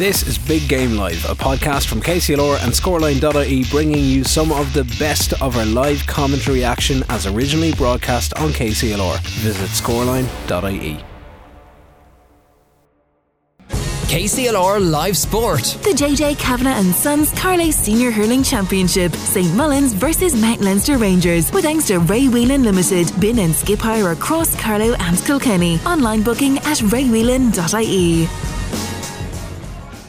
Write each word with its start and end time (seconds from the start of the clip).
This 0.00 0.26
is 0.26 0.38
Big 0.38 0.66
Game 0.66 0.92
Live, 0.96 1.22
a 1.26 1.34
podcast 1.34 1.86
from 1.86 2.00
KCLR 2.00 2.64
and 2.64 2.72
Scoreline.ie 2.72 3.64
bringing 3.64 4.02
you 4.02 4.24
some 4.24 4.50
of 4.50 4.72
the 4.72 4.84
best 4.98 5.34
of 5.42 5.58
our 5.58 5.66
live 5.66 6.06
commentary 6.06 6.64
action 6.64 7.04
as 7.10 7.26
originally 7.26 7.74
broadcast 7.74 8.32
on 8.38 8.48
KCLR. 8.48 9.20
Visit 9.42 9.68
Scoreline.ie. 9.68 11.04
KCLR 14.08 14.90
Live 14.90 15.18
Sport. 15.18 15.64
The 15.82 15.90
JJ 15.90 16.38
Kavanagh 16.38 16.80
and 16.80 16.94
Sons 16.94 17.30
Carlow 17.38 17.70
Senior 17.70 18.10
Hurling 18.10 18.42
Championship. 18.42 19.12
St 19.12 19.54
Mullins 19.54 19.92
versus 19.92 20.34
Mount 20.34 20.62
Leinster 20.62 20.96
Rangers. 20.96 21.52
With 21.52 21.64
thanks 21.64 21.86
to 21.88 21.98
Ray 21.98 22.26
Whelan 22.28 22.62
Limited. 22.62 23.12
Bin 23.20 23.38
and 23.40 23.54
skip 23.54 23.80
hire 23.80 24.12
across 24.12 24.58
Carlow 24.58 24.94
and 24.94 25.18
Kilkenny. 25.18 25.78
Online 25.80 26.22
booking 26.22 26.56
at 26.60 26.78
raywhelan.ie. 26.88 28.49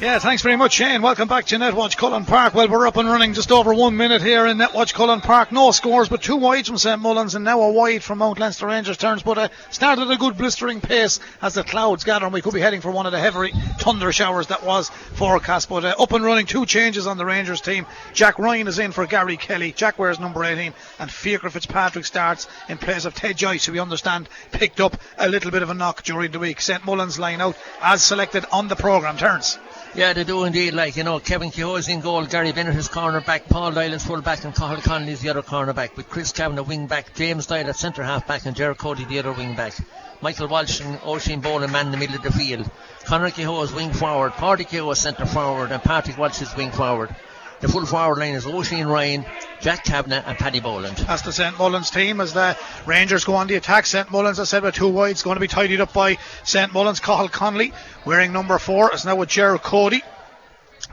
Yeah, 0.02 0.18
thanks 0.18 0.42
very 0.42 0.56
much, 0.56 0.74
Shane. 0.74 1.04
Welcome 1.04 1.28
back 1.28 1.46
to 1.46 1.58
Netwatch 1.58 1.96
Cullen 1.96 2.26
Park. 2.26 2.56
Well, 2.56 2.68
we're 2.68 2.88
up 2.88 2.98
and 2.98 3.08
running 3.08 3.36
just 3.36 3.52
over 3.52 3.72
one 3.72 3.98
minute 3.98 4.24
here 4.24 4.48
in 4.48 4.58
Netwatch 4.58 4.96
Cullen 4.96 5.22
Park. 5.22 5.52
No 5.52 5.70
scores, 5.70 6.10
but 6.10 6.24
two 6.24 6.38
wides 6.38 6.68
from 6.68 6.80
St 6.80 7.00
Mullins 7.00 7.36
and 7.36 7.46
now 7.46 7.62
a 7.62 7.72
wide 7.72 8.02
from 8.02 8.18
Mount 8.18 8.40
Leinster 8.40 8.66
Rangers 8.66 8.98
turns. 8.98 9.22
But 9.22 9.38
uh, 9.38 9.50
started 9.70 10.10
a 10.10 10.18
good 10.18 10.40
blistering 10.40 10.82
pace 10.82 11.20
as 11.40 11.54
the 11.54 11.64
clouds 11.64 12.04
gather, 12.04 12.26
and 12.26 12.34
we 12.34 12.42
could 12.42 12.56
be 12.56 12.60
heading 12.60 12.82
for 12.82 12.90
one 12.90 13.06
of 13.06 13.12
the 13.12 13.20
heavy 13.20 13.52
thunder 13.78 14.12
showers 14.12 14.48
that 14.48 14.66
was 14.66 14.90
forecast. 14.90 15.70
But 15.70 15.86
uh, 15.86 15.94
up 16.00 16.12
and 16.14 16.26
running, 16.26 16.48
two 16.48 16.66
changes 16.66 17.06
on 17.06 17.20
the 17.20 17.26
Rangers 17.26 17.62
team. 17.62 17.86
Jack 18.12 18.40
Ryan 18.40 18.68
is 18.68 18.80
in 18.80 18.94
for 18.94 19.06
Gary 19.06 19.38
Kelly. 19.38 19.72
Jack 19.72 20.00
wears 20.00 20.20
number 20.20 20.44
18, 20.44 20.74
and 20.98 21.12
Fiacre 21.12 21.52
Fitzpatrick 21.52 22.06
starts 22.06 22.48
in 22.70 22.80
place 22.80 23.06
of 23.06 23.14
Ted 23.14 23.38
Joyce, 23.38 23.68
who 23.68 23.74
we 23.74 23.80
understand 23.80 24.30
picked 24.52 24.82
up 24.82 24.98
a 25.20 25.30
little 25.30 25.52
bit 25.52 25.62
of 25.62 25.70
a 25.70 25.76
knock 25.76 26.02
during 26.02 26.32
the 26.32 26.40
week. 26.40 26.60
St 26.60 26.84
Mullins 26.86 27.20
line 27.20 27.40
out 27.40 27.56
as 27.84 28.04
selected 28.04 28.46
on 28.52 28.68
the 28.68 28.76
programme. 28.76 29.18
Turns. 29.18 29.60
Yeah, 29.94 30.14
they 30.14 30.24
do 30.24 30.46
indeed. 30.46 30.74
Like, 30.74 30.96
you 30.96 31.04
know, 31.04 31.20
Kevin 31.20 31.52
Kehoe's 31.52 31.90
in 31.90 32.00
goal, 32.00 32.26
Gary 32.26 32.54
Bennett 32.54 32.78
is 32.78 32.88
cornerback, 32.88 33.50
Paul 33.50 33.74
Doyle 33.74 33.92
is 33.92 34.06
full 34.06 34.22
back, 34.22 34.46
and 34.46 34.56
Cathal 34.56 34.82
Connolly 34.82 35.12
is 35.12 35.22
the 35.22 35.30
other 35.30 35.42
cornerback, 35.42 35.98
with 35.98 36.08
Chris 36.08 36.32
Kavanagh 36.32 36.62
wing 36.64 36.88
back, 36.88 37.14
James 37.14 37.46
Doyle 37.46 37.68
at 37.68 37.76
centre 37.76 38.02
half 38.02 38.26
back, 38.26 38.46
and 38.46 38.56
Gerard 38.56 38.78
Cody 38.78 39.04
the 39.04 39.20
other 39.20 39.34
wing 39.34 39.54
back. 39.54 39.74
Michael 40.22 40.48
Walsh 40.48 40.80
and 40.80 40.98
Oisin 41.06 41.42
Boland 41.42 41.74
man 41.74 41.88
in 41.88 41.92
the 41.92 41.98
middle 41.98 42.16
of 42.16 42.24
the 42.24 42.32
field. 42.32 42.72
Conor 43.04 43.32
Kehoe 43.32 43.64
is 43.64 43.74
wing 43.74 43.92
forward, 43.92 44.32
Paddy 44.32 44.64
Kehoe 44.64 44.92
is 44.92 45.00
centre 45.00 45.26
forward, 45.26 45.74
and 45.74 45.84
Patrick 45.84 46.18
Walsh 46.18 46.42
is 46.42 46.56
wing 46.56 46.72
forward. 46.72 47.14
The 47.62 47.68
full 47.68 47.86
forward 47.86 48.18
line 48.18 48.34
is 48.34 48.48
Oisin 48.48 48.88
Ryan, 48.88 49.24
Jack 49.62 49.84
Kavanagh, 49.84 50.24
and 50.26 50.36
Paddy 50.36 50.60
Boland. 50.60 50.98
That's 50.98 51.22
the 51.22 51.32
St 51.32 51.56
Mullins 51.60 51.92
team 51.92 52.20
as 52.20 52.34
the 52.34 52.58
Rangers 52.88 53.24
go 53.24 53.36
on 53.36 53.46
the 53.46 53.54
attack. 53.54 53.86
St 53.86 54.10
Mullins, 54.12 54.40
I 54.40 54.46
said, 54.46 54.64
with 54.64 54.74
two 54.74 54.88
wides, 54.88 55.22
going 55.22 55.36
to 55.36 55.40
be 55.40 55.48
tidied 55.48 55.80
up 55.80 55.94
by 55.94 56.18
St 56.44 56.74
Mullins. 56.74 57.00
Cathal 57.00 57.30
Connolly 57.30 57.72
wearing 58.04 58.34
number 58.34 58.58
four 58.58 58.92
is 58.96 59.06
now 59.06 59.16
with 59.16 59.30
Gerard 59.30 59.62
Cody. 59.62 60.02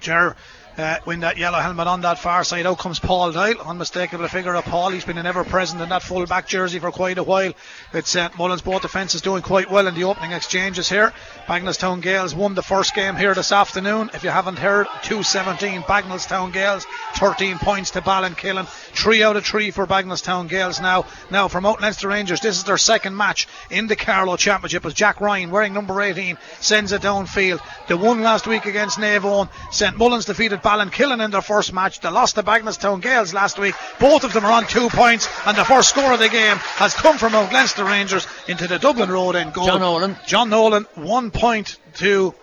Ger 0.00 0.36
uh, 0.78 0.98
win 1.06 1.20
that 1.20 1.36
yellow 1.36 1.58
helmet 1.58 1.86
on 1.86 2.02
that 2.02 2.18
far 2.18 2.44
side. 2.44 2.66
Out 2.66 2.78
comes 2.78 2.98
Paul 2.98 3.32
Doyle, 3.32 3.60
unmistakable 3.60 4.28
figure 4.28 4.54
of 4.54 4.64
Paul. 4.64 4.90
He's 4.90 5.04
been 5.04 5.18
an 5.18 5.26
ever 5.26 5.44
present 5.44 5.80
in 5.80 5.88
that 5.88 6.02
full 6.02 6.26
back 6.26 6.46
jersey 6.46 6.78
for 6.78 6.90
quite 6.90 7.18
a 7.18 7.22
while. 7.22 7.52
It's 7.92 8.10
St 8.10 8.36
Mullins, 8.38 8.62
both 8.62 8.82
defences 8.82 9.20
doing 9.20 9.42
quite 9.42 9.70
well 9.70 9.86
in 9.86 9.94
the 9.94 10.04
opening 10.04 10.32
exchanges 10.32 10.88
here. 10.88 11.12
Bagenalstown 11.46 12.02
Gales 12.02 12.34
won 12.34 12.54
the 12.54 12.62
first 12.62 12.94
game 12.94 13.16
here 13.16 13.34
this 13.34 13.52
afternoon. 13.52 14.10
If 14.14 14.24
you 14.24 14.30
haven't 14.30 14.58
heard, 14.58 14.86
217 15.02 15.82
Bagenalstown 15.82 16.52
Gales, 16.52 16.86
13 17.16 17.58
points 17.58 17.90
to 17.92 18.00
Ballinkillen. 18.00 18.66
Three 18.66 19.22
out 19.22 19.36
of 19.36 19.44
three 19.44 19.70
for 19.70 19.86
Bagenalstown 19.86 20.48
Gales 20.48 20.80
now. 20.80 21.06
Now 21.30 21.48
for 21.48 21.60
Mount 21.60 21.80
Leinster 21.80 22.08
Rangers, 22.08 22.40
this 22.40 22.56
is 22.56 22.64
their 22.64 22.78
second 22.78 23.16
match 23.16 23.48
in 23.70 23.86
the 23.86 23.96
Carlow 23.96 24.36
Championship 24.36 24.86
as 24.86 24.94
Jack 24.94 25.20
Ryan, 25.20 25.50
wearing 25.50 25.74
number 25.74 26.00
18, 26.00 26.38
sends 26.60 26.92
it 26.92 27.02
downfield. 27.02 27.60
The 27.88 27.96
one 27.96 28.22
last 28.22 28.46
week 28.46 28.66
against 28.66 28.98
Navan. 28.98 29.48
St 29.70 29.96
Mullins 29.96 30.24
defeated 30.24 30.62
Ballinkillen 30.68 31.24
in 31.24 31.30
their 31.30 31.40
first 31.40 31.72
match. 31.72 32.00
They 32.00 32.10
lost 32.10 32.34
to 32.34 32.42
Bagenalstown 32.42 33.00
Gales 33.00 33.32
last 33.32 33.58
week. 33.58 33.74
Both 33.98 34.24
of 34.24 34.34
them 34.34 34.44
are 34.44 34.52
on 34.52 34.66
two 34.66 34.90
points, 34.90 35.26
and 35.46 35.56
the 35.56 35.64
first 35.64 35.88
score 35.88 36.12
of 36.12 36.18
the 36.18 36.28
game 36.28 36.56
has 36.76 36.92
come 36.92 37.16
from 37.16 37.32
Mount 37.32 37.50
Leinster 37.54 37.84
Rangers 37.84 38.26
into 38.48 38.66
the 38.66 38.78
Dublin 38.78 39.10
Road 39.10 39.34
end 39.34 39.54
goal. 39.54 39.64
John 39.64 39.80
Nolan. 39.80 40.16
John 40.26 40.50
Nolan, 40.50 40.84
one 40.94 41.30
point 41.30 41.78
to 41.94 42.34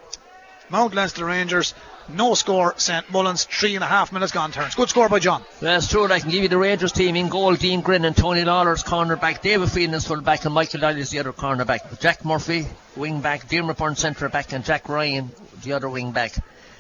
Mount 0.72 0.96
Leinster 0.96 1.24
Rangers. 1.26 1.76
No 2.10 2.34
score, 2.34 2.74
St 2.78 3.12
Mullins, 3.12 3.44
three 3.44 3.76
and 3.76 3.84
a 3.84 3.88
half 3.88 4.12
minutes 4.12 4.32
gone 4.32 4.52
turns. 4.52 4.74
Good 4.74 4.90
score 4.90 5.08
by 5.08 5.20
John. 5.20 5.44
That's 5.60 5.88
true. 5.88 6.12
I 6.12 6.20
can 6.20 6.32
give 6.32 6.42
you 6.42 6.50
the 6.50 6.58
Rangers 6.58 6.94
team 6.94 7.16
in 7.16 7.30
goal. 7.30 7.54
Dean 7.54 7.82
Grennan 7.82 8.06
and 8.06 8.18
Tony 8.18 8.44
Lawler's 8.44 8.84
cornerback. 8.84 9.42
David 9.42 9.72
Phelan 9.72 9.94
is 9.94 10.08
full 10.08 10.22
back 10.22 10.46
and 10.46 10.54
Michael 10.54 10.80
Doyle 10.80 10.98
is 10.98 11.12
the 11.12 11.20
other 11.20 11.34
cornerback. 11.34 12.00
Jack 12.00 12.26
Murphy, 12.26 12.68
wing 12.96 13.22
back. 13.22 13.48
Dermot 13.50 13.78
Byrne, 13.78 13.96
centre 13.96 14.30
back. 14.30 14.52
And 14.52 14.66
Jack 14.66 14.90
Ryan, 14.90 15.32
the 15.64 15.74
other 15.74 15.90
wing 15.90 16.12
back. 16.12 16.36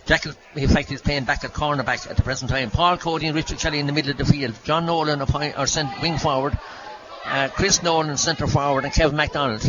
Jack, 0.05 0.25
in 0.55 0.69
fact, 0.69 0.91
is 0.91 1.01
playing 1.01 1.23
back 1.23 1.43
at 1.43 1.51
cornerback 1.53 2.09
at 2.09 2.15
the 2.15 2.23
present 2.23 2.51
time. 2.51 2.69
Paul 2.69 2.97
Cody 2.97 3.25
and 3.25 3.35
Richard 3.35 3.59
Shelley 3.59 3.79
in 3.79 3.87
the 3.87 3.93
middle 3.93 4.11
of 4.11 4.17
the 4.17 4.25
field. 4.25 4.53
John 4.63 4.85
Nolan 4.85 5.21
are 5.21 5.67
sent 5.67 6.01
wing 6.01 6.17
forward. 6.17 6.57
Uh, 7.25 7.47
Chris 7.47 7.81
Nolan 7.81 8.15
centre 8.17 8.45
forward 8.45 8.83
and 8.83 8.93
Kevin 8.93 9.17
MacDonald 9.17 9.63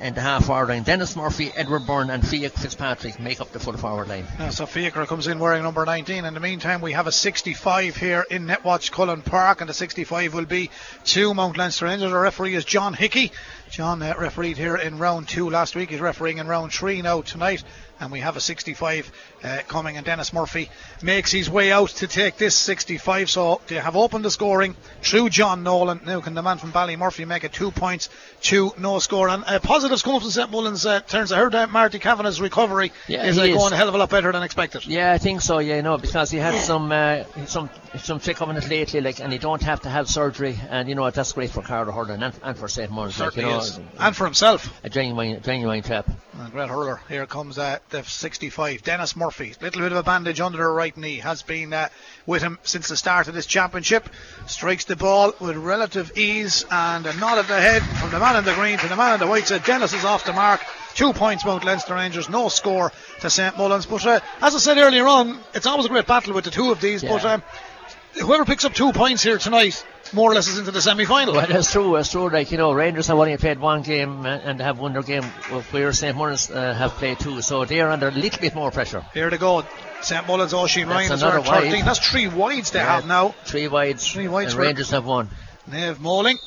in 0.00 0.14
the 0.14 0.20
half 0.20 0.46
forward 0.46 0.68
line. 0.68 0.82
Dennis 0.82 1.16
Murphy, 1.16 1.50
Edward 1.56 1.86
Byrne, 1.86 2.10
and 2.10 2.26
Fiacre 2.26 2.58
Fitzpatrick 2.58 3.18
make 3.18 3.40
up 3.40 3.50
the 3.52 3.58
full 3.58 3.76
forward 3.76 4.08
line. 4.08 4.26
Yeah, 4.38 4.50
so 4.50 4.66
Fiacre 4.66 5.06
comes 5.06 5.26
in 5.26 5.38
wearing 5.38 5.62
number 5.62 5.84
19. 5.84 6.24
In 6.24 6.34
the 6.34 6.40
meantime, 6.40 6.80
we 6.80 6.92
have 6.92 7.06
a 7.06 7.12
65 7.12 7.96
here 7.96 8.24
in 8.30 8.46
Netwatch 8.46 8.92
Cullen 8.92 9.22
Park, 9.22 9.60
and 9.60 9.68
the 9.68 9.74
65 9.74 10.34
will 10.34 10.44
be 10.44 10.70
to 11.04 11.34
Mount 11.34 11.56
Leinster 11.56 11.86
Rangers. 11.86 12.10
The 12.10 12.18
referee 12.18 12.54
is 12.54 12.64
John 12.64 12.94
Hickey. 12.94 13.32
John 13.70 14.02
uh, 14.02 14.14
refereed 14.18 14.56
here 14.56 14.76
in 14.76 14.98
round 14.98 15.28
two 15.28 15.50
last 15.50 15.74
week. 15.74 15.90
He's 15.90 16.00
refereeing 16.00 16.38
in 16.38 16.46
round 16.46 16.72
three 16.72 17.02
now 17.02 17.22
tonight. 17.22 17.64
And 18.00 18.12
we 18.12 18.20
have 18.20 18.36
a 18.36 18.40
65 18.40 19.10
uh, 19.42 19.58
coming, 19.68 19.96
and 19.96 20.06
Dennis 20.06 20.32
Murphy 20.32 20.70
makes 21.02 21.32
his 21.32 21.50
way 21.50 21.72
out 21.72 21.88
to 21.90 22.06
take 22.06 22.36
this 22.36 22.54
65. 22.54 23.30
So 23.30 23.60
they 23.66 23.76
have 23.76 23.96
opened 23.96 24.24
the 24.24 24.30
scoring 24.30 24.76
through 25.02 25.30
John 25.30 25.62
Nolan. 25.62 26.00
Now 26.06 26.20
can 26.20 26.34
the 26.34 26.42
man 26.42 26.58
from 26.58 26.72
Ballymurphy 26.72 27.26
make 27.26 27.44
it 27.44 27.52
two 27.52 27.70
points 27.70 28.08
to 28.42 28.72
no 28.78 28.98
score? 28.98 29.28
And 29.28 29.42
a 29.46 29.60
positive 29.60 29.98
score 29.98 30.20
from 30.20 30.30
St 30.30 30.50
Mullins 30.50 30.86
uh, 30.86 31.00
turns. 31.00 31.32
I 31.32 31.38
heard 31.38 31.52
that 31.52 31.70
Marty 31.70 31.98
Kavanagh's 31.98 32.40
recovery 32.40 32.92
Yeah, 33.08 33.24
is 33.24 33.38
uh, 33.38 33.42
is. 33.42 33.56
going 33.56 33.72
a 33.72 33.76
hell 33.76 33.88
of 33.88 33.94
a 33.94 33.98
lot 33.98 34.10
better 34.10 34.30
than 34.32 34.42
expected. 34.42 34.86
Yeah, 34.86 35.12
I 35.12 35.18
think 35.18 35.40
so. 35.40 35.58
Yeah, 35.58 35.76
you 35.76 35.82
know, 35.82 35.98
because 35.98 36.30
he 36.30 36.38
had 36.38 36.54
some 36.54 36.92
uh, 36.92 37.24
some 37.46 37.68
some 37.96 38.20
trick 38.20 38.40
on 38.42 38.56
it 38.56 38.68
lately, 38.68 39.00
like, 39.00 39.20
and 39.20 39.32
he 39.32 39.38
don't 39.38 39.62
have 39.62 39.80
to 39.82 39.88
have 39.88 40.08
surgery, 40.08 40.58
and 40.70 40.88
you 40.88 40.94
know 40.94 41.10
that's 41.10 41.32
great 41.32 41.50
for 41.50 41.62
Carter 41.62 41.90
Hurling 41.92 42.22
and, 42.22 42.34
and 42.42 42.56
for 42.56 42.68
St 42.68 42.90
Mullins, 42.90 43.18
like, 43.18 43.36
you 43.36 43.42
know. 43.42 43.62
And 43.98 44.14
for 44.16 44.24
himself. 44.24 44.72
a 44.84 44.88
genuine 44.88 45.42
genuine 45.42 45.82
chap. 45.82 46.08
And 46.38 46.52
great 46.52 46.68
hurler. 46.68 47.00
Here 47.08 47.26
comes 47.26 47.58
uh, 47.58 47.78
the 47.90 48.02
65. 48.02 48.82
Dennis 48.82 49.16
Murphy. 49.16 49.54
Little 49.60 49.82
bit 49.82 49.92
of 49.92 49.98
a 49.98 50.02
bandage 50.02 50.40
under 50.40 50.58
her 50.58 50.72
right 50.72 50.96
knee. 50.96 51.18
Has 51.18 51.42
been 51.42 51.72
uh, 51.72 51.88
with 52.26 52.42
him 52.42 52.58
since 52.62 52.88
the 52.88 52.96
start 52.96 53.28
of 53.28 53.34
this 53.34 53.46
championship. 53.46 54.08
Strikes 54.46 54.84
the 54.84 54.96
ball 54.96 55.32
with 55.40 55.56
relative 55.56 56.16
ease 56.16 56.64
and 56.70 57.06
a 57.06 57.16
nod 57.16 57.38
of 57.38 57.48
the 57.48 57.60
head 57.60 57.82
from 57.82 58.10
the 58.10 58.18
man 58.18 58.36
in 58.36 58.44
the 58.44 58.54
green 58.54 58.78
to 58.78 58.88
the 58.88 58.96
man 58.96 59.14
in 59.14 59.20
the 59.20 59.26
white 59.26 59.46
side. 59.46 59.64
Dennis 59.64 59.92
is 59.92 60.04
off 60.04 60.24
the 60.24 60.32
mark. 60.32 60.60
Two 60.94 61.12
points, 61.12 61.44
Mount 61.44 61.64
Leinster 61.64 61.94
Rangers. 61.94 62.28
No 62.28 62.48
score 62.48 62.92
to 63.20 63.30
St 63.30 63.56
Mullins. 63.56 63.86
But 63.86 64.06
uh, 64.06 64.20
as 64.40 64.54
I 64.54 64.58
said 64.58 64.78
earlier 64.78 65.06
on, 65.06 65.38
it's 65.54 65.66
always 65.66 65.86
a 65.86 65.88
great 65.88 66.06
battle 66.06 66.34
with 66.34 66.44
the 66.44 66.50
two 66.50 66.70
of 66.70 66.80
these. 66.80 67.02
Yeah. 67.02 67.10
But 67.10 67.24
um, 67.24 67.42
whoever 68.20 68.44
picks 68.44 68.64
up 68.64 68.74
two 68.74 68.92
points 68.92 69.22
here 69.22 69.38
tonight, 69.38 69.84
more 70.12 70.30
or 70.30 70.34
less, 70.34 70.48
is 70.48 70.58
into 70.58 70.70
the 70.70 70.80
semi 70.82 71.04
final. 71.04 71.34
Well, 71.34 71.46
that's 71.46 71.70
true. 71.72 71.94
That's 71.94 72.10
true. 72.10 72.28
Like 72.30 72.50
you 72.50 72.58
know, 72.58 72.72
Rangers 72.72 73.06
have 73.08 73.18
only 73.18 73.36
played 73.36 73.58
one 73.58 73.82
game 73.82 74.26
and 74.26 74.60
have 74.60 74.78
won 74.78 74.92
their 74.92 75.02
game, 75.02 75.22
where 75.70 75.92
St 75.92 76.16
Mullins 76.16 76.50
uh, 76.50 76.74
have 76.74 76.92
played 76.92 77.18
two, 77.18 77.40
so 77.42 77.64
they 77.64 77.80
are 77.80 77.90
under 77.90 78.08
a 78.08 78.10
little 78.10 78.40
bit 78.40 78.54
more 78.54 78.70
pressure. 78.70 79.04
Here 79.14 79.30
they 79.30 79.38
go. 79.38 79.64
St 80.00 80.26
Mullins, 80.26 80.54
Oisin 80.54 80.88
That's 80.88 80.96
Ryan 80.96 81.12
is 81.12 81.22
another 81.22 81.40
wearing 81.40 81.70
13. 81.70 81.84
That's 81.84 81.98
three 82.10 82.28
wides 82.28 82.70
they 82.70 82.78
Yeah. 82.78 82.94
have 82.96 83.06
now. 83.06 83.34
Three 83.44 83.66
wides, 83.68 84.10
Three 84.10 84.28
wides 84.28 84.52
and 84.52 84.60
for- 84.60 84.66
Rangers 84.66 84.90
have 84.90 85.04
won. 85.04 85.28
Naomh 85.68 85.98
Moling. 85.98 86.38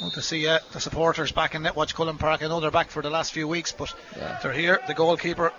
Want 0.00 0.14
to 0.14 0.22
see 0.22 0.48
uh, 0.48 0.58
the 0.72 0.80
supporters 0.80 1.30
back 1.30 1.54
in 1.54 1.62
Netwatch 1.62 1.94
Cullen 1.94 2.18
Park. 2.18 2.42
I 2.42 2.48
know 2.48 2.60
they're 2.60 2.70
back 2.70 2.90
for 2.90 3.02
the 3.02 3.10
last 3.10 3.32
few 3.32 3.46
weeks, 3.46 3.72
but 3.72 3.92
Yeah. 4.16 4.38
they're 4.42 4.52
here. 4.52 4.80
The 4.88 4.94
goalkeeper 4.94 5.52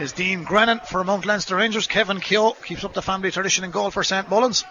is 0.00 0.12
Dean 0.12 0.42
Grennan 0.44 0.80
for 0.80 1.04
Mount 1.04 1.24
Leinster 1.26 1.56
Rangers. 1.56 1.86
Kevin 1.86 2.18
Keogh 2.20 2.56
keeps 2.64 2.82
up 2.84 2.94
the 2.94 3.02
family 3.02 3.30
tradition 3.30 3.64
in 3.64 3.70
goal 3.70 3.90
for 3.90 4.02
St 4.02 4.28
Mullins. 4.28 4.64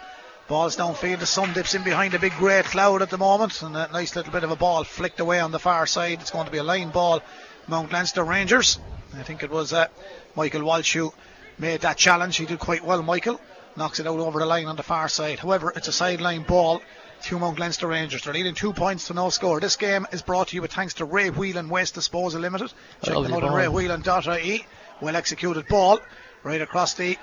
Ball's 0.48 0.76
downfield. 0.76 1.20
The 1.20 1.26
sun 1.26 1.52
dips 1.52 1.74
in 1.74 1.82
behind 1.82 2.14
a 2.14 2.18
big 2.18 2.32
grey 2.34 2.62
cloud 2.62 3.00
at 3.00 3.10
the 3.10 3.18
moment, 3.18 3.62
and 3.62 3.76
a 3.76 3.88
nice 3.92 4.16
little 4.16 4.32
bit 4.32 4.44
of 4.44 4.50
a 4.50 4.56
ball 4.56 4.84
flicked 4.84 5.20
away 5.20 5.40
on 5.40 5.52
the 5.52 5.58
far 5.58 5.86
side. 5.86 6.20
It's 6.20 6.30
going 6.30 6.46
to 6.46 6.52
be 6.52 6.58
a 6.58 6.64
line 6.64 6.90
ball. 6.90 7.22
Mount 7.68 7.92
Leinster 7.92 8.24
Rangers. 8.24 8.78
I 9.16 9.22
think 9.22 9.42
it 9.42 9.50
was 9.50 9.72
uh, 9.72 9.86
Michael 10.34 10.64
Walsh 10.64 10.94
who 10.94 11.12
made 11.58 11.82
that 11.82 11.96
challenge. 11.96 12.36
He 12.36 12.46
did 12.46 12.58
quite 12.58 12.84
well, 12.84 13.02
Michael. 13.02 13.40
Knocks 13.76 14.00
it 14.00 14.06
out 14.06 14.18
over 14.18 14.40
the 14.40 14.46
line 14.46 14.66
on 14.66 14.76
the 14.76 14.82
far 14.82 15.08
side. 15.08 15.38
However, 15.38 15.72
it's 15.74 15.88
a 15.88 15.92
sideline 15.92 16.42
ball 16.42 16.82
to 17.22 17.38
Mount 17.38 17.58
Leinster 17.58 17.86
Rangers. 17.86 18.24
They're 18.24 18.34
leading 18.34 18.54
two 18.54 18.72
points 18.72 19.06
to 19.06 19.14
no 19.14 19.30
score. 19.30 19.60
This 19.60 19.76
game 19.76 20.06
is 20.12 20.22
brought 20.22 20.48
to 20.48 20.56
you 20.56 20.62
with 20.62 20.72
thanks 20.72 20.94
to 20.94 21.04
Ray 21.04 21.30
Whelan 21.30 21.68
Waste 21.68 21.94
Disposal 21.94 22.40
Limited. 22.40 22.72
Check 23.02 23.14
them 23.14 23.32
out 23.32 23.44
on 23.44 23.50
ball. 23.50 23.58
raywhelan.ie. 23.58 24.66
Well 25.00 25.16
executed 25.16 25.68
ball 25.68 26.00
right 26.42 26.60
across 26.60 26.94
the 26.94 27.16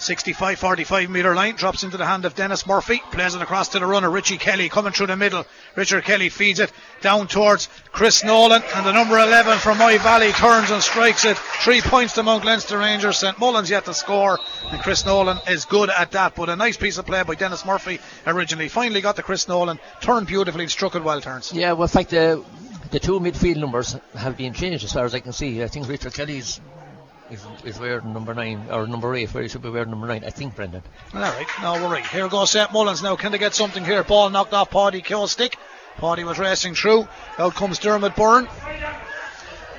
65 0.00 0.58
45 0.58 1.10
metre 1.10 1.34
line, 1.34 1.56
drops 1.56 1.82
into 1.82 1.96
the 1.96 2.06
hand 2.06 2.24
of 2.24 2.34
Dennis 2.34 2.66
Murphy, 2.66 3.02
plays 3.12 3.34
it 3.34 3.42
across 3.42 3.68
to 3.68 3.78
the 3.78 3.86
runner, 3.86 4.10
Richie 4.10 4.38
Kelly 4.38 4.68
coming 4.68 4.92
through 4.92 5.08
the 5.08 5.16
middle. 5.16 5.44
Richard 5.76 6.04
Kelly 6.04 6.30
feeds 6.30 6.58
it 6.58 6.72
down 7.02 7.28
towards 7.28 7.68
Chris 7.92 8.24
Nolan, 8.24 8.62
and 8.74 8.86
the 8.86 8.92
number 8.92 9.18
11 9.18 9.58
from 9.58 9.78
My 9.78 9.98
Valley 9.98 10.32
turns 10.32 10.70
and 10.70 10.82
strikes 10.82 11.24
it. 11.24 11.36
Three 11.36 11.82
points 11.82 12.14
to 12.14 12.22
Mount 12.22 12.44
Leinster 12.44 12.78
Rangers. 12.78 13.18
St 13.18 13.38
Mullins 13.38 13.68
yet 13.68 13.84
to 13.84 13.94
score, 13.94 14.38
and 14.70 14.80
Chris 14.80 15.04
Nolan 15.04 15.38
is 15.48 15.66
good 15.66 15.90
at 15.90 16.12
that. 16.12 16.34
But 16.34 16.48
a 16.48 16.56
nice 16.56 16.76
piece 16.76 16.96
of 16.96 17.04
play 17.04 17.22
by 17.22 17.34
Dennis 17.34 17.66
Murphy 17.66 18.00
originally. 18.26 18.68
Finally 18.68 19.02
got 19.02 19.16
to 19.16 19.22
Chris 19.22 19.48
Nolan, 19.48 19.78
turned 20.00 20.26
beautifully, 20.26 20.64
and 20.64 20.70
struck 20.70 20.94
it 20.94 21.04
well 21.04 21.20
turns. 21.20 21.52
Yeah, 21.52 21.72
well, 21.72 21.82
in 21.82 21.88
fact, 21.88 22.10
the, 22.10 22.42
the 22.90 23.00
two 23.00 23.20
midfield 23.20 23.56
numbers 23.56 23.96
have 24.14 24.36
been 24.36 24.54
changed 24.54 24.84
as 24.84 24.92
far 24.92 25.04
as 25.04 25.14
I 25.14 25.20
can 25.20 25.32
see. 25.32 25.62
I 25.62 25.68
think 25.68 25.88
Richard 25.88 26.14
Kelly's 26.14 26.60
is, 27.30 27.46
is 27.64 27.78
wearing 27.78 28.12
number 28.12 28.34
nine 28.34 28.66
or 28.70 28.86
number 28.86 29.14
eight, 29.14 29.32
where 29.32 29.42
he 29.42 29.48
should 29.48 29.62
be 29.62 29.70
wearing 29.70 29.90
number 29.90 30.06
nine. 30.06 30.24
I 30.24 30.30
think 30.30 30.56
Brendan. 30.56 30.82
All 31.14 31.20
right, 31.20 31.46
no 31.62 31.88
worry. 31.88 32.02
Here 32.02 32.28
goes 32.28 32.50
St 32.50 32.72
Mullins 32.72 33.02
now. 33.02 33.16
Can 33.16 33.32
they 33.32 33.38
get 33.38 33.54
something 33.54 33.84
here? 33.84 34.02
Ball 34.04 34.30
knocked 34.30 34.52
off 34.52 34.70
Paddy 34.70 35.02
Kilstick. 35.02 35.54
Paddy 35.96 36.24
was 36.24 36.38
racing 36.38 36.74
through. 36.74 37.08
Out 37.38 37.54
comes 37.54 37.78
Dermot 37.78 38.16
Byrne. 38.16 38.48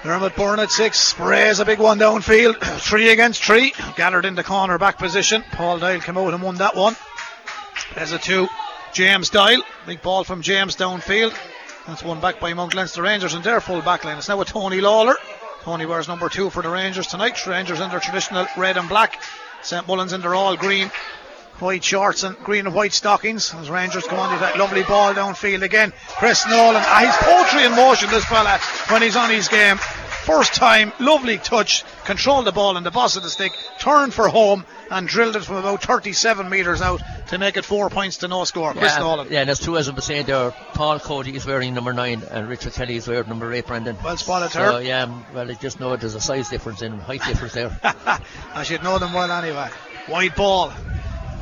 Dermot 0.04 0.36
Byrne 0.36 0.60
at 0.60 0.72
six. 0.72 1.00
Sprays 1.00 1.60
a 1.60 1.66
big 1.66 1.80
one 1.80 2.00
downfield. 2.00 2.60
three 2.80 3.12
against 3.12 3.44
three. 3.44 3.74
Gathered 3.96 4.26
in 4.26 4.36
the 4.36 4.44
corner 4.44 4.78
back 4.78 4.98
position. 4.98 5.44
Paul 5.52 5.80
Doyle 5.80 6.00
came 6.00 6.18
out 6.18 6.34
and 6.34 6.42
won 6.42 6.56
that 6.56 6.76
one. 6.76 6.96
There's 7.96 8.12
a 8.12 8.18
two. 8.18 8.48
James 8.94 9.30
Doyle. 9.30 9.64
Big 9.86 10.02
ball 10.02 10.24
from 10.24 10.42
James 10.42 10.76
downfield. 10.76 11.38
That's 11.88 12.04
one 12.04 12.20
back 12.22 12.40
by 12.40 12.54
Mount 12.54 12.74
Leinster 12.74 13.02
Rangers 13.02 13.34
and 13.34 13.44
their 13.44 13.62
full 13.62 13.82
back 13.82 14.04
line. 14.04 14.18
It's 14.18 14.30
now 14.30 14.38
with 14.38 14.48
Tony 14.48 14.82
Lawler. 14.82 15.16
Tony 15.64 15.86
wears 15.86 16.08
number 16.08 16.28
two 16.28 16.50
for 16.50 16.64
the 16.64 16.70
Rangers 16.70 17.06
tonight. 17.06 17.46
Rangers 17.46 17.80
in 17.80 17.90
their 17.92 18.00
traditional 18.00 18.48
red 18.58 18.78
and 18.78 18.90
black. 18.90 19.22
St 19.62 19.88
Mullins 19.88 20.12
in 20.12 20.22
their 20.22 20.34
all 20.34 20.58
green 20.58 20.90
white 21.60 21.84
shorts 21.84 22.24
and 22.24 22.36
green 22.40 22.66
and 22.66 22.74
white 22.74 22.94
stockings. 22.94 23.54
As 23.54 23.70
Rangers 23.70 24.08
go 24.08 24.16
on 24.16 24.34
to 24.34 24.40
that 24.40 24.58
lovely 24.58 24.82
ball 24.82 25.14
downfield 25.14 25.62
again. 25.62 25.94
Chris 26.18 26.48
Nolan. 26.48 26.82
Ah, 26.84 27.06
he's 27.06 27.16
poetry 27.18 27.66
in 27.66 27.76
motion, 27.76 28.10
this 28.10 28.26
fella, 28.26 28.58
when 28.90 29.04
he's 29.04 29.16
on 29.16 29.30
his 29.30 29.48
game. 29.48 29.78
First 30.24 30.54
time, 30.54 30.94
lovely 31.00 31.38
touch, 31.40 31.84
controlled 32.06 32.46
the 32.46 32.52
ball 32.52 32.78
in 32.78 32.84
the 32.84 32.92
boss 32.92 33.16
of 33.16 33.24
the 33.24 33.30
stick, 33.30 33.54
turned 33.80 34.14
for 34.14 34.28
home, 34.30 34.66
and 34.92 35.08
drilled 35.08 35.36
it 35.36 35.44
from 35.44 35.56
about 35.56 35.82
37 35.82 36.48
metres 36.48 36.80
out 36.82 37.02
to 37.30 37.40
make 37.40 37.58
it 37.58 37.66
four 37.66 37.90
points 37.90 38.18
to 38.18 38.28
no 38.28 38.44
score. 38.44 38.72
Chris 38.74 38.94
yeah, 38.94 39.00
Nolan. 39.00 39.28
Yeah, 39.32 39.46
that's 39.46 39.64
true 39.64 39.78
as 39.78 39.90
I 39.90 39.94
was 39.94 40.06
saying 40.06 40.28
there. 40.28 40.52
Paul 40.74 41.00
Cody 41.00 41.36
is 41.36 41.46
wearing 41.46 41.74
number 41.74 41.92
nine, 41.92 42.22
and 42.30 42.48
Richard 42.48 42.74
Kelly 42.74 42.98
is 42.98 43.08
wearing 43.08 43.28
number 43.30 43.52
eight, 43.52 43.66
Brendan. 43.66 43.98
Well 44.04 44.16
spotted, 44.18 44.52
So, 44.52 44.74
her. 44.76 44.82
yeah, 44.82 45.12
well, 45.34 45.50
I 45.50 45.56
just 45.56 45.80
know 45.80 45.96
there's 45.96 46.16
a 46.16 46.22
size 46.22 46.50
difference 46.50 46.82
in 46.84 47.00
height 47.00 47.24
difference 47.26 47.54
there. 47.54 47.78
I 48.54 48.64
should 48.64 48.84
know 48.84 49.00
them 49.00 49.14
well 49.14 49.32
anyway. 49.32 49.70
White 50.08 50.36
ball. 50.36 50.72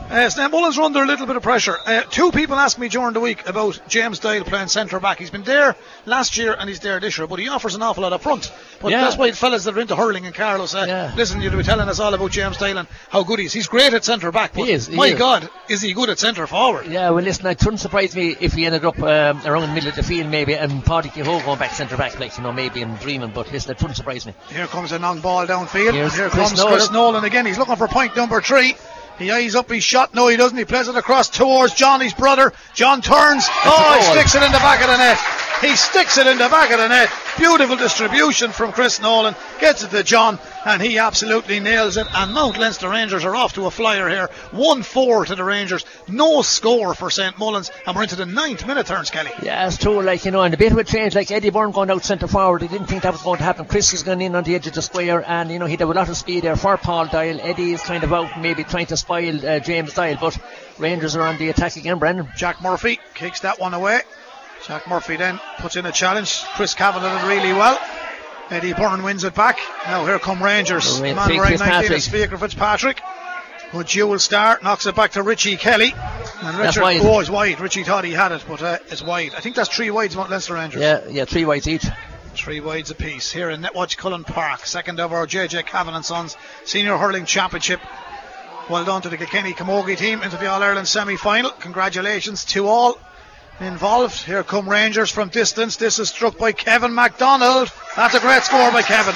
Uh, 0.09 0.27
St 0.27 0.49
Mullins 0.51 0.75
are 0.79 0.81
under 0.81 1.03
a 1.03 1.05
little 1.05 1.27
bit 1.27 1.35
of 1.35 1.43
pressure. 1.43 1.77
Uh, 1.85 2.01
two 2.01 2.31
people 2.31 2.55
asked 2.55 2.79
me 2.79 2.89
during 2.89 3.13
the 3.13 3.19
week 3.19 3.47
about 3.47 3.79
James 3.87 4.17
Doyle 4.17 4.43
playing 4.43 4.67
centre 4.67 4.99
back. 4.99 5.19
He's 5.19 5.29
been 5.29 5.43
there 5.43 5.75
last 6.07 6.35
year 6.35 6.55
and 6.57 6.67
he's 6.67 6.79
there 6.79 6.99
this 6.99 7.19
year, 7.19 7.27
but 7.27 7.37
he 7.37 7.47
offers 7.47 7.75
an 7.75 7.83
awful 7.83 8.01
lot 8.01 8.11
up 8.11 8.21
front. 8.23 8.51
But 8.81 8.89
Yeah. 8.91 9.01
that's 9.01 9.17
why 9.17 9.31
fellas 9.33 9.65
that 9.65 9.77
are 9.77 9.79
into 9.79 9.95
hurling 9.95 10.25
and 10.25 10.33
Carlos, 10.33 10.73
uh, 10.73 10.85
Yeah. 10.87 11.11
listen, 11.15 11.41
you'll 11.43 11.55
be 11.55 11.61
telling 11.61 11.87
us 11.87 11.99
all 11.99 12.11
about 12.11 12.31
James 12.31 12.57
Doyle 12.57 12.79
and 12.79 12.87
how 13.09 13.21
good 13.21 13.37
he 13.37 13.45
is. 13.45 13.53
He's 13.53 13.67
great 13.67 13.93
at 13.93 14.03
centre 14.03 14.31
back, 14.31 14.53
but 14.55 14.63
He 14.65 14.71
is, 14.71 14.87
he 14.87 14.95
my 14.95 15.07
is. 15.09 15.19
God, 15.19 15.47
is 15.67 15.81
he 15.83 15.93
good 15.93 16.09
at 16.09 16.17
centre 16.17 16.47
forward? 16.47 16.87
Yeah, 16.87 17.11
well, 17.11 17.23
listen, 17.23 17.45
it 17.45 17.63
wouldn't 17.63 17.79
surprise 17.79 18.15
me 18.15 18.35
if 18.39 18.53
he 18.53 18.65
ended 18.65 18.83
up 18.85 18.97
um, 18.97 19.41
around 19.45 19.61
the 19.61 19.67
middle 19.75 19.89
of 19.89 19.95
the 19.95 20.01
field, 20.01 20.31
maybe, 20.31 20.55
and 20.55 20.83
Paddy 20.83 21.09
Kehoe 21.09 21.39
going 21.45 21.59
back 21.59 21.75
centre 21.75 21.97
back, 21.97 22.19
like, 22.19 22.35
you 22.35 22.41
know, 22.41 22.51
maybe 22.51 22.81
I'm 22.81 22.95
dreaming, 22.95 23.29
but 23.29 23.51
listen, 23.51 23.71
it 23.73 23.77
wouldn't 23.79 23.97
surprise 23.97 24.25
me. 24.25 24.33
Here 24.51 24.65
comes 24.65 24.91
a 24.91 24.97
long 24.97 25.19
ball 25.19 25.45
downfield. 25.45 25.93
Here's 25.93 26.15
Here 26.15 26.29
Chris 26.29 26.47
comes 26.49 26.63
Chris 26.63 26.89
Nolan. 26.89 27.13
Nolan 27.13 27.23
again. 27.25 27.45
He's 27.45 27.59
looking 27.59 27.75
for 27.75 27.87
point 27.87 28.15
number 28.15 28.41
three. 28.41 28.75
He 29.19 29.31
eyes 29.31 29.53
up 29.53 29.69
his 29.69 29.83
shot. 29.83 30.15
No, 30.15 30.29
he 30.29 30.37
doesn't. 30.37 30.57
He 30.57 30.65
plays 30.65 30.87
it 30.87 30.95
across 30.95 31.29
towards 31.29 31.73
John, 31.73 31.99
his 31.99 32.13
brother. 32.13 32.53
John 32.73 33.01
turns. 33.01 33.45
oh, 33.65 33.97
he 33.99 34.05
sticks 34.11 34.33
it 34.33 34.43
in 34.43 34.51
the 34.51 34.59
back 34.59 34.81
of 34.81 34.87
the 34.87 34.97
net. 34.97 35.19
He 35.61 35.75
sticks 35.75 36.17
it 36.17 36.25
in 36.25 36.37
the 36.37 36.47
back 36.47 36.71
of 36.71 36.79
the 36.79 36.87
net. 36.87 37.09
Beautiful 37.37 37.75
distribution 37.75 38.51
from 38.51 38.71
Chris 38.71 39.01
Nolan. 39.01 39.35
Gets 39.59 39.83
it 39.83 39.91
to 39.91 40.03
John, 40.03 40.39
and 40.65 40.81
he 40.81 40.99
absolutely 40.99 41.59
nails 41.59 41.97
it. 41.97 42.07
And 42.15 42.33
Mount 42.33 42.57
Leinster 42.57 42.87
Rangers 42.87 43.25
are 43.25 43.35
off 43.35 43.53
to 43.53 43.65
a 43.65 43.71
flyer 43.71 44.07
here. 44.07 44.29
1 44.51 44.83
4 44.83 45.25
to 45.25 45.35
the 45.35 45.43
Rangers. 45.43 45.83
No 46.07 46.43
score 46.43 46.93
for 46.93 47.09
St 47.09 47.37
Mullins. 47.37 47.71
And 47.85 47.93
we're 47.93 48.03
into 48.03 48.15
the 48.15 48.25
ninth 48.25 48.65
minute, 48.65 48.87
turns 48.87 49.09
Kelly. 49.09 49.31
Yeah, 49.43 49.67
it's 49.67 49.77
true, 49.77 50.01
like, 50.01 50.23
you 50.23 50.31
know, 50.31 50.43
and 50.43 50.53
a 50.53 50.57
bit 50.57 50.71
of 50.71 50.77
a 50.77 50.83
change, 50.85 51.13
like 51.13 51.29
Eddie 51.29 51.49
Byrne 51.49 51.71
going 51.71 51.91
out 51.91 52.05
centre 52.05 52.27
forward, 52.27 52.61
he 52.61 52.69
didn't 52.69 52.87
think 52.87 53.03
that 53.03 53.11
was 53.11 53.21
going 53.21 53.39
to 53.39 53.43
happen. 53.43 53.65
Chris 53.65 53.93
is 53.93 54.03
going 54.03 54.21
in 54.21 54.35
on 54.35 54.45
the 54.45 54.55
edge 54.55 54.67
of 54.67 54.73
the 54.73 54.81
square, 54.81 55.29
and, 55.29 55.51
you 55.51 55.59
know, 55.59 55.65
he'd 55.65 55.81
have 55.81 55.89
a 55.89 55.93
lot 55.93 56.07
of 56.07 56.15
speed 56.15 56.45
there 56.45 56.55
for 56.55 56.77
Paul 56.77 57.07
Doyle. 57.07 57.37
Eddie 57.41 57.73
is 57.73 57.81
kind 57.81 58.05
of 58.05 58.13
out, 58.13 58.39
maybe 58.39 58.63
trying 58.63 58.85
to 58.87 58.95
spoil 58.95 59.45
uh, 59.45 59.59
James 59.59 59.93
Doyle, 59.93 60.17
but 60.21 60.37
Rangers 60.77 61.17
are 61.17 61.23
on 61.23 61.37
the 61.37 61.49
attack 61.49 61.75
again, 61.75 61.99
Brendan. 61.99 62.29
Jack 62.37 62.61
Murphy 62.61 62.97
kicks 63.13 63.41
that 63.41 63.59
one 63.59 63.73
away. 63.73 63.99
Jack 64.65 64.87
Murphy 64.87 65.15
then 65.15 65.39
puts 65.59 65.75
in 65.75 65.85
a 65.85 65.91
challenge. 65.91 66.43
Chris 66.55 66.73
Kavanagh 66.73 67.21
did 67.21 67.27
really 67.27 67.53
well. 67.53 67.79
Eddie 68.49 68.73
Byrne 68.73 69.03
wins 69.03 69.23
it 69.23 69.35
back. 69.35 69.59
Now 69.85 70.05
here 70.05 70.19
come 70.19 70.41
Rangers. 70.41 70.99
Ra- 70.99 71.13
man 71.13 71.15
wearing 71.15 71.39
19 71.39 71.57
Fitzpatrick. 71.57 71.91
is 71.91 72.03
Speaker 72.05 72.37
Fitzpatrick. 72.37 73.01
Good 73.71 73.85
dual 73.87 74.17
start. 74.17 74.63
Knocks 74.63 74.87
it 74.87 74.95
back 74.95 75.11
to 75.11 75.21
Richie 75.21 75.55
Kelly. 75.55 75.93
And 76.41 76.57
Richard, 76.57 76.81
wide. 76.81 77.01
oh, 77.03 77.19
it's 77.19 77.29
wide. 77.29 77.59
Richie 77.59 77.83
thought 77.83 78.03
he 78.03 78.11
had 78.11 78.31
it, 78.31 78.43
but 78.47 78.61
uh, 78.63 78.77
it's 78.87 79.03
wide. 79.03 79.33
I 79.35 79.41
think 79.41 79.55
that's 79.55 79.69
three 79.69 79.91
wides, 79.91 80.15
Mount 80.15 80.31
Leinster 80.31 80.55
Rangers. 80.55 80.81
Yeah, 80.81 81.07
yeah, 81.07 81.25
three 81.25 81.45
whites 81.45 81.67
each. 81.67 81.85
Three 82.33 82.61
wides 82.61 82.89
apiece 82.89 83.31
here 83.31 83.49
in 83.51 83.61
Netwatch 83.61 83.97
Cullen 83.97 84.23
Park. 84.23 84.65
Second 84.65 84.99
of 84.99 85.13
our 85.13 85.27
JJ 85.27 85.65
Kavanagh 85.67 85.97
and 85.97 86.05
Sons 86.05 86.35
Senior 86.65 86.97
Hurling 86.97 87.25
Championship. 87.25 87.79
Well 88.69 88.85
done 88.85 89.01
to 89.03 89.09
the 89.09 89.17
Kilkenny 89.17 89.53
Camogie 89.53 89.97
team 89.97 90.23
into 90.23 90.37
the 90.37 90.47
All 90.47 90.61
Ireland 90.63 90.87
semi 90.87 91.15
final. 91.17 91.51
Congratulations 91.51 92.45
to 92.45 92.67
all 92.67 92.97
involved. 93.59 94.23
Here 94.23 94.43
come 94.43 94.69
Rangers 94.69 95.09
from 95.09 95.29
distance. 95.29 95.75
This 95.75 95.99
is 95.99 96.09
struck 96.09 96.37
by 96.37 96.51
Kevin 96.51 96.93
MacDonald. 96.93 97.71
That's 97.95 98.15
a 98.15 98.19
great 98.19 98.43
score 98.43 98.71
by 98.71 98.81
Kevin. 98.81 99.15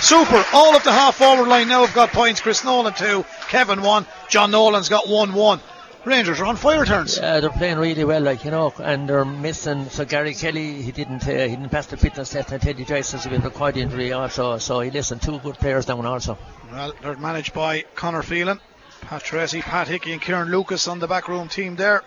Super. 0.00 0.44
All 0.52 0.76
of 0.76 0.84
the 0.84 0.92
half 0.92 1.16
forward 1.16 1.48
line 1.48 1.68
now 1.68 1.84
have 1.84 1.94
got 1.94 2.10
points. 2.10 2.40
Chris 2.40 2.64
Nolan 2.64 2.94
two. 2.94 3.24
Kevin 3.48 3.82
one. 3.82 4.06
John 4.28 4.50
Nolan's 4.50 4.88
got 4.88 5.08
one 5.08 5.34
one. 5.34 5.60
Rangers 6.04 6.40
are 6.40 6.46
on 6.46 6.56
fire 6.56 6.84
turns. 6.84 7.16
Yeah, 7.16 7.38
they're 7.38 7.50
playing 7.50 7.78
really 7.78 8.04
well, 8.04 8.22
like 8.22 8.44
you 8.44 8.50
know, 8.50 8.72
and 8.82 9.08
they're 9.08 9.24
missing. 9.24 9.88
So 9.88 10.04
Gary 10.04 10.34
Kelly, 10.34 10.82
he 10.82 10.90
didn't, 10.90 11.22
uh, 11.22 11.30
he 11.30 11.50
didn't 11.50 11.68
pass 11.68 11.86
the 11.86 11.96
fitness 11.96 12.30
test, 12.30 12.50
and 12.50 12.60
Teddy 12.60 12.84
Joyce 12.84 13.12
has 13.12 13.24
a 13.24 13.28
bit 13.28 13.38
of 13.38 13.44
a 13.44 13.50
quad 13.50 13.76
injury 13.76 14.12
also. 14.12 14.58
So 14.58 14.80
he 14.80 14.90
listened, 14.90 15.22
two 15.22 15.38
good 15.38 15.54
players 15.58 15.86
down 15.86 16.04
also. 16.04 16.36
Well, 16.72 16.92
they're 17.02 17.16
managed 17.16 17.54
by 17.54 17.84
Connor 17.94 18.22
Phelan, 18.22 18.58
Pat 19.02 19.22
Tracy, 19.22 19.62
Pat 19.62 19.86
Hickey, 19.86 20.12
and 20.12 20.20
Kieran 20.20 20.50
Lucas 20.50 20.88
on 20.88 20.98
the 20.98 21.06
backroom 21.06 21.46
team 21.46 21.76
there. 21.76 22.02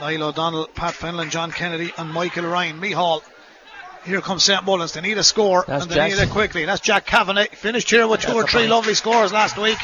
Niall 0.00 0.22
O'Donnell, 0.24 0.66
Pat 0.74 0.94
Fenlon, 0.94 1.30
John 1.30 1.52
Kennedy, 1.52 1.92
and 1.98 2.10
Michael 2.10 2.46
Ryan. 2.46 2.80
Mihal. 2.80 3.22
Here 4.06 4.22
comes 4.22 4.42
St 4.44 4.64
Mullins. 4.64 4.92
They 4.94 5.02
need 5.02 5.18
a 5.18 5.22
score, 5.22 5.64
That's 5.68 5.82
and 5.84 5.92
they 5.92 6.08
need 6.08 6.18
it 6.18 6.30
quickly. 6.30 6.64
That's 6.64 6.80
Jack 6.80 7.04
Kavanagh. 7.04 7.48
Finished 7.52 7.90
here 7.90 8.06
with 8.08 8.20
two 8.22 8.28
That's 8.28 8.38
or 8.38 8.46
three 8.46 8.60
point. 8.62 8.70
lovely 8.70 8.94
scores 8.94 9.30
last 9.30 9.58
week. 9.58 9.76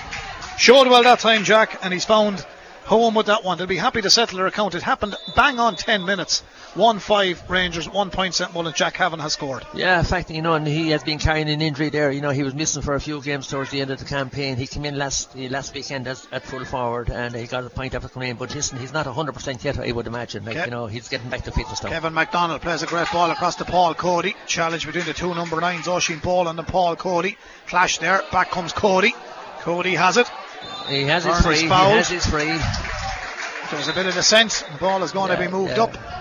Showed 0.56 0.88
well 0.88 1.02
that 1.02 1.18
time, 1.18 1.44
Jack, 1.44 1.84
and 1.84 1.92
he's 1.92 2.06
found 2.06 2.44
home 2.84 3.14
with 3.14 3.26
that 3.26 3.44
one. 3.44 3.58
They'll 3.58 3.66
be 3.66 3.76
happy 3.76 4.00
to 4.00 4.08
settle 4.08 4.38
their 4.38 4.46
account. 4.46 4.74
It 4.74 4.82
happened 4.82 5.14
bang 5.34 5.60
on 5.60 5.76
10 5.76 6.06
minutes. 6.06 6.42
1 6.76 6.98
5 6.98 7.50
Rangers, 7.50 7.88
1 7.88 8.10
point 8.10 8.34
St 8.34 8.52
Mullins. 8.52 8.76
Jack 8.76 8.94
Kavanagh 8.94 9.22
has 9.22 9.32
scored. 9.32 9.64
Yeah, 9.74 9.98
in 9.98 10.04
fact, 10.04 10.30
you 10.30 10.42
know, 10.42 10.54
and 10.54 10.66
he 10.66 10.90
has 10.90 11.02
been 11.02 11.18
carrying 11.18 11.48
an 11.48 11.62
injury 11.62 11.88
there. 11.88 12.10
You 12.10 12.20
know, 12.20 12.30
he 12.30 12.42
was 12.42 12.54
missing 12.54 12.82
for 12.82 12.94
a 12.94 13.00
few 13.00 13.22
games 13.22 13.46
towards 13.48 13.70
the 13.70 13.80
end 13.80 13.90
of 13.90 13.98
the 13.98 14.04
campaign. 14.04 14.56
He 14.56 14.66
came 14.66 14.84
in 14.84 14.98
last 14.98 15.34
uh, 15.34 15.40
last 15.48 15.74
weekend 15.74 16.06
as, 16.06 16.28
at 16.30 16.42
full 16.42 16.64
forward, 16.64 17.10
and 17.10 17.34
he 17.34 17.46
got 17.46 17.64
a 17.64 17.70
point 17.70 17.94
after 17.94 18.08
coming 18.08 18.30
in. 18.30 18.36
But 18.36 18.54
listen, 18.54 18.78
he's 18.78 18.92
not 18.92 19.06
100% 19.06 19.64
yet, 19.64 19.78
I 19.78 19.90
would 19.90 20.06
imagine. 20.06 20.44
Like, 20.44 20.66
you 20.66 20.70
know, 20.70 20.86
he's 20.86 21.08
getting 21.08 21.30
back 21.30 21.44
to 21.44 21.50
fitness 21.50 21.82
now. 21.82 21.88
Kevin 21.88 22.12
MacDonald 22.12 22.60
plays 22.60 22.82
a 22.82 22.86
great 22.86 23.10
ball 23.10 23.30
across 23.30 23.56
to 23.56 23.64
Paul 23.64 23.94
Cody. 23.94 24.36
Challenge 24.46 24.84
between 24.84 25.06
the 25.06 25.14
two 25.14 25.34
number 25.34 25.60
nines, 25.60 25.88
Oisin 25.88 26.18
Ball 26.18 26.48
and 26.48 26.58
then 26.58 26.66
Paul 26.66 26.96
Cody. 26.96 27.38
Clash 27.66 27.98
there. 27.98 28.22
Back 28.30 28.50
comes 28.50 28.72
Cody. 28.72 29.14
Cody 29.60 29.94
has 29.94 30.16
it. 30.16 30.30
He 30.88 31.02
has 31.04 31.24
his 31.24 31.40
free. 31.40 31.58
He 31.58 31.66
has 31.66 32.08
his 32.08 32.26
free. 32.26 32.58
There's 33.70 33.88
a 33.88 33.92
bit 33.92 34.06
of 34.06 34.12
a 34.12 34.16
descent. 34.16 34.64
The 34.72 34.78
ball 34.78 35.02
is 35.02 35.10
going 35.10 35.30
to 35.30 35.38
be 35.38 35.48
moved 35.48 35.76
yeah. 35.76 35.84
up. 35.84 36.15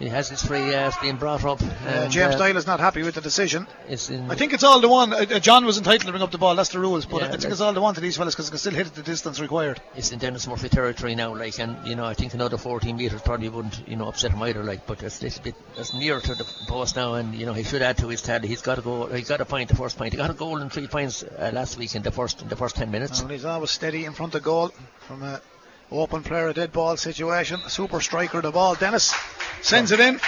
He 0.00 0.08
has 0.08 0.30
his 0.30 0.42
free. 0.42 0.74
Uh, 0.74 0.90
being 1.02 1.16
brought 1.16 1.44
up. 1.44 1.60
Uh, 1.62 2.08
James 2.08 2.34
uh, 2.34 2.38
Doyle 2.38 2.56
is 2.56 2.66
not 2.66 2.80
happy 2.80 3.02
with 3.02 3.14
the 3.16 3.20
decision. 3.20 3.66
it's 3.86 4.08
in, 4.08 4.30
I 4.30 4.34
think 4.34 4.54
it's 4.54 4.64
all 4.64 4.80
the 4.80 4.88
one. 4.88 5.12
Uh, 5.12 5.26
uh, 5.30 5.38
John 5.38 5.66
was 5.66 5.76
entitled 5.76 6.06
to 6.06 6.10
bring 6.10 6.22
up 6.22 6.30
the 6.30 6.38
ball. 6.38 6.56
That's 6.56 6.70
the 6.70 6.80
rules. 6.80 7.04
But 7.04 7.20
Yeah, 7.20 7.28
I 7.28 7.36
think 7.36 7.52
it's 7.52 7.60
all 7.60 7.74
the 7.74 7.82
one 7.82 7.94
to 7.94 8.00
these 8.00 8.16
fellas 8.16 8.34
because 8.34 8.46
they 8.46 8.50
can 8.50 8.58
still 8.58 8.72
hit 8.72 8.86
it 8.86 8.94
the 8.94 9.02
distance 9.02 9.40
required. 9.40 9.80
it's 9.94 10.10
in 10.10 10.18
Dennis 10.18 10.46
Murphy 10.48 10.70
territory 10.70 11.14
now, 11.14 11.36
like, 11.36 11.58
and 11.60 11.86
you 11.86 11.96
know, 11.96 12.06
I 12.06 12.14
think 12.14 12.32
another 12.32 12.56
14 12.56 12.96
metres 12.96 13.20
probably 13.20 13.50
wouldn't, 13.50 13.86
you 13.86 13.96
know, 13.96 14.08
upset 14.08 14.30
him 14.32 14.42
either, 14.42 14.64
like, 14.64 14.86
but 14.86 15.02
it's 15.02 15.20
a 15.20 15.24
little 15.24 15.42
bit, 15.42 15.54
it's 15.76 15.92
near 15.92 16.18
to 16.18 16.34
the 16.34 16.44
post 16.66 16.96
now, 16.96 17.14
and 17.14 17.34
you 17.34 17.44
know, 17.44 17.52
he 17.52 17.62
should 17.62 17.82
add 17.82 17.98
to 17.98 18.08
his 18.08 18.22
tally. 18.22 18.48
He's 18.48 18.62
got 18.62 18.76
to 18.76 18.82
go, 18.82 19.06
He's 19.06 19.28
got 19.28 19.42
a 19.42 19.44
point, 19.44 19.68
the 19.68 19.76
first 19.76 19.98
point. 19.98 20.14
He 20.14 20.16
got 20.16 20.30
a 20.30 20.34
goal 20.34 20.56
and 20.62 20.72
three 20.72 20.86
points 20.86 21.22
uh, 21.22 21.50
last 21.52 21.76
week 21.76 21.94
in 21.94 22.02
the 22.02 22.10
first, 22.10 22.40
in 22.40 22.48
the 22.48 22.56
first 22.56 22.76
10 22.76 22.90
minutes. 22.90 23.20
And 23.20 23.30
he's 23.30 23.44
always 23.44 23.70
steady 23.70 24.06
in 24.06 24.14
front 24.14 24.34
of 24.34 24.42
goal 24.42 24.72
from 25.00 25.22
a 25.22 25.42
open 25.90 26.22
player, 26.22 26.48
a 26.48 26.54
dead 26.54 26.72
ball 26.72 26.96
situation. 26.96 27.60
Super 27.68 28.00
striker, 28.00 28.40
the 28.40 28.50
ball. 28.50 28.74
Dennis 28.74 29.14
sends 29.62 29.92
it 29.92 30.00
in 30.00 30.20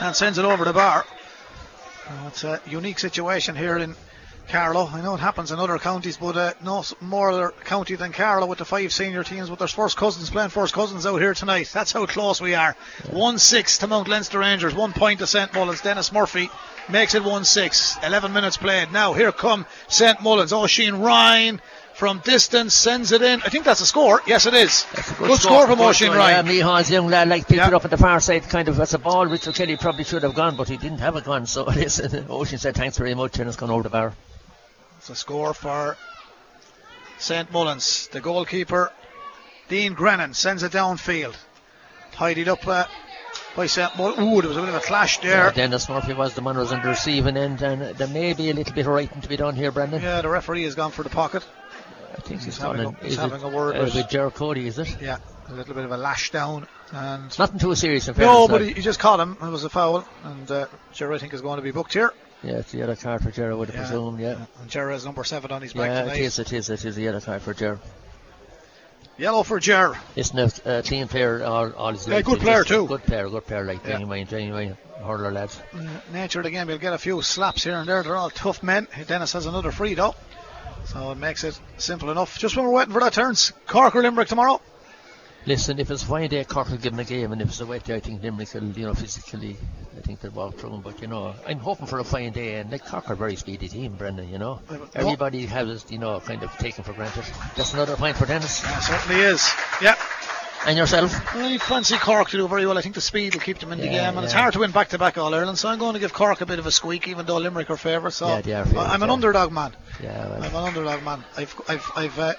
and 0.00 0.14
sends 0.14 0.38
it 0.38 0.44
over 0.44 0.64
the 0.64 0.72
bar. 0.72 1.04
Uh, 2.08 2.28
it's 2.28 2.44
a 2.44 2.60
unique 2.66 2.98
situation 2.98 3.54
here 3.54 3.76
in 3.76 3.94
Carlow. 4.48 4.88
I 4.90 5.02
know 5.02 5.14
it 5.14 5.20
happens 5.20 5.52
in 5.52 5.58
other 5.58 5.78
counties, 5.78 6.16
but 6.16 6.36
uh, 6.36 6.54
no 6.64 6.82
more 7.02 7.30
other 7.30 7.50
county 7.64 7.96
than 7.96 8.12
Carlow 8.12 8.46
with 8.46 8.58
the 8.58 8.64
five 8.64 8.92
senior 8.94 9.22
teams 9.22 9.50
with 9.50 9.58
their 9.58 9.68
first 9.68 9.98
cousins 9.98 10.30
playing 10.30 10.48
first 10.48 10.72
cousins 10.72 11.04
out 11.04 11.20
here 11.20 11.34
tonight. 11.34 11.70
That's 11.72 11.92
how 11.92 12.06
close 12.06 12.40
we 12.40 12.54
are. 12.54 12.74
1 13.10 13.38
6 13.38 13.78
to 13.78 13.86
Mount 13.86 14.08
Leinster 14.08 14.38
Rangers, 14.38 14.74
one 14.74 14.94
point 14.94 15.18
to 15.18 15.26
St 15.26 15.52
Mullins. 15.52 15.82
Dennis 15.82 16.12
Murphy 16.12 16.48
makes 16.88 17.14
it 17.14 17.22
1 17.22 17.44
6. 17.44 17.98
11 18.02 18.32
minutes 18.32 18.56
played. 18.56 18.90
Now 18.90 19.12
here 19.12 19.32
come 19.32 19.66
St 19.88 20.22
Mullins. 20.22 20.54
Oisin 20.54 20.98
Ryan 21.00 21.60
from 21.98 22.20
distance 22.20 22.74
sends 22.74 23.10
it 23.10 23.22
in. 23.22 23.42
I 23.42 23.48
think 23.48 23.64
that's 23.64 23.80
a 23.80 23.86
score. 23.86 24.22
Yes, 24.24 24.46
it 24.46 24.54
is. 24.54 24.86
Good, 24.94 25.16
good, 25.18 25.40
score, 25.40 25.66
from 25.66 25.80
Oisin 25.80 26.12
Ryan. 26.12 26.46
Yeah, 26.46 26.52
Mihon's 26.52 26.88
young 26.88 27.08
lad 27.08 27.28
like 27.28 27.48
picked 27.48 27.66
it 27.66 27.74
up 27.74 27.84
at 27.84 27.90
the 27.90 27.96
far 27.96 28.20
side, 28.20 28.44
kind 28.44 28.68
of 28.68 28.78
as 28.78 28.94
a 28.94 29.00
ball. 29.00 29.26
Richard 29.26 29.56
Kelly 29.56 29.76
probably 29.76 30.04
should 30.04 30.22
have 30.22 30.36
gone, 30.36 30.56
but 30.56 30.68
he 30.68 30.76
didn't 30.76 30.98
have 30.98 31.16
it 31.16 31.24
gone. 31.24 31.46
So 31.46 31.64
listen, 31.66 32.26
Oisin 32.30 32.60
said 32.60 32.76
thanks 32.76 32.96
very 32.96 33.14
much, 33.14 33.40
and 33.40 33.48
it's 33.48 33.56
gone 33.56 33.70
over 33.70 33.82
the 33.82 33.90
bar. 33.90 34.14
It's 34.98 35.10
a 35.10 35.16
score 35.16 35.52
for 35.52 35.96
St 37.18 37.50
Mullins. 37.50 38.06
The 38.12 38.20
goalkeeper, 38.20 38.92
Dean 39.68 39.94
Grennan, 39.94 40.34
sends 40.34 40.62
it 40.62 40.70
downfield. 40.70 41.34
Tidied 42.12 42.48
up 42.48 42.64
uh, 42.68 42.84
by 43.56 43.66
St 43.66 43.96
Mullins. 43.98 44.20
Ooh, 44.20 44.40
there 44.40 44.50
was 44.50 44.56
a 44.56 44.60
bit 44.60 44.68
of 44.68 44.76
a 44.76 44.80
clash 44.80 45.18
there. 45.18 45.46
Yeah, 45.46 45.50
Dennis 45.50 45.88
Murphy 45.88 46.12
was 46.12 46.34
the 46.34 46.42
man 46.42 46.54
who 46.54 46.60
was 46.60 46.70
on 46.70 46.80
the 46.80 46.90
receiving 46.90 47.36
end, 47.36 47.60
and 47.60 47.96
there 47.96 48.06
may 48.06 48.34
be 48.34 48.50
a 48.50 48.54
little 48.54 48.72
bit 48.72 48.86
of 48.86 48.92
writing 48.92 49.20
to 49.20 49.28
be 49.28 49.36
done 49.36 49.56
here, 49.56 49.72
Brendan. 49.72 50.00
Yeah, 50.00 50.22
the 50.22 50.28
referee 50.28 50.62
has 50.62 50.76
gone 50.76 50.92
for 50.92 51.02
the 51.02 51.10
pocket. 51.10 51.44
I 52.12 52.20
think 52.20 52.40
he's, 52.40 52.44
he's 52.46 52.58
having, 52.58 52.86
a, 52.86 52.90
he's 53.04 53.16
having 53.16 53.42
a 53.42 53.48
word 53.48 53.76
uh, 53.76 53.80
with, 53.84 53.94
with 53.94 54.08
Ger 54.08 54.30
Cody, 54.30 54.66
is 54.66 54.78
it? 54.78 54.96
Yeah, 55.00 55.18
a 55.48 55.52
little 55.52 55.74
bit 55.74 55.84
of 55.84 55.92
a 55.92 55.96
lash 55.96 56.30
down. 56.30 56.66
and 56.92 57.38
Nothing 57.38 57.58
too 57.58 57.74
serious 57.74 58.08
in 58.08 58.16
No, 58.16 58.48
but 58.48 58.62
he, 58.62 58.72
he 58.72 58.80
just 58.82 58.98
caught 58.98 59.20
him. 59.20 59.36
It 59.42 59.48
was 59.48 59.64
a 59.64 59.68
foul, 59.68 60.06
and 60.24 60.50
uh, 60.50 60.66
I 61.00 61.18
think, 61.18 61.34
is 61.34 61.42
going 61.42 61.56
to 61.56 61.62
be 61.62 61.70
booked 61.70 61.92
here. 61.92 62.12
Yeah, 62.42 62.52
it's 62.58 62.72
the 62.72 62.82
other 62.82 62.96
card 62.96 63.22
for 63.22 63.30
Ger, 63.30 63.50
I 63.50 63.54
would 63.54 63.68
Yeah. 63.68 63.76
presume, 63.76 64.18
yeah. 64.20 64.46
And 64.60 64.70
Ger 64.70 64.90
has 64.90 65.04
number 65.04 65.24
seven 65.24 65.50
on 65.50 65.60
his 65.62 65.72
back 65.72 65.90
Yeah, 65.90 66.02
tonight. 66.02 66.18
it 66.20 66.24
is, 66.24 66.38
it 66.38 66.52
is, 66.52 66.70
it 66.70 66.84
is 66.84 66.94
the 66.96 67.08
other 67.08 67.20
card 67.20 67.42
for 67.42 67.52
Ger. 67.52 67.78
Yellow 69.18 69.42
for 69.42 69.58
Ger. 69.58 69.94
Isn't 70.14 70.38
it 70.38 70.60
a 70.64 70.82
clean 70.84 71.08
player 71.08 71.42
all, 71.44 71.72
all 71.72 71.92
his 71.92 72.06
Yeah, 72.06 72.22
good 72.22 72.38
player 72.38 72.62
too. 72.62 72.86
Good 72.86 73.02
player, 73.02 73.28
good 73.28 73.46
player, 73.46 73.64
like 73.64 73.84
Yeah. 73.84 73.94
genuine, 73.98 74.26
genuine 74.28 74.76
hurler 75.04 75.32
lads. 75.32 75.60
Uh, 75.74 75.80
nature 76.12 76.38
of 76.38 76.44
the 76.44 76.50
game, 76.50 76.68
you'll 76.68 76.78
get 76.78 76.92
a 76.92 76.98
few 76.98 77.20
slaps 77.22 77.64
here 77.64 77.74
and 77.76 77.88
there. 77.88 78.04
They're 78.04 78.16
all 78.16 78.30
tough 78.30 78.62
men. 78.62 78.86
Dennis 79.08 79.32
has 79.32 79.46
another 79.46 79.72
free 79.72 79.94
though. 79.94 80.14
So 80.92 81.12
it 81.12 81.18
makes 81.18 81.44
it 81.44 81.60
simple 81.76 82.10
enough. 82.10 82.38
Just 82.38 82.56
when 82.56 82.64
we're 82.64 82.72
waiting 82.72 82.94
for 82.94 83.00
that 83.00 83.12
turns, 83.12 83.52
Cork 83.66 83.94
or 83.94 84.02
Limerick 84.02 84.28
tomorrow? 84.28 84.60
Listen, 85.46 85.78
if 85.78 85.90
it's 85.90 86.02
a 86.02 86.06
fine 86.06 86.28
day, 86.28 86.44
Cork 86.44 86.68
will 86.70 86.78
give 86.78 86.92
him 86.92 86.98
a 86.98 87.04
game, 87.04 87.32
and 87.32 87.40
if 87.40 87.48
it's 87.48 87.60
a 87.60 87.66
wet 87.66 87.84
day, 87.84 87.94
I 87.94 88.00
think 88.00 88.22
Limerick 88.22 88.52
will, 88.54 88.64
you 88.72 88.86
know, 88.86 88.94
physically, 88.94 89.56
I 89.96 90.00
think 90.00 90.20
they'll 90.20 90.30
walk 90.30 90.56
through 90.56 90.74
him. 90.74 90.80
But, 90.80 91.00
you 91.00 91.06
know, 91.08 91.34
I'm 91.46 91.58
hoping 91.58 91.86
for 91.86 91.98
a 92.00 92.04
fine 92.04 92.32
day, 92.32 92.56
and 92.56 92.70
like 92.70 92.84
Cork 92.84 93.08
are 93.08 93.12
a 93.12 93.16
very 93.16 93.36
speedy 93.36 93.68
team, 93.68 93.96
Brendan, 93.96 94.28
you 94.28 94.38
know. 94.38 94.60
Everybody 94.94 95.46
has, 95.46 95.86
you 95.90 95.98
know, 95.98 96.20
kind 96.20 96.42
of 96.42 96.52
taken 96.58 96.84
for 96.84 96.92
granted. 96.92 97.24
That's 97.56 97.72
another 97.72 97.96
point 97.96 98.16
for 98.16 98.26
Dennis. 98.26 98.62
Yeah, 98.62 98.80
certainly 98.80 99.22
is. 99.22 99.50
Yeah. 99.80 99.96
And 100.66 100.76
yourself? 100.76 101.14
I 101.34 101.56
fancy 101.58 101.96
Cork 101.96 102.28
to 102.30 102.36
do 102.36 102.46
very 102.48 102.66
well. 102.66 102.76
I 102.76 102.82
think 102.82 102.94
the 102.94 103.00
speed 103.00 103.34
will 103.34 103.40
keep 103.40 103.58
them 103.58 103.72
in 103.72 103.78
the 103.80 103.88
game, 103.88 104.16
and 104.16 104.24
it's 104.24 104.32
hard 104.34 104.52
to 104.54 104.58
win 104.58 104.70
back 104.70 104.88
to 104.88 104.98
back 104.98 105.16
All 105.16 105.34
Ireland. 105.34 105.58
So 105.58 105.68
I'm 105.68 105.78
going 105.78 105.94
to 105.94 106.00
give 106.00 106.12
Cork 106.12 106.40
a 106.40 106.46
bit 106.46 106.58
of 106.58 106.66
a 106.66 106.70
squeak, 106.70 107.08
even 107.08 107.24
though 107.26 107.38
Limerick 107.38 107.70
are 107.70 107.76
favourites. 107.76 108.16
So 108.16 108.28
Yeah, 108.44 108.64
favourites, 108.64 108.74
I'm 108.92 109.02
an 109.02 109.08
yeah. 109.08 109.12
underdog 109.14 109.52
man. 109.52 109.72
Yeah, 110.02 110.28
well, 110.28 110.42
I'm 110.42 110.54
an 110.54 110.64
underdog 110.64 111.02
man. 111.04 111.24
I've 111.36 111.60
I've 111.68 111.90
I've 111.96 112.18
uh, 112.18 112.34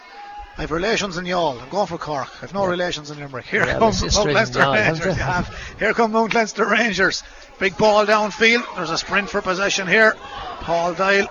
I've 0.57 0.71
relations 0.71 1.17
in 1.17 1.25
Youghal. 1.25 1.61
I'm 1.61 1.69
going 1.69 1.87
for 1.87 1.97
Cork. 1.97 2.27
I've 2.43 2.53
no 2.53 2.65
relations 2.65 3.09
in 3.09 3.19
Limerick. 3.19 3.45
Here 3.45 3.61
Yeah, 3.65 3.79
come 3.79 3.91
Mount 3.91 4.33
Leinster 4.33 4.59
Youghal, 4.59 4.73
Rangers. 4.75 5.05
You 5.05 5.11
you? 5.11 5.17
have. 5.17 5.75
Here 5.79 5.93
come 5.93 6.11
Mount 6.11 6.33
Leinster 6.33 6.65
Rangers. 6.65 7.23
Big 7.59 7.77
ball 7.77 8.05
downfield. 8.05 8.63
There's 8.75 8.89
a 8.89 8.97
sprint 8.97 9.29
for 9.29 9.41
possession 9.41 9.87
here. 9.87 10.15
Paul 10.61 10.93
Doyle 10.93 11.27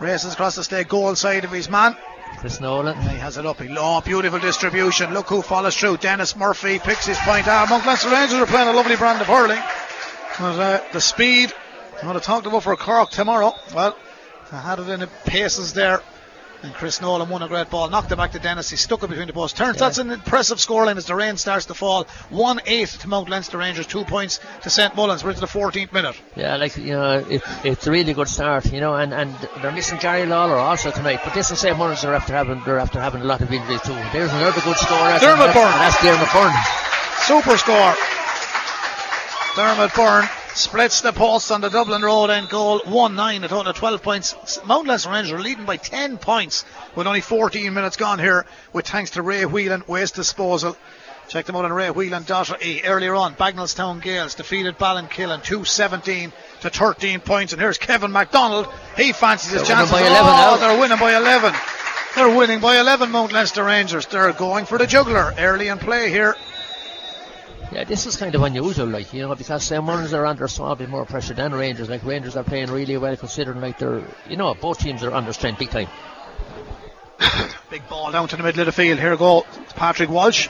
races 0.00 0.32
across 0.32 0.56
the 0.56 0.64
state 0.64 0.88
goal 0.88 1.14
side 1.14 1.44
of 1.44 1.52
his 1.52 1.68
man. 1.68 1.96
Chris 2.38 2.60
Nolan. 2.60 2.96
He 2.96 3.16
has 3.16 3.36
it 3.36 3.46
up. 3.46 3.60
He 3.60 3.68
oh, 3.78 4.00
beautiful 4.00 4.38
distribution. 4.38 5.12
Look 5.12 5.28
who 5.28 5.42
follows 5.42 5.76
through. 5.76 5.98
Dennis 5.98 6.36
Murphy 6.36 6.78
picks 6.78 7.06
his 7.06 7.18
point. 7.18 7.46
Ah, 7.46 7.66
Mount 7.68 7.84
Leinster 7.84 8.10
Rangers 8.10 8.40
are 8.40 8.46
playing 8.46 8.68
a 8.68 8.72
lovely 8.72 8.96
brand 8.96 9.20
of 9.20 9.26
hurling. 9.26 9.60
Uh, 10.38 10.80
the 10.92 11.00
speed, 11.00 11.52
I'm 11.98 12.04
going 12.04 12.14
to 12.14 12.20
talk 12.20 12.46
about 12.46 12.62
for 12.62 12.74
Cork 12.76 13.10
tomorrow. 13.10 13.52
Well, 13.74 13.96
I 14.52 14.60
had 14.60 14.78
it 14.78 14.88
in 14.88 15.00
the 15.00 15.06
paces 15.26 15.74
there. 15.74 16.02
And 16.62 16.74
Chris 16.74 17.00
Nolan 17.00 17.30
won 17.30 17.42
a 17.42 17.48
great 17.48 17.70
ball, 17.70 17.88
knocked 17.88 18.12
it 18.12 18.16
back 18.16 18.32
to 18.32 18.38
Dennis. 18.38 18.68
He 18.68 18.76
stuck 18.76 19.02
it 19.02 19.08
between 19.08 19.26
the 19.26 19.32
posts. 19.32 19.56
Turns. 19.56 19.76
Yeah. 19.76 19.86
That's 19.86 19.98
an 19.98 20.10
impressive 20.10 20.58
scoreline 20.58 20.96
as 20.96 21.06
the 21.06 21.14
rain 21.14 21.38
starts 21.38 21.66
to 21.66 21.74
fall. 21.74 22.04
One 22.28 22.60
eighth 22.66 23.00
to 23.00 23.08
Mount 23.08 23.30
Leinster 23.30 23.56
Rangers, 23.56 23.86
two 23.86 24.04
points 24.04 24.40
to 24.62 24.70
St 24.70 24.94
Mullins. 24.94 25.24
We're 25.24 25.30
into 25.30 25.40
the 25.40 25.46
14th 25.46 25.92
minute. 25.92 26.20
Yeah, 26.36 26.56
like 26.56 26.76
you 26.76 26.92
know, 26.92 27.24
it, 27.28 27.42
it's 27.64 27.86
a 27.86 27.90
really 27.90 28.12
good 28.12 28.28
start, 28.28 28.70
you 28.72 28.80
know, 28.80 28.94
and, 28.94 29.14
and 29.14 29.34
they're 29.62 29.72
missing 29.72 29.98
Gary 29.98 30.26
Lawler 30.26 30.56
also 30.56 30.90
tonight. 30.90 31.20
But 31.24 31.32
this 31.32 31.50
is 31.50 31.58
St. 31.58 31.78
Mullins 31.78 32.04
are 32.04 32.14
after 32.14 32.34
having 32.34 32.62
they're 32.64 32.78
after 32.78 33.00
having 33.00 33.22
a 33.22 33.24
lot 33.24 33.40
of 33.40 33.50
injuries 33.50 33.80
too. 33.82 33.96
There's 34.12 34.32
another 34.32 34.60
good 34.60 34.76
score. 34.76 34.98
Dermot 35.18 35.54
Byrne. 35.54 35.78
That's 35.80 36.02
Dermot 36.02 36.28
Byrne. 36.32 36.52
Super 37.22 37.56
score. 37.56 37.94
Dermot 39.56 39.94
Byrne 39.94 40.28
splits 40.54 41.00
the 41.00 41.12
posts 41.12 41.50
on 41.50 41.60
the 41.60 41.68
Dublin 41.68 42.02
Road 42.02 42.30
end 42.30 42.48
goal. 42.48 42.80
1 42.84 43.14
9, 43.14 43.44
a 43.44 43.48
total 43.48 43.70
of 43.70 43.76
12 43.76 44.02
points. 44.02 44.60
Mount 44.64 44.86
Leinster 44.86 45.10
Rangers 45.10 45.32
are 45.32 45.40
leading 45.40 45.64
by 45.64 45.76
10 45.76 46.18
points 46.18 46.64
with 46.94 47.06
only 47.06 47.20
14 47.20 47.72
minutes 47.72 47.96
gone 47.96 48.18
here, 48.18 48.46
with 48.72 48.86
thanks 48.86 49.12
to 49.12 49.22
Ray 49.22 49.44
Whelan 49.44 49.84
waste 49.86 50.14
disposal. 50.14 50.76
Check 51.28 51.46
them 51.46 51.54
out 51.54 51.64
on 51.64 51.70
raywhelan.ie. 51.70 52.82
Earlier 52.82 53.14
on, 53.14 53.36
Bagenalstown 53.36 54.02
Gales 54.02 54.34
defeated 54.34 54.76
Ballinkillen 54.78 55.44
217 55.44 56.32
to 56.62 56.70
13 56.70 57.20
points. 57.20 57.52
And 57.52 57.62
here's 57.62 57.78
Kevin 57.78 58.10
MacDonald. 58.10 58.66
He 58.96 59.12
fancies 59.12 59.52
his 59.52 59.68
They're 59.68 59.76
winning 59.76 59.92
by 59.92 60.00
11 60.00 60.16
oh, 60.18 60.24
now. 60.24 60.56
they're 60.56 60.80
winning 60.80 60.98
by 60.98 61.16
11. 61.16 61.54
They're 62.16 62.36
winning 62.36 62.58
by 62.58 62.80
11, 62.80 63.12
Mount 63.12 63.30
Leinster 63.30 63.62
Rangers. 63.62 64.06
They're 64.06 64.32
going 64.32 64.64
for 64.64 64.76
the 64.76 64.88
juggler. 64.88 65.32
Early 65.38 65.68
in 65.68 65.78
play 65.78 66.10
here. 66.10 66.34
Yeah, 67.72 67.84
this 67.84 68.04
is 68.06 68.16
kind 68.16 68.34
of 68.34 68.42
unusual, 68.42 68.86
like 68.86 69.12
you 69.12 69.22
know, 69.22 69.34
because 69.36 69.62
St. 69.62 69.82
Mullins 69.82 70.12
are 70.12 70.26
under 70.26 70.48
small 70.48 70.74
bit 70.74 70.88
more 70.88 71.04
pressure 71.04 71.34
than 71.34 71.54
Rangers. 71.54 71.88
Like 71.88 72.04
Rangers 72.04 72.36
are 72.36 72.42
playing 72.42 72.70
really 72.70 72.96
well, 72.96 73.16
considering 73.16 73.60
like 73.60 73.78
they're, 73.78 74.02
you 74.28 74.36
know, 74.36 74.54
both 74.54 74.80
teams 74.80 75.04
are 75.04 75.12
under 75.12 75.32
strength 75.32 75.60
big 75.60 75.70
time. 75.70 75.88
Big 77.70 77.88
ball 77.88 78.10
down 78.10 78.26
to 78.26 78.36
the 78.36 78.42
middle 78.42 78.60
of 78.60 78.66
the 78.66 78.72
field. 78.72 78.98
Here 78.98 79.10
we 79.10 79.16
go 79.16 79.46
Patrick 79.76 80.10
Walsh. 80.10 80.48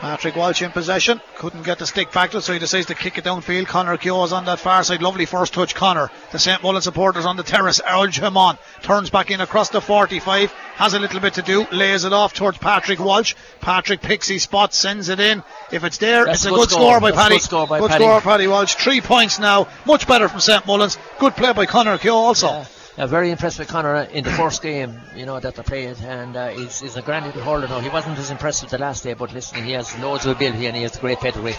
Patrick 0.00 0.34
Walsh 0.34 0.62
in 0.62 0.70
possession. 0.70 1.20
Couldn't 1.36 1.62
get 1.62 1.78
the 1.78 1.86
stick 1.86 2.10
back 2.10 2.30
to 2.30 2.38
it, 2.38 2.40
so 2.40 2.54
he 2.54 2.58
decides 2.58 2.86
to 2.86 2.94
kick 2.94 3.18
it 3.18 3.24
downfield. 3.24 3.66
Connor 3.66 3.98
Keogh's 3.98 4.32
on 4.32 4.46
that 4.46 4.58
far 4.58 4.82
side. 4.82 5.02
Lovely 5.02 5.26
first 5.26 5.52
touch, 5.52 5.74
Connor. 5.74 6.10
The 6.32 6.38
St. 6.38 6.62
Mullins 6.62 6.84
supporters 6.84 7.26
on 7.26 7.36
the 7.36 7.42
terrace 7.42 7.82
urge 7.86 8.18
him 8.18 8.38
on. 8.38 8.56
Turns 8.82 9.10
back 9.10 9.30
in 9.30 9.42
across 9.42 9.68
the 9.68 9.80
45. 9.82 10.52
Has 10.76 10.94
a 10.94 10.98
little 10.98 11.20
bit 11.20 11.34
to 11.34 11.42
do. 11.42 11.66
Lays 11.70 12.04
it 12.04 12.14
off 12.14 12.32
towards 12.32 12.56
Patrick 12.56 12.98
Walsh. 12.98 13.34
Patrick 13.60 14.00
picks 14.00 14.26
his 14.28 14.42
spot, 14.42 14.72
sends 14.72 15.10
it 15.10 15.20
in. 15.20 15.42
If 15.70 15.84
it's 15.84 15.98
there, 15.98 16.24
That's 16.24 16.38
it's 16.38 16.46
a 16.46 16.48
good, 16.48 16.56
good 16.60 16.70
score, 16.70 16.92
score. 16.92 17.00
by 17.00 17.10
That's 17.10 17.22
Paddy. 17.22 17.34
good 17.34 17.42
score 17.42 17.66
by 17.66 17.78
good 17.80 17.90
Paddy. 17.90 18.04
score, 18.04 18.20
Paddy 18.22 18.46
Walsh. 18.46 18.74
Three 18.76 19.02
points 19.02 19.38
now. 19.38 19.68
Much 19.84 20.06
better 20.08 20.28
from 20.28 20.40
St. 20.40 20.66
Mullins. 20.66 20.96
Good 21.18 21.36
play 21.36 21.52
by 21.52 21.66
Connor 21.66 21.98
Keogh 21.98 22.14
also. 22.16 22.48
Yeah, 22.48 22.64
yeah, 22.98 23.06
very 23.06 23.30
impressed 23.30 23.58
with 23.58 23.68
Connor 23.68 24.02
in 24.02 24.24
the 24.24 24.32
first 24.32 24.62
game, 24.62 25.00
you 25.16 25.26
know, 25.26 25.38
that 25.40 25.54
they 25.54 25.62
played, 25.62 25.96
and 26.02 26.36
uh, 26.36 26.48
he's, 26.48 26.80
he's 26.80 26.96
a 26.96 27.02
grand 27.02 27.26
little 27.26 27.42
hurler 27.42 27.68
now. 27.68 27.80
He 27.80 27.88
wasn't 27.88 28.18
as 28.18 28.30
impressive 28.30 28.70
the 28.70 28.78
last 28.78 29.04
day, 29.04 29.14
but 29.14 29.32
listen, 29.32 29.64
he 29.64 29.72
has 29.72 29.98
loads 29.98 30.26
of 30.26 30.36
ability 30.36 30.66
and 30.66 30.76
he 30.76 30.82
has 30.82 30.96
great 30.96 31.18
pedigree. 31.18 31.54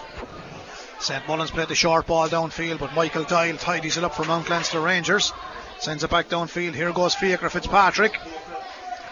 St 1.00 1.28
Mullins 1.28 1.50
played 1.50 1.68
the 1.68 1.76
short 1.76 2.06
ball 2.06 2.30
downfield, 2.30 2.80
but 2.80 2.94
Michael 2.94 3.24
Doyle 3.24 3.58
tidies 3.58 3.98
it 3.98 4.04
up 4.04 4.14
for 4.14 4.24
Mount 4.24 4.50
Leinster 4.50 4.80
Rangers. 4.80 5.34
Sends 5.80 6.04
it 6.04 6.12
back 6.12 6.28
downfield. 6.28 6.76
Here 6.76 6.92
goes 6.94 7.16
Fiacre 7.16 7.50
Fitzpatrick. 7.50 8.16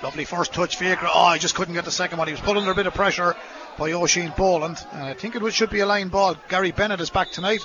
Lovely 0.04 0.24
first 0.24 0.54
touch, 0.54 0.78
Fiacre. 0.78 1.10
Oh, 1.12 1.34
he 1.34 1.40
just 1.40 1.56
couldn't 1.56 1.74
get 1.74 1.86
the 1.86 1.92
second 1.92 2.20
one. 2.20 2.28
He 2.28 2.34
was 2.34 2.42
put 2.42 2.56
under 2.58 2.70
a 2.70 2.76
bit 2.76 2.86
of 2.86 2.94
pressure 2.94 3.36
by 3.78 3.92
Oisin 3.92 4.32
Boland. 4.38 4.78
And 4.92 5.04
I 5.04 5.14
think 5.16 5.36
it 5.36 5.54
should 5.54 5.72
be 5.72 5.80
a 5.80 5.86
line 5.88 6.10
ball. 6.10 6.38
Gary 6.48 6.72
Bennett 6.72 7.02
is 7.02 7.10
back 7.10 7.32
tonight. 7.32 7.62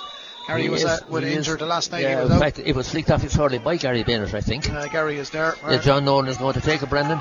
Gary 0.47 0.63
He 0.63 0.69
was 0.69 0.83
is- 0.83 0.89
uh, 0.89 0.99
with 1.09 1.23
he 1.23 1.31
is- 1.31 1.37
injured 1.37 1.59
the 1.59 1.65
last 1.65 1.91
night 1.91 2.03
Yeah, 2.03 2.17
he 2.17 2.23
was 2.23 2.31
in 2.31 2.39
fact, 2.39 2.59
it 2.59 2.75
was 2.75 2.89
flicked 2.89 3.09
off 3.11 3.21
his 3.21 3.33
hurley 3.33 3.57
by 3.57 3.77
Gary 3.77 4.03
Bennett, 4.03 4.33
I 4.33 4.41
think. 4.41 4.69
Uh, 4.69 4.87
Gary 4.87 5.17
is 5.17 5.29
there. 5.31 5.55
Yeah, 5.67 5.77
John 5.77 6.05
Nolan 6.05 6.27
is 6.27 6.37
going 6.37 6.53
to 6.53 6.61
take 6.61 6.83
it, 6.83 6.89
Brendan. 6.89 7.19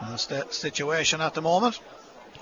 That's 0.00 0.26
the 0.26 0.46
situation 0.50 1.20
at 1.20 1.34
the 1.34 1.42
moment. 1.42 1.80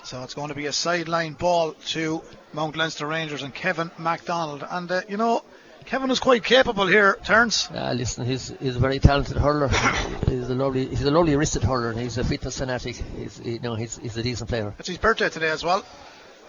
So 0.05 0.23
it's 0.23 0.35
going 0.35 0.49
to 0.49 0.55
be 0.55 0.67
a 0.67 0.73
sideline 0.73 1.33
ball 1.33 1.73
to 1.89 2.23
Mount 2.53 2.77
Leinster 2.77 3.07
Rangers 3.07 3.43
and 3.43 3.55
Kevin 3.55 3.91
MacDonald. 3.97 4.63
And, 4.69 4.91
uh, 4.91 5.01
you 5.09 5.17
know, 5.17 5.43
Kevin 5.87 6.11
is 6.11 6.21
quite 6.21 6.45
capable 6.45 6.87
here, 6.87 7.19
Terence. 7.25 7.71
Uh, 7.71 7.95
listen, 7.97 8.27
he's, 8.27 8.53
he's 8.61 8.77
a 8.77 8.79
very 8.79 8.99
talented 8.99 9.39
hurler. 9.39 9.69
he's 10.29 10.51
a 10.51 10.55
lovely, 10.55 10.87
he's 10.87 11.05
a 11.05 11.11
lovely 11.11 11.37
wristed 11.37 11.63
hurler. 11.63 11.93
He's 11.93 12.19
a 12.19 12.25
fitness 12.25 12.59
fanatic. 12.59 12.97
He's, 13.17 13.41
you 13.43 13.61
know, 13.61 13.75
he's, 13.75 13.97
he's 13.97 14.17
a 14.19 14.23
decent 14.23 14.51
player. 14.51 14.75
It's 14.79 14.89
his 14.89 14.99
birthday 14.99 15.31
today 15.31 15.51
as 15.51 15.65
well. 15.65 15.83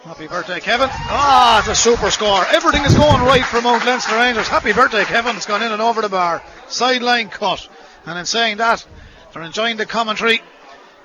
Happy 0.05 0.27
birthday, 0.27 0.59
Kevin. 0.59 0.87
Ah, 0.91 1.57
it's 1.57 1.67
a 1.67 1.73
super 1.73 2.11
score. 2.11 2.45
Everything 2.53 2.83
is 2.85 2.93
going 2.93 3.23
right 3.23 3.43
for 3.43 3.59
Mount 3.59 3.83
Leinster 3.87 4.15
Rangers. 4.15 4.47
Happy 4.47 4.71
birthday, 4.71 5.03
Kevin. 5.03 5.35
It's 5.35 5.47
gone 5.47 5.63
in 5.63 5.71
and 5.71 5.81
over 5.81 6.03
the 6.03 6.09
bar. 6.09 6.43
Sideline 6.67 7.29
cut. 7.29 7.67
And 8.05 8.19
in 8.19 8.27
saying 8.27 8.57
that, 8.57 8.85
they're 9.33 9.41
enjoying 9.41 9.77
the 9.77 9.87
commentary. 9.87 10.43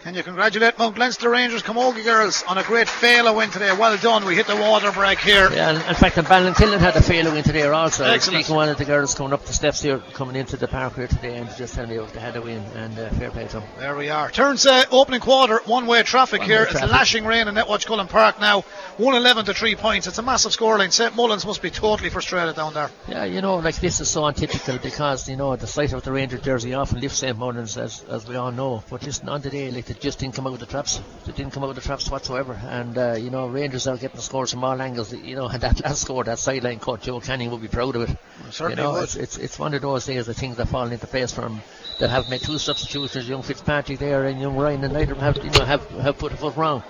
Can 0.03 0.15
you 0.15 0.23
congratulate 0.23 0.79
Mount 0.79 0.97
Leinster 0.97 1.29
Rangers 1.29 1.63
Camogie 1.63 2.03
girls 2.03 2.43
on 2.49 2.57
a 2.57 2.63
great 2.63 2.89
fail 2.89 3.37
win 3.37 3.51
today? 3.51 3.71
Well 3.77 3.99
done. 3.99 4.25
We 4.25 4.35
hit 4.35 4.47
the 4.47 4.57
water 4.57 4.91
break 4.93 5.19
here. 5.19 5.53
Yeah, 5.53 5.73
in 5.91 5.95
fact, 5.95 6.17
the 6.17 6.23
Ballinkillen 6.23 6.79
had 6.79 6.97
a 6.97 7.03
fail 7.03 7.31
win 7.31 7.43
today 7.45 7.65
also. 7.65 8.05
Excellent. 8.05 8.45
speaking 8.45 8.57
one 8.57 8.71
of 8.71 8.79
the 8.79 8.87
girls 8.87 9.15
coming 9.15 9.35
up 9.35 9.45
the 9.45 9.53
steps 9.53 9.83
here, 9.83 9.99
coming 10.15 10.37
into 10.37 10.57
the 10.57 10.69
park 10.69 10.95
here 10.95 11.07
today, 11.07 11.37
and 11.37 11.55
just 11.55 11.75
telling 11.75 11.91
me 11.91 12.03
they 12.15 12.19
had 12.19 12.35
a 12.35 12.41
win, 12.41 12.63
and 12.77 12.99
uh, 12.99 13.11
fair 13.11 13.31
play 13.31 13.47
to 13.49 13.61
them. 13.61 13.65
There 13.79 13.95
we 13.95 14.09
are. 14.09 14.31
Turns 14.31 14.65
uh, 14.65 14.85
opening 14.91 15.21
quarter, 15.21 15.61
one 15.67 15.87
way 15.87 16.03
traffic 16.03 16.41
One-way 16.41 16.55
here. 16.55 16.63
It's 16.63 16.73
traffic. 16.73 16.91
lashing 16.91 17.27
rain 17.27 17.47
in 17.47 17.55
Netwatch 17.55 17.85
Cullen 17.85 18.07
Park 18.09 18.41
now. 18.41 18.63
111 18.97 19.45
to 19.45 19.53
3 19.55 19.75
points. 19.75 20.07
It's 20.07 20.17
a 20.17 20.23
massive 20.23 20.53
scoreline. 20.53 20.93
St 20.93 21.15
Mullins 21.15 21.45
must 21.45 21.61
be 21.61 21.69
totally 21.69 22.09
frustrated 22.09 22.57
down 22.57 22.73
there. 22.73 22.91
Yeah, 23.07 23.25
you 23.25 23.43
know, 23.43 23.57
like 23.57 23.77
this 23.77 24.01
is 24.01 24.09
so 24.09 24.25
untypical 24.25 24.79
because, 24.79 25.29
you 25.29 25.37
know, 25.37 25.55
the 25.57 25.67
sight 25.67 25.93
of 25.93 26.05
the 26.05 26.13
Ranger 26.13 26.39
jersey 26.39 26.73
often 26.73 27.01
lifts 27.01 27.19
St. 27.19 27.37
Mullins, 27.37 27.77
as, 27.77 28.03
as 28.05 28.27
we 28.27 28.37
all 28.37 28.51
know. 28.51 28.83
But 28.89 29.03
listen, 29.03 29.29
on 29.29 29.43
the 29.43 29.51
day, 29.51 29.71
like, 29.71 29.90
they 29.91 29.99
just 29.99 30.21
didn't 30.21 30.37
come 30.37 30.47
out 30.47 30.53
of 30.53 30.61
the 30.61 30.67
traps. 30.67 31.01
They 31.27 31.33
didn't 31.33 31.53
come 31.53 31.65
out 31.65 31.71
of 31.71 31.75
the 31.75 31.81
traps 31.81 32.09
whatsoever. 32.09 32.53
And, 32.53 32.97
uh, 32.97 33.15
you 33.15 33.29
know, 33.29 33.49
Rangers 33.49 33.89
are 33.89 33.97
getting 33.97 34.21
scores 34.21 34.53
from 34.53 34.63
all 34.63 34.81
angles. 34.81 35.13
You 35.13 35.35
know, 35.35 35.49
and 35.53 35.61
that 35.63 35.83
last 35.83 36.03
score, 36.03 36.23
that 36.23 36.39
sideline 36.39 36.79
cut, 36.79 37.03
Joe 37.03 37.19
Canning 37.19 37.51
will 37.51 37.59
be 37.59 37.67
proud 37.67 37.97
of 37.97 38.09
it. 38.09 38.17
certainly 38.51 38.81
you 38.81 38.89
know, 38.89 38.93
would. 38.93 39.03
It's, 39.03 39.17
it's, 39.17 39.37
it's 39.39 39.59
one 39.59 39.75
of 39.75 39.83
those 39.83 40.07
days 40.07 40.29
of 40.29 40.37
things 40.37 40.59
that 40.59 40.69
fall 40.69 40.87
into 40.87 41.09
place 41.09 41.33
for 41.33 41.43
him. 41.43 41.61
They'll 41.99 42.09
have 42.09 42.31
made 42.31 42.41
two 42.41 42.59
substitutions, 42.59 43.29
young 43.29 43.43
Fitzpatrick 43.43 43.99
there 43.99 44.27
and 44.27 44.41
young 44.41 44.57
Ryan, 44.57 44.85
and 44.85 44.93
neither 44.93 45.15
them 45.15 45.23
have, 45.25 45.39
you 45.39 45.51
know, 45.51 45.65
have, 45.65 45.85
have 45.91 46.19
put 46.19 46.33
a 46.33 46.37
foot 46.37 46.57
wrong 46.57 46.85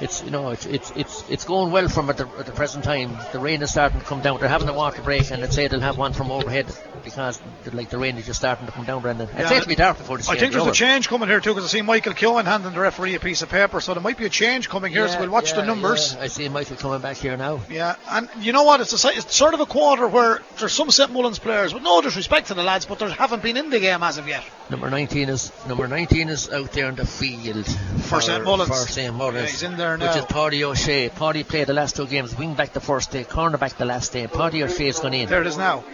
it's 0.00 0.22
you 0.22 0.30
know 0.30 0.50
it's 0.50 0.64
it's 0.66 0.92
it's 0.94 1.28
it's 1.28 1.44
going 1.44 1.72
well 1.72 1.88
from 1.88 2.08
at 2.08 2.16
the, 2.16 2.28
at 2.38 2.46
the 2.46 2.52
present 2.52 2.84
time. 2.84 3.18
The 3.32 3.40
rain 3.40 3.62
is 3.62 3.70
starting 3.72 3.98
to 3.98 4.06
come 4.06 4.20
down. 4.20 4.38
They're 4.38 4.48
having 4.48 4.68
a 4.68 4.72
water 4.72 5.02
break, 5.02 5.30
and 5.32 5.42
I'd 5.42 5.52
say 5.52 5.66
they'll 5.66 5.80
have 5.80 5.98
one 5.98 6.12
from 6.12 6.30
overhead 6.30 6.66
because 7.10 7.40
the, 7.64 7.74
like 7.74 7.90
the 7.90 7.98
rain 7.98 8.16
is 8.18 8.26
just 8.26 8.38
starting 8.40 8.66
to 8.66 8.72
come 8.72 8.84
down. 8.84 9.02
Brendan, 9.02 9.28
I'd 9.34 9.40
Yeah, 9.40 9.48
say 9.48 9.56
it'll 9.58 9.68
be 9.68 9.74
dark 9.74 9.98
before 9.98 10.18
the 10.18 10.24
I 10.30 10.36
think 10.36 10.52
there's 10.52 10.62
over. 10.62 10.70
a 10.70 10.74
change 10.74 11.08
coming 11.08 11.28
here 11.28 11.40
too 11.40 11.50
because 11.54 11.64
I 11.64 11.68
see 11.78 11.82
Michael 11.82 12.12
Keown 12.14 12.44
handing 12.46 12.72
the 12.72 12.80
referee 12.80 13.14
a 13.14 13.20
piece 13.20 13.42
of 13.42 13.48
paper, 13.48 13.80
so 13.80 13.94
there 13.94 14.02
might 14.02 14.18
be 14.18 14.26
a 14.26 14.28
change 14.30 14.68
coming 14.68 14.92
here. 14.92 15.08
so 15.08 15.20
we'll 15.20 15.30
watch 15.30 15.52
the 15.54 15.64
numbers. 15.64 16.14
yeah. 16.14 16.22
I 16.22 16.26
see 16.28 16.48
Michael 16.48 16.76
coming 16.76 17.00
back 17.00 17.16
here 17.16 17.36
now. 17.36 17.60
Yeah, 17.70 17.96
and 18.10 18.28
you 18.40 18.52
know 18.52 18.64
what? 18.64 18.80
It's, 18.80 19.04
a, 19.04 19.08
it's 19.10 19.34
sort 19.34 19.54
of 19.54 19.60
a 19.60 19.66
quarter 19.66 20.06
where 20.08 20.40
there's 20.58 20.72
some 20.72 20.90
St 20.90 21.10
Mullins 21.12 21.38
players, 21.38 21.72
with 21.74 21.82
no 21.82 22.00
disrespect 22.00 22.48
to 22.48 22.54
the 22.54 22.62
lads, 22.62 22.86
but 22.86 22.98
they 22.98 23.10
haven't 23.10 23.42
been 23.42 23.56
in 23.56 23.70
the 23.70 23.80
game 23.80 24.02
as 24.02 24.18
of 24.18 24.26
yet. 24.28 24.44
Number 24.70 24.90
19 24.90 25.28
is 25.28 25.52
number 25.66 25.86
19 25.88 26.28
is 26.28 26.50
out 26.50 26.72
there 26.72 26.88
in 26.88 26.94
the 26.94 27.06
field 27.06 27.66
For 28.04 28.20
St. 28.20 28.44
Mullins. 28.44 28.68
For 28.68 28.74
St. 28.92 29.14
Mullins, 29.14 29.36
Yeah, 29.36 29.46
he's 29.46 29.62
in 29.62 29.76
there 29.76 29.96
now. 29.96 30.08
Which 30.08 30.18
is 30.18 30.24
Paddy 30.26 30.64
O'Shea. 30.64 31.08
Paddy 31.08 31.42
played 31.44 31.66
the 31.68 31.72
last 31.74 31.96
two 31.96 32.06
games. 32.06 32.36
Wing 32.36 32.54
back 32.54 32.72
the 32.74 32.80
first 32.80 33.10
day, 33.10 33.24
corner 33.24 33.56
back 33.58 33.76
the 33.78 33.84
last 33.86 34.12
day. 34.12 34.26
Paddy 34.26 34.62
O'Shea's 34.62 35.00
gone 35.00 35.14
in. 35.14 35.28
There 35.28 35.40
it 35.40 35.46
is 35.46 35.56
now. 35.56 35.84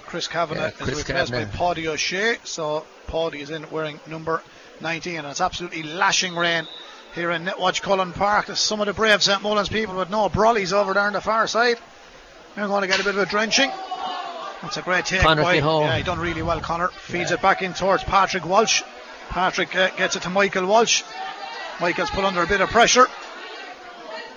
Chris 0.00 0.28
Kavanagh 0.28 0.72
Yeah, 0.78 0.86
is 0.86 0.98
replaced 1.06 1.32
by 1.32 1.44
Paddy 1.44 1.88
O'Shea. 1.88 2.36
So 2.44 2.84
Paddy 3.06 3.40
is 3.40 3.50
in 3.50 3.68
wearing 3.70 4.00
number 4.06 4.42
19, 4.80 5.16
and 5.18 5.26
it's 5.26 5.40
absolutely 5.40 5.82
lashing 5.82 6.36
rain 6.36 6.66
here 7.14 7.30
in 7.30 7.44
Netwatch 7.44 7.82
Cullen 7.82 8.12
Park. 8.12 8.46
There's 8.46 8.58
some 8.60 8.80
of 8.80 8.86
the 8.86 8.92
brave 8.92 9.22
St 9.22 9.42
Mullins 9.42 9.68
people 9.68 9.96
with 9.96 10.10
no 10.10 10.28
brollies 10.28 10.72
over 10.72 10.94
there 10.94 11.04
on 11.04 11.12
the 11.14 11.20
far 11.20 11.46
side. 11.46 11.78
They're 12.54 12.66
going 12.66 12.82
to 12.82 12.88
get 12.88 13.00
a 13.00 13.04
bit 13.04 13.14
of 13.14 13.20
a 13.20 13.26
drenching. 13.26 13.70
That's 14.62 14.76
a 14.78 14.82
great 14.82 15.04
take 15.04 15.20
Connor 15.20 15.42
by. 15.42 15.54
Yeah, 15.54 15.96
he 15.96 16.02
done 16.02 16.18
really 16.18 16.42
well, 16.42 16.60
Connor. 16.60 16.88
Feeds 16.88 17.30
it 17.30 17.42
back 17.42 17.62
in 17.62 17.74
towards 17.74 18.04
Patrick 18.04 18.44
Walsh. 18.44 18.82
Patrick 19.28 19.74
uh, 19.76 19.90
gets 19.96 20.16
it 20.16 20.22
to 20.22 20.30
Michael 20.30 20.66
Walsh. 20.66 21.02
Michael's 21.80 22.10
put 22.10 22.24
under 22.24 22.42
a 22.42 22.46
bit 22.46 22.60
of 22.60 22.70
pressure. 22.70 23.06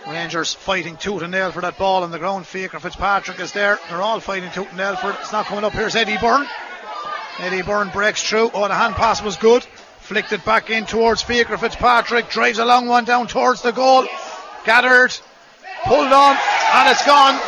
Rangers 0.09 0.53
fighting 0.53 0.97
tooth 0.97 1.21
and 1.21 1.31
nail 1.31 1.51
for 1.51 1.61
that 1.61 1.77
ball 1.77 2.03
on 2.03 2.09
the 2.11 2.17
ground. 2.17 2.47
Fiacre 2.47 2.79
Fitzpatrick 2.79 3.39
is 3.39 3.51
there. 3.53 3.77
They're 3.89 4.01
all 4.01 4.19
fighting 4.19 4.49
tooth 4.51 4.67
and 4.69 4.77
nail 4.77 4.95
for 4.95 5.11
it. 5.11 5.17
It's 5.21 5.31
not 5.31 5.45
coming 5.45 5.63
up. 5.63 5.73
Here's 5.73 5.95
Eddie 5.95 6.17
Byrne. 6.17 6.47
Eddie 7.39 7.61
Byrne 7.61 7.89
breaks 7.89 8.23
through. 8.27 8.49
Oh, 8.53 8.67
the 8.67 8.73
hand 8.73 8.95
pass 8.95 9.21
was 9.21 9.37
good. 9.37 9.63
Flicked 9.99 10.31
it 10.33 10.43
back 10.43 10.71
in 10.71 10.85
towards 10.85 11.21
Fiacre 11.21 11.57
Fitzpatrick. 11.57 12.29
Drives 12.29 12.57
a 12.57 12.65
long 12.65 12.87
one 12.87 13.05
down 13.05 13.27
towards 13.27 13.61
the 13.61 13.71
goal. 13.71 14.07
Gathered. 14.65 15.15
Pulled 15.85 16.11
on. 16.11 16.35
And 16.73 16.89
it's 16.89 17.05
gone. 17.05 17.39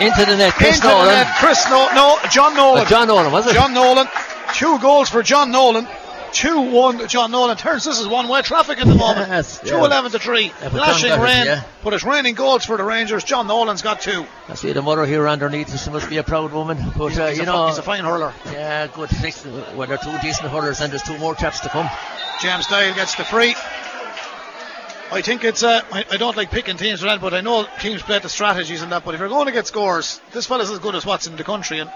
Into 0.00 0.24
the 0.26 0.36
net, 0.36 0.54
Chris 0.54 0.76
Into 0.76 0.88
Nolan. 0.88 1.06
the 1.06 1.12
net. 1.12 1.36
Chris 1.38 1.64
no, 1.68 1.88
no, 1.94 2.18
John 2.30 2.54
Nolan. 2.56 2.82
Uh, 2.82 2.88
John 2.88 3.06
Nolan, 3.06 3.30
was 3.30 3.46
it? 3.46 3.54
John 3.54 3.72
Nolan. 3.74 4.08
Two 4.54 4.78
goals 4.80 5.08
for 5.08 5.22
John 5.22 5.50
Nolan. 5.52 5.86
2 6.32 6.70
1 6.72 7.08
John 7.08 7.30
Nolan. 7.30 7.56
Turns 7.56 7.84
this 7.84 7.98
is 8.00 8.06
one 8.06 8.28
way 8.28 8.42
traffic 8.42 8.78
at 8.78 8.86
the 8.86 8.94
moment. 8.94 9.28
Yes, 9.28 9.60
2 9.60 9.68
yeah. 9.68 9.84
11 9.84 10.12
to 10.12 10.18
3. 10.18 10.44
Yeah, 10.44 10.68
Lashing 10.68 11.08
got 11.10 11.20
it, 11.20 11.22
rain. 11.22 11.46
yeah. 11.46 11.64
But 11.82 11.94
it's 11.94 12.04
raining 12.04 12.34
goals 12.34 12.64
for 12.64 12.76
the 12.76 12.84
Rangers. 12.84 13.24
John 13.24 13.46
Nolan's 13.46 13.82
got 13.82 14.00
two. 14.00 14.26
I 14.48 14.54
see 14.54 14.72
the 14.72 14.82
mother 14.82 15.06
here 15.06 15.28
underneath. 15.28 15.76
She 15.82 15.90
must 15.90 16.08
be 16.08 16.18
a 16.18 16.22
proud 16.22 16.52
woman. 16.52 16.78
But 16.96 17.18
uh, 17.18 17.28
he's, 17.28 17.38
you 17.38 17.42
a, 17.44 17.46
know, 17.46 17.68
he's 17.68 17.78
a 17.78 17.82
fine 17.82 18.04
hurler. 18.04 18.32
yeah, 18.46 18.86
good. 18.86 19.10
Well, 19.74 19.88
they're 19.88 19.98
two 19.98 20.16
decent 20.22 20.48
hurlers, 20.50 20.80
and 20.80 20.92
there's 20.92 21.02
two 21.02 21.18
more 21.18 21.34
chaps 21.34 21.60
to 21.60 21.68
come. 21.68 21.88
James 22.40 22.66
Doyle 22.66 22.94
gets 22.94 23.14
the 23.16 23.24
free. 23.24 23.54
I 25.12 25.22
think 25.22 25.42
it's. 25.42 25.62
Uh, 25.62 25.80
I, 25.90 26.04
I 26.10 26.16
don't 26.18 26.36
like 26.36 26.50
picking 26.50 26.76
teams 26.76 27.00
for 27.00 27.06
that, 27.06 27.20
but 27.20 27.34
I 27.34 27.40
know 27.40 27.66
teams 27.80 28.02
play 28.02 28.18
the 28.20 28.28
strategies 28.28 28.82
and 28.82 28.92
that. 28.92 29.04
But 29.04 29.14
if 29.14 29.20
you're 29.20 29.28
going 29.28 29.46
to 29.46 29.52
get 29.52 29.66
scores, 29.66 30.20
this 30.32 30.46
fella's 30.46 30.70
as 30.70 30.78
good 30.78 30.94
as 30.94 31.04
what's 31.04 31.26
in 31.26 31.34
the 31.36 31.42
country, 31.44 31.80
and 31.80 31.90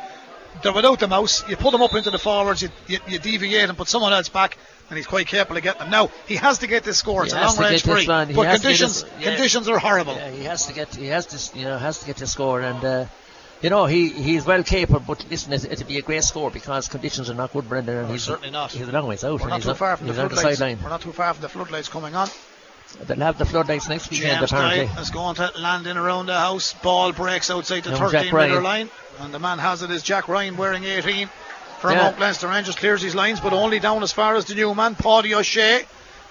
they're 0.63 0.73
without 0.73 0.99
the 1.01 1.09
mouse. 1.09 1.47
You 1.49 1.57
put 1.57 1.73
them 1.73 1.83
up 1.83 1.95
into 1.95 2.11
the 2.11 2.19
forwards, 2.19 2.63
you, 2.63 2.69
you, 2.87 2.99
you 3.09 3.19
deviate 3.19 3.69
and 3.69 3.77
put 3.77 3.89
someone 3.89 4.13
else 4.13 4.29
back, 4.29 4.57
and 4.89 4.97
he's 4.97 5.07
quite 5.07 5.27
capable 5.27 5.57
of 5.57 5.63
getting 5.63 5.81
them. 5.81 5.91
Now 5.91 6.11
he 6.27 6.37
has 6.37 6.59
to 6.59 6.67
get 6.67 6.85
this 6.85 6.99
score. 6.99 7.25
It's 7.25 7.33
He 7.33 7.39
a 7.39 7.43
long 7.43 7.57
range 7.59 7.83
this 7.83 8.05
free. 8.05 8.07
But 8.07 8.53
conditions 8.55 9.03
this- 9.03 9.13
yeah. 9.21 9.31
conditions 9.35 9.69
are 9.69 9.79
horrible. 9.79 10.15
Yeah, 10.15 10.31
he 10.31 10.45
has 10.45 10.67
to 10.67 10.73
get. 10.75 10.95
He 10.95 11.07
has 11.07 11.27
to. 11.27 11.59
You 11.59 11.65
know, 11.67 11.79
has 11.79 11.99
to 12.01 12.07
get 12.07 12.17
the 12.17 12.27
score, 12.27 12.61
and 12.61 12.85
uh, 12.85 13.07
you 13.63 13.71
know 13.71 13.87
he 13.87 14.09
he's 14.11 14.45
well 14.47 14.63
capable. 14.63 15.01
But 15.07 15.25
listen, 15.31 15.53
it- 15.53 15.65
it'll 15.65 15.87
be 15.87 15.99
a 15.99 16.03
great 16.03 16.25
score 16.25 16.51
because 16.51 16.89
conditions 16.89 17.31
are 17.31 17.35
not 17.35 17.53
good, 17.53 17.69
Brendan. 17.69 17.97
And 17.97 18.07
No, 18.09 18.13
he's 18.13 18.23
certainly 18.25 18.51
not. 18.51 18.73
He's 18.73 18.87
a 18.89 18.93
long 18.93 19.07
ways 19.07 19.25
out. 19.25 19.41
We're 19.41 19.49
not 19.49 19.63
too 19.63 19.75
far 19.75 19.97
from 19.97 20.07
the 20.07 20.15
floodlights. 20.15 20.61
We're 20.61 20.89
not 20.89 21.01
too 21.01 21.13
far 21.13 21.33
from 21.35 21.43
the 21.43 21.49
floodlights 21.49 21.89
coming 21.89 22.15
on. 22.15 22.29
They'll 23.07 23.19
have 23.19 23.39
the 23.39 23.45
floodlights 23.45 23.89
next 23.89 24.11
weekend, 24.11 24.39
James 24.39 24.53
apparently. 24.53 25.03
Is 25.03 25.11
going 25.11 25.35
to 25.37 25.53
land 25.59 25.87
in 25.87 25.97
around 25.97 26.27
the 26.27 26.39
house. 26.39 26.75
Ball 26.75 27.13
breaks 27.13 27.51
outside 27.51 27.85
the 27.85 27.91
Young 27.91 28.11
13 28.11 28.33
metre 28.35 28.63
line. 28.63 28.89
And 29.21 29.35
the 29.35 29.39
man 29.39 29.59
has 29.59 29.83
it 29.83 29.91
is 29.91 30.03
Jack 30.03 30.29
Ryan 30.29 30.57
wearing 30.57 30.85
18 30.85 31.29
from 31.81 31.93
Yeah. 31.93 32.03
Mount 32.03 32.19
Leinster 32.21 32.49
Rangers. 32.49 32.77
Clears 32.77 33.03
his 33.03 33.15
lines, 33.15 33.41
but 33.41 33.53
only 33.53 33.81
down 33.81 34.03
as 34.03 34.13
far 34.13 34.37
as 34.37 34.45
the 34.45 34.55
new 34.55 34.75
man, 34.75 34.95
Paddy 34.95 35.35
O'Shea. 35.35 35.85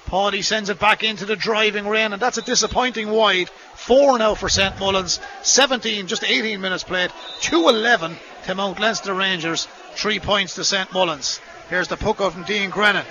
Paddy 0.05 0.41
sends 0.41 0.69
it 0.69 0.79
back 0.79 1.03
into 1.03 1.25
the 1.25 1.35
driving 1.35 1.87
rain, 1.87 2.11
and 2.13 2.21
that's 2.21 2.37
a 2.37 2.41
disappointing 2.41 3.09
wide. 3.09 3.49
Four 3.75 4.17
now 4.19 4.35
for 4.35 4.49
St 4.49 4.77
Mullins. 4.79 5.19
17, 5.43 6.07
just 6.07 6.23
18 6.23 6.59
minutes 6.61 6.83
played. 6.83 7.11
2 7.41 7.69
11 7.69 8.17
to 8.45 8.55
Mount 8.55 8.79
Leinster 8.79 9.13
Rangers. 9.13 9.67
Three 9.95 10.19
points 10.19 10.55
to 10.55 10.63
St 10.63 10.91
Mullins. 10.93 11.39
Here's 11.69 11.87
the 11.87 11.97
puck 11.97 12.19
out 12.21 12.33
from 12.33 12.43
Dean 12.43 12.69
Grennan. 12.69 13.05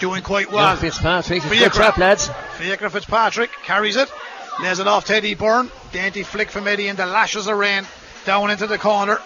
Doing 0.00 0.22
quite 0.22 0.50
well. 0.52 0.68
Young 0.68 0.76
Fitzpatrick, 0.76 1.42
For 1.42 1.54
good 1.54 1.72
trap, 1.72 1.98
lads. 1.98 2.30
Fiacre 2.56 2.88
Fitzpatrick 2.88 3.50
carries 3.64 3.96
it, 3.96 4.08
lays 4.62 4.78
it 4.78 4.86
off 4.86 5.06
to 5.06 5.16
Eddie 5.16 5.34
Byrne. 5.34 5.70
Dainty 5.92 6.22
flick 6.22 6.50
from 6.50 6.68
Eddie 6.68 6.88
and 6.88 6.98
the 6.98 7.06
lashes 7.06 7.46
of 7.48 7.56
rain 7.56 7.84
down 8.24 8.50
into 8.50 8.66
the 8.66 8.78
corner. 8.78 9.18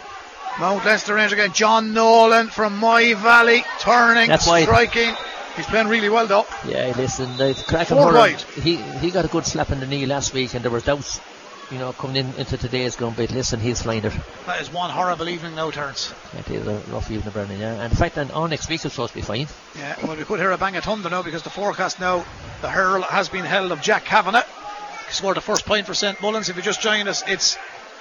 Mount 0.58 0.84
Leinster 0.84 1.14
Rangers 1.14 1.32
again. 1.38 1.52
John 1.52 1.92
Nolan 1.92 2.48
from 2.48 2.78
My 2.78 3.14
Valley 3.14 3.64
turning, 3.80 4.28
That's 4.28 4.46
wide. 4.46 4.64
striking. 4.64 5.14
He's 5.56 5.66
playing 5.66 5.88
really 5.88 6.08
well 6.08 6.26
though. 6.26 6.46
Yeah, 6.66 6.92
listen, 6.96 7.36
Four 7.36 8.12
hurler. 8.12 8.28
He 8.62 8.76
he 8.76 9.10
got 9.10 9.24
a 9.24 9.28
good 9.28 9.44
slap 9.46 9.70
in 9.70 9.80
the 9.80 9.86
knee 9.86 10.06
last 10.06 10.32
week, 10.32 10.54
and 10.54 10.64
there 10.64 10.70
was 10.70 10.84
doubts, 10.84 11.20
you 11.70 11.78
know, 11.78 11.92
coming 11.92 12.16
in 12.16 12.34
into 12.34 12.56
today's 12.56 12.96
game. 12.96 13.14
But 13.16 13.30
listen, 13.30 13.60
he's 13.60 13.82
flying 13.82 14.04
it. 14.04 14.12
That 14.46 14.60
is 14.60 14.72
one 14.72 14.90
horrible 14.90 15.28
evening 15.28 15.54
now, 15.54 15.70
turns. 15.70 16.12
It 16.36 16.50
is 16.50 16.66
a 16.66 16.78
rough 16.90 17.10
evening, 17.10 17.32
Brendan. 17.32 17.60
Yeah, 17.60 17.74
and 17.74 17.92
in 17.92 17.96
fact, 17.96 18.16
and 18.16 18.30
on 18.32 18.50
next 18.50 18.68
week 18.68 18.84
it's 18.84 18.94
supposed 18.94 19.12
to 19.12 19.18
be 19.18 19.22
fine. 19.22 19.46
Yeah, 19.76 19.96
well, 20.06 20.16
we 20.16 20.24
could 20.24 20.40
hear 20.40 20.50
a 20.50 20.58
bang 20.58 20.76
of 20.76 20.84
thunder 20.84 21.08
now 21.08 21.22
because 21.22 21.42
the 21.42 21.50
forecast 21.50 22.00
now, 22.00 22.24
the 22.60 22.68
hurl 22.68 23.02
has 23.02 23.28
been 23.28 23.44
held 23.44 23.72
of 23.72 23.80
Jack 23.80 24.04
Kavanagh. 24.04 24.44
He 25.06 25.12
scored 25.12 25.36
the 25.36 25.40
first 25.40 25.66
point 25.66 25.86
for 25.86 25.94
St 25.94 26.20
Mullins. 26.20 26.48
If 26.48 26.56
you 26.56 26.62
just 26.62 26.80
joined 26.80 27.08
us, 27.08 27.22
it's 27.26 27.56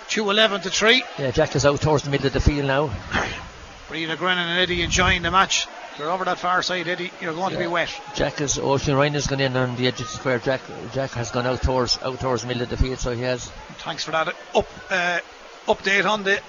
2 0.09 0.29
11 0.29 0.61
to 0.61 0.69
3. 0.69 1.03
Yeah, 1.19 1.31
Jack 1.31 1.55
is 1.55 1.65
out 1.65 1.81
towards 1.81 2.03
the 2.03 2.09
middle 2.09 2.27
of 2.27 2.33
the 2.33 2.39
field 2.39 2.67
now. 2.67 2.91
Rita 3.91 4.15
Grennan 4.15 4.47
and 4.47 4.59
Eddie 4.59 4.83
enjoying 4.83 5.21
the 5.21 5.31
match. 5.31 5.67
You're 5.99 6.09
over 6.09 6.23
that 6.23 6.39
far 6.39 6.63
side, 6.63 6.87
Eddie. 6.87 7.11
You're 7.19 7.33
going 7.33 7.51
to 7.51 7.59
be 7.59 7.67
wet. 7.67 7.89
Jack 8.15 8.39
is 8.39 8.57
Oisin 8.57 8.95
Ryan 8.95 9.13
has 9.15 9.27
gone 9.27 9.41
in 9.41 9.57
on 9.57 9.75
the 9.75 9.87
edge 9.87 9.99
of 9.99 10.07
the 10.07 10.13
square. 10.13 10.39
Jack 10.39 10.61
Jack 10.93 11.11
has 11.11 11.29
gone 11.31 11.45
out 11.45 11.61
towards 11.61 11.99
out 12.01 12.19
towards 12.21 12.45
middle 12.45 12.63
of 12.63 12.69
the 12.69 12.77
field, 12.77 12.99
so 12.99 13.11
he 13.11 13.21
has. 13.23 13.51
Thanks 13.79 14.05
for 14.05 14.11
that 14.11 14.29
up 14.55 14.67
uh, 14.89 15.19
update 15.67 16.09
on 16.09 16.23
the. 16.23 16.41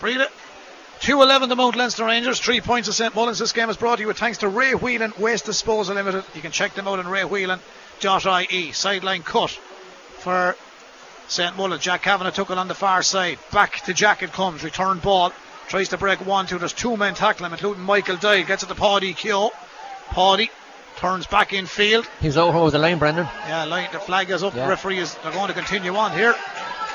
Breathe 0.00 0.20
it. 0.20 0.30
2-11 1.00 1.48
to 1.48 1.56
Mount 1.56 1.76
Leinster 1.76 2.04
Rangers, 2.04 2.38
three 2.38 2.60
points 2.60 2.86
to 2.86 2.92
St 2.92 3.14
Mullins. 3.14 3.38
This 3.38 3.52
game 3.52 3.70
is 3.70 3.78
brought 3.78 3.96
to 3.96 4.02
you 4.02 4.06
with 4.06 4.18
thanks 4.18 4.36
to 4.38 4.48
Ray 4.48 4.74
Whelan 4.74 5.14
Waste 5.18 5.46
Disposal 5.46 5.94
Limited. 5.94 6.24
You 6.34 6.42
can 6.42 6.52
check 6.52 6.74
them 6.74 6.86
out 6.86 6.98
on 6.98 7.06
raywhelan.ie. 7.06 8.72
Sideline 8.72 9.22
cut 9.22 9.50
for 10.18 10.56
St 11.26 11.56
Mullins. 11.56 11.82
Jack 11.82 12.02
Kavanagh 12.02 12.32
took 12.32 12.50
it 12.50 12.58
on 12.58 12.68
the 12.68 12.74
far 12.74 13.02
side. 13.02 13.38
Back 13.50 13.80
to 13.86 13.94
Jack 13.94 14.22
it 14.22 14.32
comes. 14.32 14.62
Return 14.62 14.98
ball. 14.98 15.32
Tries 15.70 15.88
to 15.90 15.96
break 15.98 16.24
one, 16.26 16.46
two. 16.46 16.58
There's 16.58 16.72
two 16.72 16.96
men 16.96 17.14
tackling 17.14 17.46
him, 17.46 17.52
including 17.54 17.84
Michael 17.84 18.16
Doyle. 18.16 18.44
Gets 18.44 18.64
it 18.64 18.66
to 18.66 18.74
Paddy 18.74 19.14
Keogh. 19.14 19.50
Paddy 20.08 20.50
turns 20.96 21.28
back 21.28 21.52
in 21.52 21.64
field. 21.66 22.06
He's 22.20 22.36
over 22.36 22.58
over 22.58 22.70
the 22.72 22.78
line, 22.80 22.98
Brendan. 22.98 23.26
Yeah, 23.46 23.64
line, 23.64 23.88
the 23.92 24.00
flag 24.00 24.28
is 24.30 24.42
up. 24.42 24.54
Yeah. 24.54 24.64
The 24.64 24.68
referee 24.70 24.98
is 24.98 25.14
they're 25.22 25.30
going 25.32 25.46
to 25.46 25.54
continue 25.54 25.94
on 25.94 26.10
here. 26.12 26.34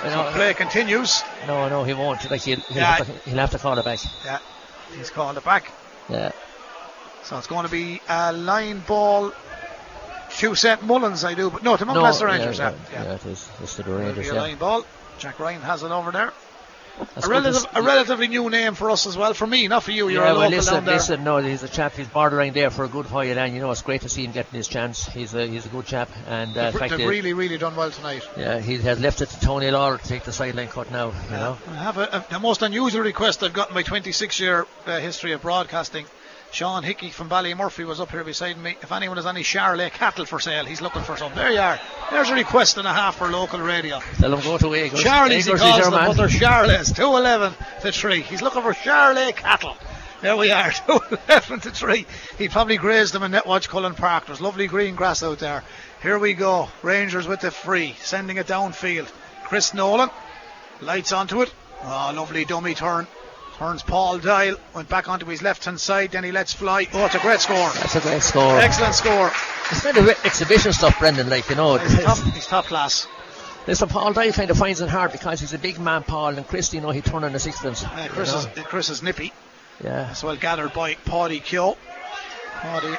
You 0.04 0.10
So 0.12 0.30
play 0.34 0.54
continues. 0.54 1.24
no, 1.48 1.70
no, 1.70 1.84
he 1.86 1.94
won't. 1.94 2.30
Like 2.30 2.42
he'll, 2.42 2.60
he'll, 2.60 2.78
Yeah. 2.78 2.96
have 2.98 3.08
to, 3.24 3.30
he'll 3.30 3.40
have 3.40 3.52
to 3.52 3.60
call 3.60 3.80
it 3.80 3.86
back. 3.86 4.00
Yeah, 4.26 4.40
he's 4.98 5.10
called 5.10 5.38
it 5.38 5.46
back. 5.46 5.72
Yeah. 6.10 6.34
So 7.24 7.38
it's 7.38 7.48
going 7.48 7.66
to 7.66 7.72
be 7.72 8.02
a 8.10 8.34
line 8.34 8.84
ball 8.86 9.32
to 10.38 10.54
St 10.56 10.84
Mullins, 10.84 11.24
I 11.24 11.34
do, 11.34 11.50
but 11.50 11.64
no, 11.64 11.78
to 11.78 11.86
Mount 11.86 11.98
No, 11.98 12.26
Rangers. 12.28 12.60
Yeah, 12.60 12.74
yeah, 12.92 13.04
yeah. 13.06 13.14
it 13.14 13.26
is. 13.26 13.50
It's 13.64 13.78
the 13.78 13.84
Rangers. 13.86 14.30
a 14.30 14.34
Yeah. 14.34 14.42
line 14.42 14.58
ball. 14.58 14.84
Jack 15.18 15.40
Ryan 15.40 15.62
has 15.62 15.82
it 15.82 15.92
over 15.92 16.12
there. 16.12 16.34
A, 17.18 17.28
relative, 17.28 17.66
a 17.74 17.82
relatively 17.82 18.28
new 18.28 18.50
name 18.50 18.74
for 18.74 18.90
us 18.92 19.06
as 19.06 19.18
well. 19.18 19.34
For 19.34 19.48
me, 19.48 19.68
not 19.68 19.84
for 19.84 19.92
you. 19.92 20.10
You're 20.10 20.24
yeah, 20.24 20.32
a 20.32 20.34
well, 20.34 20.50
local 20.50 20.58
listen, 20.58 20.86
listen. 20.86 21.24
No, 21.24 21.38
he's 21.38 21.64
a 21.64 21.70
chap. 21.70 21.94
He's 21.94 22.08
borderline 22.08 22.54
there 22.54 22.70
for 22.70 22.86
a 22.86 22.88
good 22.88 23.10
while, 23.12 23.38
and 23.38 23.54
you 23.54 23.60
know 23.60 23.72
it's 23.72 23.82
great 23.82 24.02
to 24.02 24.10
see 24.10 24.26
him 24.26 24.32
getting 24.32 24.54
his 24.54 24.68
chance. 24.68 25.06
He's 25.06 25.34
a 25.34 25.46
he's 25.48 25.66
a 25.66 25.70
good 25.70 25.86
chap, 25.86 26.10
and 26.28 26.56
uh, 26.58 26.72
They've, 26.72 26.80
fact, 26.80 26.98
they've 26.98 27.08
really, 27.08 27.34
really 27.34 27.58
done 27.58 27.76
well 27.76 27.92
tonight. 27.92 28.24
yeah, 28.38 28.60
he 28.60 28.78
has 28.78 29.00
left 29.00 29.22
it 29.22 29.30
to 29.30 29.40
Tony 29.40 29.72
Lawler 29.72 29.98
to 29.98 30.08
take 30.08 30.24
the 30.24 30.34
sideline 30.34 30.68
cut 30.68 30.92
now. 30.92 31.08
You 31.30 31.38
know, 31.38 31.58
I 31.70 31.76
have 31.76 31.98
a, 31.98 32.04
a, 32.04 32.26
the 32.30 32.40
most 32.40 32.62
unusual 32.62 33.02
request 33.02 33.44
I've 33.44 33.54
got 33.54 33.70
in 33.70 33.76
my 33.76 33.84
26 33.84 34.40
year 34.40 34.68
uh, 34.86 35.00
history 35.00 35.32
of 35.34 35.42
broadcasting. 35.42 36.06
Sean 36.52 36.84
Hickey 36.84 37.10
from 37.10 37.30
Ballymurphy 37.30 37.86
was 37.86 38.00
up 38.00 38.12
here 38.12 38.24
beside 38.24 38.58
me. 38.58 38.78
If 38.82 38.92
anyone 38.94 39.18
has 39.18 39.26
any 39.26 39.42
Charolais 39.44 39.92
cattle 39.92 40.26
for 40.26 40.40
sale, 40.40 40.64
he's 40.64 40.82
looking 40.82 41.02
for 41.02 41.18
some. 41.18 41.36
There 41.36 41.52
you 41.52 41.60
are. 41.60 41.78
There's 42.12 42.30
a 42.30 42.34
request 42.34 42.78
and 42.78 42.88
a 42.88 42.94
half 42.94 43.18
for 43.18 43.28
local 43.28 43.60
radio. 43.60 44.00
tell 44.20 44.34
him 44.34 44.40
go 44.42 44.58
to 44.58 44.74
Eagles. 44.76 45.04
Charlie's 45.04 45.46
he 45.46 45.52
Eagles 45.52 45.62
is 45.62 45.68
calls 45.70 45.84
them, 45.84 45.94
man. 45.94 46.08
but 46.08 46.18
they're 46.18 46.28
Charolais. 46.30 46.96
211 46.96 47.54
to 47.82 47.92
3. 47.92 48.22
He's 48.22 48.42
looking 48.42 48.62
for 48.62 48.74
Charolais 48.74 49.36
cattle. 49.36 49.76
There 50.22 50.38
we 50.38 50.50
are, 50.52 50.72
211 50.88 51.60
to 51.62 51.72
3. 51.72 52.06
He 52.38 52.48
probably 52.48 52.78
grazed 52.78 53.14
them 53.14 53.24
in 53.24 53.34
Netwatch 53.34 53.68
Cullen 53.68 53.94
Park. 53.94 54.28
There's 54.28 54.40
lovely 54.40 54.68
green 54.68 54.96
grass 54.96 55.24
out 55.24 55.40
there. 55.40 55.62
Here 56.02 56.18
we 56.18 56.34
go. 56.34 56.70
Rangers 56.84 57.28
with 57.28 57.42
the 57.42 57.52
free, 57.52 57.96
sending 58.00 58.38
it 58.38 58.48
downfield. 58.48 59.12
Chris 59.44 59.74
Nolan, 59.74 60.10
lights 60.80 61.12
onto 61.12 61.42
it. 61.42 61.54
Oh, 61.84 62.14
lovely 62.16 62.46
dummy 62.46 62.76
turn. 62.76 63.08
Turns 63.58 63.84
Paul 63.84 64.18
Doyle, 64.20 64.58
went 64.74 64.90
back 64.90 65.08
onto 65.08 65.26
his 65.28 65.42
left 65.42 65.64
hand 65.64 65.80
side, 65.80 66.12
then 66.12 66.26
he 66.26 66.32
lets 66.34 66.52
fly. 66.54 66.88
Oh, 66.94 67.06
it's 67.06 67.16
a 67.16 67.20
great 67.20 67.40
score. 67.40 67.56
That's 67.56 67.96
a 67.96 68.02
great 68.02 68.22
score. 68.22 68.60
Excellent 68.60 68.96
score. 68.96 69.32
It's 69.72 69.82
kind 69.82 69.98
of 69.98 70.10
exhibition 70.26 70.74
stuff, 70.74 71.00
Brendan. 71.00 71.30
Like 71.30 71.50
you 71.50 71.56
know, 71.56 71.78
He's 71.78 72.04
top, 72.04 72.18
he's 72.34 72.48
top 72.48 72.66
class. 72.66 73.08
listen, 73.66 73.88
Paul 73.88 74.12
Doyle 74.12 74.34
kind 74.34 74.52
of 74.52 74.58
finds 74.58 74.82
it 74.82 74.90
hard 74.90 75.14
because 75.14 75.40
he's 75.40 75.54
a 75.54 75.58
big 75.58 75.80
man, 75.80 76.04
Paul, 76.04 76.36
and 76.36 76.46
Chris, 76.46 76.74
you 76.74 76.82
know, 76.82 76.90
he 76.90 77.00
turn 77.00 77.24
on 77.24 77.32
the 77.32 77.40
sixpence. 77.40 77.84
Uh, 77.86 78.02
you 78.04 78.10
Chris, 78.10 78.34
know. 78.34 78.40
is, 78.40 78.68
Chris 78.68 78.90
is 78.90 79.02
nippy. 79.02 79.32
yeah. 79.82 80.10
As 80.12 80.22
well 80.22 80.36
gathered 80.36 80.74
by 80.74 80.96
Paddy 80.96 81.40
Kyo. 81.40 81.78
Paddy 82.56 82.96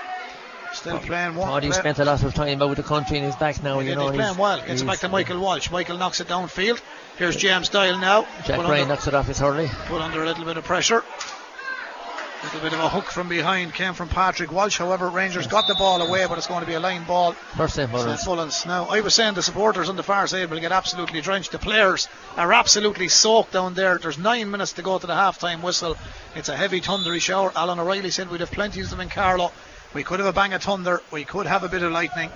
still 0.73 0.99
playing 1.01 1.35
one. 1.37 1.49
Paddy 1.49 1.69
play- 1.69 1.79
spent 1.79 1.99
a 1.99 2.05
lot 2.07 2.23
of 2.23 2.33
time 2.35 2.63
out 2.63 2.77
the 2.77 2.83
country 2.83 3.19
and 3.19 3.27
he's 3.27 3.37
back 3.37 3.63
now. 3.63 3.79
he 3.81 3.91
you 3.91 3.95
know, 3.95 4.09
he's 4.09 4.21
playing 4.21 4.39
well. 4.39 4.65
Gets 4.67 4.81
it 4.83 4.87
back 4.87 4.99
to 5.01 5.09
Michael 5.11 5.41
Walsh. 5.41 5.71
Michael 5.71 5.99
knocks 5.99 6.21
it 6.21 6.29
downfield. 6.29 6.81
Here's 7.19 7.37
James 7.37 7.71
Doyle 7.71 7.99
now. 7.99 8.27
Jack 8.45 8.57
put, 8.57 8.67
Ryan 8.67 8.83
under, 8.83 8.95
knocks 8.95 9.07
it 9.07 9.15
off 9.15 9.27
his 9.27 9.39
hurley. 9.39 9.69
put 9.87 10.03
under 10.03 10.23
a 10.23 10.27
little 10.27 10.45
bit 10.45 10.59
of 10.59 10.65
pressure. 10.65 10.99
A 10.99 12.45
little 12.45 12.61
bit 12.61 12.75
of 12.75 12.81
a 12.81 12.91
hook 12.91 13.07
from 13.07 13.31
behind 13.31 13.73
came 13.73 13.95
from 13.95 14.11
Patrick 14.11 14.53
Walsh. 14.53 14.77
However, 14.77 15.09
Rangers 15.09 15.47
got 15.47 15.67
the 15.67 15.75
ball 15.77 16.03
away, 16.03 16.27
but 16.27 16.37
it's 16.37 16.47
going 16.47 16.61
to 16.61 16.67
be 16.67 16.75
a 16.75 16.81
line 16.81 17.05
ball. 17.05 17.33
First 17.33 17.77
St. 17.77 17.91
Mullins. 17.91 18.27
Mullins. 18.27 18.67
Now, 18.67 18.85
I 18.91 19.01
was 19.01 19.15
saying 19.15 19.33
the 19.33 19.43
supporters 19.43 19.89
on 19.89 19.97
the 19.97 20.03
far 20.03 20.27
side 20.27 20.51
will 20.51 20.61
get 20.61 20.73
absolutely 20.73 21.23
drenched. 21.23 21.53
The 21.53 21.59
players 21.59 22.07
are 22.37 22.53
absolutely 22.53 23.09
soaked 23.09 23.53
down 23.53 23.73
there. 23.73 23.97
There's 23.97 24.19
nine 24.19 24.51
minutes 24.51 24.75
to 24.75 24.83
go 24.83 24.99
to 24.99 25.07
the 25.07 25.15
half 25.15 25.39
time 25.39 25.63
whistle. 25.63 25.97
It's 26.35 26.51
a 26.51 26.57
heavy, 26.57 26.81
thundery 26.81 27.21
shower. 27.21 27.51
Alan 27.57 27.79
O'Reilly 27.79 28.11
said 28.11 28.31
we'd 28.31 28.41
have 28.41 28.53
plenty 28.53 28.83
of 28.83 28.91
them 28.91 29.01
in 29.01 29.09
Carlow. 29.09 29.53
We 29.95 30.05
could 30.05 30.21
have 30.21 30.29
a 30.29 30.35
bang 30.35 30.53
of 30.53 30.63
thunder. 30.63 31.01
We 31.11 31.25
could 31.25 31.47
have 31.47 31.65
a 31.65 31.69
bit 31.71 31.83
of 31.83 31.93
lightning. 31.93 32.31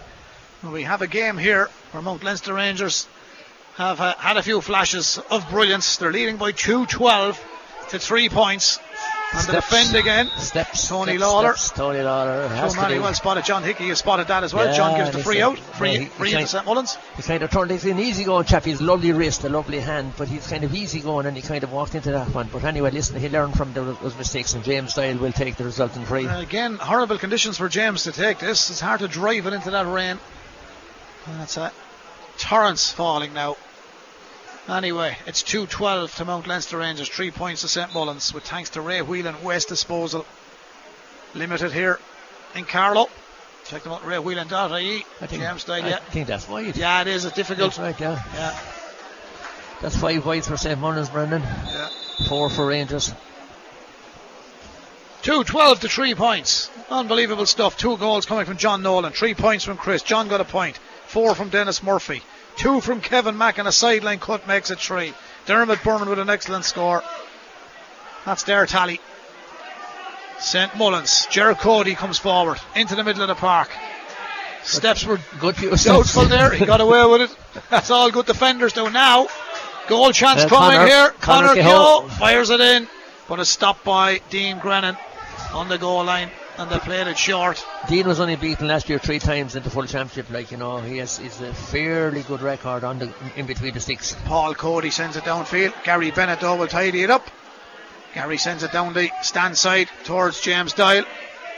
We 0.63 0.85
have 0.85 1.03
a 1.03 1.07
game 1.07 1.37
here 1.37 1.67
for 1.93 2.01
Mount 2.01 2.25
Leinster 2.25 2.55
Rangers 2.55 3.07
have 3.81 4.01
uh, 4.01 4.15
had 4.19 4.37
a 4.37 4.43
few 4.43 4.61
flashes 4.61 5.19
of 5.31 5.49
brilliance. 5.49 5.97
They're 5.97 6.13
leading 6.13 6.37
by 6.37 6.53
2 6.53 6.87
12 6.87 7.41
to 7.91 7.99
3 7.99 8.29
points. 8.29 8.79
And 9.33 9.39
the 9.39 9.43
Steps. 9.45 9.71
defend 9.71 9.95
again. 9.95 10.29
Steps. 10.39 10.89
Tony 10.89 11.13
steps, 11.13 11.23
Lawler. 11.23 11.55
Steps, 11.55 11.79
Tony 11.79 12.03
Lawler. 12.03 12.49
Has 12.49 12.75
to 12.75 12.81
many 12.81 12.99
well 12.99 13.15
spotted. 13.15 13.45
John 13.45 13.63
Hickey 13.63 13.87
has 13.87 14.01
spotted 14.01 14.27
that 14.27 14.43
as 14.43 14.53
well. 14.53 14.67
Yeah, 14.67 14.77
John 14.77 14.99
gives 14.99 15.13
the 15.13 15.23
free 15.23 15.41
out. 15.41 15.57
Free, 15.57 15.99
yeah, 15.99 16.05
free 16.07 16.35
into 16.35 16.49
St. 16.49 16.67
Mullins. 16.67 16.99
He 17.17 17.23
kind 17.23 17.41
of 17.43 17.51
turned. 17.51 17.71
He's 17.71 17.85
an 17.85 18.01
easy 18.01 18.25
going 18.25 18.45
chap. 18.45 18.65
He's 18.65 18.81
lovely 18.81 19.13
wrist, 19.13 19.45
a 19.45 19.49
lovely 19.49 19.79
hand, 19.79 20.15
but 20.19 20.27
he's 20.27 20.49
kind 20.49 20.65
of 20.65 20.75
easy 20.75 20.99
going, 20.99 21.27
and 21.27 21.37
he 21.37 21.43
kind 21.45 21.63
of 21.63 21.73
walked 21.73 21.95
into 21.95 22.11
that 22.11 22.35
one. 22.35 22.49
But 22.53 22.65
anyway, 22.65 22.91
listen, 22.91 23.21
he 23.21 23.29
learned 23.29 23.57
from 23.57 23.73
those 23.73 23.97
those 24.01 24.19
mistakes, 24.19 24.53
and 24.55 24.65
James 24.65 24.95
Doyle 24.95 25.17
will 25.17 25.33
take 25.33 25.55
the 25.55 25.65
resulting 25.65 26.05
free. 26.05 26.27
Uh, 26.27 26.41
again, 26.41 26.75
horrible 26.75 27.17
conditions 27.17 27.57
for 27.57 27.69
James 27.69 28.03
to 28.03 28.13
take 28.13 28.41
this. 28.41 28.69
It's 28.69 28.81
hard 28.81 28.99
to 28.99 29.09
drive 29.09 29.47
it 29.47 29.53
into 29.53 29.71
that 29.71 29.87
rain. 29.87 30.19
And 31.27 31.41
That's 31.41 31.57
a 31.57 31.73
torrents 32.37 32.91
falling 32.91 33.33
now. 33.33 33.57
Anyway, 34.69 35.17
it's 35.27 35.43
2-12 35.43 36.15
to 36.17 36.25
Mount 36.25 36.47
Leinster 36.47 36.79
Rangers, 36.79 37.09
three 37.09 37.31
points 37.31 37.63
to 37.63 37.69
St 37.69 37.93
Mullins, 37.93 38.33
with 38.33 38.45
thanks 38.45 38.71
to 38.71 38.81
Ray 38.81 39.03
Whelan 39.03 39.43
West 39.43 39.69
Disposal 39.69 40.27
Limited 41.35 41.73
here 41.73 41.99
in 42.55 42.65
Carlow. 42.65 43.09
Check 43.67 43.83
them 43.83 43.93
out, 43.93 44.03
raywhelan.ie. 44.03 45.05
I 45.21 45.27
think, 45.27 45.43
James 45.43 45.65
Doyle, 45.65 45.85
I 45.85 45.89
yeah. 45.89 45.99
think 45.99 46.27
that's 46.27 46.49
wide. 46.49 46.77
Yeah, 46.77 47.01
it 47.03 47.07
is. 47.09 47.25
It's 47.25 47.35
difficult. 47.37 47.75
That's 47.77 48.01
right, 48.01 48.01
yeah. 48.01 48.23
Yeah, 48.35 48.59
That's 49.81 49.97
five 49.97 50.25
wides 50.27 50.49
for 50.49 50.57
St. 50.57 50.79
Mullins, 50.79 51.09
Brendan. 51.11 51.43
yeah. 51.43 51.89
Four 52.29 52.51
for 52.51 52.67
Rangers. 52.67 53.13
2 55.23 55.45
12 55.45 55.81
to 55.81 55.89
3 55.89 56.15
points. 56.15 56.71
Unbelievable 56.91 57.47
stuff. 57.47 57.77
Two 57.77 57.97
goals 57.99 58.25
coming 58.27 58.47
from 58.47 58.57
John 58.57 58.83
Nolan. 58.83 59.13
Three 59.13 59.35
points 59.35 59.65
from 59.65 59.77
Chris. 59.77 60.03
John 60.03 60.29
got 60.29 60.41
a 60.41 60.45
point. 60.45 60.79
Four 61.07 61.35
from 61.35 61.51
Dennis 61.51 61.83
Murphy. 61.83 62.23
Two 62.57 62.81
from 62.81 63.01
Kevin 63.01 63.39
Mack 63.39 63.59
and 63.59 63.67
a 63.69 63.73
sideline 63.73 64.19
cut 64.19 64.47
makes 64.47 64.71
it 64.71 64.79
three. 64.79 65.15
Dermot 65.47 65.83
Byrne 65.83 66.09
with 66.09 66.19
an 66.19 66.29
excellent 66.31 66.65
score. 66.65 67.03
That's 68.27 68.43
their 68.45 68.67
tally. 68.67 69.01
St. 70.39 70.75
Mullins. 70.77 71.27
Jared 71.31 71.59
Cody 71.59 71.95
comes 71.95 72.19
forward 72.19 72.59
into 72.75 72.95
the 72.95 73.05
middle 73.05 73.23
of 73.23 73.29
the 73.29 73.35
park. 73.35 73.71
Steps 74.63 75.05
were 75.05 75.19
Good 75.39 75.57
few 75.57 75.71
doubtful 75.77 76.27
there. 76.27 76.51
He 76.53 76.67
got 76.67 76.81
away 76.81 77.05
with 77.07 77.31
it. 77.31 77.37
That's 77.71 77.91
all 77.91 78.11
good 78.11 78.27
defenders 78.27 78.73
do 78.75 78.91
now. 78.91 79.29
Goal 79.89 80.13
chance 80.13 80.45
Uh, 80.45 80.49
coming 80.49 80.77
Connor- 80.79 80.87
here. 80.87 81.11
Connor 81.21 81.63
Connor 81.63 82.09
fires 82.11 82.51
it 82.51 82.61
in, 82.61 82.87
but 83.29 83.41
it's 83.41 83.51
stopped 83.51 83.85
by 83.85 84.21
Dean 84.31 84.59
Grennan 84.59 84.97
on 85.55 85.69
the 85.69 85.79
goal 85.79 86.05
line, 86.05 86.31
and 86.59 86.71
they 86.71 86.79
played 86.79 87.07
it 87.07 87.19
short. 87.19 87.65
Dean 87.89 88.07
was 88.07 88.21
only 88.21 88.37
beaten 88.37 88.69
last 88.69 88.89
year 88.89 88.99
three 88.99 89.19
times 89.19 89.57
in 89.57 89.63
the 89.63 89.71
full 89.71 89.87
championship. 89.87 90.31
Like 90.31 90.51
you 90.51 90.57
know, 90.57 90.79
he 90.79 90.99
has 90.99 91.19
is 91.19 91.41
a 91.41 91.55
fairly 91.55 92.23
good 92.23 92.43
record 92.43 92.85
on 92.85 92.99
the 92.99 93.13
in 93.37 93.47
between 93.47 93.75
the 93.75 93.81
sticks. 93.81 94.17
Paul 94.25 94.55
Cody 94.55 94.91
sends 94.91 95.17
it 95.17 95.25
downfield. 95.25 95.73
Gary 95.85 96.11
Bennett 96.11 96.41
though 96.41 96.57
will 96.57 96.67
tidy 96.67 97.03
it 97.03 97.11
up. 97.11 97.31
Gary 98.15 98.39
sends 98.39 98.63
it 98.63 98.73
down 98.73 98.93
the 98.93 99.11
stand 99.23 99.57
side 99.57 99.89
towards 100.05 100.41
James 100.41 100.73
Doyle. 100.73 101.05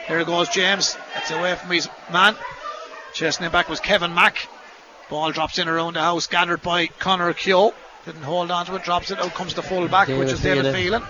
Here 0.07 0.25
goes 0.25 0.49
James. 0.49 0.97
It's 1.17 1.31
away 1.31 1.55
from 1.55 1.71
his 1.71 1.89
man. 2.13 2.37
Chasing 3.15 3.47
him 3.47 3.53
back 3.53 3.69
was 3.69 3.81
Kevin 3.81 4.15
Mack. 4.15 4.49
Ball 5.09 5.33
drops 5.33 5.59
in 5.59 5.69
around 5.69 5.95
the 5.95 6.01
house, 6.01 6.27
gathered 6.27 6.63
by 6.63 6.87
Connor 6.87 7.33
Keogh. 7.35 7.75
Didn't 8.05 8.23
hold 8.23 8.51
on 8.51 8.67
to 8.67 8.75
it, 8.75 8.83
drops 8.83 9.11
it. 9.11 9.19
Out 9.19 9.35
comes 9.35 9.55
the 9.55 9.63
full 9.63 9.87
back, 9.89 10.09
which 10.09 10.17
David 10.19 10.33
is 10.33 10.41
David 10.43 10.75
Phelan. 10.75 11.03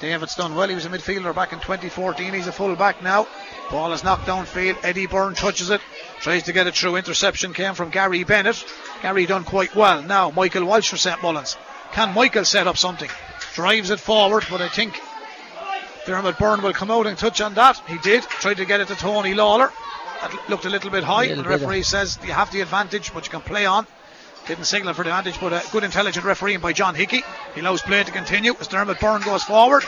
David's 0.00 0.34
done 0.34 0.54
well. 0.54 0.68
He 0.68 0.74
was 0.74 0.86
a 0.86 0.88
midfielder 0.88 1.34
back 1.34 1.52
in 1.52 1.60
2014. 1.60 2.32
He's 2.32 2.46
a 2.46 2.52
full 2.52 2.74
back 2.74 3.02
now. 3.02 3.28
Ball 3.70 3.92
is 3.92 4.02
knocked 4.02 4.26
downfield. 4.26 4.82
Eddie 4.82 5.06
Byrne 5.06 5.34
touches 5.34 5.70
it. 5.70 5.80
Tries 6.20 6.44
to 6.44 6.52
get 6.52 6.66
it 6.66 6.74
through. 6.74 6.96
Interception 6.96 7.52
came 7.52 7.74
from 7.74 7.90
Gary 7.90 8.24
Bennett. 8.24 8.64
Gary 9.02 9.26
done 9.26 9.44
quite 9.44 9.74
well. 9.74 10.02
Now 10.02 10.30
Michael 10.30 10.64
Walsh 10.64 10.88
for 10.88 10.96
St 10.96 11.22
Mullins. 11.22 11.56
Can 11.92 12.14
Michael 12.14 12.44
set 12.44 12.66
up 12.66 12.78
something? 12.78 13.10
Drives 13.54 13.90
it 13.90 14.00
forward, 14.00 14.44
but 14.50 14.62
I 14.62 14.68
think 14.68 14.98
Dermot 16.06 16.38
Byrne 16.38 16.62
will 16.62 16.72
come 16.72 16.90
out 16.90 17.06
and 17.06 17.18
touch 17.18 17.40
on 17.40 17.54
that. 17.54 17.76
He 17.86 17.98
did. 17.98 18.22
Tried 18.22 18.56
to 18.56 18.64
get 18.64 18.80
it 18.80 18.88
to 18.88 18.94
Tony 18.94 19.34
Lawler. 19.34 19.70
That 20.22 20.48
looked 20.48 20.64
a 20.64 20.70
little 20.70 20.90
bit 20.90 21.04
high. 21.04 21.26
Little 21.26 21.42
the 21.42 21.48
referee 21.48 21.80
uh, 21.80 21.84
says 21.84 22.18
you 22.24 22.32
have 22.32 22.50
the 22.52 22.60
advantage, 22.60 23.12
but 23.12 23.24
you 23.24 23.30
can 23.30 23.40
play 23.40 23.66
on. 23.66 23.86
Didn't 24.50 24.64
signal 24.64 24.94
for 24.94 25.04
the 25.04 25.16
advantage, 25.16 25.40
but 25.40 25.52
a 25.52 25.62
good 25.70 25.84
intelligent 25.84 26.26
refereeing 26.26 26.58
by 26.58 26.72
John 26.72 26.96
Hickey. 26.96 27.22
He 27.54 27.60
allows 27.60 27.82
play 27.82 28.02
to 28.02 28.10
continue 28.10 28.52
as 28.58 28.66
Dermot 28.66 28.98
Byrne 28.98 29.22
goes 29.22 29.44
forward. 29.44 29.84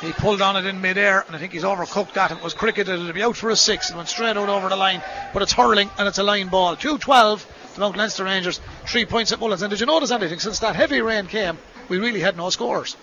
He 0.00 0.10
pulled 0.10 0.42
on 0.42 0.56
it 0.56 0.66
in 0.66 0.80
midair, 0.80 1.24
and 1.24 1.36
I 1.36 1.38
think 1.38 1.52
he's 1.52 1.62
overcooked 1.62 2.14
that. 2.14 2.32
It 2.32 2.42
was 2.42 2.54
cricketed. 2.54 2.98
It'll 2.98 3.12
be 3.12 3.22
out 3.22 3.36
for 3.36 3.50
a 3.50 3.56
six. 3.56 3.90
It 3.90 3.96
went 3.96 4.08
straight 4.08 4.36
out 4.36 4.48
over 4.48 4.68
the 4.68 4.74
line, 4.74 5.00
but 5.32 5.42
it's 5.42 5.52
hurling 5.52 5.88
and 5.96 6.08
it's 6.08 6.18
a 6.18 6.24
line 6.24 6.48
ball. 6.48 6.74
2 6.74 6.98
12 6.98 7.46
to 7.74 7.80
Mount 7.80 7.96
Leinster 7.96 8.24
Rangers. 8.24 8.60
Three 8.84 9.04
points 9.04 9.30
at 9.30 9.38
Mullins. 9.38 9.62
And 9.62 9.70
did 9.70 9.78
you 9.78 9.86
notice 9.86 10.10
anything? 10.10 10.40
Since 10.40 10.58
that 10.58 10.74
heavy 10.74 11.00
rain 11.00 11.28
came, 11.28 11.56
we 11.88 11.98
really 11.98 12.18
had 12.18 12.36
no 12.36 12.50
scores. 12.50 12.96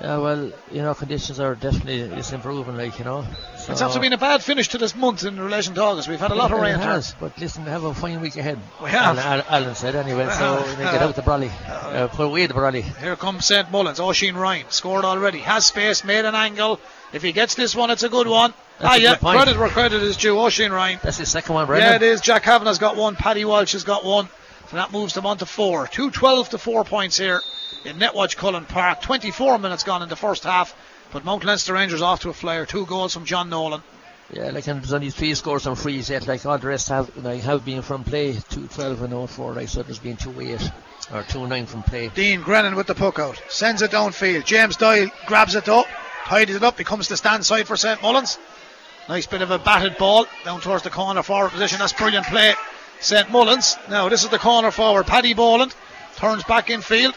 Yeah, 0.00 0.18
well, 0.18 0.52
you 0.72 0.82
know, 0.82 0.94
conditions 0.94 1.38
are 1.38 1.54
definitely 1.54 2.00
it's 2.00 2.32
improving. 2.32 2.76
Like 2.76 2.98
you 2.98 3.04
know, 3.04 3.24
so 3.58 3.72
It's 3.72 3.80
after 3.80 4.00
been 4.00 4.12
a 4.12 4.18
bad 4.18 4.42
finish 4.42 4.68
to 4.68 4.78
this 4.78 4.94
month 4.94 5.24
in 5.24 5.38
relation 5.38 5.74
to 5.74 5.82
August. 5.82 6.08
We've 6.08 6.18
had 6.18 6.32
a 6.32 6.34
lot 6.34 6.52
of 6.52 6.60
rain. 6.60 6.78
has, 6.78 7.14
but 7.20 7.38
listen, 7.38 7.64
we 7.64 7.70
have 7.70 7.84
a 7.84 7.94
fine 7.94 8.20
week 8.20 8.36
ahead. 8.36 8.58
We 8.82 8.90
have. 8.90 9.18
Alan, 9.18 9.44
Alan 9.48 9.74
said 9.74 9.94
anyway. 9.94 10.24
So 10.24 10.56
have. 10.56 10.78
we 10.78 10.84
get 10.84 11.02
out 11.02 11.14
the 11.14 11.22
brolly, 11.22 11.50
uh, 11.68 12.08
put 12.08 12.24
away 12.24 12.46
the 12.46 12.54
brolly. 12.54 12.82
Here 12.82 13.14
comes 13.14 13.46
St. 13.46 13.70
Mullins. 13.70 14.00
Oisin 14.00 14.36
Ryan 14.36 14.66
scored 14.68 15.04
already. 15.04 15.38
Has 15.38 15.66
space, 15.66 16.02
made 16.02 16.24
an 16.24 16.34
angle. 16.34 16.80
If 17.12 17.22
he 17.22 17.30
gets 17.30 17.54
this 17.54 17.76
one, 17.76 17.90
it's 17.90 18.02
a 18.02 18.08
good 18.08 18.26
one. 18.26 18.52
That's 18.80 18.94
ah, 18.94 18.96
yeah, 18.96 19.14
credit 19.14 19.56
where 19.56 19.68
credit 19.68 20.02
is 20.02 20.16
due. 20.16 20.36
Oisin 20.36 20.72
Ryan. 20.72 20.98
That's 21.02 21.18
his 21.18 21.30
second 21.30 21.54
one, 21.54 21.68
right? 21.68 21.80
Yeah, 21.80 21.94
it 21.94 22.02
is. 22.02 22.20
Jack 22.20 22.42
Kavanagh's 22.42 22.78
got 22.78 22.96
one. 22.96 23.14
Paddy 23.14 23.44
Walsh 23.44 23.72
has 23.72 23.84
got 23.84 24.04
one. 24.04 24.28
So 24.70 24.76
that 24.76 24.92
moves 24.92 25.14
them 25.14 25.26
on 25.26 25.38
to 25.38 25.46
four. 25.46 25.86
2 25.86 26.10
12 26.10 26.50
to 26.50 26.58
4 26.58 26.84
points 26.84 27.16
here 27.16 27.40
in 27.84 27.98
Netwatch 27.98 28.36
Cullen 28.36 28.64
Park. 28.64 29.02
24 29.02 29.58
minutes 29.58 29.84
gone 29.84 30.02
in 30.02 30.08
the 30.08 30.16
first 30.16 30.44
half. 30.44 30.74
But 31.12 31.24
Mount 31.24 31.44
Leinster 31.44 31.74
Rangers 31.74 32.02
off 32.02 32.20
to 32.20 32.30
a 32.30 32.32
flyer. 32.32 32.66
Two 32.66 32.86
goals 32.86 33.14
from 33.14 33.24
John 33.24 33.48
Nolan. 33.50 33.82
Yeah, 34.32 34.50
like 34.50 34.66
and 34.66 34.80
there's 34.80 34.92
only 34.92 35.10
three 35.10 35.34
scores 35.34 35.66
on 35.66 35.76
frees 35.76 36.08
yet. 36.08 36.26
Like 36.26 36.44
all 36.46 36.58
the 36.58 36.66
rest 36.66 36.88
have 36.88 37.14
like 37.22 37.42
have 37.42 37.64
been 37.64 37.82
from 37.82 38.04
play. 38.04 38.32
Two 38.48 38.66
twelve 38.68 39.02
and 39.02 39.10
0 39.10 39.26
4. 39.26 39.52
Like 39.52 39.68
so, 39.68 39.82
there's 39.82 39.98
been 39.98 40.16
two 40.16 40.40
eight 40.40 40.70
or 41.12 41.22
two 41.22 41.46
nine 41.46 41.66
from 41.66 41.82
play. 41.82 42.08
Dean 42.08 42.40
Grennan 42.40 42.74
with 42.74 42.86
the 42.86 42.94
puck 42.94 43.18
out. 43.18 43.40
Sends 43.48 43.82
it 43.82 43.90
downfield. 43.90 44.44
James 44.44 44.76
Doyle 44.76 45.10
grabs 45.26 45.54
it 45.54 45.68
up. 45.68 45.86
Tidies 46.24 46.56
it 46.56 46.62
up. 46.62 46.78
He 46.78 46.84
comes 46.84 47.08
to 47.08 47.16
stand 47.18 47.44
side 47.44 47.66
for 47.66 47.76
St. 47.76 48.00
Mullins. 48.02 48.38
Nice 49.08 49.26
bit 49.26 49.42
of 49.42 49.50
a 49.50 49.58
batted 49.58 49.98
ball 49.98 50.26
down 50.44 50.62
towards 50.62 50.82
the 50.82 50.90
corner 50.90 51.22
forward 51.22 51.50
position. 51.50 51.78
That's 51.78 51.92
brilliant 51.92 52.26
play. 52.26 52.54
St. 53.00 53.30
Mullins. 53.30 53.76
Now 53.90 54.08
this 54.08 54.24
is 54.24 54.30
the 54.30 54.38
corner 54.38 54.70
forward. 54.70 55.06
Paddy 55.06 55.34
Boland 55.34 55.74
turns 56.16 56.42
back 56.44 56.70
in 56.70 56.80
field. 56.80 57.14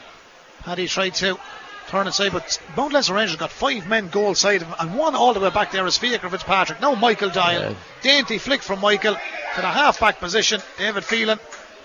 Paddy 0.68 0.86
tried 0.86 1.16
to 1.16 1.40
turn 1.88 2.08
inside, 2.08 2.34
but 2.34 2.60
Mount 2.76 2.92
Leinster 2.92 3.14
Rangers 3.14 3.38
got 3.38 3.52
five 3.52 3.88
men 3.88 4.10
goal 4.10 4.36
side 4.36 4.62
of 4.62 4.68
him, 4.68 4.76
and 4.82 4.98
one 4.98 5.16
all 5.16 5.34
the 5.34 5.40
way 5.40 5.50
back 5.50 5.72
there 5.72 5.88
is 5.88 5.98
Fiacre 5.98 6.30
Fitzpatrick. 6.30 6.82
Now 6.82 6.94
Michael 6.94 7.30
Doyle. 7.30 7.72
Yeah. 7.72 7.74
Dainty 8.02 8.38
flick 8.38 8.62
from 8.62 8.82
Michael 8.82 9.14
to 9.14 9.62
the 9.62 9.68
half 9.68 10.02
back 10.02 10.20
position. 10.20 10.60
David 10.78 11.06
Phelan. 11.06 11.40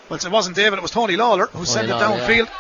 Well, 0.09 0.19
it 0.19 0.29
wasn't 0.29 0.57
David, 0.57 0.81
it 0.81 0.83
was 0.83 0.91
Tony 0.91 1.15
Lawler 1.15 1.47
who 1.47 1.65
sent 1.65 1.91
it 1.91 1.93
downfield. 1.93 2.51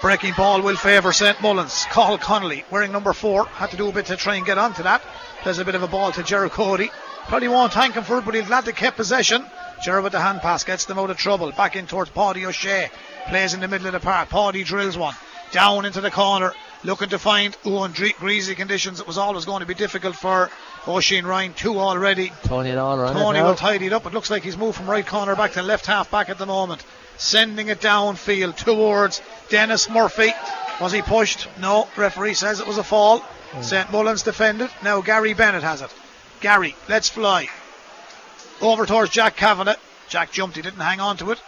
Breaking 0.00 0.32
ball 0.34 0.62
will 0.62 0.76
favour 0.76 1.12
St 1.12 1.42
Mullins. 1.42 1.84
Cathal 1.90 2.16
Connolly 2.16 2.64
wearing 2.70 2.90
number 2.90 3.12
four. 3.12 3.44
Had 3.44 3.72
to 3.72 3.76
do 3.76 3.90
a 3.90 3.92
bit 3.92 4.06
to 4.06 4.16
try 4.16 4.36
and 4.36 4.46
get 4.46 4.56
onto 4.56 4.82
that. 4.84 5.02
There's 5.44 5.58
a 5.58 5.64
bit 5.66 5.74
of 5.74 5.82
a 5.82 5.88
ball 5.88 6.10
to 6.12 6.22
Jerry 6.22 6.48
Cody. 6.48 6.90
Probably 7.28 7.48
won't 7.48 7.74
thank 7.74 7.96
him 7.96 8.04
for 8.04 8.16
it, 8.16 8.24
but 8.24 8.34
he'll 8.34 8.46
glad 8.46 8.64
to 8.64 8.72
keep 8.72 8.96
possession. 8.96 9.44
Jerry 9.84 10.00
with 10.00 10.12
the 10.12 10.20
hand 10.20 10.40
pass 10.40 10.64
gets 10.64 10.86
them 10.86 10.98
out 10.98 11.10
of 11.10 11.18
trouble. 11.18 11.52
Back 11.52 11.76
in 11.76 11.86
towards 11.86 12.08
Paddy 12.08 12.46
O'Shea. 12.46 12.88
Plays 13.28 13.52
in 13.52 13.60
the 13.60 13.68
middle 13.68 13.88
of 13.88 13.92
the 13.92 14.00
park. 14.00 14.30
Paddy 14.30 14.64
drills 14.64 14.96
one. 14.96 15.14
Down 15.52 15.84
into 15.84 16.00
the 16.00 16.10
corner. 16.10 16.52
Looking 16.84 17.08
to 17.08 17.18
find 17.18 17.56
oh 17.64 17.84
in 17.84 17.92
dre- 17.92 18.12
greasy 18.18 18.54
conditions. 18.54 19.00
It 19.00 19.06
was 19.06 19.18
always 19.18 19.44
going 19.44 19.60
to 19.60 19.66
be 19.66 19.74
difficult 19.74 20.14
for 20.14 20.50
Oisin 20.86 21.26
Ryan. 21.26 21.54
Two 21.54 21.78
already. 21.80 22.32
Tony 22.44 22.72
Lawler. 22.72 23.06
on 23.06 23.16
it 23.16 23.20
Tony 23.20 23.42
will 23.42 23.54
tidy 23.54 23.86
it 23.86 23.92
up. 23.92 24.06
It 24.06 24.12
looks 24.12 24.30
like 24.30 24.42
he's 24.42 24.56
moved 24.56 24.76
from 24.76 24.88
right 24.88 25.06
corner 25.06 25.34
back 25.34 25.52
to 25.52 25.62
left 25.62 25.86
half 25.86 26.10
back 26.10 26.28
at 26.28 26.38
the 26.38 26.46
moment. 26.46 26.84
Sending 27.16 27.68
it 27.68 27.80
downfield 27.80 28.56
towards 28.56 29.22
Dennis 29.48 29.88
Murphy. 29.88 30.32
Was 30.80 30.92
he 30.92 31.00
pushed? 31.02 31.48
No. 31.58 31.88
Referee 31.96 32.34
says 32.34 32.60
it 32.60 32.66
was 32.66 32.78
a 32.78 32.84
fall. 32.84 33.20
Hmm. 33.20 33.62
St. 33.62 33.90
Mullins 33.90 34.22
defended. 34.22 34.70
Now 34.84 35.00
Gary 35.00 35.32
Bennett 35.32 35.62
has 35.62 35.80
it. 35.80 35.90
Gary, 36.40 36.76
let's 36.88 37.08
fly. 37.08 37.48
Over 38.60 38.84
towards 38.86 39.10
Jack 39.10 39.36
Kavanagh. 39.36 39.76
Jack 40.08 40.30
jumped. 40.30 40.56
He 40.56 40.62
didn't 40.62 40.80
hang 40.80 41.00
on 41.00 41.16
to 41.16 41.30
it. 41.30 41.40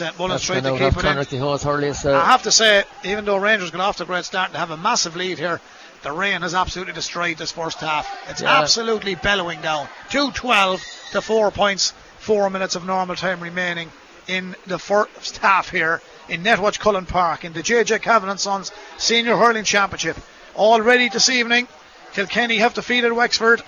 St. 0.00 0.18
Mullins 0.18 0.46
That's 0.48 0.62
gonna 0.62 0.78
keep 0.78 0.96
it 0.96 1.04
in. 1.32 1.38
Hurley. 1.62 1.92
So 1.92 2.14
uh, 2.14 2.20
I 2.20 2.24
have 2.24 2.42
to 2.44 2.50
say, 2.52 2.84
even 3.04 3.26
though 3.26 3.36
Rangers 3.36 3.70
got 3.70 3.80
off 3.82 3.98
to 3.98 4.04
a 4.04 4.06
great 4.06 4.24
start 4.24 4.48
and 4.48 4.56
have 4.56 4.70
a 4.70 4.76
massive 4.78 5.14
lead 5.14 5.38
here, 5.38 5.60
the 6.02 6.10
rain 6.12 6.40
has 6.40 6.54
absolutely 6.54 6.94
destroyed 6.94 7.36
this 7.36 7.52
first 7.52 7.80
half. 7.80 8.08
It's 8.30 8.40
Yeah. 8.40 8.60
absolutely 8.60 9.14
bellowing 9.14 9.60
down. 9.60 9.88
2-12 10.08 11.10
to 11.12 11.20
4 11.20 11.50
points, 11.50 11.92
4 12.20 12.48
minutes 12.48 12.76
of 12.76 12.86
normal 12.86 13.14
time 13.14 13.40
remaining 13.40 13.92
in 14.26 14.56
the 14.66 14.78
first 14.78 15.36
half 15.38 15.68
here 15.70 16.00
in 16.30 16.42
Netwatch 16.42 16.78
Cullen 16.78 17.04
Park 17.04 17.44
in 17.44 17.52
the 17.52 17.62
JJ 17.62 18.00
Kavanagh 18.00 18.30
and 18.32 18.40
Sons 18.40 18.72
Senior 18.96 19.36
Hurling 19.36 19.64
Championship. 19.64 20.16
Already 20.56 21.10
this 21.10 21.28
evening, 21.28 21.68
Kilkenny 22.14 22.56
have 22.56 22.72
defeated 22.72 23.12
Wexford 23.12 23.62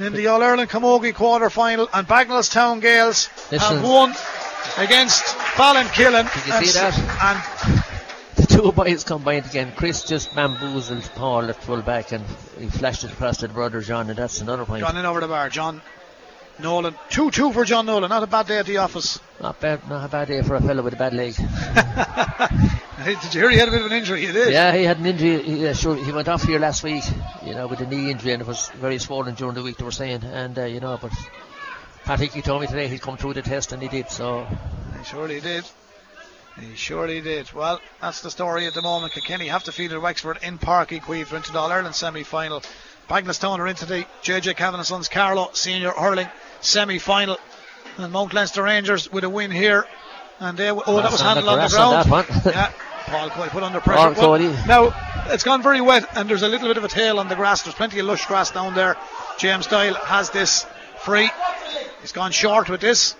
in 0.00 0.14
the 0.14 0.26
All 0.26 0.42
Ireland 0.42 0.70
Camogie 0.70 1.14
quarter 1.14 1.50
final, 1.50 1.88
and 1.92 2.08
Bagenalstown 2.08 2.80
Gales 2.80 3.28
Listen. 3.52 3.76
have 3.76 3.84
won 3.84 4.14
against 4.78 5.24
Ballinkillen. 5.56 6.32
Did 6.32 6.46
you 6.46 6.66
see 6.66 6.78
that? 6.78 6.94
and 7.22 7.84
the 8.36 8.46
two 8.46 8.72
boys 8.72 9.04
combined 9.04 9.46
again. 9.46 9.72
Chris 9.76 10.02
just 10.04 10.34
bamboozled 10.34 11.02
Paul 11.14 11.48
at 11.50 11.62
full 11.62 11.82
back 11.82 12.12
and 12.12 12.24
he 12.58 12.68
flashed 12.68 13.04
it 13.04 13.12
across 13.12 13.38
to 13.38 13.48
the 13.48 13.54
brother 13.54 13.80
John, 13.80 14.08
and 14.08 14.18
that's 14.18 14.40
another 14.40 14.64
point. 14.64 14.82
Gone 14.82 14.96
in 14.96 15.04
over 15.04 15.20
the 15.20 15.28
bar. 15.28 15.48
John 15.48 15.82
Nolan. 16.58 16.94
2 17.10 17.30
2 17.30 17.52
for 17.52 17.64
John 17.64 17.86
Nolan. 17.86 18.08
Not 18.08 18.22
a 18.22 18.26
bad 18.26 18.46
day 18.46 18.58
at 18.58 18.66
the 18.66 18.78
office. 18.78 19.18
Not 19.40 19.60
bad, 19.60 19.88
not 19.88 20.04
a 20.04 20.08
bad 20.08 20.28
day 20.28 20.42
for 20.42 20.54
a 20.56 20.60
fellow 20.60 20.82
with 20.82 20.94
a 20.94 20.96
bad 20.96 21.14
leg. 21.14 21.34
Did 23.04 23.34
you 23.34 23.40
hear 23.40 23.50
he 23.50 23.56
had 23.56 23.68
a 23.68 23.70
bit 23.70 23.80
of 23.80 23.86
an 23.86 23.92
injury? 23.96 24.26
He 24.26 24.32
did. 24.32 24.52
Yeah, 24.52 24.74
he 24.76 24.84
had 24.84 24.98
an 24.98 25.06
injury. 25.06 25.42
He, 25.42 25.66
uh, 25.66 25.72
sure, 25.72 25.96
he 25.96 26.12
went 26.12 26.28
off 26.28 26.42
here 26.42 26.58
last 26.58 26.82
week, 26.82 27.02
you 27.46 27.54
know, 27.54 27.66
with 27.66 27.80
a 27.80 27.86
knee 27.86 28.10
injury, 28.10 28.32
and 28.32 28.42
it 28.42 28.46
was 28.46 28.68
very 28.76 28.98
swollen 28.98 29.34
during 29.34 29.54
the 29.54 29.62
week. 29.62 29.78
They 29.78 29.84
were 29.84 29.90
saying, 29.90 30.22
and 30.22 30.58
uh, 30.58 30.64
you 30.64 30.80
know, 30.80 30.98
but 31.00 31.10
Patrick, 32.04 32.32
he 32.32 32.42
told 32.42 32.60
me 32.62 32.66
today 32.66 32.88
he'd 32.88 33.02
come 33.02 33.16
through 33.16 33.34
the 33.34 33.42
test, 33.42 33.72
and 33.72 33.82
he 33.82 33.88
did. 33.88 34.10
So 34.10 34.46
He 34.98 35.04
surely 35.04 35.40
did. 35.40 35.64
He 36.58 36.74
surely 36.74 37.20
did. 37.20 37.52
Well, 37.52 37.80
that's 38.00 38.20
the 38.22 38.30
story 38.30 38.66
at 38.66 38.74
the 38.74 38.82
moment. 38.82 39.12
Kilkenny 39.12 39.48
have 39.48 39.64
defeated 39.64 39.98
Wexford 39.98 40.38
in 40.42 40.58
Park 40.58 40.92
Equivalent 40.92 41.44
into 41.44 41.52
the 41.52 41.58
All 41.58 41.70
Ireland 41.70 41.94
semi 41.94 42.22
final. 42.22 42.62
Bagenalstown 43.08 43.58
are 43.58 43.66
into 43.66 43.86
the 43.86 44.06
JJ 44.22 44.56
Kavanagh 44.56 44.78
and 44.78 44.86
Sons 44.86 45.08
Carlow 45.08 45.50
Senior 45.52 45.90
Hurling 45.90 46.28
semi 46.60 46.98
final. 46.98 47.38
And 47.96 48.12
Mount 48.12 48.32
Leinster 48.32 48.62
Rangers 48.62 49.10
with 49.10 49.24
a 49.24 49.28
win 49.28 49.50
here. 49.50 49.86
And 50.38 50.56
they, 50.56 50.70
oh, 50.70 50.96
that 50.96 51.10
was 51.10 51.20
handled 51.20 51.48
on 51.48 51.58
the 51.58 51.76
on 51.78 52.06
ground. 52.06 52.28
that 52.28 52.44
yeah, 52.46 52.72
Paul 53.06 53.30
Cody 53.30 53.50
put 53.50 53.62
under 53.62 53.80
pressure. 53.80 54.14
Cody. 54.14 54.48
Now, 54.66 54.94
it's 55.26 55.42
gone 55.42 55.62
very 55.62 55.80
wet, 55.80 56.06
and 56.16 56.30
there's 56.30 56.42
a 56.42 56.48
little 56.48 56.68
bit 56.68 56.76
of 56.76 56.84
a 56.84 56.88
tail 56.88 57.18
on 57.18 57.28
the 57.28 57.34
grass. 57.34 57.62
There's 57.62 57.74
plenty 57.74 57.98
of 57.98 58.06
lush 58.06 58.26
grass 58.26 58.50
down 58.50 58.74
there. 58.74 58.96
James 59.38 59.66
Doyle 59.66 59.94
has 59.94 60.30
this 60.30 60.64
free. 61.00 61.30
He's 62.00 62.12
gone 62.12 62.32
short 62.32 62.68
with 62.68 62.80
this. 62.80 63.14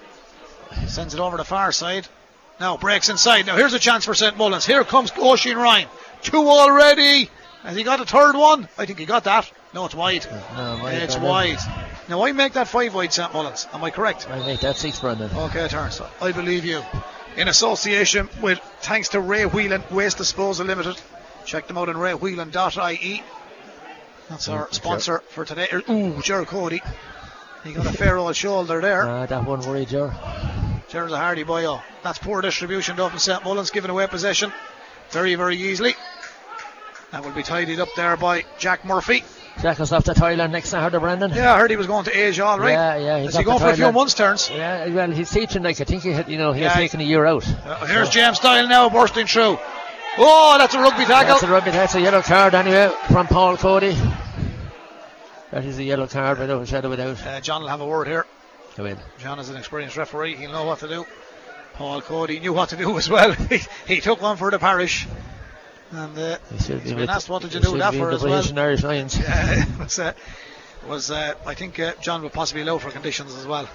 Sends 0.86 1.14
it 1.14 1.20
over 1.20 1.36
the 1.36 1.44
far 1.44 1.72
side. 1.72 2.06
Now 2.58 2.76
breaks 2.76 3.08
inside. 3.08 3.46
Now 3.46 3.56
here's 3.56 3.74
a 3.74 3.78
chance 3.78 4.04
for 4.04 4.14
St. 4.14 4.36
Mullins. 4.36 4.66
Here 4.66 4.84
comes 4.84 5.12
Oisin 5.18 5.56
Ryan. 5.56 5.88
Two 6.22 6.48
already. 6.48 7.30
Has 7.62 7.76
he 7.76 7.82
got 7.82 8.00
a 8.00 8.06
third 8.06 8.36
one? 8.36 8.68
I 8.78 8.86
think 8.86 8.98
he 8.98 9.06
got 9.06 9.24
that. 9.24 9.50
No, 9.74 9.84
it's 9.84 9.94
wide. 9.94 10.26
no, 10.56 10.80
wide, 10.82 10.94
it's 10.94 11.16
wide. 11.16 11.58
Now 12.08 12.24
I 12.24 12.32
make 12.32 12.54
that 12.54 12.68
five 12.68 12.94
wide 12.94 13.12
St. 13.12 13.32
Mullins. 13.32 13.66
Am 13.72 13.84
I 13.84 13.90
correct? 13.90 14.28
I 14.28 14.38
make 14.44 14.60
that 14.60 14.76
six, 14.76 14.98
Brendan. 14.98 15.30
Okay, 15.34 15.68
Terence. 15.68 16.00
I 16.20 16.32
believe 16.32 16.64
you. 16.64 16.82
In 17.36 17.48
association 17.48 18.28
with, 18.42 18.58
thanks 18.80 19.10
to 19.10 19.20
Ray 19.20 19.44
Whelan 19.46 19.84
Waste 19.90 20.18
Disposal 20.18 20.66
Limited. 20.66 21.00
Check 21.44 21.68
them 21.68 21.78
out 21.78 21.88
on 21.88 21.94
raywhelan.ie. 21.96 23.22
That's 24.28 24.48
our 24.48 24.66
mm, 24.66 24.74
sponsor 24.74 25.18
for 25.30 25.44
today. 25.44 25.68
Ooh, 25.88 26.20
Gerald 26.22 26.48
Cody. 26.48 26.82
He 27.64 27.72
got 27.72 27.86
a 27.86 27.92
fair 27.92 28.16
old 28.16 28.34
shoulder 28.36 28.80
there. 28.80 29.08
Uh, 29.08 29.26
that 29.26 29.44
one 29.44 29.60
worried 29.60 29.90
you. 29.92 30.10
Gerald's 30.88 31.12
a 31.12 31.18
hardy 31.18 31.42
boy. 31.42 31.64
Oh. 31.66 31.82
That's 32.02 32.18
poor 32.18 32.40
distribution 32.40 32.96
though 32.96 33.08
from 33.08 33.18
St. 33.18 33.44
Mullins, 33.44 33.70
giving 33.70 33.90
away 33.90 34.06
possession 34.06 34.52
very, 35.10 35.34
very 35.34 35.56
easily. 35.56 35.94
That 37.12 37.24
will 37.24 37.32
be 37.32 37.42
tidied 37.42 37.80
up 37.80 37.88
there 37.96 38.16
by 38.16 38.44
Jack 38.58 38.84
Murphy. 38.84 39.24
Jack 39.60 39.78
us 39.80 39.92
off 39.92 40.04
to 40.04 40.12
Thailand 40.14 40.52
next 40.52 40.72
I 40.72 40.80
heard 40.80 40.94
of 40.94 41.02
Brendan. 41.02 41.32
Yeah, 41.32 41.52
I 41.54 41.58
heard 41.58 41.70
he 41.70 41.76
was 41.76 41.86
going 41.88 42.04
to 42.04 42.16
Asia, 42.16 42.44
all 42.44 42.58
right. 42.58 42.70
Yeah, 42.70 42.96
yeah, 42.96 43.18
he's 43.18 43.30
Is 43.30 43.36
he 43.36 43.44
going 43.44 43.58
for 43.58 43.68
a 43.68 43.76
few 43.76 43.92
months' 43.92 44.14
turns? 44.14 44.48
Yeah, 44.48 44.86
well, 44.88 45.10
he's 45.10 45.28
teaching 45.30 45.62
like 45.62 45.80
I 45.80 45.84
think 45.84 46.02
he 46.02 46.12
had, 46.12 46.28
you 46.30 46.38
know, 46.38 46.52
he 46.52 46.62
Yeah. 46.62 46.68
has 46.70 46.76
taken 46.76 47.00
a 47.00 47.04
year 47.04 47.26
out. 47.26 47.46
Uh, 47.66 47.84
here's 47.86 48.08
James 48.10 48.38
Doyle 48.38 48.68
now 48.68 48.88
bursting 48.88 49.26
through. 49.26 49.58
Oh, 50.18 50.56
that's 50.58 50.74
a 50.74 50.78
rugby 50.80 51.04
tackle. 51.04 51.34
That's 51.34 51.42
a 51.42 51.48
rugby. 51.48 51.70
That's 51.72 51.94
a 51.94 52.00
yellow 52.00 52.22
card 52.22 52.54
anyway 52.54 52.90
from 53.12 53.26
Paul 53.26 53.56
Cody. 53.56 53.96
That 55.50 55.64
is 55.64 55.78
a 55.78 55.84
yellow 55.84 56.06
card 56.06 56.38
without 56.38 56.62
a 56.62 56.66
shadow 56.66 56.92
of 56.92 56.94
a 56.94 56.96
doubt. 56.96 57.26
Uh, 57.26 57.40
John 57.40 57.62
will 57.62 57.68
have 57.68 57.80
a 57.80 57.86
word 57.86 58.06
here. 58.06 58.26
Come 58.76 58.86
in. 58.86 58.98
John 59.18 59.40
is 59.40 59.48
an 59.48 59.56
experienced 59.56 59.96
referee. 59.96 60.36
He'll 60.36 60.52
know 60.52 60.64
what 60.64 60.78
to 60.80 60.88
do. 60.88 61.04
Paul 61.74 62.02
Cody 62.02 62.38
knew 62.38 62.52
what 62.52 62.68
to 62.68 62.76
do 62.76 62.96
as 62.96 63.08
well. 63.08 63.32
he, 63.50 63.58
he 63.86 64.00
took 64.00 64.22
one 64.22 64.36
for 64.36 64.50
the 64.50 64.58
parish. 64.58 65.08
And 65.90 66.16
uh, 66.16 66.38
he's 66.52 66.68
be 66.68 66.94
been 66.94 67.10
asked 67.10 67.28
what 67.28 67.42
did 67.42 67.52
you 67.52 67.60
do 67.60 67.78
that 67.78 67.94
for 67.94 68.12
as 68.12 68.22
well. 68.22 68.58
Irish 68.58 68.84
Lions. 68.84 69.18
Uh, 69.26 69.64
was, 69.80 69.98
uh, 69.98 70.12
was 70.86 71.10
uh, 71.10 71.34
I 71.44 71.54
think 71.54 71.80
uh, 71.80 71.94
John 72.00 72.22
would 72.22 72.32
possibly 72.32 72.62
allow 72.62 72.78
for 72.78 72.90
conditions 72.90 73.34
as 73.34 73.46
well. 73.46 73.68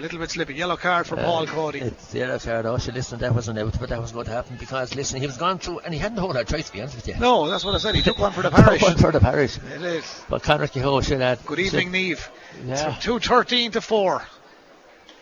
A 0.00 0.02
little 0.02 0.18
bit 0.18 0.30
slippy. 0.30 0.54
Yellow 0.54 0.78
card 0.78 1.06
for 1.06 1.18
Uh, 1.18 1.24
Paul 1.24 1.46
Cody. 1.46 1.80
It's 1.80 2.06
the 2.06 2.20
yellow 2.20 2.38
card. 2.38 2.64
Oh, 2.64 2.78
she 2.78 2.90
listen, 2.90 3.18
that 3.18 3.34
wasn't 3.34 3.58
out, 3.58 3.78
but 3.78 3.90
that 3.90 4.00
was 4.00 4.12
going 4.12 4.24
to 4.24 4.30
happen 4.30 4.56
because 4.58 4.94
listen, 4.94 5.20
he 5.20 5.26
was 5.26 5.36
gone 5.36 5.58
through 5.58 5.80
and 5.80 5.92
he 5.92 6.00
hadn't 6.00 6.16
a 6.16 6.24
lot 6.24 6.36
of 6.36 6.46
choice 6.48 6.68
to 6.68 6.72
be 6.72 6.80
honest 6.80 6.96
with 6.96 7.06
you. 7.08 7.16
No, 7.20 7.50
that's 7.50 7.66
what 7.66 7.74
I 7.74 7.78
said. 7.78 7.94
He 7.94 8.00
took 8.00 8.18
one 8.18 8.32
for 8.32 8.40
the 8.48 8.50
parish. 8.50 8.80
One 8.80 8.96
for 8.96 9.12
the 9.12 9.20
parish. 9.20 9.58
It 9.58 9.82
is. 9.82 10.22
But 10.30 10.42
Conor 10.42 10.68
Kehoe 10.68 11.02
should 11.02 11.20
have. 11.20 11.44
Good 11.44 11.58
evening, 11.58 11.92
Neve. 11.92 12.30
Yeah, 12.64 12.96
Two 12.98 13.18
thirteen 13.18 13.72
to 13.72 13.82
four. 13.82 14.22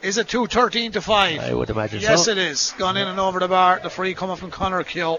Is 0.00 0.16
it 0.16 0.28
two 0.28 0.46
thirteen 0.46 0.92
to 0.92 1.00
five? 1.00 1.40
I 1.40 1.52
would 1.54 1.70
imagine 1.70 1.98
Yes, 2.00 2.26
so. 2.26 2.30
it 2.30 2.38
is. 2.38 2.72
Gone 2.78 2.96
in 2.96 3.08
and 3.08 3.18
over 3.18 3.40
the 3.40 3.48
bar. 3.48 3.80
The 3.82 3.90
free 3.90 4.14
coming 4.14 4.36
from 4.36 4.52
Conor 4.52 4.84
Keogh. 4.84 5.18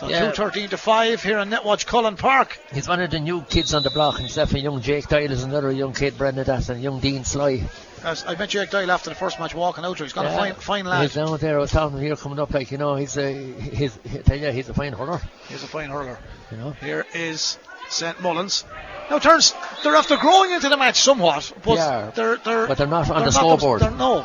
So 0.00 0.08
Yeah. 0.08 0.30
2.13 0.32 0.70
to 0.70 0.78
5 0.78 1.22
here 1.22 1.38
in 1.40 1.50
Netwatch 1.50 1.84
Cullen 1.84 2.16
Park. 2.16 2.58
He's 2.72 2.88
one 2.88 3.00
of 3.02 3.10
the 3.10 3.20
new 3.20 3.42
kids 3.42 3.74
on 3.74 3.82
the 3.82 3.90
block. 3.90 4.16
Himself 4.18 4.52
and 4.54 4.62
young 4.62 4.80
Jake 4.80 5.08
Doyle 5.08 5.30
is 5.30 5.42
another 5.42 5.70
young 5.70 5.92
kid, 5.92 6.16
Brendan 6.16 6.44
That 6.46 6.66
and 6.70 6.82
young 6.82 7.00
Dean 7.00 7.24
Sly. 7.24 7.68
As 8.02 8.24
I 8.26 8.34
met 8.34 8.48
Jake 8.48 8.70
Doyle 8.70 8.90
after 8.90 9.10
the 9.10 9.14
first 9.16 9.38
match 9.38 9.54
walking 9.54 9.84
out 9.84 9.98
there. 9.98 10.06
He's 10.06 10.14
got 10.14 10.24
a 10.24 10.30
fine, 10.30 10.54
fine 10.54 10.86
lad. 10.86 11.02
He's 11.02 11.12
down 11.14 11.36
there. 11.36 11.58
I 11.58 11.60
was 11.60 11.70
telling 11.70 11.92
him 11.94 12.00
here 12.00 12.16
coming 12.16 12.38
up, 12.38 12.54
like 12.54 12.70
you 12.70 12.78
know, 12.78 12.94
he's 12.96 13.18
a 13.18 13.30
he's 13.52 13.98
I 14.14 14.18
tell 14.22 14.38
you, 14.38 14.50
he's 14.52 14.70
a 14.70 14.74
fine 14.74 14.94
hurler. 14.94 15.20
He's 15.50 15.62
a 15.62 15.66
fine 15.66 15.90
hurler. 15.90 16.18
You 16.50 16.56
know, 16.56 16.70
Here 16.80 17.04
is 17.12 17.58
St 17.90 18.18
Mullins. 18.22 18.64
Now 19.10 19.18
turns 19.18 19.52
they're 19.84 19.96
after 19.96 20.16
growing 20.16 20.52
into 20.52 20.70
the 20.70 20.78
match 20.78 20.98
somewhat, 21.02 21.52
but 21.62 22.14
they're 22.14 22.36
they're 22.38 22.66
But 22.68 22.78
they're 22.78 22.86
not 22.86 23.10
on 23.10 23.16
they're 23.16 23.18
the 23.18 23.24
them- 23.24 23.32
scoreboard. 23.32 23.82
they're- 23.82 23.90
no, 23.90 24.24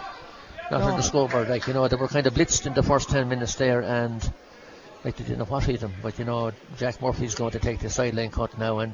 not 0.72 0.80
No. 0.80 0.88
on 0.92 0.96
the 0.96 1.04
scoreboard. 1.04 1.50
Like 1.50 1.68
you 1.68 1.74
know, 1.74 1.86
they 1.90 1.98
were 1.98 2.08
kind 2.08 2.26
of 2.28 2.34
blitzed 2.34 2.66
in 2.66 2.74
the 2.76 2.84
first 2.84 3.10
ten 3.10 3.28
minutes 3.28 3.56
there, 3.56 3.82
and 3.82 4.24
like 5.06 5.16
they 5.16 5.24
didn't 5.24 5.40
know 5.40 5.46
what 5.46 5.64
hit 5.64 5.80
them. 5.80 5.94
But 6.02 6.20
you 6.20 6.26
know, 6.26 6.52
Jack 6.78 7.02
Murphy's 7.02 7.36
going 7.36 7.52
to 7.52 7.60
take 7.60 7.80
the 7.80 7.90
sideline 7.90 8.32
cut 8.32 8.58
now, 8.58 8.80
and 8.80 8.94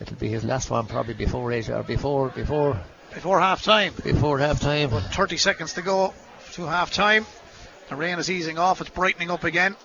It'll 0.00 0.16
be 0.16 0.28
his 0.28 0.44
last 0.44 0.70
one 0.70 0.86
probably 0.86 1.14
before 1.14 1.52
eight 1.52 1.70
or 1.70 1.82
before 1.82 2.28
before 2.30 2.80
before 3.12 3.40
half 3.40 3.62
time. 3.62 3.94
Before 4.02 4.38
half 4.38 4.60
time. 4.60 4.90
30 4.90 5.36
seconds 5.36 5.74
to 5.74 5.82
go 5.82 6.12
to 6.52 6.66
half 6.66 6.92
time. 6.92 7.26
The 7.88 7.96
rain 7.96 8.18
is 8.18 8.30
easing 8.30 8.58
off, 8.58 8.80
it's 8.80 8.90
brightening 8.90 9.30
up 9.30 9.44
again. 9.44 9.76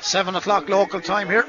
7 0.00 0.34
o'clock 0.34 0.68
local 0.68 1.00
time 1.00 1.28
here. 1.28 1.46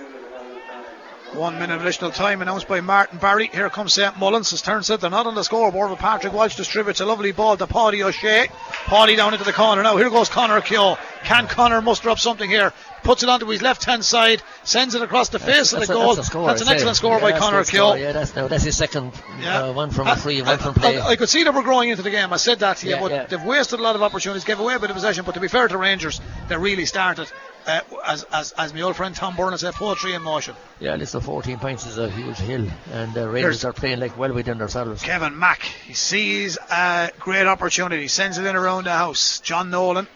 One 1.36 1.58
minute 1.58 1.82
additional 1.82 2.12
time 2.12 2.44
announced 2.44 2.68
by 2.68 2.82
Martin 2.82 3.18
Barry. 3.18 3.48
Here 3.48 3.68
comes 3.72 3.94
St. 3.94 4.16
Mullins. 4.20 4.54
As 4.54 4.62
turns 4.62 4.92
out 4.92 5.02
they're 5.02 5.10
not 5.10 5.26
on 5.26 5.34
the 5.34 5.42
scoreboard, 5.42 5.90
but 5.90 5.98
Patrick 5.98 6.32
Walsh 6.32 6.56
distributes 6.56 7.00
a 7.00 7.06
lovely 7.06 7.32
ball 7.32 7.58
to 7.58 7.66
Paddy 7.66 8.04
O'Shea. 8.04 8.50
Paddy 8.86 9.16
down 9.16 9.34
into 9.34 9.44
the 9.44 9.52
corner. 9.52 9.82
Now 9.82 9.98
here 9.98 10.12
goes 10.12 10.30
Connor 10.30 10.62
Keogh. 10.62 10.96
Can 11.24 11.48
Connor 11.48 11.82
muster 11.82 12.12
up 12.12 12.20
something 12.20 12.48
here? 12.48 12.72
Puts 13.02 13.24
it 13.24 13.30
onto 13.30 13.48
his 13.48 13.64
left 13.64 13.84
hand 13.84 14.06
side, 14.06 14.44
sends 14.64 14.94
it 14.94 15.02
across 15.02 15.30
the 15.30 15.40
face 15.40 15.72
that's, 15.72 15.74
of 15.74 15.88
the 15.88 15.94
goal. 15.94 16.14
That's, 16.14 16.28
score, 16.28 16.48
that's 16.48 16.62
an 16.62 16.68
excellent 16.68 16.98
score 16.98 17.16
yeah, 17.16 17.32
by 17.32 17.40
Connor 17.40 17.64
Keogh. 17.64 17.96
Yeah, 17.96 18.12
that's, 18.12 18.36
no, 18.36 18.48
that's 18.48 18.64
his 18.64 18.78
second 18.78 19.12
yeah. 19.40 19.64
uh, 19.64 19.74
one 19.74 19.90
from 19.90 20.08
a 20.08 20.16
free, 20.16 20.42
one 20.42 20.60
from 20.60 20.76
play. 20.76 21.00
I, 21.00 21.10
I, 21.10 21.16
could 21.16 21.30
see 21.30 21.44
that 21.44 21.54
we're 21.54 21.64
growing 21.64 21.90
into 21.90 22.04
the 22.04 22.12
game. 22.12 22.32
I 22.32 22.38
said 22.38 22.60
that 22.60 22.78
to 22.78 22.88
you, 22.88 22.98
but 22.98 23.30
they've 23.30 23.44
wasted 23.44 23.80
a 23.80 23.84
lot 23.84 23.96
of 23.96 24.04
opportunities, 24.04 24.44
gave 24.44 24.60
away 24.60 24.76
a 24.76 24.80
bit 24.80 24.92
of 24.92 24.96
possession. 24.96 25.26
But 25.26 25.34
to 25.34 25.40
be 25.40 25.48
fair 25.48 25.68
to 25.68 25.78
Rangers, 25.78 26.22
they 26.48 26.58
really 26.58 26.86
started 26.86 27.30
uh, 27.66 27.82
as, 28.06 28.24
as, 28.32 28.52
as 28.54 28.74
my 28.74 28.82
old 28.82 28.96
friend 28.96 29.16
Tom 29.16 29.36
Byrne 29.36 29.58
said, 29.58 29.74
poetry 29.74 30.14
in 30.14 30.22
motion. 30.22 30.56
Yeah, 30.80 30.96
listen, 30.96 31.22
14 31.22 31.60
points 31.60 31.86
is 31.86 31.98
a 31.98 32.10
huge 32.10 32.38
hill, 32.38 32.68
and 32.92 33.18
uh, 33.18 33.28
Rangers 33.28 33.66
are 33.66 33.74
playing 33.74 34.00
like 34.00 34.18
well 34.18 34.34
within 34.34 34.58
themselves. 34.58 35.02
Kevin 35.02 35.38
Mack, 35.38 35.62
he 35.62 35.94
sees 35.94 36.58
a 36.70 37.12
great 37.20 37.48
opportunity, 37.48 38.08
sends 38.08 38.38
it 38.38 38.46
in 38.46 38.56
around 38.56 38.86
the 38.86 38.92
house. 38.92 39.40
John 39.40 39.70
Nolan 39.70 40.08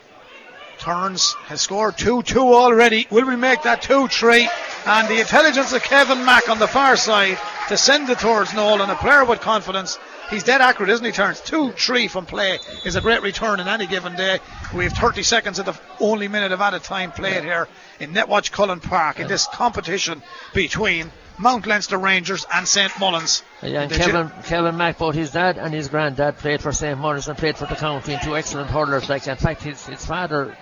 turns, 0.79 1.33
has 1.45 1.61
scored 1.61 1.97
2 1.97 2.23
2 2.23 2.39
already. 2.39 3.07
Will 3.09 3.25
we 3.25 3.35
make 3.35 3.63
that 3.63 3.81
2 3.81 4.07
3? 4.07 4.49
And 4.85 5.07
the 5.07 5.19
intelligence 5.19 5.73
of 5.73 5.81
Kevin 5.83 6.23
Mack 6.23 6.49
on 6.49 6.59
the 6.59 6.67
far 6.67 6.95
side 6.95 7.37
to 7.67 7.77
send 7.77 8.09
it 8.09 8.19
towards 8.19 8.53
Nolan, 8.53 8.89
a 8.89 8.95
player 8.95 9.25
with 9.25 9.41
confidence. 9.41 9.97
He's 10.29 10.43
dead 10.43 10.61
accurate, 10.61 10.89
isn't 10.89 11.05
he? 11.05 11.11
Turns 11.11 11.39
2 11.41 11.71
3 11.71 12.07
from 12.07 12.25
play 12.25 12.59
is 12.85 12.95
a 12.95 13.01
great 13.01 13.21
return 13.21 13.59
in 13.59 13.67
any 13.67 13.87
given 13.87 14.15
day. 14.15 14.39
We 14.73 14.83
have 14.83 14.93
30 14.93 15.23
seconds 15.23 15.59
of 15.59 15.65
the 15.65 15.79
only 15.99 16.27
minute 16.27 16.51
of 16.51 16.59
added 16.59 16.83
time 16.83 17.11
played 17.11 17.43
here 17.43 17.67
in 17.99 18.13
Netwatch 18.13 18.51
Cullen 18.51 18.79
Park 18.79 19.19
in 19.19 19.27
this 19.27 19.47
competition 19.47 20.21
between 20.53 21.11
Mount 21.37 21.65
Leinster 21.65 21.97
Rangers 21.97 22.45
and 22.53 22.67
St 22.67 22.91
Mullins. 22.99 23.43
Yeah, 23.61 23.81
and 23.81 23.91
Kevin, 23.91 24.31
Kevin 24.43 24.75
Mack, 24.75 24.97
both 24.97 25.15
his 25.15 25.31
dad 25.31 25.57
and 25.57 25.73
his 25.73 25.87
granddad 25.87 26.37
played 26.37 26.61
for 26.61 26.71
St 26.71 26.97
Mullins 26.99 27.27
and 27.27 27.37
played 27.37 27.57
for 27.57 27.65
the 27.65 27.75
county, 27.75 28.13
and 28.13 28.21
two 28.21 28.35
excellent 28.35 28.69
hurlers. 28.69 29.07
Like 29.07 29.27
in 29.27 29.37
fact, 29.37 29.61
his, 29.61 29.85
his 29.85 30.05
father 30.05 30.57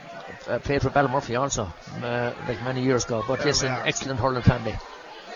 uh, 0.47 0.59
played 0.59 0.81
for 0.81 0.89
Ballymurphy 0.89 1.39
also, 1.39 1.73
uh, 2.03 2.33
like 2.47 2.61
many 2.63 2.83
years 2.83 3.05
ago. 3.05 3.23
But 3.27 3.39
there 3.39 3.47
yes, 3.47 3.63
an 3.63 3.71
excellent 3.87 4.19
hurling 4.19 4.43
family. 4.43 4.75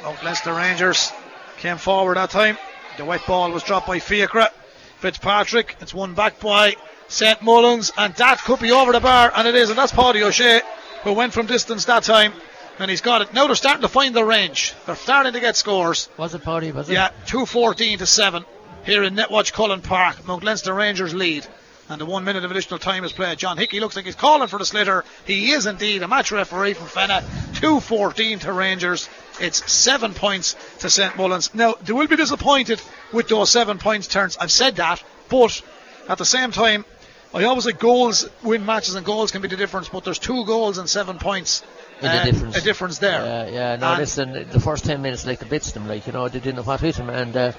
Mount 0.04 0.24
Leinster 0.24 0.54
Rangers 0.54 1.12
came 1.58 1.78
forward 1.78 2.18
that 2.18 2.30
time. 2.30 2.58
The 3.00 3.06
wet 3.06 3.26
ball 3.26 3.50
was 3.52 3.64
dropped 3.64 3.88
by 3.88 4.00
Fiacre. 4.00 4.50
Fitzpatrick. 4.98 5.78
It's 5.80 5.94
won 5.94 6.16
back 6.16 6.42
by 6.42 6.76
St 7.08 7.42
Mullins, 7.42 7.94
and 7.98 8.14
that 8.16 8.44
could 8.44 8.60
be 8.60 8.74
over 8.74 8.92
the 8.92 9.00
bar, 9.00 9.32
and 9.34 9.48
it 9.48 9.56
is, 9.56 9.70
and 9.70 9.80
that's 9.80 9.94
Paddy 9.94 10.22
O'Shea 10.22 10.60
who 11.04 11.14
went 11.14 11.32
from 11.32 11.46
distance 11.46 11.86
that 11.86 12.04
time. 12.04 12.34
And 12.78 12.92
he's 12.92 13.00
got 13.00 13.22
it. 13.22 13.34
Now 13.34 13.48
they're 13.48 13.56
starting 13.56 13.84
to 13.84 13.88
find 13.88 14.14
the 14.14 14.26
range. 14.26 14.74
They're 14.86 14.98
starting 14.98 15.32
to 15.32 15.40
get 15.40 15.56
scores. 15.56 16.10
Was 16.18 16.36
it 16.36 16.44
Paddy? 16.44 16.74
Was 16.74 16.90
it? 16.90 16.94
Yeah, 16.96 17.12
214 17.28 18.00
to 18.00 18.06
7 18.06 18.44
here 18.84 19.04
in 19.04 19.16
Netwatch 19.16 19.54
Cullen 19.54 19.80
Park. 19.82 20.28
Mount 20.28 20.44
Leinster 20.44 20.74
Rangers 20.74 21.14
lead 21.14 21.48
and 21.88 22.00
the 22.00 22.06
one 22.06 22.24
minute 22.24 22.46
of 22.46 22.52
additional 22.52 22.80
time 22.80 23.04
is 23.04 23.12
played. 23.12 23.38
John 23.38 23.58
Hickey 23.58 23.80
looks 23.80 23.96
like 23.96 24.06
he's 24.06 24.16
calling 24.16 24.48
for 24.48 24.60
the 24.60 24.66
sliotar. 24.66 25.04
He 25.26 25.52
is 25.52 25.66
indeed 25.66 26.04
a 26.04 26.08
match 26.08 26.32
referee 26.32 26.74
from 26.74 26.88
Fenagh. 26.88 27.24
2-14 27.56 28.42
to 28.42 28.54
Rangers. 28.54 29.10
It's 29.40 29.72
seven 29.72 30.14
points 30.14 30.56
to 30.80 30.90
St 30.90 31.16
Mullins. 31.18 31.54
Now 31.54 31.76
they 31.82 31.94
will 31.94 32.08
be 32.08 32.16
disappointed 32.16 32.82
with 33.14 33.28
those 33.28 33.50
seven 33.50 33.78
points 33.78 34.08
turns. 34.08 34.38
I've 34.38 34.52
said 34.52 34.76
that, 34.78 35.04
but 35.30 35.62
at 36.08 36.18
the 36.18 36.26
same 36.26 36.52
time, 36.52 36.86
I 37.34 37.44
always 37.44 37.66
say 37.66 37.72
goals 37.72 38.28
win 38.44 38.66
matches 38.66 38.96
and 38.96 39.06
goals 39.06 39.32
can 39.32 39.42
be 39.42 39.48
the 39.48 39.58
difference. 39.58 39.90
But 39.90 40.04
there's 40.04 40.20
two 40.20 40.46
goals 40.46 40.78
and 40.78 40.90
seven 40.90 41.18
points. 41.20 41.64
Uh, 42.02 42.24
difference. 42.24 42.56
A 42.56 42.62
difference 42.62 42.98
there. 43.00 43.26
Yeah, 43.26 43.50
yeah. 43.50 43.76
No, 43.76 43.88
and 43.88 44.00
listen, 44.00 44.48
the 44.50 44.60
first 44.60 44.86
ten 44.86 45.02
minutes 45.02 45.26
like 45.26 45.40
the 45.40 45.46
bits 45.46 45.72
them, 45.74 45.88
like 45.88 46.08
you 46.08 46.14
know, 46.14 46.28
they 46.30 46.40
didn't 46.40 46.56
know 46.56 46.64
what 46.64 46.82
hit 46.82 46.96
them, 46.96 47.10
and. 47.10 47.36
Uh, 47.36 47.52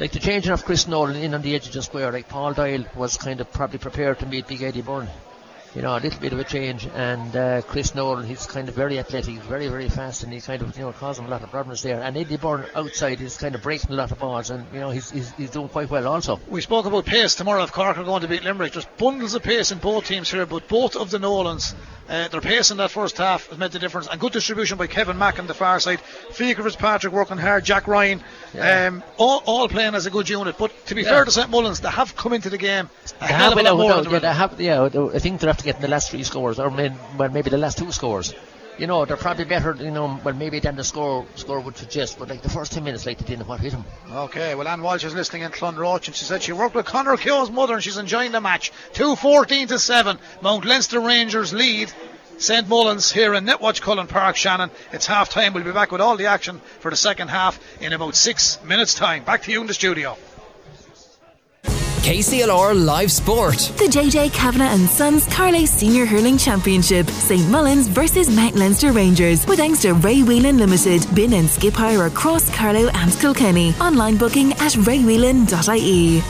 like 0.00 0.12
the 0.12 0.20
changing 0.20 0.52
of 0.52 0.64
Chris 0.64 0.86
Nolan 0.86 1.16
in 1.16 1.34
on 1.34 1.42
the 1.42 1.56
edge 1.56 1.66
of 1.66 1.72
the 1.72 1.82
square, 1.82 2.12
like 2.12 2.28
Paul 2.28 2.52
Doyle 2.52 2.84
was 2.94 3.16
kind 3.16 3.40
of 3.40 3.50
probably 3.50 3.80
prepared 3.80 4.20
to 4.20 4.26
meet 4.26 4.46
Big 4.46 4.62
Eddie 4.62 4.80
Byrne. 4.80 5.08
You 5.78 5.84
know, 5.84 5.96
a 5.96 6.00
little 6.00 6.18
bit 6.18 6.32
of 6.32 6.40
a 6.40 6.44
change, 6.44 6.88
and 6.92 7.36
uh, 7.36 7.62
Chris 7.62 7.94
Nolan, 7.94 8.26
he's 8.26 8.46
kind 8.46 8.68
of 8.68 8.74
very 8.74 8.98
athletic, 8.98 9.36
very, 9.42 9.68
very 9.68 9.88
fast, 9.88 10.24
and 10.24 10.32
he's 10.32 10.44
kind 10.44 10.60
of, 10.60 10.76
you 10.76 10.82
know, 10.82 10.90
causing 10.90 11.24
a 11.24 11.28
lot 11.28 11.44
of 11.44 11.52
problems 11.52 11.84
there. 11.84 12.02
And 12.02 12.16
Eddie 12.16 12.36
Byrne 12.36 12.66
outside 12.74 13.20
is 13.20 13.36
kind 13.36 13.54
of 13.54 13.62
breaking 13.62 13.92
a 13.92 13.94
lot 13.94 14.10
of 14.10 14.18
balls, 14.18 14.50
and, 14.50 14.66
you 14.72 14.80
know, 14.80 14.90
he's, 14.90 15.08
he's, 15.12 15.30
he's 15.34 15.50
doing 15.50 15.68
quite 15.68 15.88
well 15.88 16.08
also. 16.08 16.40
We 16.48 16.62
spoke 16.62 16.86
about 16.86 17.04
pace 17.04 17.36
tomorrow 17.36 17.62
if 17.62 17.70
Cork 17.70 17.96
are 17.96 18.02
going 18.02 18.22
to 18.22 18.28
beat 18.28 18.42
Limerick. 18.42 18.72
There's 18.72 18.86
bundles 18.86 19.34
of 19.34 19.44
pace 19.44 19.70
in 19.70 19.78
both 19.78 20.06
teams 20.06 20.28
here, 20.28 20.46
but 20.46 20.66
both 20.66 20.96
of 20.96 21.12
the 21.12 21.20
Nolans 21.20 21.76
uh, 22.08 22.26
their 22.28 22.40
pace 22.40 22.70
in 22.70 22.78
that 22.78 22.90
first 22.90 23.18
half 23.18 23.48
has 23.48 23.58
made 23.58 23.70
the 23.70 23.78
difference. 23.78 24.08
And 24.08 24.18
good 24.18 24.32
distribution 24.32 24.78
by 24.78 24.86
Kevin 24.86 25.18
Mack 25.18 25.38
on 25.38 25.46
the 25.46 25.54
far 25.54 25.78
side. 25.78 26.00
Fiacre 26.00 26.62
Fitzpatrick 26.62 27.12
working 27.12 27.36
hard. 27.36 27.64
Jack 27.64 27.86
Ryan, 27.86 28.22
yeah. 28.54 28.86
um, 28.86 29.04
all, 29.18 29.42
all 29.44 29.68
playing 29.68 29.94
as 29.94 30.06
a 30.06 30.10
good 30.10 30.28
unit. 30.28 30.56
But 30.58 30.72
to 30.86 30.94
be 30.94 31.02
yeah. 31.02 31.10
fair 31.10 31.24
to 31.26 31.30
St 31.30 31.50
Mullins, 31.50 31.80
they 31.80 31.90
have 31.90 32.16
come 32.16 32.32
into 32.32 32.48
the 32.48 32.56
game 32.56 32.88
a 33.20 33.26
they 33.26 33.34
hell 33.34 33.52
of 33.52 33.58
a 33.58 33.62
lot 33.62 34.04
more. 34.04 34.12
yeah, 34.12 34.18
they 34.20 34.32
have, 34.32 34.60
yeah, 34.60 34.88
I 35.14 35.18
think 35.18 35.40
they're 35.40 35.50
after 35.50 35.67
getting 35.68 35.82
the 35.88 35.94
last 35.96 36.10
three 36.10 36.24
scores, 36.24 36.58
or 36.58 36.70
well, 36.70 37.30
maybe 37.30 37.50
the 37.50 37.62
last 37.66 37.78
two 37.78 37.92
scores 37.92 38.34
you 38.78 38.86
know, 38.86 39.04
they're 39.04 39.16
probably 39.16 39.44
better, 39.44 39.76
you 39.78 39.90
know, 39.90 40.20
well, 40.24 40.34
maybe 40.34 40.60
than 40.60 40.76
the 40.76 40.84
score 40.84 41.26
score 41.34 41.60
would 41.60 41.76
suggest, 41.76 42.18
but 42.18 42.28
like 42.28 42.42
the 42.42 42.48
first 42.48 42.72
10 42.72 42.84
minutes, 42.84 43.04
like 43.04 43.18
they 43.18 43.26
didn't 43.26 43.40
know 43.40 43.48
what 43.48 43.60
hit 43.60 43.72
them. 43.72 43.84
Okay, 44.10 44.54
well, 44.54 44.68
Anne 44.68 44.82
Walsh 44.82 45.04
is 45.04 45.14
listening 45.14 45.42
in 45.42 45.50
Clonroche, 45.50 46.06
and 46.06 46.16
she 46.16 46.24
said 46.24 46.42
she 46.42 46.52
worked 46.52 46.74
with 46.74 46.86
Conor 46.86 47.16
Keogh's 47.16 47.50
mother 47.50 47.74
and 47.74 47.82
she's 47.82 47.98
enjoying 47.98 48.32
the 48.32 48.40
match. 48.40 48.72
2 48.92 49.16
14 49.16 49.68
to 49.68 49.78
7. 49.78 50.18
Mount 50.42 50.64
Leinster 50.64 51.00
Rangers 51.00 51.52
lead. 51.52 51.92
St 52.38 52.68
Mullins 52.68 53.10
here 53.10 53.34
in 53.34 53.44
Netwatch 53.44 53.82
Cullen 53.82 54.06
Park, 54.06 54.36
Shannon. 54.36 54.70
It's 54.92 55.06
half 55.06 55.28
time. 55.28 55.54
We'll 55.54 55.64
be 55.64 55.72
back 55.72 55.90
with 55.90 56.00
all 56.00 56.16
the 56.16 56.26
action 56.26 56.60
for 56.78 56.88
the 56.88 56.96
second 56.96 57.28
half 57.28 57.58
in 57.82 57.92
about 57.92 58.14
six 58.14 58.62
minutes' 58.62 58.94
time. 58.94 59.24
Back 59.24 59.42
to 59.42 59.50
you 59.50 59.60
in 59.60 59.66
the 59.66 59.74
studio. 59.74 60.16
KCLR 61.98 62.84
Live 62.84 63.10
Sport. 63.10 63.56
The 63.76 63.84
JJ 63.84 64.32
Kavanagh 64.32 64.72
and 64.74 64.88
Sons 64.88 65.26
Carlow 65.26 65.64
Senior 65.64 66.06
Hurling 66.06 66.38
Championship. 66.38 67.06
St 67.08 67.48
Mullins 67.50 67.88
versus 67.88 68.34
Mount 68.34 68.54
Leinster 68.54 68.92
Rangers. 68.92 69.46
With 69.46 69.58
thanks 69.58 69.82
to 69.82 69.94
Ray 69.94 70.22
Whelan 70.22 70.58
Limited. 70.58 71.06
Bin 71.14 71.32
and 71.34 71.48
skip 71.48 71.74
hire 71.74 72.06
across 72.06 72.48
Carlow 72.54 72.88
and 72.94 73.12
Kilkenny. 73.18 73.74
Online 73.80 74.16
booking 74.16 74.52
at 74.52 74.72
raywhelan.ie. 74.72 76.22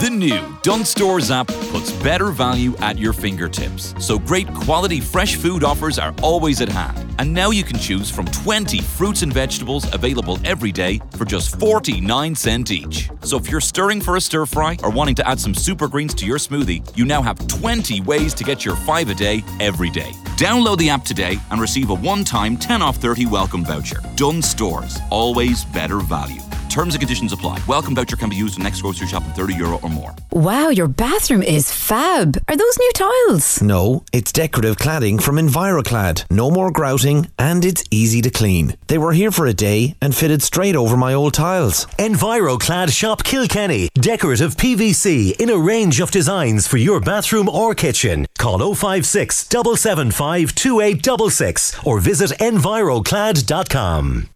The 0.00 0.08
new 0.08 0.56
Dunnes 0.62 0.88
Stores 0.88 1.30
app 1.30 1.48
puts 1.48 1.92
better 2.02 2.28
value 2.28 2.74
at 2.78 2.96
your 2.96 3.12
fingertips, 3.12 3.94
so 3.98 4.18
great 4.18 4.48
quality 4.54 4.98
fresh 4.98 5.36
food 5.36 5.62
offers 5.62 5.98
are 5.98 6.14
always 6.22 6.62
at 6.62 6.70
hand. 6.70 7.14
And 7.18 7.34
now 7.34 7.50
you 7.50 7.62
can 7.62 7.76
choose 7.76 8.10
from 8.10 8.24
20 8.24 8.80
fruits 8.80 9.20
and 9.20 9.30
vegetables 9.30 9.92
available 9.92 10.38
every 10.42 10.72
day 10.72 11.02
for 11.18 11.26
just 11.26 11.60
49 11.60 12.34
cent 12.34 12.70
each. 12.70 13.10
So 13.24 13.36
if 13.36 13.50
you're 13.50 13.60
stirring 13.60 14.00
for 14.00 14.16
a 14.16 14.22
stir 14.22 14.46
fry 14.46 14.78
or 14.82 14.88
wanting 14.88 15.16
to 15.16 15.28
add 15.28 15.38
some 15.38 15.52
super 15.52 15.86
greens 15.86 16.14
to 16.14 16.24
your 16.24 16.38
smoothie, 16.38 16.80
you 16.96 17.04
now 17.04 17.20
have 17.20 17.46
20 17.46 18.00
ways 18.00 18.32
to 18.34 18.42
get 18.42 18.64
your 18.64 18.76
5 18.76 19.10
a 19.10 19.14
day 19.14 19.44
every 19.60 19.90
day. 19.90 20.12
Download 20.38 20.78
the 20.78 20.88
app 20.88 21.04
today 21.04 21.38
and 21.50 21.60
receive 21.60 21.90
a 21.90 21.94
one-time 21.94 22.56
10 22.56 22.80
off 22.80 22.96
30 22.96 23.26
welcome 23.26 23.66
voucher. 23.66 24.00
Dunnes 24.16 24.48
Stores, 24.48 24.98
always 25.10 25.66
better 25.66 25.98
value. 25.98 26.40
Terms 26.70 26.94
and 26.94 27.00
conditions 27.00 27.32
apply. 27.32 27.58
Welcome 27.66 27.96
voucher 27.96 28.16
can 28.16 28.30
be 28.30 28.36
used 28.36 28.56
in 28.56 28.62
next 28.62 28.80
grocery 28.80 29.08
shop 29.08 29.26
of 29.26 29.34
30 29.34 29.54
euro 29.54 29.80
or 29.82 29.88
more. 29.88 30.14
Wow, 30.30 30.68
your 30.68 30.86
bathroom 30.86 31.42
is 31.42 31.70
fab. 31.72 32.40
Are 32.48 32.56
those 32.56 32.78
new 32.78 32.90
tiles? 32.94 33.60
No, 33.60 34.04
it's 34.12 34.30
decorative 34.30 34.76
cladding 34.76 35.20
from 35.20 35.34
Enviroclad. 35.36 36.24
No 36.30 36.48
more 36.48 36.70
grouting 36.70 37.28
and 37.38 37.64
it's 37.64 37.82
easy 37.90 38.22
to 38.22 38.30
clean. 38.30 38.76
They 38.86 38.98
were 38.98 39.12
here 39.12 39.32
for 39.32 39.46
a 39.46 39.52
day 39.52 39.96
and 40.00 40.14
fitted 40.14 40.42
straight 40.42 40.76
over 40.76 40.96
my 40.96 41.12
old 41.12 41.34
tiles. 41.34 41.86
Enviroclad 41.98 42.96
Shop 42.96 43.24
Kilkenny. 43.24 43.88
Decorative 43.94 44.54
PVC 44.56 45.40
in 45.40 45.50
a 45.50 45.58
range 45.58 46.00
of 46.00 46.12
designs 46.12 46.68
for 46.68 46.76
your 46.76 47.00
bathroom 47.00 47.48
or 47.48 47.74
kitchen. 47.74 48.26
Call 48.38 48.58
056 48.74 49.48
775 49.48 50.54
2866 50.54 51.84
or 51.84 51.98
visit 51.98 52.30
enviroclad.com. 52.38 54.28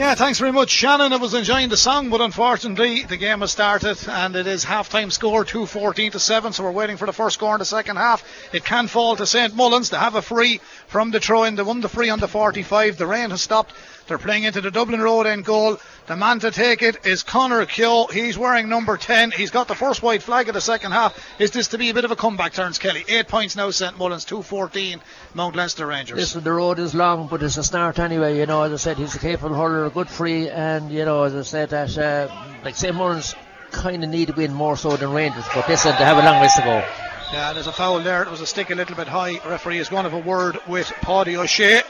Yeah, 0.00 0.14
thanks 0.14 0.38
very 0.38 0.50
much, 0.50 0.70
Shannon. 0.70 1.12
I 1.12 1.16
was 1.16 1.34
enjoying 1.34 1.68
the 1.68 1.76
song, 1.76 2.08
but 2.08 2.22
unfortunately 2.22 3.02
the 3.02 3.18
game 3.18 3.40
has 3.40 3.52
started 3.52 3.98
and 4.08 4.34
it 4.34 4.46
is 4.46 4.64
half-time 4.64 5.10
score, 5.10 5.44
2-14 5.44 6.12
to 6.12 6.18
7. 6.18 6.54
So 6.54 6.64
we're 6.64 6.72
waiting 6.72 6.96
for 6.96 7.04
the 7.04 7.12
first 7.12 7.34
score 7.34 7.54
in 7.54 7.58
the 7.58 7.66
second 7.66 7.96
half. 7.96 8.24
It 8.54 8.64
can 8.64 8.86
fall 8.86 9.16
to 9.16 9.26
St 9.26 9.54
Mullins. 9.54 9.90
They 9.90 9.98
have 9.98 10.14
a 10.14 10.22
free 10.22 10.62
from 10.86 11.10
the 11.10 11.20
throw-in. 11.20 11.54
They 11.54 11.62
won 11.62 11.82
the 11.82 11.90
free 11.90 12.08
on 12.08 12.18
the 12.18 12.28
45. 12.28 12.96
The 12.96 13.06
rain 13.06 13.28
has 13.28 13.42
stopped. 13.42 13.74
They're 14.10 14.18
playing 14.18 14.42
into 14.42 14.60
the 14.60 14.72
Dublin 14.72 15.00
Road 15.00 15.28
end 15.28 15.44
goal. 15.44 15.78
The 16.08 16.16
man 16.16 16.40
to 16.40 16.50
take 16.50 16.82
it 16.82 17.06
is 17.06 17.22
Connor 17.22 17.64
Keogh. 17.64 18.08
He's 18.08 18.36
wearing 18.36 18.68
number 18.68 18.96
10. 18.96 19.30
He's 19.30 19.52
got 19.52 19.68
the 19.68 19.76
first 19.76 20.02
white 20.02 20.20
flag 20.20 20.48
of 20.48 20.54
the 20.54 20.60
second 20.60 20.90
half. 20.90 21.16
Is 21.38 21.52
this 21.52 21.68
to 21.68 21.78
be 21.78 21.90
a 21.90 21.94
bit 21.94 22.04
of 22.04 22.10
a 22.10 22.16
comeback, 22.16 22.52
Terence 22.52 22.78
Kelly? 22.78 23.04
Eight 23.06 23.28
points 23.28 23.54
now, 23.54 23.70
St 23.70 23.96
Mullins, 23.96 24.24
214, 24.24 25.00
Mount 25.34 25.54
Leinster 25.54 25.86
Rangers. 25.86 26.16
Listen, 26.18 26.42
the 26.42 26.50
road 26.52 26.80
is 26.80 26.92
long, 26.92 27.28
but 27.28 27.40
it's 27.44 27.56
a 27.56 27.62
start 27.62 28.00
anyway. 28.00 28.36
You 28.36 28.46
know, 28.46 28.64
as 28.64 28.72
I 28.72 28.76
said, 28.78 28.96
he's 28.96 29.14
a 29.14 29.20
capable 29.20 29.54
hurler, 29.54 29.86
a 29.86 29.90
good 29.90 30.08
free, 30.08 30.48
and, 30.48 30.90
you 30.90 31.04
know, 31.04 31.22
as 31.22 31.36
I 31.36 31.42
said, 31.42 31.70
that, 31.70 31.96
uh, 31.96 32.34
like 32.64 32.74
St 32.74 32.96
Mullins 32.96 33.36
kind 33.70 34.02
of 34.02 34.10
need 34.10 34.26
to 34.26 34.34
win 34.34 34.52
more 34.52 34.76
so 34.76 34.96
than 34.96 35.12
Rangers, 35.12 35.44
but 35.54 35.68
listen, 35.68 35.92
they 35.92 36.04
have 36.04 36.18
a 36.18 36.24
long 36.24 36.40
ways 36.40 36.54
to 36.56 36.62
go. 36.62 36.84
Yeah, 37.32 37.52
there's 37.52 37.68
a 37.68 37.72
foul 37.72 38.00
there. 38.00 38.24
It 38.24 38.30
was 38.32 38.40
a 38.40 38.46
stick 38.46 38.70
a 38.70 38.74
little 38.74 38.96
bit 38.96 39.06
high. 39.06 39.38
Referee 39.48 39.78
is 39.78 39.88
going 39.88 40.02
to 40.02 40.10
have 40.10 40.26
a 40.26 40.28
word 40.28 40.58
with 40.66 40.90
Paddy 41.00 41.36
O'Shea. 41.36 41.82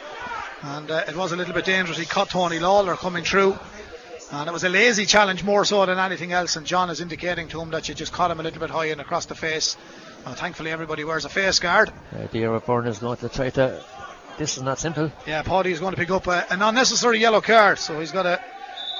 And 0.62 0.90
uh, 0.90 1.04
it 1.08 1.16
was 1.16 1.32
a 1.32 1.36
little 1.36 1.54
bit 1.54 1.64
dangerous. 1.64 1.98
He 1.98 2.04
caught 2.04 2.30
Tony 2.30 2.58
Lawler 2.58 2.96
coming 2.96 3.24
through. 3.24 3.58
And 4.32 4.48
it 4.48 4.52
was 4.52 4.62
a 4.62 4.68
lazy 4.68 5.06
challenge 5.06 5.42
more 5.42 5.64
so 5.64 5.84
than 5.86 5.98
anything 5.98 6.32
else. 6.32 6.56
And 6.56 6.66
John 6.66 6.90
is 6.90 7.00
indicating 7.00 7.48
to 7.48 7.60
him 7.60 7.70
that 7.70 7.88
you 7.88 7.94
just 7.94 8.12
caught 8.12 8.30
him 8.30 8.38
a 8.38 8.42
little 8.42 8.60
bit 8.60 8.70
high 8.70 8.86
and 8.86 9.00
across 9.00 9.26
the 9.26 9.34
face. 9.34 9.76
Well, 10.24 10.34
thankfully, 10.34 10.70
everybody 10.70 11.02
wears 11.02 11.24
a 11.24 11.28
face 11.28 11.58
guard. 11.58 11.88
Uh, 11.88 12.26
Diarra 12.28 12.64
Byrne 12.64 12.86
is 12.86 12.98
going 12.98 13.16
to 13.18 13.28
try 13.28 13.50
to. 13.50 13.82
This 14.38 14.56
is 14.56 14.62
not 14.62 14.78
simple. 14.78 15.10
Yeah, 15.26 15.42
Paddy 15.42 15.72
is 15.72 15.80
going 15.80 15.94
to 15.94 15.98
pick 15.98 16.10
up 16.10 16.26
a, 16.26 16.50
an 16.52 16.62
unnecessary 16.62 17.18
yellow 17.18 17.40
card. 17.40 17.78
So 17.78 17.98
he's 17.98 18.12
got 18.12 18.26
a, 18.26 18.40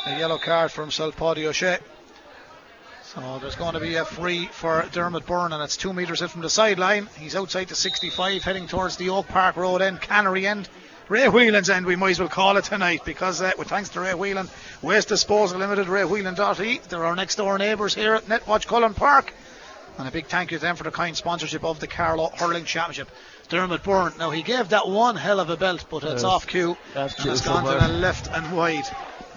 a 0.06 0.18
yellow 0.18 0.38
card 0.38 0.72
for 0.72 0.80
himself, 0.80 1.16
Paddy 1.16 1.46
O'Shea. 1.46 1.78
So 3.02 3.38
there's 3.40 3.56
going 3.56 3.74
to 3.74 3.80
be 3.80 3.96
a 3.96 4.04
free 4.04 4.46
for 4.46 4.86
Dermot 4.92 5.26
Byrne, 5.26 5.52
and 5.52 5.62
it's 5.62 5.76
two 5.76 5.92
metres 5.92 6.22
in 6.22 6.28
from 6.28 6.42
the 6.42 6.50
sideline. 6.50 7.08
He's 7.18 7.34
outside 7.34 7.68
the 7.68 7.74
65, 7.74 8.42
heading 8.42 8.66
towards 8.66 8.96
the 8.96 9.11
Oak 9.11 9.28
Park 9.28 9.56
Road 9.56 9.82
end, 9.82 10.00
Cannery 10.00 10.46
end. 10.46 10.68
Ray 11.11 11.28
Whelan's 11.28 11.68
end, 11.68 11.86
we 11.86 11.96
might 11.96 12.12
as 12.12 12.20
well 12.20 12.28
call 12.28 12.56
it 12.56 12.62
tonight 12.62 13.04
because, 13.04 13.42
uh, 13.42 13.50
with 13.58 13.66
thanks 13.68 13.88
to 13.90 14.00
Ray 14.00 14.14
Whelan, 14.14 14.48
Waste 14.80 15.08
Disposal 15.08 15.58
Limited, 15.58 15.88
RayWhelan.ie, 15.88 16.80
they're 16.88 17.04
our 17.04 17.16
next 17.16 17.34
door 17.34 17.58
neighbours 17.58 17.96
here 17.96 18.14
at 18.14 18.26
Netwatch 18.26 18.68
Cullen 18.68 18.94
Park. 18.94 19.34
And 19.98 20.06
a 20.06 20.12
big 20.12 20.26
thank 20.28 20.52
you 20.52 20.58
to 20.58 20.62
them 20.62 20.76
for 20.76 20.84
the 20.84 20.92
kind 20.92 21.16
sponsorship 21.16 21.64
of 21.64 21.80
the 21.80 21.88
Carlow 21.88 22.30
Hurling 22.36 22.64
Championship. 22.64 23.11
Dermot 23.48 23.82
Byrne, 23.82 24.12
now 24.20 24.30
he 24.30 24.42
gave 24.42 24.68
that 24.68 24.86
one 24.88 25.16
hell 25.16 25.40
of 25.40 25.50
a 25.50 25.56
belt, 25.56 25.84
but 25.90 26.04
it's 26.04 26.22
Yes. 26.22 26.24
off 26.24 26.46
cue. 26.46 26.76
That's 26.94 27.18
and 27.18 27.32
it's 27.32 27.40
gone 27.40 27.64
to 27.64 27.88
the 27.88 27.92
left 27.92 28.28
and 28.28 28.56
wide. 28.56 28.84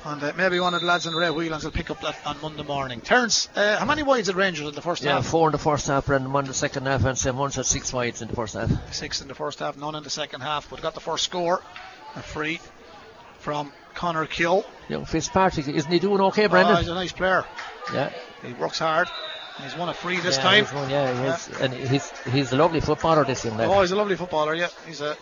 And 0.05 0.21
uh, 0.21 0.33
maybe 0.35 0.59
one 0.59 0.73
of 0.73 0.81
the 0.81 0.87
lads 0.87 1.05
in 1.05 1.13
the 1.13 1.19
Ray 1.19 1.29
Whelans 1.29 1.63
will 1.63 1.71
pick 1.71 1.89
up 1.89 2.01
that 2.01 2.17
on 2.25 2.39
Monday 2.41 2.63
morning. 2.63 2.99
Terence, 2.99 3.47
uh, 3.55 3.77
how 3.77 3.85
many 3.85 4.03
wides 4.03 4.27
at 4.27 4.35
Rangers 4.35 4.67
in 4.67 4.75
the 4.75 4.81
first 4.81 5.01
Yeah, 5.01 5.13
half? 5.13 5.25
four 5.27 5.47
in 5.47 5.53
the 5.53 5.57
first 5.57 5.87
half, 5.87 6.07
Brendan, 6.07 6.33
one 6.33 6.43
in 6.43 6.49
the 6.49 6.53
second 6.53 6.85
half, 6.85 7.05
and 7.05 7.17
St 7.17 7.35
had 7.55 7.65
six 7.65 7.93
wides 7.93 8.21
in 8.21 8.27
the 8.27 8.35
first 8.35 8.53
half. 8.55 8.69
Six 8.93 9.21
in 9.21 9.29
the 9.29 9.35
first 9.35 9.59
half, 9.59 9.77
none 9.77 9.95
in 9.95 10.03
the 10.03 10.09
second 10.09 10.41
half, 10.41 10.69
but 10.69 10.81
got 10.81 10.93
the 10.93 10.99
first 10.99 11.23
score. 11.23 11.61
A 12.15 12.21
free 12.21 12.59
from 13.39 13.71
Connor 13.95 14.25
Keogh. 14.25 14.65
Young 14.89 15.05
Fitzpatrick, 15.05 15.67
isn't 15.69 15.91
he 15.91 15.99
doing 15.99 16.19
okay, 16.21 16.45
Oh, 16.45 16.49
Brendan? 16.49 16.77
he's 16.77 16.89
a 16.89 16.93
nice 16.93 17.13
player. 17.13 17.45
yeah. 17.93 18.11
He 18.45 18.51
works 18.53 18.79
hard. 18.79 19.07
He's 19.61 19.75
won 19.77 19.87
a 19.87 19.93
free 19.93 20.17
this 20.17 20.35
yeah, 20.37 20.43
time. 20.43 20.65
he's 20.65 20.73
one, 20.73 20.89
yeah, 20.89 21.35
he's, 21.37 21.59
and 21.61 21.73
he's 21.73 22.11
he's 22.23 22.51
a 22.51 22.57
lovely 22.57 22.81
footballer, 22.81 23.23
this 23.23 23.45
young 23.45 23.55
lad. 23.55 23.69
Oh, 23.69 23.81
he's 23.81 23.91
a 23.91 23.95
lovely 23.95 24.15
footballer, 24.15 24.53
yeah. 24.55 24.67
He's 24.85 24.99
a. 24.99 25.15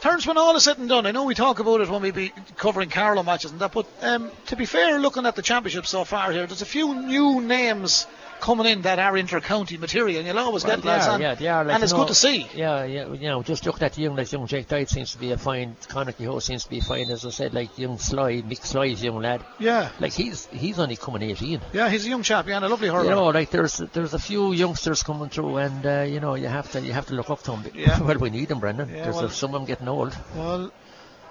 Terence, 0.00 0.26
when 0.26 0.36
all 0.36 0.54
is 0.56 0.64
said 0.64 0.78
and 0.78 0.88
done, 0.88 1.06
I 1.06 1.10
know 1.10 1.24
we 1.24 1.34
talk 1.34 1.58
about 1.58 1.80
it 1.80 1.88
when 1.88 2.02
we 2.02 2.10
be 2.10 2.32
covering 2.56 2.90
Carlow 2.90 3.22
matches 3.22 3.50
and 3.50 3.60
that, 3.60 3.72
but 3.72 3.86
um, 4.02 4.30
to 4.46 4.56
be 4.56 4.66
fair, 4.66 4.98
looking 5.00 5.26
at 5.26 5.36
the 5.36 5.42
championship 5.42 5.86
so 5.86 6.04
far 6.04 6.32
here, 6.32 6.46
there's 6.46 6.62
a 6.62 6.66
few 6.66 6.94
new 6.94 7.40
names 7.40 8.06
coming 8.40 8.66
in 8.66 8.82
that 8.82 8.98
are 8.98 9.16
inter-county 9.16 9.76
material, 9.78 10.18
and 10.18 10.26
you'll 10.26 10.38
always 10.38 10.64
Well, 10.64 10.76
get 10.76 10.84
lads 10.84 11.06
on. 11.08 11.20
yeah, 11.20 11.34
they 11.34 11.48
are. 11.48 11.64
Like, 11.64 11.74
and 11.74 11.82
it's 11.82 11.92
know, 11.92 11.98
good 12.00 12.08
to 12.08 12.14
see. 12.14 12.46
Yeah, 12.54 12.84
yeah, 12.84 13.12
you 13.12 13.28
know, 13.28 13.42
just 13.42 13.64
looking 13.66 13.82
at 13.84 13.94
the 13.94 14.02
young, 14.02 14.16
like 14.16 14.30
young 14.30 14.46
Jake 14.46 14.68
Dyke 14.68 14.88
seems 14.88 15.12
to 15.12 15.18
be 15.18 15.32
a 15.32 15.38
fine. 15.38 15.76
Connor 15.88 16.12
Kehoe 16.12 16.38
seems 16.40 16.64
to 16.64 16.70
be 16.70 16.80
fine, 16.80 17.10
as 17.10 17.24
I 17.26 17.30
said. 17.30 17.54
Like 17.54 17.76
young 17.78 17.98
Sly, 17.98 18.42
Mick 18.42 18.64
Sly's 18.64 19.02
young 19.02 19.20
lad. 19.20 19.44
Yeah, 19.58 19.90
Like 20.00 20.12
he's 20.12 20.46
he's 20.46 20.78
only 20.78 20.96
coming 20.96 21.22
18. 21.22 21.60
yeah, 21.72 21.88
he's 21.88 22.06
a 22.06 22.08
young 22.08 22.22
chap, 22.22 22.46
yeah, 22.48 22.56
and 22.56 22.64
a 22.64 22.68
lovely 22.68 22.88
hurler. 22.88 23.04
You 23.04 23.10
know, 23.10 23.26
like 23.26 23.50
there's 23.50 23.78
there's 23.78 24.14
a 24.14 24.18
few 24.18 24.52
youngsters 24.52 25.02
coming 25.02 25.28
through, 25.28 25.56
and 25.58 25.86
uh, 25.86 26.02
you 26.08 26.20
know 26.20 26.34
you 26.34 26.48
have 26.48 26.70
to 26.72 26.80
you 26.80 26.92
have 26.92 27.06
to 27.06 27.14
look 27.14 27.30
up 27.30 27.42
to 27.44 27.50
them. 27.52 27.64
Yeah. 27.74 28.00
well, 28.00 28.18
we 28.18 28.30
need 28.30 28.48
them, 28.48 28.60
Brendan. 28.60 28.88
Yeah, 28.88 29.04
there's 29.04 29.16
well- 29.16 29.28
some 29.30 29.50
of 29.54 29.60
them 29.60 29.64
getting 29.66 29.88
old. 29.88 30.16
well, 30.34 30.72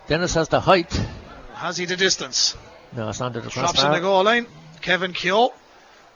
Dennis 0.07 0.33
has 0.35 0.49
the 0.49 0.59
height. 0.59 0.93
has 1.55 1.77
he 1.77 1.85
the 1.85 1.95
distance? 1.95 2.55
No, 2.95 3.09
it's 3.09 3.19
under 3.21 3.41
the 3.41 3.49
crossbar. 3.49 3.73
Drops 3.73 3.83
in 3.83 3.91
the 3.91 3.99
goal 3.99 4.23
line. 4.23 4.45
Kevin 4.81 5.13
Keogh. 5.13 5.51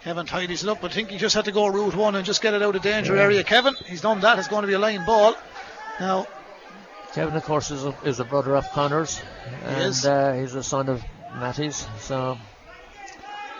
Kevin 0.04 0.26
tidies 0.26 0.64
it 0.64 0.70
up, 0.70 0.80
but 0.82 0.92
I 0.92 0.94
think 0.94 1.10
he 1.10 1.18
just 1.18 1.36
had 1.36 1.46
to 1.46 1.52
go 1.52 1.68
route 1.68 1.96
one 1.96 2.16
and 2.16 2.26
just 2.26 2.42
get 2.42 2.54
it 2.54 2.64
out 2.64 2.76
of 2.76 2.82
danger 2.82 3.16
Yeah. 3.16 3.24
area. 3.24 3.44
Kevin, 3.44 3.76
he's 3.86 4.02
done 4.02 4.22
that. 4.22 4.40
It's 4.40 4.48
going 4.48 4.62
to 4.62 4.68
be 4.68 4.74
a 4.74 4.80
line 4.80 5.06
ball. 5.06 5.36
Now, 6.00 6.28
Kevin, 7.14 7.36
of 7.36 7.44
course, 7.44 7.70
is 7.72 7.84
a, 7.86 7.94
is 8.06 8.20
a 8.20 8.24
brother 8.24 8.56
of 8.56 8.70
Connor's, 8.72 9.20
and. 9.66 10.06
Uh, 10.06 10.34
he's 10.34 10.56
a 10.56 10.64
son 10.64 10.88
of 10.88 11.04
Matty's. 11.36 11.86
So, 12.00 12.38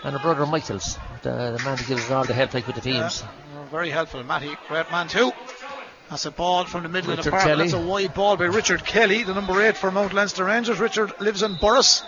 and 0.04 0.16
a 0.16 0.20
brother 0.20 0.44
of 0.44 0.50
Michael's, 0.50 0.98
the, 1.24 1.58
the 1.58 1.62
man 1.66 1.78
who 1.78 1.86
gives 1.86 2.06
us 2.06 2.12
all 2.12 2.24
the 2.24 2.34
help 2.34 2.54
like 2.54 2.68
with 2.68 2.76
the 2.76 2.82
teams. 2.82 3.24
Oh, 3.58 3.64
very 3.70 3.90
helpful. 3.90 4.24
Matty, 4.24 4.56
great 4.70 4.90
man 4.92 5.08
too. 5.10 5.32
That's 6.10 6.26
a 6.26 6.32
ball 6.32 6.66
from 6.66 6.84
the 6.84 6.90
middle 6.90 7.12
of 7.12 7.24
the 7.24 7.30
park. 7.30 7.44
Kelly. 7.44 7.64
That's 7.70 7.74
a 7.74 7.86
wide 7.86 8.14
ball 8.14 8.38
by 8.38 8.46
Richard 8.46 8.84
Kelly, 8.86 9.24
the 9.24 9.34
number 9.34 9.62
eight 9.62 9.78
for 9.78 9.92
Mount 9.92 10.14
Leinster 10.14 10.46
Rangers. 10.46 10.80
Richard 10.80 11.12
lives 11.20 11.44
in 11.44 11.56
Borris. 11.56 12.02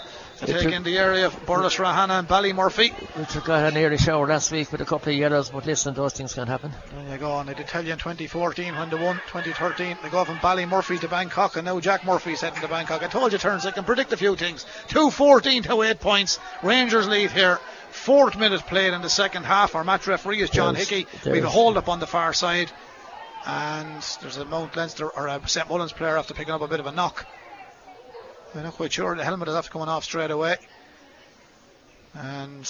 In 0.48 0.82
the 0.84 0.98
area 0.98 1.28
of 1.28 1.36
Borris, 1.46 1.78
Rathanna, 1.78 2.18
and 2.20 2.28
Ballymurphy. 2.28 2.92
Richard 3.16 3.44
got 3.44 3.72
an 3.72 3.78
early 3.78 3.98
shower 3.98 4.26
last 4.26 4.52
week 4.52 4.72
with 4.72 4.82
a 4.82 4.86
couple 4.86 5.12
of 5.14 5.18
yellows, 5.18 5.50
but 5.52 5.66
listen, 5.68 5.94
those 5.94 6.14
things 6.14 6.34
can 6.34 6.48
happen. 6.48 6.72
There 6.94 7.12
you 7.14 7.18
go. 7.20 7.40
And 7.40 7.48
they 7.48 7.54
did 7.54 7.68
tell 7.68 7.86
you 7.86 7.92
in 7.94 8.00
2014 8.00 8.76
when 8.76 8.90
they 8.90 8.96
won 8.96 9.18
2013. 9.28 9.98
They 10.02 10.10
go 10.10 10.26
from 10.26 10.38
Ballymurphy 10.38 11.00
to 11.02 11.08
Bangkok, 11.08 11.58
and 11.58 11.66
now 11.66 11.80
Jack 11.80 12.06
Murphy's 12.06 12.42
heading 12.42 12.60
to 12.62 12.68
Bangkok. 12.68 13.04
I 13.04 13.08
told 13.08 13.32
you, 13.34 13.38
turns. 13.38 13.66
I 13.68 13.72
can 13.72 13.84
predict 13.84 14.14
a 14.14 14.18
few 14.18 14.36
things. 14.36 14.66
2-14 14.88 15.64
to 15.66 15.82
8 15.84 16.00
points. 16.00 16.40
Rangers 16.64 17.08
lead 17.08 17.32
here. 17.32 17.60
Fourth 17.92 18.36
minute 18.38 18.62
played 18.62 18.94
in 18.94 19.02
the 19.02 19.10
second 19.10 19.44
half. 19.44 19.76
Our 19.76 19.84
match 19.84 20.08
referee 20.08 20.42
is 20.42 20.50
John 20.50 20.74
There's- 20.74 20.90
Hickey. 20.90 21.08
there's- 21.24 21.36
We've 21.36 21.46
a 21.46 21.50
hold 21.50 21.78
up 21.78 21.88
on 21.88 22.00
the 22.00 22.08
far 22.08 22.34
side. 22.34 22.72
And 23.46 24.02
there's 24.22 24.38
a 24.38 24.46
Mount 24.46 24.76
Leinster 24.76 25.08
or 25.10 25.28
a 25.28 25.42
St 25.48 25.68
Mullins 25.70 25.92
player 25.94 26.18
after 26.18 26.34
picking 26.34 26.54
up 26.54 26.62
a 26.62 26.68
bit 26.68 26.80
of 26.80 26.86
a 26.88 26.92
knock. 26.92 27.26
I'm 28.54 28.64
not 28.64 28.74
quite 28.74 28.92
sure. 28.92 29.16
The 29.16 29.24
helmet 29.24 29.48
is 29.48 29.56
after 29.56 29.72
coming 29.72 29.88
off 29.88 30.04
straight 30.04 30.32
away. 30.32 30.58
And 32.14 32.70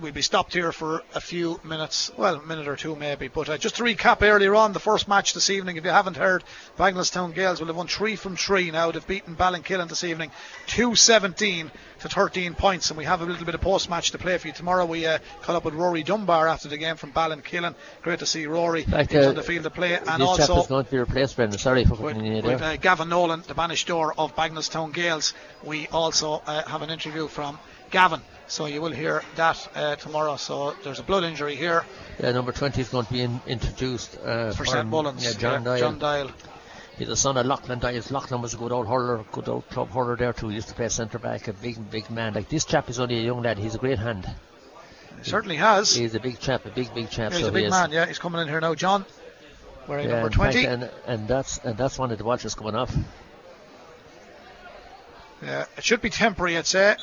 we'll 0.00 0.12
be 0.12 0.22
stopped 0.22 0.52
here 0.52 0.72
for 0.72 1.02
a 1.14 1.20
few 1.20 1.60
minutes, 1.64 2.10
well, 2.16 2.36
a 2.36 2.42
minute 2.42 2.68
or 2.68 2.76
two 2.76 2.96
maybe. 2.96 3.28
But 3.28 3.48
uh, 3.48 3.58
just 3.58 3.76
to 3.76 3.82
recap 3.82 4.22
earlier 4.22 4.54
on, 4.54 4.72
the 4.72 4.80
first 4.80 5.08
match 5.08 5.34
this 5.34 5.50
evening, 5.50 5.76
if 5.76 5.84
you 5.84 5.90
haven't 5.90 6.16
heard, 6.16 6.44
Bagenalstown 6.78 7.34
Gales 7.34 7.60
will 7.60 7.66
have 7.66 7.76
won 7.76 7.88
three 7.88 8.16
from 8.16 8.36
three 8.36 8.70
now. 8.70 8.90
They've 8.90 9.06
beaten 9.06 9.36
Ballinkillen 9.36 9.88
this 9.88 10.04
evening, 10.04 10.30
217 10.68 11.70
to 12.00 12.08
13 12.08 12.54
points. 12.54 12.90
And 12.90 12.98
we 12.98 13.04
have 13.04 13.22
a 13.22 13.24
little 13.24 13.44
bit 13.44 13.54
of 13.54 13.60
post 13.60 13.90
match 13.90 14.10
to 14.12 14.18
play 14.18 14.38
for 14.38 14.48
you 14.48 14.52
tomorrow. 14.52 14.84
We 14.86 15.06
uh, 15.06 15.18
caught 15.42 15.56
up 15.56 15.64
with 15.64 15.74
Rory 15.74 16.02
Dunbar 16.02 16.48
after 16.48 16.68
the 16.68 16.78
game 16.78 16.96
from 16.96 17.12
Ballinkillen. 17.12 17.74
Great 18.02 18.18
to 18.20 18.26
see 18.26 18.46
Rory 18.46 18.84
Like, 18.84 19.14
uh, 19.14 19.28
on 19.28 19.34
the 19.34 19.42
field 19.42 19.64
to 19.64 19.70
play. 19.70 19.98
And 19.98 20.22
also. 20.22 20.60
is 20.60 20.66
going 20.66 20.84
to 20.84 20.90
be 20.90 20.98
replaced, 20.98 21.36
Brendan. 21.36 21.58
Sorry 21.58 21.84
for 21.84 21.90
With, 21.90 22.14
putting 22.14 22.24
you 22.24 22.42
with 22.42 22.62
uh, 22.62 22.76
Gavin 22.76 23.08
Nolan, 23.08 23.42
the 23.46 23.54
banished 23.54 23.88
door 23.88 24.14
of 24.18 24.34
Bagenalstown 24.36 24.92
Gales. 24.92 25.34
We 25.64 25.86
also 25.88 26.42
uh, 26.46 26.62
have 26.64 26.82
an 26.82 26.90
interview 26.90 27.28
from 27.28 27.58
Gavin, 27.92 28.20
so 28.48 28.66
you 28.66 28.80
will 28.80 28.90
hear 28.90 29.22
that 29.36 29.68
uh, 29.74 29.96
tomorrow. 29.96 30.36
So 30.36 30.74
there's 30.82 30.98
a 30.98 31.02
blood 31.02 31.24
injury 31.24 31.54
here 31.54 31.84
Yeah, 32.18 32.32
number 32.32 32.50
20 32.50 32.80
is 32.80 32.88
going 32.88 33.06
to 33.06 33.12
be 33.12 33.20
in, 33.20 33.40
introduced 33.46 34.18
uh, 34.24 34.52
for 34.52 34.64
St 34.64 34.78
um, 34.78 34.88
Mullins. 34.88 35.24
Yeah, 35.24 35.38
John 35.38 35.62
Doyle. 35.62 35.78
John 35.78 35.98
Doyle. 35.98 36.30
He's 36.98 37.08
the 37.08 37.16
son 37.16 37.36
of 37.36 37.46
Lachlan 37.46 37.78
Dias. 37.78 38.10
Lachlan 38.10 38.42
was 38.42 38.54
a 38.54 38.56
good 38.56 38.72
old 38.72 38.86
hurler, 38.86 39.24
good 39.32 39.48
old 39.48 39.68
club 39.70 39.90
hurler 39.90 40.16
there 40.16 40.32
too. 40.32 40.48
He 40.48 40.56
used 40.56 40.68
to 40.68 40.74
play 40.74 40.88
centre 40.88 41.18
back, 41.18 41.48
a 41.48 41.52
big, 41.52 41.90
big 41.90 42.10
man. 42.10 42.34
Like 42.34 42.48
this 42.48 42.64
chap 42.64 42.90
is 42.90 42.98
only 42.98 43.18
a 43.18 43.22
young 43.22 43.42
lad. 43.42 43.58
He's 43.58 43.74
a 43.74 43.78
great 43.78 43.98
hand. 43.98 44.28
He 45.18 45.28
certainly 45.30 45.56
has. 45.56 45.94
He's 45.94 46.14
a 46.14 46.20
big 46.20 46.40
chap, 46.40 46.66
a 46.66 46.70
big, 46.70 46.94
big 46.94 47.10
chap. 47.10 47.32
Yeah, 47.32 47.38
he's 47.38 47.46
so 47.46 47.50
a 47.50 47.52
big 47.52 47.64
he 47.64 47.70
man. 47.70 47.92
Yeah, 47.92 48.06
he's 48.06 48.18
coming 48.18 48.40
in 48.40 48.48
here 48.48 48.60
now, 48.60 48.74
John. 48.74 49.04
Wearing 49.86 50.08
Yeah, 50.08 50.22
number 50.22 50.28
in 50.28 50.32
fact, 50.32 50.52
20. 50.54 50.66
and, 50.66 50.90
and 51.06 51.28
that's 51.28 51.58
and 51.58 51.76
that's 51.76 51.98
one 51.98 52.12
of 52.12 52.18
the 52.18 52.24
watches 52.24 52.54
coming 52.54 52.74
off. 52.74 52.94
yeah, 55.42 55.66
it 55.76 55.84
should 55.84 56.00
be 56.02 56.10
temporary, 56.10 56.56
I'd 56.56 56.66
say. 56.66 56.96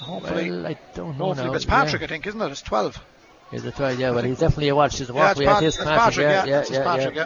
Hopefully, 0.00 0.50
Well, 0.50 0.66
I 0.66 0.76
don't 0.94 1.18
know 1.18 1.26
hopefully 1.26 1.48
now. 1.48 1.52
Fitzpatrick, 1.54 2.00
yeah. 2.02 2.06
I 2.06 2.08
think, 2.08 2.26
isn't 2.26 2.40
it? 2.40 2.50
It's 2.50 2.62
12. 2.62 3.02
He's 3.50 3.64
a 3.64 3.72
12, 3.72 3.98
yeah, 3.98 4.10
well, 4.10 4.22
he's 4.22 4.38
definitely 4.38 4.68
a 4.68 4.74
watch. 4.76 4.98
He's 4.98 5.08
a 5.10 5.12
Yeah, 5.12 5.18
watch. 5.18 5.30
it's, 5.32 5.38
we 5.40 5.46
Pat- 5.46 5.62
it's 5.62 5.76
Patrick. 5.78 6.24
Yeah, 6.24 6.44
yeah, 6.44 6.60
it's 6.60 6.70
yeah, 6.70 6.84
Patrick. 6.84 7.14
yeah. 7.16 7.24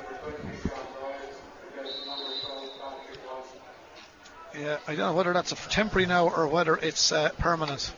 Yeah. 4.54 4.60
Yeah, 4.62 4.76
I 4.86 4.94
don't 4.94 5.06
know 5.10 5.12
whether 5.14 5.32
that's 5.32 5.52
a 5.52 5.56
temporary 5.70 6.06
now 6.06 6.28
or 6.28 6.46
whether 6.46 6.76
it's 6.76 7.10
uh, 7.10 7.30
permanent. 7.38 7.92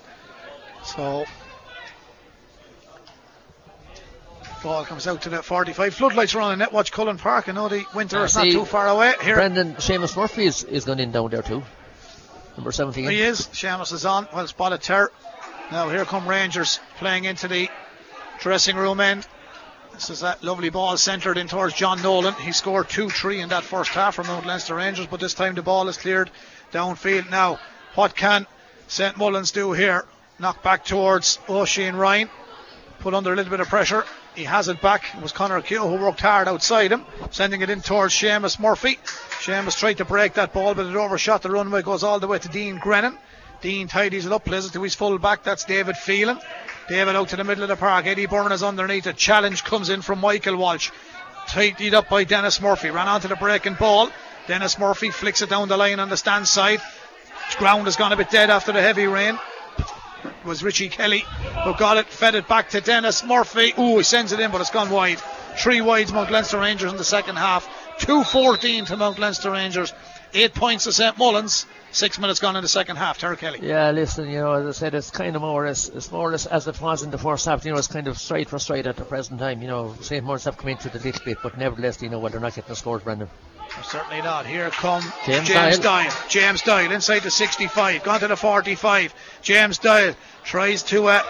So, 0.84 1.24
ball 4.62 4.84
comes 4.84 5.06
out 5.06 5.22
to 5.22 5.30
the 5.30 5.42
45. 5.42 5.94
Floodlights 5.94 6.34
are 6.34 6.40
on 6.40 6.52
in 6.60 6.66
Netwatch 6.66 6.92
Cullen 6.92 7.18
Park. 7.18 7.48
I 7.48 7.52
know 7.52 7.68
the 7.68 7.84
winter 7.94 8.18
Ah, 8.18 8.24
is 8.24 8.36
not 8.36 8.44
too 8.44 8.64
far 8.64 8.88
away. 8.88 9.14
Here 9.22 9.34
Brendan 9.34 9.74
Seamus 9.74 10.16
Murphy 10.16 10.46
is, 10.46 10.62
is 10.64 10.84
going 10.84 11.00
in 11.00 11.10
down 11.10 11.30
there 11.30 11.42
too. 11.42 11.62
Number 12.57 12.72
17. 12.72 13.09
he 13.11 13.20
is. 13.20 13.48
Seamus 13.48 13.92
is 13.92 14.05
on. 14.05 14.28
Well 14.32 14.46
spotted, 14.46 14.82
Ter. 14.82 15.11
Now 15.72 15.88
here 15.88 16.05
come 16.05 16.28
Rangers 16.28 16.78
playing 16.98 17.24
into 17.24 17.48
the 17.48 17.68
dressing 18.40 18.76
room 18.76 19.00
end. 19.00 19.26
This 19.92 20.11
is 20.11 20.20
that 20.20 20.42
lovely 20.42 20.70
ball 20.70 20.96
centred 20.96 21.38
in 21.38 21.46
towards 21.46 21.74
John 21.74 22.02
Nolan. 22.02 22.34
He 22.34 22.52
scored 22.52 22.88
2 22.88 23.11
3 23.11 23.40
in 23.40 23.48
that 23.50 23.62
first 23.62 23.90
half 23.90 24.16
for 24.16 24.24
Mount 24.24 24.44
Leinster 24.44 24.74
Rangers, 24.74 25.07
but 25.07 25.20
this 25.20 25.34
time 25.34 25.55
the 25.55 25.62
ball 25.62 25.88
is 25.88 25.96
cleared 25.96 26.30
downfield. 26.72 27.30
Now, 27.30 27.61
what 27.94 28.16
can 28.16 28.46
St 28.88 29.16
Mullins 29.16 29.52
do 29.52 29.72
here? 29.72 30.05
Knock 30.38 30.62
back 30.62 30.84
towards 30.84 31.38
Oisin 31.48 31.96
Ryan. 31.96 32.28
Put 32.98 33.14
under 33.14 33.32
a 33.32 33.36
little 33.36 33.50
bit 33.50 33.61
of 33.61 33.68
pressure. 33.68 34.05
He 34.35 34.45
has 34.45 34.68
it 34.68 34.80
back. 34.80 35.14
It 35.14 35.22
was 35.22 35.32
Connor 35.32 35.61
Keogh 35.61 35.89
who 35.89 36.05
worked 36.05 36.20
hard 36.20 36.49
outside 36.49 36.91
him, 36.91 37.05
sending 37.30 37.62
it 37.62 37.70
in 37.70 37.80
towards 37.80 38.14
Seamus 38.14 38.59
Murphy. 38.59 38.99
Seamus 39.41 39.78
tried 39.78 39.99
to 39.99 40.05
break 40.05 40.35
that 40.35 40.53
ball, 40.53 40.74
but 40.74 40.87
it 40.87 40.97
overshot 40.97 41.43
the 41.43 41.51
runway, 41.51 41.82
goes 41.82 42.03
all 42.03 42.18
the 42.18 42.26
way 42.26 42.39
to 42.41 42.49
Dean 42.49 42.78
Grennan. 42.78 43.16
Dean 43.61 43.87
tidies 43.87 44.26
it 44.26 44.32
up, 44.32 44.45
plays 44.45 44.66
it 44.66 44.72
to 44.72 44.82
his 44.82 44.95
full 44.95 45.18
back. 45.18 45.45
That's 45.45 45.64
David 45.64 45.97
Phelan. 45.97 46.41
David 46.89 47.14
out 47.14 47.28
to 47.28 47.37
the 47.37 47.45
middle 47.45 47.62
of 47.62 47.68
the 47.68 47.76
park. 47.76 48.07
Eddie 48.07 48.26
Byrne 48.26 48.53
is 48.53 48.62
underneath. 48.62 49.07
A 49.07 49.12
challenge 49.12 49.62
comes 49.62 49.89
in 49.89 50.03
from 50.03 50.20
Michael 50.20 50.57
Walsh. 50.57 50.91
Tidied 51.47 51.95
up 51.95 52.09
by 52.09 52.24
Dennis 52.24 52.61
Murphy. 52.61 52.91
Ran 52.91 53.09
onto 53.09 53.28
the 53.28 53.37
breaking 53.37 53.74
ball. 53.74 54.11
Dennis 54.49 54.78
Murphy 54.78 55.11
flicks 55.11 55.43
it 55.43 55.49
down 55.49 55.68
the 55.68 55.76
line 55.76 56.01
on 56.01 56.09
the 56.09 56.16
stand 56.16 56.49
side. 56.49 56.80
Ground 57.57 57.87
has 57.87 57.97
gone 57.97 58.12
a 58.12 58.16
bit 58.16 58.30
dead 58.30 58.51
after 58.51 58.72
the 58.72 58.82
heavy 58.82 59.07
rain. 59.07 59.39
Was 60.44 60.62
Richie 60.62 60.88
Kelly 60.88 61.24
who 61.64 61.74
got 61.74 61.96
it, 61.96 62.06
fed 62.06 62.34
it 62.34 62.46
back 62.46 62.70
to 62.70 62.80
Dennis 62.80 63.24
Murphy. 63.24 63.72
Ooh, 63.78 63.96
he 63.96 64.02
sends 64.02 64.32
it 64.32 64.40
in, 64.40 64.50
but 64.50 64.60
it's 64.60 64.70
gone 64.70 64.90
wide. 64.90 65.18
Three 65.56 65.80
wides, 65.80 66.12
Mount 66.12 66.30
Leinster 66.30 66.58
Rangers 66.58 66.90
in 66.90 66.98
the 66.98 67.04
second 67.04 67.36
half. 67.36 67.68
2-14 68.00 68.86
to 68.86 68.96
Mount 68.96 69.18
Leinster 69.18 69.50
Rangers. 69.50 69.92
Eight 70.34 70.52
points 70.52 70.84
to 70.84 70.92
St 70.92 71.16
Mullins. 71.16 71.64
Six 71.92 72.18
minutes 72.18 72.40
gone 72.40 72.56
in 72.56 72.62
the 72.62 72.68
second 72.68 72.96
half. 72.96 73.18
Terry 73.18 73.36
Kelly. 73.36 73.60
Yeah, 73.62 73.92
listen, 73.92 74.28
you 74.28 74.40
know, 74.40 74.52
as 74.52 74.66
I 74.66 74.72
said, 74.72 74.94
it's 74.94 75.12
kind 75.12 75.36
of 75.36 75.42
more 75.42 75.64
it's 75.66 76.10
more 76.10 76.28
or 76.28 76.32
less 76.32 76.44
as 76.44 76.66
it 76.66 76.80
was 76.80 77.04
in 77.04 77.12
the 77.12 77.18
first 77.18 77.46
half. 77.46 77.64
You 77.64 77.72
know, 77.72 77.78
it's 77.78 77.86
kind 77.86 78.08
of 78.08 78.18
straight 78.18 78.48
for 78.48 78.58
straight 78.58 78.88
at 78.88 78.96
the 78.96 79.04
present 79.04 79.38
time. 79.38 79.62
You 79.62 79.68
know, 79.68 79.94
St 80.00 80.24
Mullins 80.24 80.44
have 80.44 80.56
come 80.56 80.70
into 80.70 80.88
it 80.88 80.94
a 80.96 80.98
little 80.98 81.24
bit, 81.24 81.38
but 81.40 81.56
nevertheless, 81.56 82.02
you 82.02 82.08
know, 82.08 82.18
well, 82.18 82.32
they're 82.32 82.40
not 82.40 82.52
getting 82.54 82.68
the 82.68 82.74
scores, 82.74 83.04
Brendan. 83.04 83.28
Certainly 83.82 84.22
not. 84.22 84.46
Here 84.46 84.70
come 84.70 85.02
James 85.26 85.48
James. 85.48 85.78
Doyle. 85.78 86.12
James 86.28 86.62
Doyle 86.62 86.92
inside 86.92 87.20
the 87.20 87.30
65, 87.30 88.02
gone 88.02 88.20
to 88.20 88.28
the 88.28 88.36
45. 88.36 89.14
James 89.42 89.78
Doyle 89.78 90.14
tries 90.44 90.82
to 90.84 91.06
uh, 91.08 91.22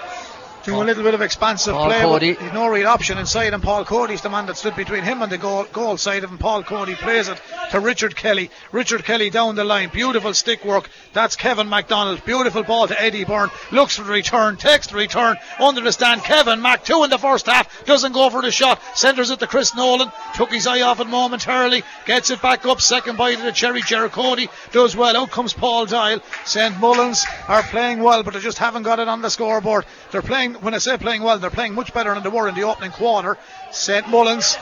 do 0.65 0.81
a 0.81 0.85
little 0.85 1.03
bit 1.03 1.15
of 1.15 1.23
expansive 1.23 1.75
Paul 1.75 1.87
play. 1.87 2.01
Cody. 2.01 2.37
No 2.53 2.69
real 2.69 2.89
option 2.89 3.19
inside, 3.19 3.53
and 3.53 3.63
Paul 3.63 3.85
Cody's 3.85 4.23
the 4.23 4.31
man 4.31 4.47
that 4.47 4.57
stood 4.57 4.77
between 4.77 5.03
him 5.03 5.23
and 5.23 5.31
the 5.31 5.39
goal, 5.39 5.65
goal 5.73 5.97
side 5.97 6.25
of 6.25 6.31
him. 6.31 6.39
Paul 6.39 6.63
Cody 6.63 6.95
plays 6.95 7.29
it 7.29 7.41
to 7.71 7.81
Richard 7.81 8.17
Kelly. 8.17 8.51
Richard 8.73 9.05
Kelly 9.05 9.31
down 9.31 9.55
the 9.55 9.65
line. 9.65 9.91
Beautiful 9.91 10.35
stick 10.35 10.65
work. 10.65 10.89
That's 11.13 11.37
Kevin 11.37 11.69
MacDonald. 11.69 12.25
Beautiful 12.25 12.63
ball 12.63 12.87
to 12.89 13.01
Eddie 13.01 13.25
Byrne. 13.25 13.51
Looks 13.73 13.97
for 13.97 14.05
the 14.05 14.13
return. 14.13 14.57
Takes 14.57 14.89
the 14.89 14.97
return. 14.97 15.37
Under 15.61 15.81
the 15.81 15.93
stand. 15.93 16.23
Kevin 16.23 16.63
Mac, 16.63 16.85
two 16.85 17.05
in 17.05 17.11
the 17.11 17.19
first 17.19 17.47
half. 17.47 17.85
Doesn't 17.85 18.13
go 18.13 18.31
for 18.31 18.43
the 18.43 18.51
shot. 18.51 18.81
Centres 18.97 19.31
it 19.31 19.41
to 19.41 19.47
Chris 19.47 19.75
Nolan. 19.75 20.11
Took 20.35 20.53
his 20.53 20.67
eye 20.67 20.83
off 20.83 21.01
it 21.01 21.07
momentarily. 21.07 21.83
Gets 22.07 22.31
it 22.31 22.41
back 22.41 22.65
up. 22.67 22.81
Second 22.81 23.19
bite 23.19 23.39
of 23.39 23.45
the 23.45 23.53
cherry. 23.53 23.83
Jerry 23.83 24.09
Cody 24.09 24.49
does 24.73 24.97
well. 24.97 25.17
Out 25.17 25.31
comes 25.31 25.53
Paul 25.53 25.87
Doyle. 25.87 26.21
St 26.45 26.79
Mullins 26.81 27.25
are 27.49 27.63
playing 27.63 28.01
well, 28.03 28.23
but 28.23 28.35
they 28.35 28.41
just 28.41 28.59
haven't 28.59 28.83
got 28.83 28.99
it 28.99 29.09
on 29.09 29.23
the 29.23 29.29
scoreboard. 29.29 29.85
They're 30.11 30.23
playing, 30.23 30.54
when 30.61 30.75
I 30.75 30.79
say 30.79 30.97
playing 30.97 31.23
well, 31.23 31.39
they're 31.39 31.51
playing 31.51 31.75
much 31.75 31.93
better 31.95 32.13
than 32.15 32.23
they 32.23 32.29
were 32.29 32.49
in 32.49 32.55
the 32.55 32.63
opening 32.65 32.91
quarter. 32.91 33.37
St 33.71 34.09
Mullins 34.09 34.57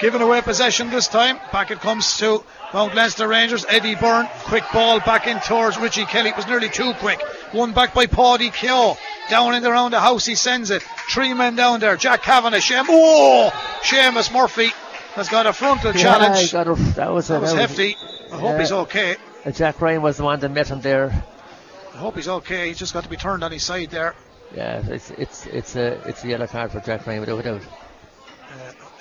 giving 0.00 0.20
away 0.22 0.40
possession 0.40 0.90
this 0.90 1.08
time. 1.08 1.38
Back 1.52 1.70
it 1.70 1.80
comes 1.80 2.16
to 2.18 2.42
Mount 2.74 2.94
Leinster 2.94 3.28
Rangers. 3.28 3.64
Eddie 3.68 3.94
Byrne, 3.94 4.28
quick 4.44 4.64
ball 4.72 5.00
back 5.00 5.26
in 5.26 5.38
towards 5.40 5.78
Richie 5.78 6.04
Kelly. 6.06 6.30
It 6.30 6.36
was 6.36 6.46
nearly 6.46 6.68
too 6.68 6.92
quick. 6.94 7.20
One 7.52 7.72
back 7.72 7.94
by 7.94 8.06
Paddy 8.06 8.50
Kehoe. 8.50 8.96
Down 9.30 9.54
in 9.54 9.62
the 9.62 9.70
round 9.70 9.92
the 9.94 10.00
house, 10.00 10.26
he 10.26 10.34
sends 10.34 10.70
it. 10.70 10.82
Three 10.82 11.32
men 11.32 11.54
down 11.54 11.78
there. 11.80 11.96
Jack 11.96 12.22
Kavanagh, 12.22 12.58
Shem. 12.58 12.86
Oh! 12.88 13.50
Seamus 13.82 14.32
Murphy 14.32 14.70
has 15.14 15.28
got 15.28 15.46
a 15.46 15.52
frontal 15.52 15.92
Yeah, 15.94 16.02
challenge. 16.02 16.52
got 16.52 16.66
a- 16.66 16.74
that 16.96 17.12
was 17.12 17.30
a- 17.30 17.34
That 17.34 17.42
was 17.42 17.52
hefty. 17.52 17.96
I 18.32 18.36
hope 18.36 18.42
Yeah. 18.52 18.58
he's 18.58 18.72
okay. 18.72 19.16
Jack 19.52 19.80
Ryan 19.80 20.02
was 20.02 20.16
the 20.16 20.24
one 20.24 20.40
that 20.40 20.48
met 20.50 20.68
him 20.68 20.80
there. 20.80 21.24
I 21.94 21.98
hope 21.98 22.16
he's 22.16 22.28
okay. 22.28 22.68
He's 22.68 22.78
just 22.78 22.94
got 22.94 23.04
to 23.04 23.08
be 23.10 23.16
turned 23.16 23.44
on 23.44 23.52
his 23.52 23.62
side 23.62 23.90
there. 23.90 24.14
Yeah, 24.52 24.82
it's 24.86 25.10
it's 25.10 25.46
it's 25.46 25.74
a 25.76 26.06
it's 26.08 26.22
a 26.24 26.28
yellow 26.28 26.46
card 26.46 26.72
for 26.72 26.80
Jack 26.80 27.06
Ryan 27.06 27.20
without 27.20 27.38
a 27.38 27.42
doubt. 27.42 27.64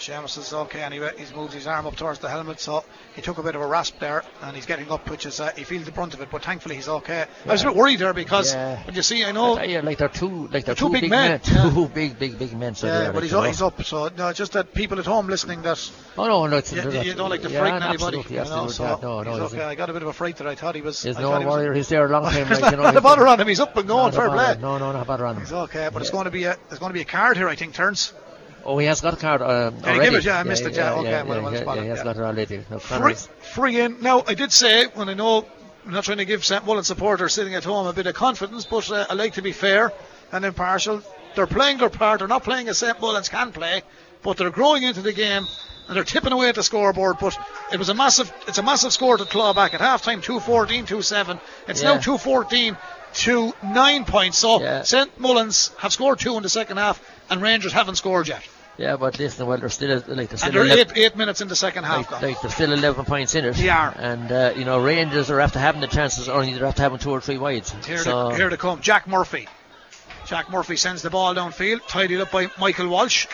Uh, 0.10 0.14
Seamus 0.14 0.38
is 0.38 0.54
okay 0.54 0.82
anyway. 0.82 1.12
He's 1.18 1.34
moved 1.34 1.54
his 1.54 1.68
arm 1.68 1.86
up 1.86 1.96
towards 1.96 2.20
the 2.20 2.30
helmet, 2.30 2.60
so 2.60 2.84
he 3.16 3.22
took 3.22 3.38
a 3.38 3.44
bit 3.44 3.56
of 3.56 3.62
a 3.62 3.68
rasp 3.68 4.00
there, 4.00 4.24
and 4.42 4.56
he's 4.56 4.66
getting 4.66 4.92
up, 4.92 5.10
which 5.10 5.26
is 5.26 5.40
uh, 5.40 5.52
he 5.56 5.64
feels 5.64 5.86
the 5.86 5.92
brunt 5.92 6.14
of 6.14 6.22
it. 6.22 6.30
But 6.32 6.44
thankfully, 6.44 6.76
he's 6.76 6.88
okay. 6.88 7.26
I 7.46 7.52
was 7.52 7.62
a 7.64 7.68
bit 7.68 7.76
worried 7.76 8.00
there 8.00 8.14
because 8.14 8.54
Yeah. 8.54 8.84
when 8.86 8.96
you 8.96 9.02
see, 9.04 9.24
I 9.24 9.32
know, 9.32 9.62
Yeah, 9.62 9.82
like 9.82 9.98
they're 9.98 10.10
two 10.10 10.48
like 10.48 10.66
they're 10.66 10.76
Two 10.76 10.88
two, 10.88 10.94
big 10.94 11.02
big, 11.02 11.12
men, 11.12 11.32
men, 11.32 11.42
yeah. 11.46 11.70
two 11.74 11.88
big 11.88 12.18
big 12.18 12.40
big 12.40 12.58
men. 12.58 12.76
So 12.76 12.88
yeah, 12.88 13.08
but 13.08 13.16
like, 13.16 13.24
he's, 13.24 13.34
up, 13.34 13.46
he's 13.46 13.62
up. 13.62 13.84
So 13.84 14.10
no, 14.18 14.34
just 14.34 14.54
that 14.54 14.74
people 14.74 15.00
at 15.00 15.06
home 15.06 15.28
listening 15.28 15.62
that 15.64 15.92
Oh 16.18 16.28
no, 16.28 16.48
no, 16.48 16.58
it's, 16.58 16.74
you, 16.74 16.82
you 17.02 17.14
don't 17.14 17.30
like 17.30 17.44
to 17.44 17.50
yeah, 17.52 17.60
frighten 17.60 17.84
anybody. 17.84 18.18
Absolutely, 18.20 18.38
you 18.38 18.44
know, 18.44 18.68
so 18.68 19.00
no, 19.02 19.22
no, 19.24 19.32
okay. 19.46 19.62
I 19.64 19.76
got 19.76 19.90
a 19.90 19.94
bit 19.94 20.02
of 20.02 20.08
a 20.08 20.14
fright 20.14 20.38
there. 20.38 20.48
I 20.48 20.56
thought 20.56 20.76
he 20.76 20.82
was. 20.82 21.02
There's 21.04 21.20
no 21.20 21.40
warrior. 21.42 21.74
He's 21.74 21.90
there 21.90 22.06
a 22.06 22.10
long 22.10 22.24
time. 22.32 22.50
Like, 22.50 22.56
you 22.58 22.62
not, 22.62 22.72
know, 22.78 22.84
not 22.84 22.98
a 22.98 23.02
bother 23.02 23.28
on 23.28 23.40
him. 23.40 23.48
He's 23.48 23.60
up 23.60 23.76
and 23.78 23.88
going. 23.88 24.12
Fair 24.14 24.30
play. 24.30 24.58
No, 24.60 24.78
no, 24.78 24.92
not 24.92 25.04
a 25.04 25.06
bother 25.06 25.26
on 25.26 25.36
him. 25.36 25.42
He's 25.42 25.54
okay, 25.54 25.90
but 25.94 26.02
it's 26.02 26.12
going 26.12 26.26
to 26.26 26.32
be 26.32 26.46
a 26.46 26.58
there's 26.70 26.80
going 26.80 26.90
to 26.90 26.94
be 26.94 27.02
a 27.02 27.06
card 27.06 27.38
here. 27.38 27.48
I 27.48 27.56
think 27.56 27.74
turns. 27.74 28.14
Oh, 28.66 28.78
he 28.78 28.86
has 28.88 29.02
got 29.02 29.14
a 29.14 29.18
card 29.18 29.40
Did 29.42 29.48
he 29.84 29.90
already. 29.90 30.06
give 30.06 30.14
it? 30.16 30.26
Yeah, 30.26 30.40
I 30.40 30.44
missed 30.44 30.64
it, 30.66 30.76
yeah, 30.76 30.94
okay, 30.94 31.10
yeah, 31.10 31.24
well, 31.24 31.38
yeah, 31.38 31.44
well 31.44 31.54
yeah, 31.54 31.62
spotted, 31.62 31.84
he 31.84 31.90
has 31.90 31.98
yeah. 32.00 32.04
got 32.04 32.18
it 32.18 32.22
already. 32.22 32.66
No, 32.70 32.80
Free, 32.80 33.14
free 33.54 33.80
in. 33.80 34.02
Now, 34.02 34.24
I 34.28 34.34
did 34.36 34.52
say, 34.52 34.86
when 34.94 35.10
I 35.10 35.14
know 35.14 35.46
I'm 35.86 35.94
not 35.94 36.04
trying 36.04 36.20
to 36.20 36.26
give 36.26 36.46
St. 36.46 36.66
Mullins 36.66 36.88
supporters 36.88 37.34
sitting 37.34 37.56
at 37.56 37.64
home 37.64 37.88
a 37.88 37.94
bit 37.94 38.06
of 38.08 38.14
confidence, 38.14 38.66
but 38.66 38.90
uh, 38.92 39.06
I 39.10 39.14
like 39.16 39.34
to 39.34 39.42
be 39.42 39.52
fair 39.52 39.92
and 40.32 40.46
impartial. 40.46 41.02
They're 41.36 41.48
playing 41.48 41.78
their 41.80 41.90
part. 41.90 42.20
They're 42.20 42.28
not 42.28 42.44
playing 42.44 42.68
as 42.68 42.78
St. 42.78 43.00
Mullins 43.02 43.30
can 43.30 43.52
play, 43.52 43.82
but 44.22 44.38
they're 44.38 44.52
growing 44.52 44.84
into 44.84 45.02
the 45.02 45.14
game 45.14 45.48
and 45.88 45.96
they're 45.98 46.04
tipping 46.04 46.32
away 46.34 46.50
at 46.50 46.56
the 46.56 46.64
scoreboard. 46.64 47.18
But 47.20 47.38
it 47.74 47.80
was 47.80 47.90
a 47.90 47.94
massive, 47.94 48.32
it's 48.48 48.58
a 48.60 48.64
massive 48.64 48.94
score 48.94 49.18
to 49.18 49.26
claw 49.26 49.54
back 49.54 49.74
at 49.74 49.82
half 49.82 50.04
time 50.04 50.22
2-14, 50.22 50.86
2-7. 50.86 51.40
It's 51.68 51.82
now 51.82 51.94
Yeah. 51.94 52.00
2-14 52.00 52.78
to 53.14 53.54
nine 53.64 54.06
points. 54.06 54.38
So 54.38 54.62
Yeah. 54.62 54.84
St. 54.84 55.20
Mullins 55.20 55.72
have 55.78 55.94
scored 55.94 56.20
two 56.20 56.38
in 56.38 56.44
the 56.44 56.50
second 56.50 56.78
half, 56.78 57.02
and 57.30 57.42
Rangers 57.42 57.74
haven't 57.74 57.96
scored 57.96 58.28
yet. 58.28 58.44
Yeah, 58.78 58.96
but 58.96 59.20
listen, 59.20 59.46
well, 59.46 59.58
they're 59.58 59.70
still 59.70 60.02
like 60.08 60.30
they're 60.30 60.40
And 60.44 60.54
they're 60.54 60.66
11, 60.66 60.98
eight, 60.98 61.06
eight 61.06 61.16
minutes 61.16 61.42
in 61.42 61.48
the 61.48 61.56
second 61.56 61.84
half. 61.84 62.12
like, 62.12 62.22
like 62.22 62.42
they're 62.42 62.50
still 62.50 62.72
11 62.72 63.06
points 63.06 63.36
in 63.36 63.46
it. 63.46 63.56
They 63.56 63.70
are. 63.70 63.94
And 63.96 64.32
uh, 64.32 64.54
you 64.56 64.66
know, 64.66 64.82
Rangers 64.82 65.30
are 65.30 65.40
after 65.40 65.60
having 65.60 65.82
the 65.82 65.88
chances, 65.88 66.28
or 66.30 66.46
they're 66.46 66.66
after 66.66 66.82
having 66.82 66.98
two 66.98 67.12
or 67.12 67.22
three 67.22 67.38
wides. 67.38 67.72
Here, 67.86 68.00
so, 68.00 68.30
to, 68.30 68.36
here 68.36 68.50
to 68.50 68.58
come, 68.58 68.82
Jack 68.82 69.08
Murphy. 69.08 69.48
Jack 70.26 70.50
Murphy 70.50 70.78
sends 70.78 71.02
the 71.02 71.10
ball 71.10 71.36
downfield, 71.36 71.86
tidied 71.88 72.22
up 72.22 72.32
by 72.32 72.50
Michael 72.60 72.88
Walsh. 72.88 73.28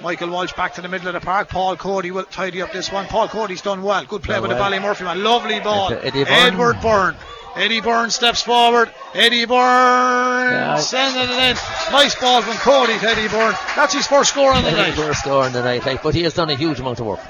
Michael 0.00 0.30
Walsh 0.30 0.52
back 0.54 0.74
to 0.74 0.80
the 0.80 0.88
middle 0.88 1.08
of 1.08 1.14
the 1.14 1.20
park. 1.20 1.48
Paul 1.48 1.76
Cody 1.76 2.10
will 2.10 2.24
tidy 2.24 2.62
up 2.62 2.72
this 2.72 2.90
one. 2.90 3.06
Paul 3.06 3.28
Cody's 3.28 3.62
done 3.62 3.82
well. 3.82 4.04
Good 4.04 4.22
play 4.22 4.40
with 4.40 4.50
well. 4.50 4.70
the 4.70 4.76
Ballymurphy 4.76 5.04
man. 5.04 5.22
Lovely 5.22 5.60
ball. 5.60 5.90
Byrne. 5.90 6.14
Edward 6.14 6.80
Byrne. 6.80 7.16
Eddie 7.56 7.80
Byrne 7.80 8.10
steps 8.10 8.42
forward. 8.42 8.90
Eddie 9.14 9.44
Byrne 9.46 10.52
Yeah. 10.52 10.76
sending 10.76 11.22
it 11.22 11.30
in. 11.30 11.56
Nice 11.92 12.14
ball 12.14 12.42
from 12.42 12.56
Cody 12.58 12.98
to 12.98 13.08
Eddie 13.08 13.28
Byrne. 13.28 13.54
That's 13.76 13.94
his 13.94 14.06
first 14.06 14.30
score 14.30 14.52
on 14.52 14.62
the 14.64 14.70
night. 14.72 14.94
First 14.94 15.20
score 15.20 15.46
in 15.46 15.52
the 15.52 15.62
night, 15.62 15.84
like, 15.84 16.02
but 16.02 16.14
he 16.14 16.22
has 16.22 16.34
done 16.34 16.50
a 16.50 16.54
huge 16.54 16.78
amount 16.80 17.00
of 17.00 17.06
work. 17.06 17.20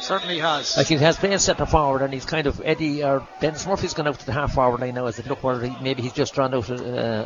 Certainly 0.00 0.40
has. 0.40 0.76
Like 0.76 0.88
he 0.88 0.96
has 0.96 1.16
played 1.16 1.40
centre 1.40 1.64
forward, 1.64 2.02
and 2.02 2.12
he's 2.12 2.24
kind 2.24 2.48
of 2.48 2.60
Eddie 2.64 3.04
or 3.04 3.26
Dennis 3.40 3.64
Murphy's 3.68 3.94
gone 3.94 4.08
out 4.08 4.18
to 4.18 4.26
the 4.26 4.32
half 4.32 4.52
forward 4.52 4.80
line 4.80 4.94
now. 4.94 5.06
As 5.06 5.20
it 5.20 5.28
look 5.28 5.44
where 5.44 5.60
he, 5.60 5.72
maybe 5.80 6.02
he's 6.02 6.12
just 6.12 6.34
drawn 6.34 6.52
out 6.52 6.68
uh, 6.68 6.74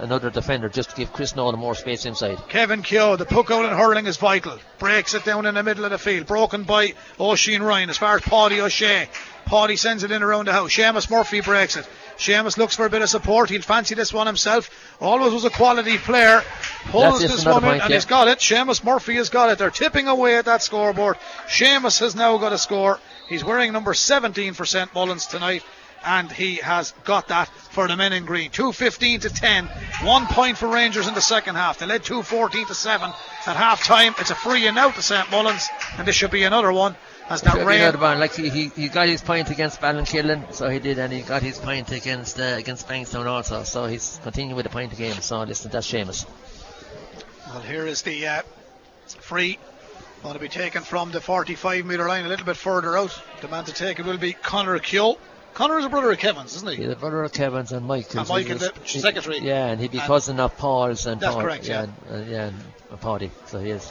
another 0.02 0.28
defender 0.28 0.68
just 0.68 0.90
to 0.90 0.96
give 0.96 1.10
Chris 1.10 1.34
Nolan 1.34 1.58
more 1.58 1.74
space 1.74 2.04
inside. 2.04 2.36
Kevin 2.50 2.82
Keogh, 2.82 3.16
the 3.16 3.24
puck 3.24 3.50
out 3.50 3.64
and 3.64 3.74
hurling 3.74 4.06
is 4.06 4.18
vital. 4.18 4.58
Breaks 4.78 5.14
it 5.14 5.24
down 5.24 5.46
in 5.46 5.54
the 5.54 5.62
middle 5.62 5.84
of 5.86 5.90
the 5.90 5.96
field. 5.98 6.26
Broken 6.26 6.64
by 6.64 6.92
Oisin 7.18 7.62
Ryan 7.62 7.88
as 7.88 7.96
far 7.96 8.16
as 8.16 8.22
Paddy 8.22 8.60
O'Shea. 8.60 9.08
Paddy 9.46 9.76
sends 9.76 10.02
it 10.04 10.10
in 10.10 10.22
around 10.22 10.46
the 10.46 10.52
house. 10.52 10.70
Seamus 10.70 11.08
Murphy 11.10 11.40
breaks 11.40 11.76
it. 11.78 11.88
Seamus 12.18 12.56
looks 12.56 12.76
for 12.76 12.86
a 12.86 12.90
bit 12.90 13.02
of 13.02 13.08
support. 13.10 13.50
He'll 13.50 13.62
fancy 13.62 13.94
this 13.94 14.12
one 14.12 14.26
himself. 14.26 14.70
Always 15.00 15.32
was 15.32 15.44
a 15.44 15.50
quality 15.50 15.98
player. 15.98 16.42
Pulls 16.86 17.20
That's 17.20 17.34
this 17.34 17.44
one 17.44 17.56
in 17.56 17.60
point, 17.62 17.82
and 17.82 17.90
yeah. 17.90 17.96
he's 17.96 18.06
got 18.06 18.28
it. 18.28 18.38
Seamus 18.38 18.82
Murphy 18.82 19.14
has 19.16 19.28
got 19.28 19.50
it. 19.50 19.58
They're 19.58 19.70
tipping 19.70 20.08
away 20.08 20.36
at 20.36 20.46
that 20.46 20.62
scoreboard. 20.62 21.16
Seamus 21.46 22.00
has 22.00 22.14
now 22.14 22.36
got 22.38 22.52
a 22.52 22.58
score. 22.58 22.98
He's 23.28 23.44
wearing 23.44 23.72
number 23.72 23.92
17 23.92 24.54
for 24.54 24.64
St. 24.64 24.94
Mullins 24.94 25.26
tonight. 25.26 25.62
And 26.04 26.30
he 26.30 26.56
has 26.56 26.92
got 27.04 27.28
that 27.28 27.48
for 27.48 27.88
the 27.88 27.96
men 27.96 28.12
in 28.12 28.26
green. 28.26 28.50
2.15 28.50 29.22
to 29.22 29.30
10. 29.30 29.66
One 30.04 30.26
point 30.26 30.56
for 30.56 30.68
Rangers 30.68 31.08
in 31.08 31.14
the 31.14 31.20
second 31.20 31.56
half. 31.56 31.78
They 31.78 31.86
led 31.86 32.04
2.14 32.04 32.68
to 32.68 32.74
7 32.74 33.10
at 33.46 33.56
half 33.56 33.82
time. 33.82 34.14
It's 34.20 34.30
a 34.30 34.36
free 34.36 34.68
and 34.68 34.78
out 34.78 34.94
to 34.94 35.02
St. 35.02 35.28
Mullins. 35.32 35.68
And 35.98 36.06
this 36.06 36.14
should 36.14 36.30
be 36.30 36.44
another 36.44 36.72
one. 36.72 36.94
As 37.28 37.42
that 37.42 37.52
Should 37.54 37.58
be 37.60 37.64
rain. 37.64 37.80
another 37.82 37.98
one. 37.98 38.20
Like 38.20 38.34
he, 38.34 38.48
he, 38.50 38.68
he 38.68 38.88
got 38.88 39.08
his 39.08 39.20
point 39.20 39.50
against 39.50 39.80
Ballinkillen, 39.80 40.52
so 40.54 40.68
he 40.68 40.78
did, 40.78 40.98
and 41.00 41.12
he 41.12 41.22
got 41.22 41.42
his 41.42 41.58
point 41.58 41.90
against 41.90 42.38
uh, 42.38 42.54
against 42.56 42.86
Bagenalstown 42.88 43.26
also. 43.26 43.64
So 43.64 43.86
he's 43.86 44.20
continuing 44.22 44.54
with 44.56 44.64
the 44.64 44.70
point 44.70 44.96
game. 44.96 45.14
So 45.20 45.42
listen, 45.42 45.70
that's 45.72 45.90
Seamus. 45.90 46.24
Well, 47.48 47.60
here 47.62 47.86
is 47.86 48.02
the 48.02 48.26
uh, 48.26 48.42
free. 49.06 49.58
Going 50.22 50.34
to 50.34 50.40
be 50.40 50.48
taken 50.48 50.82
from 50.82 51.10
the 51.12 51.20
45 51.20 51.84
metre 51.84 52.08
line 52.08 52.24
a 52.24 52.28
little 52.28 52.46
bit 52.46 52.56
further 52.56 52.96
out. 52.96 53.20
The 53.42 53.48
man 53.48 53.64
to 53.64 53.72
take 53.72 53.98
it 53.98 54.06
will 54.06 54.18
be 54.18 54.32
Connor 54.32 54.78
Keogh. 54.78 55.18
Connor 55.54 55.78
is 55.78 55.84
a 55.84 55.88
brother 55.88 56.10
of 56.12 56.18
Kevin's, 56.18 56.54
isn't 56.56 56.68
he? 56.70 56.76
He's 56.76 56.88
the 56.88 56.96
brother 56.96 57.22
of 57.22 57.32
Kevin's 57.32 57.72
and 57.72 57.86
Mike. 57.86 58.14
And 58.14 58.28
Mike 58.28 58.48
is 58.50 58.60
the 58.60 58.72
secretary. 58.86 59.38
Yeah, 59.40 59.66
and 59.66 59.80
he'd 59.80 59.90
be 59.92 59.98
And- 59.98 60.06
cousin 60.06 60.38
of 60.40 60.56
Paul's 60.56 61.06
and 61.06 61.20
That's 61.20 61.34
Paul. 61.34 61.42
correct, 61.42 61.66
yeah. 61.68 61.82
and, 61.82 61.92
uh, 62.10 62.30
yeah, 62.30 62.50
and 62.90 63.00
Paddy. 63.00 63.30
So 63.46 63.58
he 63.60 63.70
is. 63.70 63.90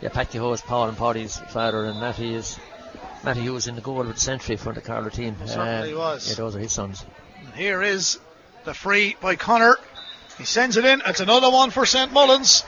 Yeah, 0.00 0.08
Paddy 0.10 0.38
Ho 0.38 0.52
is 0.52 0.60
Paul 0.62 0.88
and 0.88 0.96
Paddy's 0.96 1.36
father, 1.36 1.84
and 1.84 2.00
Matty 2.00 2.34
is 2.34 2.58
Matty 3.24 3.40
Hughes 3.42 3.66
in 3.68 3.74
the 3.76 3.80
goal 3.80 3.96
with 3.96 4.14
the 4.14 4.20
century 4.20 4.56
for 4.56 4.72
the 4.72 4.80
Carlow 4.80 5.08
team. 5.08 5.36
Certainly 5.46 5.94
Uh, 5.94 5.98
was. 5.98 6.28
Yeah, 6.28 6.34
those 6.36 6.56
are 6.56 6.58
his 6.58 6.72
sons. 6.72 7.04
And 7.44 7.54
here 7.54 7.82
is 7.82 8.18
the 8.64 8.74
free 8.74 9.16
by 9.20 9.36
Connor. 9.36 9.78
He 10.38 10.44
sends 10.44 10.76
it 10.76 10.84
in. 10.84 11.02
It's 11.06 11.20
another 11.20 11.50
one 11.50 11.70
for 11.70 11.86
St. 11.86 12.12
Mullins. 12.12 12.64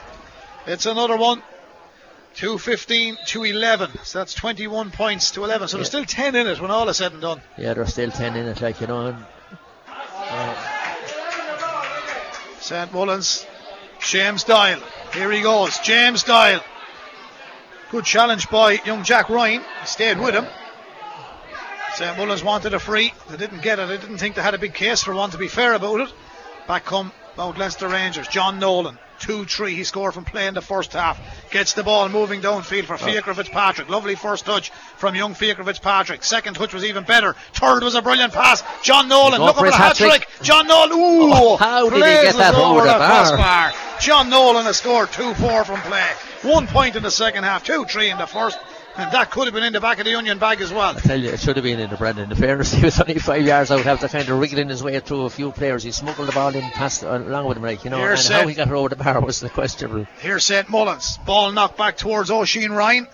It's 0.65 0.85
another 0.85 1.17
one. 1.17 1.43
215 2.35 3.17
to 3.27 3.43
11. 3.43 3.91
So 4.03 4.19
that's 4.19 4.33
21 4.33 4.91
points 4.91 5.31
to 5.31 5.43
11. 5.43 5.67
So 5.69 5.77
there's 5.77 5.87
still 5.87 6.05
10 6.05 6.35
in 6.35 6.47
it 6.47 6.59
when 6.59 6.69
all 6.71 6.87
is 6.89 6.97
said 6.97 7.13
and 7.13 7.21
done. 7.21 7.41
Yeah, 7.57 7.73
there's 7.73 7.91
still 7.93 8.11
10 8.11 8.35
in 8.35 8.45
it, 8.47 8.61
like, 8.61 8.81
you 8.81 8.87
know. 8.87 9.07
And, 9.07 9.25
St. 12.59 12.91
Mullins. 12.93 13.45
James 13.99 14.43
Doyle. 14.43 14.79
Here 15.13 15.31
he 15.31 15.41
goes. 15.41 15.79
James 15.79 16.23
Doyle. 16.23 16.61
Good 17.95 18.03
challenge 18.03 18.49
by 18.49 18.73
young 18.85 19.05
Jack 19.05 19.29
Ryan. 19.29 19.61
He 19.61 19.87
stayed 19.87 20.19
with 20.19 20.35
him. 20.35 20.45
St. 21.93 22.17
Mullins 22.17 22.43
wanted 22.43 22.73
a 22.73 22.79
free. 22.79 23.13
They 23.29 23.37
didn't 23.37 23.61
get 23.61 23.79
it. 23.79 23.83
I 23.83 23.95
didn't 23.95 24.17
think 24.17 24.35
they 24.35 24.41
had 24.41 24.53
a 24.53 24.57
big 24.57 24.73
case 24.73 25.01
for 25.01 25.15
one, 25.15 25.29
to 25.29 25.37
be 25.37 25.47
fair 25.47 25.71
about 25.75 26.01
it. 26.01 26.13
Back 26.67 26.83
come 26.83 27.13
Mount 27.37 27.57
Leinster 27.57 27.87
Rangers. 27.87 28.27
John 28.27 28.59
Nolan. 28.59 28.99
2 29.19 29.45
3. 29.45 29.75
He 29.75 29.85
scored 29.85 30.13
from 30.13 30.25
play 30.25 30.45
in 30.45 30.53
the 30.53 30.61
first 30.61 30.91
half. 30.91 31.17
Gets 31.51 31.71
the 31.71 31.83
ball 31.83 32.09
moving 32.09 32.41
downfield 32.41 32.83
for 32.83 32.95
oh. 32.95 32.97
Fiacre 32.97 33.33
Fitzpatrick. 33.33 33.87
Lovely 33.87 34.15
first 34.15 34.45
touch 34.45 34.71
from 34.97 35.15
young 35.15 35.33
Fiacre 35.33 35.63
Fitzpatrick. 35.63 36.21
Second 36.21 36.55
touch 36.55 36.73
was 36.73 36.83
even 36.83 37.05
better. 37.05 37.33
Third 37.53 37.81
was 37.81 37.95
a 37.95 38.01
brilliant 38.01 38.33
pass. 38.33 38.61
John 38.83 39.07
Nolan 39.07 39.39
looking 39.39 39.63
for 39.63 39.67
a 39.67 39.73
hat 39.73 39.97
hat-trick. 39.97 40.27
John 40.41 40.67
Nolan. 40.67 40.91
Ooh. 40.91 41.31
Oh, 41.33 41.55
how 41.55 41.89
did 41.89 41.95
he 41.95 42.01
get 42.01 42.35
that 42.35 42.55
over 42.55 42.81
the 42.81 42.87
bar? 42.87 43.07
crossbar. 43.07 43.71
John 44.01 44.29
Nolan 44.29 44.65
has 44.65 44.75
scored 44.75 45.13
2 45.13 45.33
4 45.35 45.63
from 45.63 45.79
play. 45.79 46.11
One 46.45 46.67
point 46.67 46.95
in 46.95 47.03
the 47.03 47.11
second 47.11 47.43
half, 47.43 47.63
2 47.63 47.85
3 47.85 48.11
in 48.11 48.17
the 48.17 48.27
first. 48.27 48.57
And 48.97 49.11
that 49.11 49.29
could 49.29 49.45
have 49.45 49.53
been 49.53 49.63
in 49.63 49.73
the 49.73 49.81
back 49.81 49.99
of 49.99 50.05
the 50.05 50.15
onion 50.15 50.39
bag 50.39 50.61
as 50.61 50.71
well. 50.71 50.95
I 50.95 51.01
tell 51.01 51.19
you, 51.19 51.29
it 51.29 51.41
should 51.41 51.57
have 51.57 51.63
been 51.63 51.81
in 51.81 51.89
the 51.89 51.97
Brendan. 51.97 52.29
The 52.29 52.35
fairness, 52.35 52.71
he 52.71 52.85
was 52.85 52.97
only 53.01 53.19
five 53.19 53.41
yards 53.41 53.69
out 53.69 53.85
after 53.85 54.07
kind 54.07 54.29
of 54.29 54.39
wriggling 54.39 54.69
his 54.69 54.81
way 54.81 54.97
through 55.01 55.23
a 55.23 55.29
few 55.29 55.51
players. 55.51 55.83
He 55.83 55.91
smuggled 55.91 56.29
the 56.29 56.31
ball 56.31 56.55
in 56.55 56.61
past 56.71 57.03
uh, 57.03 57.17
along 57.17 57.47
with 57.47 57.57
him, 57.57 57.63
like, 57.63 57.83
you 57.83 57.89
know. 57.89 57.97
Here's 57.97 58.29
and 58.29 58.35
how 58.35 58.47
he 58.47 58.55
got 58.55 58.71
over 58.71 58.87
the 58.87 58.95
bar 58.95 59.19
was 59.19 59.41
the 59.41 59.49
questionable. 59.49 60.05
Here's 60.19 60.45
St. 60.45 60.69
Mullins. 60.69 61.17
Ball 61.25 61.51
knocked 61.51 61.77
back 61.77 61.97
towards 61.97 62.31
Oisin 62.31 62.71
Ryan. 62.71 63.07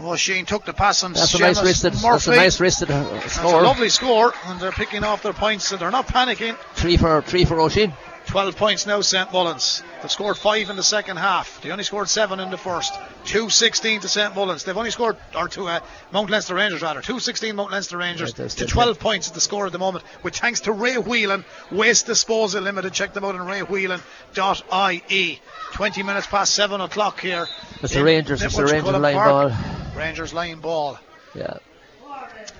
Oisin 0.00 0.44
took 0.44 0.64
the 0.64 0.72
pass 0.72 1.04
on 1.04 1.12
That's 1.12 1.34
a 1.34 1.38
nice 1.38 1.58
Seamus 1.58 1.64
wristed, 1.64 1.92
that's 1.92 2.26
a 2.26 2.30
nice 2.36 2.60
wristed 2.60 2.90
uh, 2.90 3.02
That's 3.12 3.38
a 3.38 3.46
lovely 3.46 3.88
score, 3.88 4.34
and 4.46 4.60
they're 4.60 4.72
picking 4.72 5.04
off 5.04 5.22
their 5.22 5.32
points, 5.32 5.68
so 5.68 5.76
they're 5.76 5.90
not 5.90 6.08
panicking. 6.08 6.56
Three 6.74 6.96
for 6.96 7.22
three 7.22 7.44
for 7.44 7.60
Oisin. 7.60 7.92
12 8.26 8.56
points 8.56 8.86
now, 8.86 9.00
St. 9.00 9.32
Mullins. 9.32 9.82
They've 10.02 10.10
scored 10.10 10.36
five 10.36 10.68
in 10.68 10.76
the 10.76 10.82
second 10.82 11.16
half. 11.16 11.62
They 11.62 11.70
only 11.70 11.84
scored 11.84 12.08
seven 12.08 12.40
in 12.40 12.50
the 12.50 12.58
first. 12.58 12.92
2-16 13.24 14.00
to 14.00 14.08
St. 14.08 14.34
Mullins. 14.34 14.64
They've 14.64 14.76
only 14.76 14.90
scored, 14.90 15.16
or 15.34 15.48
to 15.48 15.68
uh, 15.68 15.80
Mount 16.12 16.28
Leinster 16.28 16.54
Rangers 16.54 16.82
rather. 16.82 17.00
2-16 17.00 17.54
Mount 17.54 17.70
Leinster 17.70 17.96
Rangers 17.96 18.36
Right, 18.38 18.50
to 18.50 18.64
good. 18.64 18.68
12 18.68 18.98
points 18.98 19.28
at 19.28 19.34
the 19.34 19.40
score 19.40 19.66
at 19.66 19.72
the 19.72 19.78
moment. 19.78 20.04
With 20.22 20.34
thanks 20.36 20.60
to 20.62 20.72
Ray 20.72 20.96
Whelan, 20.96 21.44
Waste 21.70 22.06
Disposal 22.06 22.62
Limited. 22.62 22.92
Check 22.92 23.14
them 23.14 23.24
out 23.24 23.36
on 23.36 23.46
raywhelan.ie. 23.46 25.40
20 25.72 26.02
minutes 26.02 26.26
past 26.26 26.54
7 26.54 26.80
o'clock 26.80 27.20
here. 27.20 27.46
It's 27.82 27.94
the 27.94 28.02
Rangers, 28.04 28.42
it's 28.42 28.56
the 28.56 28.64
Rangers 28.64 28.92
line 28.92 29.14
ball. 29.14 29.52
Rangers 29.96 30.34
line 30.34 30.60
ball. 30.60 30.98
Yeah. 31.34 31.58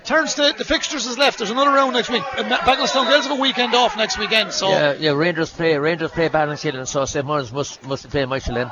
Turns 0.06 0.34
to 0.34 0.54
the 0.56 0.64
fixtures 0.64 1.06
is 1.06 1.18
left. 1.18 1.38
There's 1.38 1.50
another 1.50 1.70
round 1.70 1.92
next 1.92 2.08
week. 2.10 2.22
Uh, 2.22 2.44
Bagenalstown 2.44 3.08
Girls 3.08 3.26
have 3.26 3.36
a 3.36 3.40
weekend 3.40 3.74
off 3.74 3.96
next 3.96 4.18
weekend, 4.18 4.52
so 4.52 4.68
Yeah, 4.68 4.94
yeah, 4.94 5.10
Rangers 5.10 5.50
play 5.50 5.76
Rangers 5.76 6.12
play 6.12 6.28
Ballinkillen, 6.28 6.86
so 6.86 7.04
St. 7.04 7.26
Mullins 7.26 7.52
must 7.52 7.84
must 7.84 8.12
Michael 8.14 8.54
Lynn. 8.54 8.70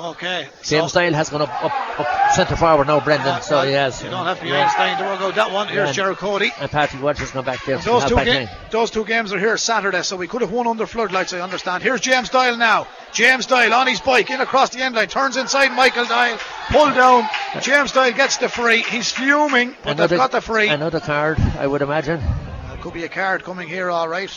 Okay. 0.00 0.48
James 0.62 0.92
so, 0.92 1.00
Dial 1.00 1.12
has 1.12 1.28
gone 1.28 1.42
up, 1.42 1.64
up, 1.64 2.00
up 2.00 2.32
centre 2.32 2.56
forward 2.56 2.86
now, 2.86 3.00
Brendan, 3.00 3.42
so 3.42 3.60
he 3.62 3.72
has. 3.72 4.02
You 4.02 4.08
don't 4.10 4.24
have 4.24 4.38
to 4.38 4.44
be 4.44 4.48
yeah. 4.50 4.64
Einstein 4.64 4.98
to 4.98 5.04
work 5.04 5.20
out 5.20 5.34
that 5.34 5.50
one. 5.52 5.68
Here's 5.68 5.88
Yeah. 5.88 5.92
Gerald 5.92 6.18
Cody. 6.18 6.50
And 6.58 6.70
Patrick 6.70 7.02
Watch 7.02 7.18
has 7.18 7.30
gone 7.30 7.44
back 7.44 7.64
there. 7.64 7.76
Those 7.78 8.04
two, 8.06 8.14
back 8.16 8.24
ga- 8.26 8.48
those 8.70 8.90
two 8.90 9.04
games 9.04 9.32
are 9.32 9.38
here 9.38 9.56
Saturday, 9.56 10.02
so 10.02 10.16
we 10.16 10.26
could 10.26 10.40
have 10.40 10.50
won 10.52 10.66
under 10.66 10.86
floodlights, 10.86 11.32
I 11.34 11.40
understand. 11.40 11.82
Here's 11.82 12.00
James 12.00 12.30
Doyle 12.30 12.56
now. 12.56 12.86
James 13.12 13.46
Doyle 13.46 13.74
on 13.74 13.86
his 13.86 14.00
bike, 14.00 14.30
in 14.30 14.40
across 14.40 14.70
the 14.70 14.80
end 14.80 14.94
line, 14.94 15.08
turns 15.08 15.36
inside 15.36 15.72
Michael 15.72 16.06
Doyle, 16.06 16.38
pull 16.70 16.86
down. 16.94 17.28
James 17.60 17.92
Doyle 17.92 18.12
gets 18.12 18.38
the 18.38 18.48
free. 18.48 18.82
He's 18.82 19.10
fuming, 19.12 19.74
but 19.82 19.92
Another- 19.92 20.08
they've 20.08 20.18
got 20.18 20.32
the 20.32 20.40
free. 20.40 20.68
Another 20.68 21.00
card, 21.00 21.38
I 21.58 21.66
would 21.66 21.82
imagine. 21.82 22.20
There 22.20 22.78
could 22.80 22.94
be 22.94 23.04
a 23.04 23.08
card 23.08 23.44
coming 23.44 23.68
here, 23.68 23.90
all 23.90 24.08
right. 24.08 24.30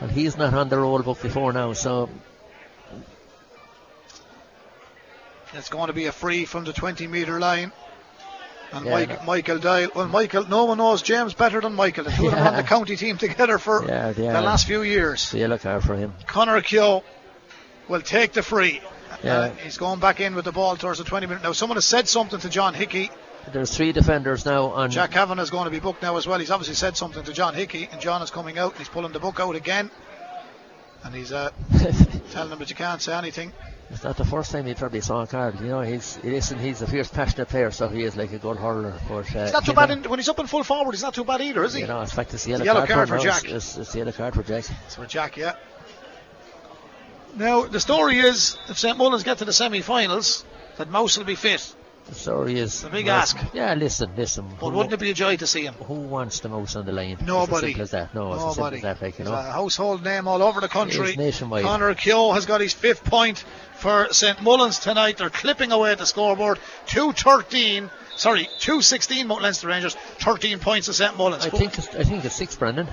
And 0.00 0.10
he's 0.10 0.36
not 0.36 0.52
on 0.54 0.68
the 0.68 0.78
roll 0.78 1.02
book 1.02 1.22
before 1.22 1.52
now, 1.52 1.72
so 1.72 2.10
It's 5.56 5.68
going 5.68 5.88
to 5.88 5.92
be 5.92 6.06
a 6.06 6.12
free 6.12 6.44
from 6.44 6.64
the 6.64 6.72
20 6.72 7.06
metre 7.06 7.38
line. 7.40 7.72
And 8.72 8.84
Yeah, 8.84 8.92
Mike, 8.92 9.08
no. 9.08 9.26
Michael 9.26 9.58
Doyle, 9.58 9.88
well, 9.94 10.08
Michael, 10.08 10.46
no 10.48 10.64
one 10.64 10.78
knows 10.78 11.02
James 11.02 11.34
better 11.34 11.60
than 11.60 11.74
Michael. 11.74 12.04
The 12.04 12.10
two 12.10 12.26
of 12.26 12.32
them 12.32 12.46
on 12.48 12.56
the 12.56 12.62
county 12.74 12.96
team 12.96 13.16
together 13.16 13.58
for 13.58 13.84
Yeah, 13.86 14.12
the 14.12 14.40
last 14.40 14.66
few 14.66 14.82
years. 14.82 15.22
it's 15.24 15.34
a 15.34 15.38
yellow 15.38 15.58
card 15.58 15.84
for 15.84 15.94
him. 15.96 16.12
Connor 16.26 16.60
Keogh 16.62 17.02
will 17.88 18.00
take 18.02 18.32
the 18.32 18.42
free. 18.42 18.80
Yeah. 19.22 19.36
Uh, 19.38 19.50
he's 19.54 19.78
going 19.78 20.00
back 20.00 20.20
in 20.20 20.34
with 20.34 20.44
the 20.44 20.52
ball 20.52 20.76
towards 20.76 20.98
the 20.98 21.04
20 21.04 21.26
minute. 21.26 21.42
Now, 21.44 21.52
someone 21.52 21.76
has 21.76 21.84
said 21.84 22.08
something 22.08 22.40
to 22.40 22.48
John 22.48 22.74
Hickey. 22.74 23.10
There's 23.52 23.74
three 23.74 23.92
defenders 23.92 24.44
now 24.44 24.66
on. 24.72 24.90
Jack 24.90 25.12
Kavanagh 25.12 25.42
is 25.42 25.50
going 25.50 25.66
to 25.66 25.70
be 25.70 25.78
booked 25.78 26.02
now 26.02 26.16
as 26.16 26.26
well. 26.26 26.40
He's 26.40 26.50
obviously 26.50 26.74
said 26.74 26.96
something 26.96 27.22
to 27.22 27.32
John 27.32 27.54
Hickey, 27.54 27.88
and 27.92 28.00
John 28.00 28.20
is 28.20 28.30
coming 28.32 28.58
out 28.58 28.72
and 28.72 28.78
he's 28.78 28.88
pulling 28.88 29.12
the 29.12 29.20
book 29.20 29.38
out 29.38 29.54
again. 29.54 29.90
And 31.04 31.14
he's 31.14 31.30
uh, 31.30 31.50
telling 32.32 32.50
him 32.52 32.58
that 32.58 32.68
you 32.68 32.74
can't 32.74 33.00
say 33.00 33.14
anything. 33.16 33.52
It's 33.96 34.04
not 34.04 34.18
the 34.18 34.26
first 34.26 34.52
time 34.52 34.66
he 34.66 34.74
probably 34.74 35.00
saw 35.00 35.22
a 35.22 35.26
card. 35.26 35.58
You 35.58 35.68
know, 35.68 35.80
he's 35.80 36.18
listen, 36.22 36.58
he's 36.58 36.82
a 36.82 36.86
fierce, 36.86 37.08
passionate 37.08 37.48
player, 37.48 37.70
so 37.70 37.88
he 37.88 38.02
is 38.02 38.14
like 38.14 38.30
a 38.30 38.38
good 38.38 38.58
hurler. 38.58 38.92
But 39.08 39.34
uh, 39.34 39.38
It's 39.40 39.54
not 39.54 39.64
too 39.64 39.72
bad 39.72 39.90
in, 39.90 40.02
when 40.02 40.18
he's 40.18 40.28
up 40.28 40.38
in 40.38 40.46
full 40.46 40.64
forward. 40.64 40.92
He's 40.92 41.02
not 41.02 41.14
too 41.14 41.24
bad 41.24 41.40
either, 41.40 41.64
is 41.64 41.72
he? 41.72 41.80
You 41.80 41.86
know, 41.86 42.02
in 42.02 42.06
fact, 42.06 42.34
it's 42.34 42.44
the 42.44 42.50
yellow, 42.50 42.64
yellow 42.64 42.86
card 42.86 43.08
card, 43.08 43.08
for. 43.08 43.18
Jack. 43.18 43.44
It's, 43.44 43.54
it's, 43.54 43.76
it's 43.78 43.92
the 43.92 43.98
yellow 44.00 44.12
card 44.12 44.34
for 44.34 44.42
Jack. 44.42 44.64
It's 44.84 44.96
for 44.96 45.06
Jack, 45.06 45.38
yeah. 45.38 45.56
Now 47.36 47.64
the 47.64 47.80
story 47.80 48.18
is, 48.18 48.58
if 48.68 48.78
St 48.78 48.98
Mullins 48.98 49.22
get 49.22 49.38
to 49.38 49.46
the 49.46 49.52
semi-finals, 49.54 50.44
that 50.76 50.90
Mouse 50.90 51.16
will 51.16 51.24
be 51.24 51.34
fit. 51.34 51.74
The 52.08 52.14
story 52.14 52.58
is. 52.60 52.84
a 52.84 52.88
big 52.88 53.08
ask. 53.08 53.36
Yeah, 53.52 53.74
listen, 53.74 54.10
listen. 54.16 54.46
But 54.60 54.70
who, 54.70 54.76
wouldn't 54.76 54.92
it 54.92 55.00
be 55.00 55.10
a 55.10 55.14
joy 55.14 55.36
to 55.38 55.46
see 55.46 55.64
him? 55.64 55.74
who 55.74 55.94
wants 55.94 56.38
the 56.38 56.48
mouse 56.48 56.76
on 56.76 56.86
the 56.86 56.92
line? 56.92 57.16
It's 57.20 57.22
as 57.28 57.60
simple 57.60 57.82
as 57.82 57.90
that. 57.90 58.14
No, 58.14 58.32
it's 58.32 58.44
as 58.44 58.54
simple 58.54 58.74
as 58.74 58.82
that. 58.82 59.02
Like 59.02 59.18
you 59.18 59.24
know. 59.24 59.32
a 59.34 59.42
household 59.42 60.04
name 60.04 60.28
all 60.28 60.40
over 60.40 60.60
the 60.60 60.68
country. 60.68 61.08
It's 61.08 61.16
nationwide. 61.18 61.64
Connor 61.64 61.94
Keogh 61.94 62.32
has 62.32 62.46
got 62.46 62.60
his 62.60 62.72
fifth 62.72 63.04
point 63.04 63.44
for 63.74 64.06
St 64.12 64.40
Mullins 64.40 64.78
tonight. 64.78 65.16
They're 65.16 65.30
clipping 65.30 65.72
away 65.72 65.90
at 65.92 65.98
the 65.98 66.06
scoreboard. 66.06 66.60
213, 66.86 67.90
sorry, 68.16 68.44
216 68.60 69.26
Mount 69.26 69.42
Leinster 69.42 69.66
Rangers, 69.66 69.96
13 70.20 70.60
points 70.60 70.86
to 70.86 70.92
St 70.92 71.16
Mullins. 71.16 71.44
I 71.44 71.50
think 71.50 71.76
it's, 71.76 71.88
I 71.88 72.04
think 72.04 72.24
it's 72.24 72.36
six, 72.36 72.54
Brendan. 72.54 72.86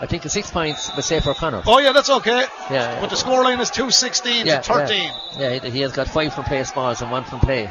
I 0.00 0.06
think 0.06 0.22
the 0.22 0.28
six 0.28 0.50
points, 0.50 0.90
but 0.90 1.02
say 1.02 1.18
for 1.20 1.34
Connor. 1.34 1.62
Oh, 1.66 1.80
yeah, 1.80 1.92
that's 1.92 2.08
okay. 2.08 2.44
Yeah, 2.70 3.00
But 3.00 3.10
the 3.10 3.16
scoreline 3.16 3.58
is 3.58 3.70
216 3.70 4.46
yeah, 4.46 4.60
to 4.60 4.72
13. 4.72 4.96
Yeah, 4.96 5.12
yeah 5.38 5.58
he, 5.58 5.70
he 5.70 5.80
has 5.80 5.92
got 5.92 6.06
five 6.08 6.32
from 6.32 6.44
play 6.44 6.64
balls 6.72 7.02
and 7.02 7.10
one 7.10 7.24
from 7.24 7.40
play. 7.40 7.68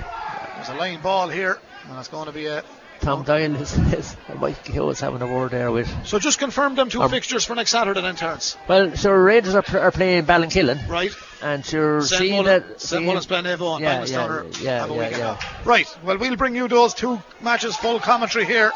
There's 0.55 0.69
a 0.69 0.75
line 0.75 1.01
ball 1.01 1.29
here, 1.29 1.57
and 1.87 1.97
it's 1.97 2.09
going 2.09 2.25
to 2.25 2.33
be 2.33 2.47
a. 2.47 2.63
Tom 2.99 3.23
Doyle 3.23 3.55
is, 3.55 3.77
is 3.93 4.17
Mike 4.39 4.65
Hill 4.65 4.89
is 4.89 4.99
having 4.99 5.21
a 5.21 5.27
word 5.27 5.51
there 5.51 5.71
with. 5.71 5.87
So 6.05 6.19
just 6.19 6.39
confirm 6.39 6.75
them 6.75 6.89
two 6.89 7.01
Um, 7.01 7.11
fixtures 7.11 7.45
for 7.45 7.55
next 7.55 7.69
Saturday 7.69 8.01
then, 8.01 8.15
Terence. 8.15 8.57
Well, 8.67 8.93
sure, 8.95 9.23
Rangers 9.23 9.55
are, 9.55 9.63
are 9.79 9.91
playing 9.91 10.25
Ballinkillen, 10.25 10.89
Right? 10.89 11.11
and 11.41 11.63
sure, 11.65 12.01
seeing 12.01 12.43
that. 12.45 12.81
St. 12.81 13.05
Mullins 13.05 13.27
playing 13.27 13.45
Avon. 13.45 13.81
Yeah, 13.81 14.03
yeah, 14.03 14.43
yeah, 14.59 14.87
yeah, 14.87 15.09
yeah. 15.17 15.37
Right. 15.63 15.87
Well, 16.03 16.17
we'll 16.17 16.35
bring 16.35 16.55
you 16.55 16.67
those 16.67 16.93
two 16.95 17.21
matches 17.39 17.77
full 17.77 17.99
commentary 17.99 18.45
here 18.45 18.71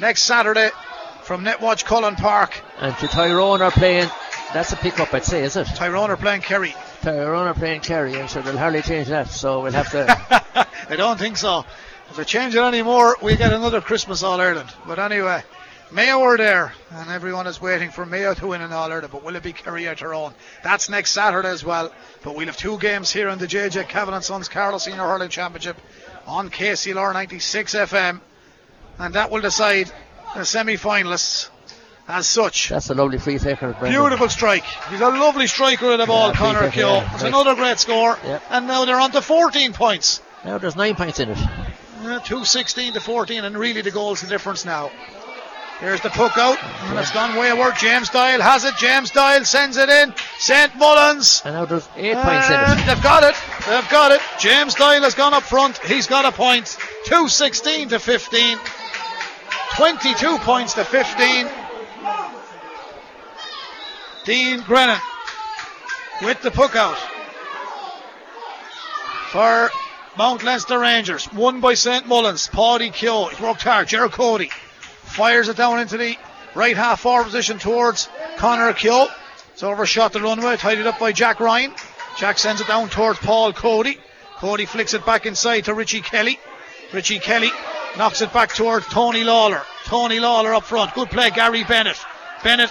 next 0.00 0.22
Saturday 0.22 0.70
from 1.26 1.44
Netwatch 1.44 1.84
Cullen 1.84 2.14
Park. 2.14 2.62
And 2.78 2.96
to 2.98 3.08
Tyrone 3.08 3.60
are 3.60 3.72
playing. 3.72 4.08
That's 4.54 4.72
a 4.72 4.76
pick 4.76 5.00
up, 5.00 5.12
I'd 5.12 5.24
say, 5.24 5.42
is 5.42 5.56
it? 5.56 5.66
Tyrone 5.74 6.08
are 6.10 6.16
playing 6.16 6.42
Kerry. 6.42 6.72
Tyrone 7.02 7.48
are 7.48 7.54
playing 7.54 7.80
Kerry, 7.80 8.14
and 8.14 8.30
so 8.30 8.40
they'll 8.42 8.56
hardly 8.56 8.80
change 8.80 9.08
that. 9.08 9.28
So 9.28 9.62
we'll 9.62 9.72
have 9.72 9.90
to. 9.90 10.68
I 10.88 10.94
don't 10.94 11.18
think 11.18 11.36
so. 11.36 11.64
If 12.10 12.16
they 12.16 12.22
change 12.22 12.54
it 12.54 12.60
anymore, 12.60 13.16
we 13.20 13.36
get 13.36 13.52
another 13.52 13.80
Christmas 13.80 14.22
All 14.22 14.40
Ireland. 14.40 14.72
But 14.86 15.00
anyway, 15.00 15.42
Mayo 15.90 16.20
are 16.20 16.36
there, 16.36 16.72
and 16.92 17.10
everyone 17.10 17.48
is 17.48 17.60
waiting 17.60 17.90
for 17.90 18.06
Mayo 18.06 18.32
to 18.34 18.46
win 18.46 18.62
an 18.62 18.72
All 18.72 18.92
Ireland. 18.92 19.10
But 19.10 19.24
will 19.24 19.34
it 19.34 19.42
be 19.42 19.52
Kerry 19.52 19.88
or 19.88 19.96
Tyrone? 19.96 20.32
That's 20.62 20.88
next 20.88 21.10
Saturday 21.10 21.48
as 21.48 21.64
well. 21.64 21.92
But 22.22 22.36
we'll 22.36 22.46
have 22.46 22.56
two 22.56 22.78
games 22.78 23.10
here 23.10 23.28
in 23.30 23.40
the 23.40 23.48
JJ 23.48 23.88
Kavanagh 23.88 24.20
Sons 24.20 24.48
Carlow 24.48 24.78
Senior 24.78 25.02
Hurling 25.02 25.30
Championship 25.30 25.76
on 26.24 26.50
KCLR 26.50 27.12
96 27.12 27.74
FM, 27.74 28.20
and 29.00 29.14
that 29.14 29.32
will 29.32 29.40
decide 29.40 29.90
the 30.36 30.44
semi-finalists 30.44 31.48
as 32.08 32.26
such. 32.28 32.68
That's 32.68 32.88
a 32.90 32.94
lovely 32.94 33.18
free 33.18 33.38
taker, 33.38 33.72
Brendan. 33.72 34.00
Beautiful 34.00 34.28
strike. 34.28 34.64
He's 34.90 35.00
a 35.00 35.08
lovely 35.08 35.46
striker 35.46 35.92
of 35.92 35.98
the 35.98 36.06
ball, 36.06 36.28
Yeah, 36.28 36.34
Connor 36.34 36.58
free 36.60 36.70
Keogh. 36.70 36.96
yeah, 36.98 37.14
It's 37.14 37.22
right. 37.22 37.28
another 37.32 37.54
great 37.54 37.78
score. 37.78 38.18
Yep. 38.24 38.42
And 38.50 38.66
now 38.68 38.84
they're 38.84 39.00
on 39.00 39.10
to 39.12 39.22
14 39.22 39.72
points. 39.72 40.20
Now 40.44 40.58
there's 40.58 40.76
nine 40.76 40.94
points 40.94 41.18
in 41.18 41.30
it. 41.30 41.38
Uh, 41.38 42.20
216 42.20 42.92
to 42.92 43.00
14, 43.00 43.44
and 43.44 43.56
really 43.58 43.80
the 43.80 43.90
goal's 43.90 44.20
the 44.20 44.28
difference 44.28 44.64
now. 44.64 44.90
Here's 45.80 46.00
the 46.00 46.08
puck 46.08 46.38
out, 46.38 46.56
and 46.62 46.98
it's 46.98 47.10
gone 47.10 47.36
wayward. 47.36 47.74
James 47.76 48.08
Doyle 48.08 48.40
has 48.40 48.64
it. 48.64 48.74
James 48.78 49.10
Doyle 49.10 49.44
sends 49.44 49.76
it 49.76 49.90
in. 49.90 50.14
St. 50.38 50.74
Mullins. 50.76 51.42
And 51.44 51.54
now 51.54 51.64
there's 51.66 51.86
eight 51.96 52.14
points 52.16 52.48
in 52.48 52.54
it. 52.54 52.86
They've 52.86 53.02
got 53.02 53.24
it. 53.24 53.34
They've 53.68 53.90
got 53.90 54.12
it. 54.12 54.22
James 54.38 54.74
Doyle 54.74 55.02
has 55.02 55.14
gone 55.14 55.34
up 55.34 55.42
front. 55.42 55.76
He's 55.78 56.06
got 56.06 56.24
a 56.24 56.32
point. 56.32 56.78
216 57.06 57.90
to 57.90 57.98
15. 57.98 58.58
22 59.76 60.38
points 60.38 60.72
to 60.72 60.84
15. 60.84 61.48
Dean 64.24 64.60
Grennan 64.62 64.98
with 66.22 66.40
the 66.40 66.50
puck 66.50 66.74
out 66.74 66.96
for 69.30 69.70
Mount 70.16 70.42
Leinster 70.42 70.78
Rangers. 70.78 71.30
Won 71.30 71.60
by 71.60 71.74
St. 71.74 72.06
Mullins. 72.06 72.48
Paddy 72.48 72.88
Kehoe. 72.88 73.28
He's 73.28 73.38
worked 73.38 73.62
hard. 73.62 73.88
Gerald 73.88 74.12
Cody 74.12 74.48
fires 75.02 75.50
it 75.50 75.58
down 75.58 75.78
into 75.78 75.98
the 75.98 76.16
right 76.54 76.76
half 76.76 77.00
forward 77.00 77.24
position 77.24 77.58
towards 77.58 78.08
Connor 78.38 78.72
Keogh. 78.72 79.08
It's 79.52 79.62
overshot 79.62 80.14
the 80.14 80.22
runway, 80.22 80.56
tidied 80.56 80.86
up 80.86 80.98
by 80.98 81.12
Jack 81.12 81.38
Ryan. 81.38 81.72
Jack 82.16 82.38
sends 82.38 82.62
it 82.62 82.66
down 82.66 82.88
towards 82.88 83.18
Paul 83.18 83.52
Cody. 83.52 83.98
Cody 84.36 84.64
flicks 84.64 84.94
it 84.94 85.04
back 85.04 85.26
inside 85.26 85.66
to 85.66 85.74
Richie 85.74 86.00
Kelly. 86.00 86.40
Richie 86.92 87.18
Kelly 87.18 87.50
knocks 87.96 88.22
it 88.22 88.32
back 88.32 88.54
towards 88.54 88.86
Tony 88.86 89.24
Lawler. 89.24 89.62
Tony 89.84 90.20
Lawler 90.20 90.54
up 90.54 90.64
front. 90.64 90.94
Good 90.94 91.10
play, 91.10 91.30
Gary 91.30 91.64
Bennett. 91.64 91.98
Bennett 92.42 92.70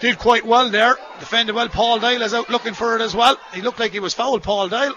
did 0.00 0.18
quite 0.18 0.44
well 0.44 0.70
there. 0.70 0.96
Defended 1.20 1.54
well. 1.54 1.68
Paul 1.68 1.98
Doyle 2.00 2.22
is 2.22 2.34
out 2.34 2.50
looking 2.50 2.74
for 2.74 2.96
it 2.96 3.02
as 3.02 3.14
well. 3.14 3.38
He 3.52 3.62
looked 3.62 3.80
like 3.80 3.92
he 3.92 4.00
was 4.00 4.14
fouled, 4.14 4.42
Paul 4.42 4.68
Doyle. 4.68 4.94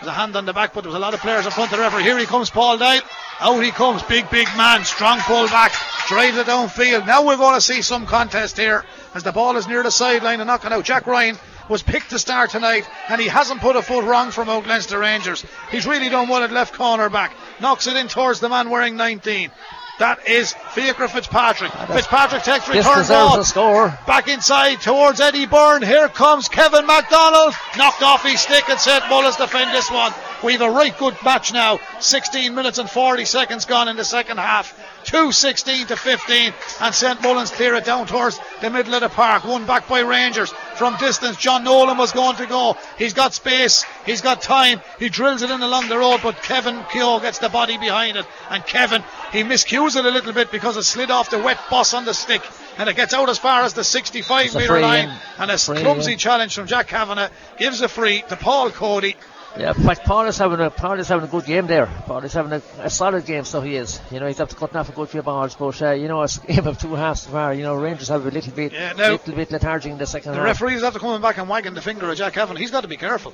There's 0.00 0.08
a 0.08 0.12
hand 0.12 0.36
on 0.36 0.44
the 0.44 0.52
back, 0.52 0.74
but 0.74 0.82
there 0.82 0.90
was 0.90 0.96
a 0.96 1.00
lot 1.00 1.14
of 1.14 1.20
players 1.20 1.46
in 1.46 1.52
front 1.52 1.72
of 1.72 1.78
the 1.78 1.82
referee. 1.82 2.02
Here 2.02 2.18
he 2.18 2.26
comes, 2.26 2.50
Paul 2.50 2.78
Doyle. 2.78 3.00
Out 3.40 3.62
he 3.62 3.70
comes, 3.70 4.02
big, 4.02 4.28
big 4.30 4.46
man, 4.56 4.84
strong 4.84 5.20
pull 5.20 5.46
back, 5.48 5.72
drives 6.08 6.36
it 6.36 6.46
downfield. 6.46 7.06
Now 7.06 7.26
we're 7.26 7.36
going 7.36 7.54
to 7.54 7.60
see 7.60 7.82
some 7.82 8.06
contest 8.06 8.56
here 8.56 8.84
as 9.14 9.22
the 9.22 9.32
ball 9.32 9.56
is 9.56 9.68
near 9.68 9.82
the 9.82 9.90
sideline 9.90 10.40
and 10.40 10.48
knocking 10.48 10.72
out. 10.72 10.84
Jack 10.84 11.06
Ryan 11.06 11.38
was 11.68 11.82
picked 11.82 12.10
to 12.10 12.18
start 12.18 12.50
tonight, 12.50 12.88
and 13.08 13.20
he 13.20 13.28
hasn't 13.28 13.60
put 13.60 13.76
a 13.76 13.82
foot 13.82 14.04
wrong 14.04 14.30
from 14.30 14.48
Mount 14.48 14.66
Leinster 14.66 14.98
Rangers. 14.98 15.44
He's 15.70 15.86
really 15.86 16.08
done 16.08 16.28
well 16.28 16.42
at 16.42 16.52
left 16.52 16.74
corner 16.74 17.08
back. 17.08 17.34
Knocks 17.60 17.86
it 17.86 17.96
in 17.96 18.08
towards 18.08 18.40
the 18.40 18.48
man 18.48 18.70
wearing 18.70 18.96
19. 18.96 19.50
That 19.98 20.28
is 20.28 20.52
Fiacre 20.72 21.08
Fitzpatrick. 21.08 21.72
Fitzpatrick 21.72 22.42
takes 22.42 22.68
return 22.68 23.06
ball. 23.06 23.42
score. 23.44 23.98
Back 24.06 24.28
inside 24.28 24.82
towards 24.82 25.20
Eddie 25.20 25.46
Byrne. 25.46 25.82
Here 25.82 26.10
comes 26.10 26.48
Kevin 26.48 26.86
MacDonald. 26.86 27.54
Knocked 27.78 28.02
off 28.02 28.22
his 28.22 28.40
stick 28.40 28.68
and 28.68 28.78
St. 28.78 29.08
Mullins 29.08 29.36
defend 29.36 29.74
this 29.74 29.90
one. 29.90 30.12
We've 30.44 30.60
a 30.60 30.70
right 30.70 30.96
good 30.98 31.16
match 31.24 31.50
now. 31.54 31.80
16 32.00 32.54
minutes 32.54 32.76
and 32.76 32.90
40 32.90 33.24
seconds 33.24 33.64
gone 33.64 33.88
in 33.88 33.96
the 33.96 34.04
second 34.04 34.36
half. 34.36 34.78
2 35.06 35.32
16 35.32 35.86
to 35.86 35.96
15. 35.96 36.52
And 36.80 36.94
St. 36.94 37.22
Mullins 37.22 37.50
clear 37.50 37.74
it 37.74 37.84
down 37.84 38.06
towards 38.06 38.38
the 38.60 38.70
middle 38.70 38.94
of 38.94 39.00
the 39.00 39.08
park. 39.08 39.44
One 39.44 39.66
back 39.66 39.88
by 39.88 40.00
Rangers. 40.00 40.50
From 40.76 40.96
distance, 40.98 41.36
John 41.36 41.64
Nolan 41.64 41.96
was 41.96 42.12
going 42.12 42.36
to 42.36 42.46
go. 42.46 42.76
He's 42.98 43.14
got 43.14 43.32
space. 43.32 43.84
He's 44.04 44.20
got 44.20 44.42
time. 44.42 44.80
He 44.98 45.08
drills 45.08 45.42
it 45.42 45.50
in 45.50 45.62
along 45.62 45.88
the 45.88 45.96
road, 45.98 46.20
but 46.22 46.42
Kevin 46.42 46.78
Keogh 46.92 47.20
gets 47.20 47.38
the 47.38 47.48
body 47.48 47.78
behind 47.78 48.16
it. 48.16 48.26
And 48.50 48.64
Kevin, 48.66 49.02
he 49.32 49.42
miscues 49.42 49.96
it 49.96 50.04
a 50.04 50.10
little 50.10 50.32
bit 50.32 50.50
because 50.52 50.76
it 50.76 50.82
slid 50.82 51.10
off 51.10 51.30
the 51.30 51.38
wet 51.38 51.58
boss 51.70 51.94
on 51.94 52.04
the 52.04 52.12
stick. 52.12 52.42
And 52.78 52.90
it 52.90 52.96
gets 52.96 53.14
out 53.14 53.30
as 53.30 53.38
far 53.38 53.62
as 53.62 53.72
the 53.72 53.84
65 53.84 54.54
metre 54.54 54.80
line. 54.80 55.08
in. 55.08 55.16
And 55.38 55.50
a 55.50 55.56
Free 55.56 55.80
clumsy 55.80 56.12
in. 56.12 56.18
challenge 56.18 56.54
from 56.54 56.66
Jack 56.66 56.88
Kavanagh 56.88 57.30
gives 57.58 57.80
a 57.80 57.88
free 57.88 58.22
to 58.28 58.36
Paul 58.36 58.70
Cody. 58.70 59.16
Yeah, 59.58 59.72
fact, 59.72 60.04
Paul 60.04 60.26
is 60.26 60.36
having 60.36 60.60
a 60.60 60.70
Paul 60.70 60.98
is 61.00 61.08
having 61.08 61.24
a 61.26 61.30
good 61.30 61.46
game 61.46 61.66
there. 61.66 61.86
Paul 61.86 62.18
is 62.24 62.32
having 62.34 62.52
a, 62.52 62.62
a 62.80 62.90
solid 62.90 63.24
game, 63.24 63.44
so 63.44 63.62
he 63.62 63.76
is. 63.76 64.00
You 64.10 64.20
know, 64.20 64.26
he's 64.26 64.38
after 64.38 64.54
cutting 64.54 64.76
off 64.76 64.90
a 64.90 64.92
good 64.92 65.08
few 65.08 65.22
balls, 65.22 65.54
but 65.56 65.80
uh, 65.80 65.92
you 65.92 66.08
know, 66.08 66.22
it's 66.22 66.36
a 66.36 66.46
game 66.46 66.66
of 66.66 66.78
two 66.78 66.94
halves 66.94 67.22
so 67.22 67.30
far. 67.30 67.54
You 67.54 67.62
know, 67.62 67.74
Rangers 67.74 68.08
have 68.08 68.26
a 68.26 68.30
little 68.30 68.52
bit, 68.52 68.72
Yeah, 68.72 68.92
now- 68.92 69.12
little 69.12 69.34
bit 69.34 69.50
lethargic 69.50 69.92
in 69.92 69.98
the 69.98 70.06
second 70.06 70.32
The 70.32 70.36
half. 70.38 70.44
referee's 70.46 70.82
after 70.82 70.98
coming 70.98 71.22
back 71.22 71.38
and 71.38 71.48
wagging 71.48 71.72
the 71.72 71.80
finger 71.80 72.10
at 72.10 72.18
Jack 72.18 72.34
Kavanagh. 72.34 72.60
He's 72.60 72.70
got 72.70 72.82
to 72.82 72.88
be 72.88 72.98
careful. 72.98 73.32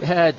Yeah, 0.00 0.30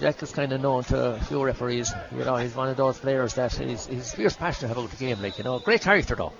Jack 0.00 0.22
is 0.22 0.30
kind 0.30 0.52
of 0.52 0.60
known 0.60 0.84
to 0.84 1.14
a 1.14 1.20
few 1.20 1.42
referees. 1.44 1.92
You 2.16 2.24
know, 2.24 2.36
he's 2.36 2.54
one 2.54 2.68
of 2.68 2.76
those 2.76 2.98
players 2.98 3.34
that 3.34 3.52
he's, 3.52 3.86
he's 3.86 4.14
fierce 4.14 4.36
passionate 4.36 4.72
about 4.72 4.90
the 4.90 4.96
game. 4.96 5.20
Like 5.20 5.38
you 5.38 5.44
know, 5.44 5.58
great 5.58 5.80
character 5.80 6.14
though. 6.14 6.32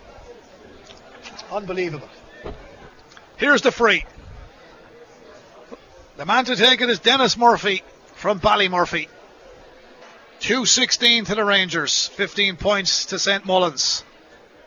Unbelievable. 1.51 2.09
Here's 3.37 3.63
the 3.63 3.73
free. 3.73 4.05
The 6.17 6.25
man 6.25 6.45
to 6.45 6.55
take 6.55 6.81
it 6.81 6.89
is 6.89 7.01
Dennis 7.01 7.37
Murphy 7.37 7.83
from 8.25 8.41
Ballymurphy. 8.41 9.07
2.16 10.41 11.27
to 11.27 11.35
the 11.35 11.45
Rangers, 11.45 12.07
15 12.07 12.57
points 12.57 13.05
to 13.05 13.19
St. 13.19 13.45
Mullins. 13.45 14.03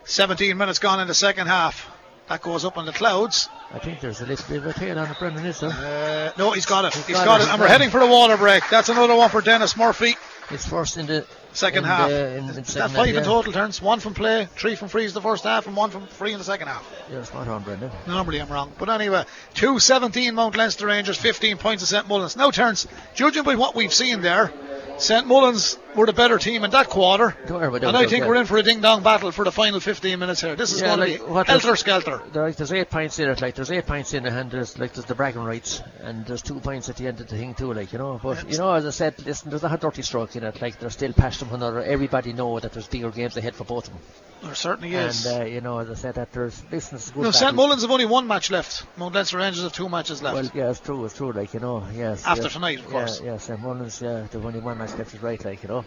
17 0.04 0.56
minutes 0.56 0.78
gone 0.78 1.00
in 1.00 1.08
the 1.08 1.14
second 1.14 1.48
half. 1.48 1.90
That 2.28 2.40
goes 2.40 2.64
up 2.64 2.78
on 2.78 2.86
the 2.86 2.92
clouds. 2.92 3.48
I 3.72 3.80
think 3.80 3.98
there's 3.98 4.20
a 4.20 4.26
little 4.26 4.46
bit 4.48 4.58
of 4.58 4.66
a 4.66 4.72
tail 4.74 4.96
on 5.00 5.12
Brendan, 5.18 5.44
is? 5.44 5.60
Uh, 5.60 6.30
no, 6.38 6.52
he's 6.52 6.66
got 6.66 6.84
it. 6.84 6.94
He's 6.94 7.08
he's 7.08 7.16
got 7.16 7.24
got 7.24 7.40
it, 7.40 7.48
it. 7.48 7.50
And 7.50 7.60
we're 7.60 7.66
heading 7.66 7.90
for 7.90 7.98
the 7.98 8.06
water 8.06 8.36
break. 8.36 8.62
That's 8.70 8.90
another 8.90 9.16
one 9.16 9.28
for 9.28 9.40
Dennis 9.40 9.76
Murphy. 9.76 10.14
It's 10.52 10.64
first 10.64 10.96
in 10.96 11.06
the 11.06 11.26
Second 11.52 11.84
uh, 11.84 11.88
in 11.88 11.90
half. 11.90 12.08
The, 12.10 12.36
in, 12.36 12.48
in 12.48 12.64
second 12.64 12.94
five 12.94 13.06
half, 13.06 13.16
in 13.16 13.24
total 13.24 13.52
turns. 13.52 13.80
One 13.82 14.00
from 14.00 14.14
play, 14.14 14.48
three 14.56 14.74
from 14.74 14.88
freeze 14.88 15.14
the 15.14 15.20
first 15.20 15.44
half, 15.44 15.66
and 15.66 15.76
one 15.76 15.90
from 15.90 16.06
free 16.06 16.32
in 16.32 16.38
the 16.38 16.44
second 16.44 16.68
half. 16.68 16.86
You're 17.10 17.24
spot 17.24 17.48
on, 17.48 17.62
Brendan. 17.62 17.90
Normally 18.06 18.40
I'm 18.40 18.48
wrong. 18.48 18.72
But 18.78 18.90
anyway, 18.90 19.24
217 19.54 20.34
Mount 20.34 20.56
Leinster 20.56 20.86
Rangers, 20.86 21.16
15 21.16 21.56
points 21.58 21.82
to 21.82 21.86
St 21.86 22.06
Mullins. 22.08 22.36
Now 22.36 22.50
turns, 22.50 22.86
judging 23.14 23.42
by 23.42 23.54
what 23.54 23.74
we've 23.74 23.92
seen 23.92 24.20
there, 24.20 24.52
St 24.98 25.26
Mullins 25.26 25.78
were 25.94 26.06
the 26.06 26.12
better 26.12 26.38
team 26.38 26.64
in 26.64 26.70
that 26.70 26.88
quarter. 26.88 27.36
Don't 27.46 27.58
worry 27.60 27.68
about 27.68 27.84
And 27.84 27.96
I 27.96 28.06
think 28.06 28.24
we're 28.24 28.36
in 28.36 28.46
for 28.46 28.58
a 28.58 28.62
ding 28.62 28.80
dong 28.80 29.02
battle 29.02 29.30
for 29.30 29.44
the 29.44 29.52
final 29.52 29.80
15 29.80 30.18
minutes 30.18 30.40
here. 30.40 30.56
This 30.56 30.72
is 30.72 30.80
Yeah, 30.80 30.96
going 30.96 31.00
like, 31.10 31.44
to 31.44 31.44
be 31.44 31.52
helter 31.52 31.76
skelter. 31.76 32.22
There, 32.32 32.50
there's 32.52 32.72
eight 32.72 32.90
points 32.90 33.18
in 33.18 33.28
it. 33.28 33.40
Like 33.40 33.54
there's 33.54 33.70
eight 33.70 33.86
points 33.86 34.14
in 34.14 34.26
it, 34.26 34.32
and 34.32 34.50
there's 34.50 34.78
like 34.78 34.92
there's 34.94 35.06
the 35.06 35.14
bragging 35.14 35.44
rights, 35.44 35.82
and 36.02 36.26
there's 36.26 36.42
two 36.42 36.60
points 36.60 36.88
at 36.88 36.96
the 36.96 37.06
end 37.06 37.20
of 37.20 37.28
the 37.28 37.36
thing 37.36 37.54
too. 37.54 37.72
Like 37.72 37.92
you 37.92 37.98
know, 37.98 38.20
but 38.22 38.50
you 38.50 38.58
know, 38.58 38.72
as 38.72 38.86
I 38.86 38.90
said, 38.90 39.24
listen, 39.24 39.50
there's 39.50 39.62
not 39.62 39.72
a 39.72 39.76
dirty 39.76 40.02
stroke 40.02 40.34
in 40.36 40.44
it. 40.44 40.60
Like 40.60 40.78
there's 40.78 40.94
still 40.94 41.12
passion 41.12 41.48
for 41.48 41.54
another. 41.54 41.82
Everybody 41.82 42.32
know 42.32 42.58
that 42.58 42.72
there's 42.72 42.88
bigger 42.88 43.10
games 43.10 43.36
ahead 43.36 43.54
for 43.54 43.64
both 43.64 43.88
of 43.88 43.94
them. 43.94 44.02
There 44.42 44.54
certainly 44.54 44.94
is. 44.94 45.26
And 45.26 45.42
uh, 45.42 45.44
you 45.46 45.60
know, 45.60 45.78
as 45.78 45.90
I 45.90 45.94
said, 45.94 46.14
that 46.14 46.32
there's 46.32 46.62
listen, 46.70 46.96
it's 46.96 47.10
good 47.10 47.22
no, 47.22 47.30
St. 47.30 47.54
Mullins 47.54 47.82
have 47.82 47.90
only 47.90 48.06
one 48.06 48.26
match 48.26 48.50
left. 48.50 48.84
Mount 48.96 49.14
Leinster 49.14 49.38
Rangers 49.38 49.62
have 49.62 49.72
two 49.72 49.88
matches 49.88 50.22
left. 50.22 50.34
Well, 50.34 50.50
yeah, 50.54 50.70
it's 50.70 50.80
true, 50.80 51.04
it's 51.04 51.16
true. 51.16 51.32
Like 51.32 51.54
you 51.54 51.60
know, 51.60 51.84
yes. 51.94 52.24
After 52.24 52.44
yes, 52.44 52.52
tonight, 52.52 52.78
of 52.78 52.84
yeah, 52.84 52.90
course. 52.90 53.20
Yeah, 53.20 53.36
St. 53.38 53.60
Mullins, 53.60 54.00
yeah, 54.00 54.26
they've 54.30 54.44
only 54.44 54.60
one 54.60 54.78
match 54.78 54.87
left 54.96 55.14
is 55.14 55.22
right. 55.22 55.42
Like 55.44 55.62
you 55.62 55.68
know. 55.68 55.84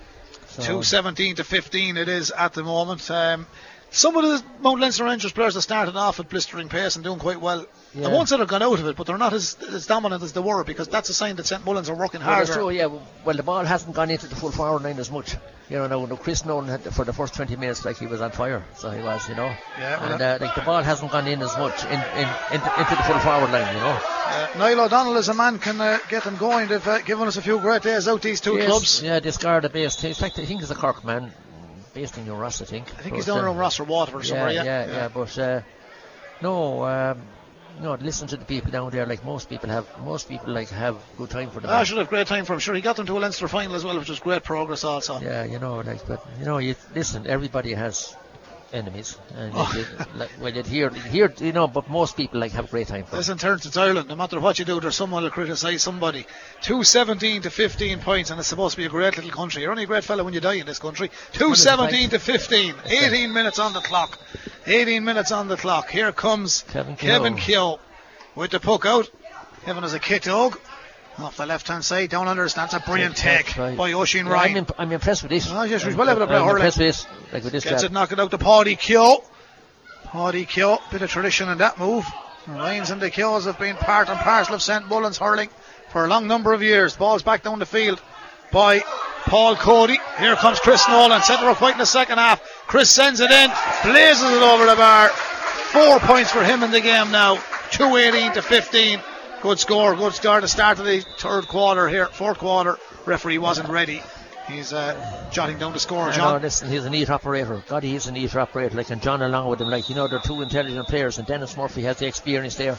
So, 0.48 0.64
217 0.64 1.36
to 1.38 1.44
15 1.46 1.98
it 1.98 2.10
is 2.10 2.32
at 2.32 2.54
the 2.54 2.64
moment. 2.64 3.10
Um, 3.10 3.48
some 3.90 4.16
of 4.16 4.24
the 4.24 4.44
Mount 4.62 4.80
Leinster 4.80 5.04
Rangers 5.06 5.32
players 5.34 5.54
that 5.56 5.62
started 5.62 5.96
off 5.96 6.20
at 6.20 6.30
blistering 6.30 6.70
pace 6.70 6.96
and 6.96 7.04
doing 7.04 7.20
quite 7.20 7.40
well. 7.42 7.66
Yeah. 7.94 8.08
I 8.08 8.12
won't 8.12 8.30
say 8.30 8.38
they've 8.38 8.48
gone 8.48 8.62
out 8.64 8.80
of 8.80 8.88
it, 8.88 8.96
but 8.96 9.06
they're 9.08 9.18
not 9.18 9.34
as, 9.34 9.58
as 9.70 9.86
dominant 9.86 10.24
as 10.24 10.32
they 10.34 10.40
were 10.40 10.64
because 10.64 10.88
that's 10.88 11.10
a 11.10 11.14
sign 11.14 11.36
that 11.38 11.46
St 11.46 11.66
Mullins 11.66 11.90
are 11.90 11.96
working 11.96 12.22
Well, 12.22 12.30
harder. 12.30 12.46
that's 12.46 12.56
true, 12.58 12.70
yeah. 12.70 12.86
Well, 13.26 13.36
the 13.36 13.44
ball 13.44 13.66
hasn't 13.66 13.94
gone 13.96 14.10
into 14.10 14.28
the 14.28 14.36
full 14.36 14.52
forward 14.52 14.84
line 14.84 14.98
as 14.98 15.12
much. 15.12 15.36
You 15.72 15.78
know, 15.78 15.88
now, 15.88 16.06
now 16.06 16.18
Chris 16.18 16.44
Nolan 16.44 16.68
had 16.68 16.82
for 16.94 17.06
the 17.06 17.14
first 17.14 17.34
20 17.34 17.56
minutes, 17.56 17.86
like 17.86 17.98
he 17.98 18.06
was 18.06 18.20
on 18.20 18.32
fire, 18.32 18.62
so 18.76 18.90
he 18.90 19.02
was, 19.02 19.30
you 19.30 19.36
know. 19.36 19.56
Yeah, 19.80 20.02
well, 20.02 20.12
and 20.12 20.22
uh, 20.22 20.38
like 20.42 20.54
the 20.54 20.64
ball 20.64 20.84
hasn't 20.84 21.10
gone 21.14 21.26
in 21.28 21.42
as 21.42 21.58
much 21.58 21.86
in, 21.86 21.92
in, 21.92 22.28
in 22.52 22.62
into 22.78 22.96
the 22.98 23.04
full 23.08 23.20
forward 23.20 23.52
line, 23.52 23.74
you 23.74 23.80
know. 23.80 23.98
Uh, 24.04 24.48
Niall 24.58 24.82
O'Donnell 24.82 25.16
is 25.16 25.30
a 25.30 25.34
man 25.34 25.60
can 25.60 25.80
uh, 25.80 25.98
get 26.10 26.26
them 26.26 26.36
going. 26.36 26.68
They've 26.68 26.86
uh, 26.86 27.00
given 27.00 27.26
us 27.26 27.38
a 27.38 27.42
few 27.42 27.58
great 27.60 27.84
days 27.84 28.10
out 28.10 28.22
these 28.22 28.42
two 28.42 28.58
Yes, 28.58 28.68
clubs. 28.68 29.02
Yeah, 29.02 29.22
this 29.22 29.38
guard 29.38 29.72
based. 29.72 30.04
In 30.04 30.14
fact, 30.14 30.40
I 30.40 30.44
think 30.46 30.60
he's 30.60 30.72
a 30.72 30.76
Cork 30.76 31.06
man, 31.06 31.32
based 31.94 32.18
in 32.18 32.26
New 32.26 32.34
Ross, 32.34 32.62
I 32.62 32.66
think. 32.66 32.90
I 33.00 33.04
think 33.04 33.16
he's 33.16 33.26
But, 33.26 33.36
down 33.36 33.46
uh, 33.46 33.48
around 33.48 33.58
Ross 33.58 33.80
or 33.80 33.86
Waterford 33.86 34.26
somewhere. 34.26 34.52
yeah, 34.52 34.64
Yeah, 34.66 34.86
yeah, 34.88 34.94
yeah, 34.94 35.08
But 35.08 35.40
uh, 35.40 35.62
no, 36.42 36.84
um, 36.84 37.22
no. 37.80 37.94
Listen 37.96 38.28
to 38.28 38.38
the 38.38 38.46
people 38.46 38.72
down 38.72 38.92
there. 38.92 39.06
Like 39.06 39.24
most 39.24 39.50
people 39.50 39.70
have, 39.70 39.88
most 40.00 40.28
people 40.28 40.54
like 40.54 40.70
have 40.70 40.98
good 41.18 41.30
time 41.30 41.50
for 41.50 41.60
the 41.60 41.70
ah, 41.70 41.80
I 41.80 41.84
should 41.84 41.98
have 41.98 42.10
great 42.10 42.28
time 42.28 42.46
for 42.46 42.54
him. 42.54 42.60
Sure, 42.60 42.76
he 42.76 42.82
got 42.82 42.96
them 42.96 43.06
to 43.06 43.18
a 43.18 43.20
Leinster 43.20 43.48
final 43.48 43.76
as 43.76 43.84
well, 43.84 43.98
which 43.98 44.10
was 44.10 44.20
great 44.20 44.44
progress 44.44 44.84
also. 44.84 45.20
Yeah, 45.20 45.44
you 45.46 45.60
know, 45.60 45.80
like, 45.80 46.06
but 46.08 46.20
you 46.38 46.46
know, 46.46 46.58
you 46.58 46.76
listen. 46.94 47.28
Everybody 47.28 47.74
has 47.74 48.16
enemies, 48.74 49.18
and 49.36 49.52
Oh. 49.56 49.72
you, 49.76 49.86
like, 50.16 50.30
well, 50.40 50.54
you'd 50.54 50.66
hear, 50.66 50.90
hear, 50.90 51.34
you 51.40 51.52
know, 51.52 51.68
but 51.68 51.90
most 51.90 52.16
people 52.18 52.40
like 52.40 52.52
have 52.54 52.66
a 52.66 52.68
great 52.68 52.88
time 52.88 53.04
for. 53.06 53.16
it. 53.16 53.20
Listen, 53.20 53.38
turns 53.38 53.66
it's 53.66 53.78
Ireland. 53.78 54.10
No 54.10 54.16
matter 54.16 54.40
what 54.40 54.60
you 54.60 54.66
do, 54.66 54.80
there's 54.80 54.96
someone 54.96 55.24
who'll 55.24 55.32
criticise 55.32 55.82
somebody. 55.84 56.26
217 56.62 57.42
to 57.44 57.50
15 57.50 58.00
points, 58.00 58.30
and 58.30 58.40
it's 58.40 58.48
supposed 58.50 58.74
to 58.76 58.78
be 58.82 58.86
a 58.86 58.90
great 58.90 59.16
little 59.18 59.32
country. 59.32 59.62
You're 59.62 59.72
only 59.72 59.84
a 59.84 59.88
great 59.88 60.04
fella 60.04 60.24
when 60.24 60.34
you 60.34 60.40
die 60.40 60.56
in 60.56 60.66
this 60.66 60.80
country. 60.80 61.10
217 61.34 62.10
to 62.12 62.20
15. 62.20 62.76
18 62.86 63.34
minutes 63.34 63.60
on 63.60 63.74
the 63.74 63.82
clock. 63.82 64.20
18 64.68 65.04
minutes 65.04 65.32
on 65.32 65.48
the 65.48 65.58
clock. 65.58 65.90
Here 65.90 66.12
comes 66.12 66.64
Kevin 66.70 66.96
Kevin 66.96 67.36
Keogh. 67.36 67.78
Keogh 67.78 67.80
with 68.36 68.52
the 68.52 68.60
puck 68.60 68.86
out. 68.86 69.10
Kevin 69.66 69.84
has 69.84 69.94
a 69.94 70.00
kit 70.00 70.24
dog. 70.24 70.60
Off 71.22 71.38
the 71.38 71.46
left 71.46 71.68
hand 71.68 71.86
side, 71.86 72.10
down 72.10 72.28
under. 72.28 72.48
That's 72.48 72.74
a 72.74 72.80
brilliant 72.80 73.16
take 73.16 73.56
right. 73.58 73.78
by 73.78 73.94
Oisin 73.94 74.26
Yeah, 74.26 74.34
Ryan. 74.34 74.52
I'm, 74.52 74.58
imp- 74.58 74.72
I'm 74.78 74.92
impressed 74.92 75.22
with 75.24 75.30
this. 75.32 75.48
Oh, 75.52 75.64
yes, 75.64 75.86
I'm, 75.86 75.96
well 75.96 76.10
able 76.10 76.22
to 76.22 76.28
play 76.28 76.36
I'm 76.38 76.42
hurling. 76.44 76.56
impressed 76.58 76.78
with 76.78 76.88
this. 76.88 77.08
Like 77.32 77.44
with 77.44 77.54
this 77.54 77.64
Gets 77.64 77.82
chap. 77.84 77.92
it 77.92 77.94
knocking 77.94 78.20
out 78.20 78.32
to 78.32 78.38
Paddy 78.38 78.76
Kehoe. 78.76 79.24
Paddy 80.06 80.46
Kehoe, 80.46 80.80
bit 80.92 81.02
of 81.02 81.10
tradition 81.12 81.50
in 81.50 81.60
that 81.60 81.78
move. 81.78 82.06
Ryans 82.48 82.90
and 82.90 83.00
the 83.02 83.12
Keoghs 83.12 83.46
have 83.46 83.60
been 83.60 83.76
part 83.76 84.10
and 84.10 84.18
parcel 84.20 84.56
of 84.56 84.62
St 84.62 84.88
Mullins 84.88 85.18
hurling 85.20 85.50
for 85.92 86.06
a 86.06 86.08
long 86.08 86.28
number 86.28 86.54
of 86.54 86.64
years. 86.64 86.96
Ball's 86.96 87.22
back 87.24 87.44
down 87.44 87.60
the 87.60 87.66
field 87.68 88.02
by 88.52 88.80
Paul 89.26 89.56
Cody. 89.56 89.98
Here 90.18 90.36
comes 90.36 90.60
Chris 90.60 90.88
Nolan. 90.90 91.22
Centre 91.22 91.50
up 91.50 91.62
white 91.62 91.74
in 91.74 91.78
the 91.78 91.86
second 91.86 92.18
half. 92.18 92.42
Chris 92.66 92.90
sends 92.90 93.20
it 93.20 93.30
in, 93.30 93.50
blazes 93.84 94.24
it 94.32 94.42
over 94.42 94.66
the 94.66 94.76
bar. 94.76 95.10
Four 95.10 96.00
points 96.00 96.32
for 96.32 96.44
him 96.44 96.64
in 96.64 96.72
the 96.72 96.82
game 96.82 97.12
now. 97.12 97.36
218 97.72 98.34
to 98.34 98.42
15. 98.42 99.00
Good 99.42 99.60
score, 99.60 99.96
good 99.96 100.14
start. 100.14 100.44
The 100.44 100.48
start 100.48 100.78
of 100.80 100.86
the 100.86 101.02
third 101.18 101.48
quarter 101.48 101.90
here, 101.90 102.06
fourth 102.06 102.38
quarter. 102.38 102.78
Referee 103.06 103.40
wasn't 103.40 103.70
ready. 103.70 104.02
He's 104.48 104.72
uh, 104.72 105.30
jotting 105.32 105.58
down 105.58 105.74
the 105.74 105.80
score, 105.80 106.10
I 106.10 106.16
John. 106.16 106.42
listen, 106.42 106.70
he's 106.70 106.86
a 106.86 106.90
neat 106.90 107.10
operator. 107.10 107.64
God, 107.68 107.82
he's 107.82 108.04
is 108.04 108.08
a 108.08 108.12
neat 108.12 108.36
operator. 108.36 108.76
Like, 108.78 108.92
and 108.92 109.02
John 109.02 109.22
along 109.22 109.50
with 109.50 109.62
him, 109.62 109.70
like, 109.70 109.90
you 109.90 109.96
know, 109.96 110.08
they're 110.08 110.20
two 110.20 110.44
intelligent 110.44 110.88
players, 110.88 111.18
and 111.18 111.26
Dennis 111.26 111.58
Murphy 111.58 111.82
has 111.84 111.98
the 111.98 112.06
experience 112.06 112.56
there. 112.56 112.78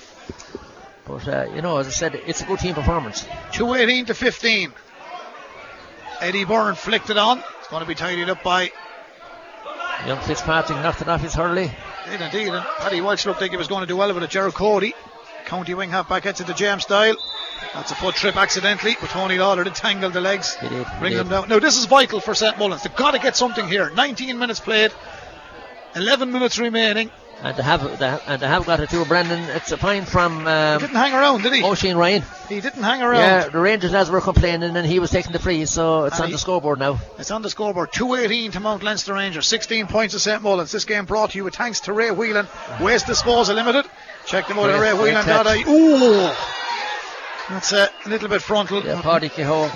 But, 1.05 1.27
uh, 1.27 1.47
you 1.53 1.63
know, 1.63 1.79
as 1.79 1.89
I 1.89 1.91
said, 1.91 2.15
it's 2.15 2.43
a 2.43 2.45
good 2.45 2.61
team 2.61 2.75
performance. 2.75 3.27
218 3.53 4.07
to 4.07 4.15
15. 4.15 4.73
Eddie 6.21 6.45
Byrne 6.45 6.77
flicked 6.77 7.11
it 7.11 7.19
on. 7.19 7.43
It's 7.59 7.69
going 7.69 7.83
to 7.83 7.89
be 7.89 7.97
tidied 7.97 8.31
up 8.31 8.45
by 8.45 8.71
Young 10.07 10.21
Fitzpatrick 10.21 10.79
knocked 10.79 11.03
it 11.03 11.09
off 11.09 11.23
his 11.23 11.35
hurley. 11.35 11.73
Did 12.09 12.21
indeed, 12.21 12.49
and 12.49 12.65
Paddy 12.79 13.01
Walsh 13.01 13.27
looked 13.27 13.41
like 13.41 13.51
he 13.51 13.57
was 13.57 13.69
going 13.69 13.81
to 13.81 13.87
do 13.87 13.97
well 13.97 14.13
with 14.15 14.23
it. 14.23 14.31
Gerald 14.31 14.55
Cody, 14.55 14.95
county 15.47 15.75
wing 15.75 15.91
half 15.91 16.09
back 16.09 16.25
heads 16.25 16.41
into 16.41 16.53
the 16.53 16.59
James 16.59 16.83
style. 16.83 17.17
That's 17.75 17.91
a 17.93 17.95
foot 17.95 18.15
trip 18.17 18.37
accidentally, 18.37 18.97
but 19.01 19.11
Tony 19.11 19.39
Lawler 19.39 19.65
did 19.65 19.75
tangle 19.75 20.11
the 20.11 20.21
legs, 20.21 20.57
He 20.57 20.69
did, 20.69 20.87
he 20.87 20.99
bring 20.99 21.15
them 21.17 21.29
down. 21.29 21.49
Now 21.49 21.59
this 21.59 21.77
is 21.79 21.85
vital 21.87 22.21
for 22.21 22.35
St 22.35 22.59
Mullins. 22.59 22.83
They've 22.83 22.95
got 22.97 23.13
to 23.13 23.19
get 23.19 23.37
something 23.37 23.67
here. 23.69 23.91
19 23.91 24.39
minutes 24.39 24.61
played, 24.61 24.93
11 25.95 26.33
minutes 26.33 26.59
remaining. 26.59 27.11
And 27.43 27.57
they 27.57 27.63
have, 27.65 27.99
they 27.99 28.19
and 28.29 28.41
they 28.41 28.47
have 28.47 28.67
got 28.67 28.79
it 28.79 28.89
too, 28.91 29.05
Brendan. 29.05 29.41
It's 29.57 29.73
a 29.73 29.77
point 29.77 30.07
from 30.07 30.43
He 30.43 30.47
um, 30.47 30.81
didn't 30.81 30.95
hang 30.95 31.13
around, 31.13 31.43
did 31.43 31.53
he? 31.53 31.65
Oisin 31.65 31.97
Ryan. 31.97 32.23
He 32.49 32.61
didn't 32.61 32.85
hang 32.85 33.03
around. 33.03 33.19
Yeah, 33.19 33.49
the 33.49 33.59
Rangers 33.59 33.91
lads 33.91 34.11
were 34.11 34.21
complaining, 34.21 34.77
and 34.77 34.87
he 34.87 35.01
was 35.01 35.11
taking 35.11 35.33
the 35.33 35.41
free, 35.41 35.65
so 35.67 36.05
it's 36.05 36.17
And 36.17 36.23
on 36.25 36.29
he- 36.29 36.35
the 36.35 36.39
scoreboard 36.39 36.79
now. 36.79 37.01
It's 37.19 37.33
on 37.33 37.43
the 37.43 37.51
scoreboard. 37.51 37.93
218 37.93 38.53
to 38.53 38.61
Mount 38.61 38.85
Leinster 38.85 39.15
Rangers. 39.15 39.49
16 39.49 39.89
points 39.89 40.15
to 40.15 40.21
St 40.21 40.41
Mullins. 40.41 40.71
This 40.71 40.85
game 40.85 41.05
brought 41.05 41.31
to 41.31 41.39
you 41.39 41.43
with 41.43 41.57
thanks 41.57 41.81
to 41.81 41.93
Ray 41.93 42.13
Whelan. 42.13 42.47
Waste 42.81 43.07
Disposal 43.09 43.57
Limited. 43.57 43.87
Check 44.27 44.47
them 44.49 44.59
out 44.59 44.71
at 44.71 44.79
Great- 44.79 44.95
great 44.97 45.15
raywhelan.ie. 45.15 45.65
Ooh! 45.73 46.33
That's 47.51 47.73
a 47.73 47.91
little 48.07 48.29
bit 48.29 48.41
frontal. 48.43 48.85
Yeah, 48.85 49.01
Paddy 49.03 49.29
Kehoe. 49.29 49.71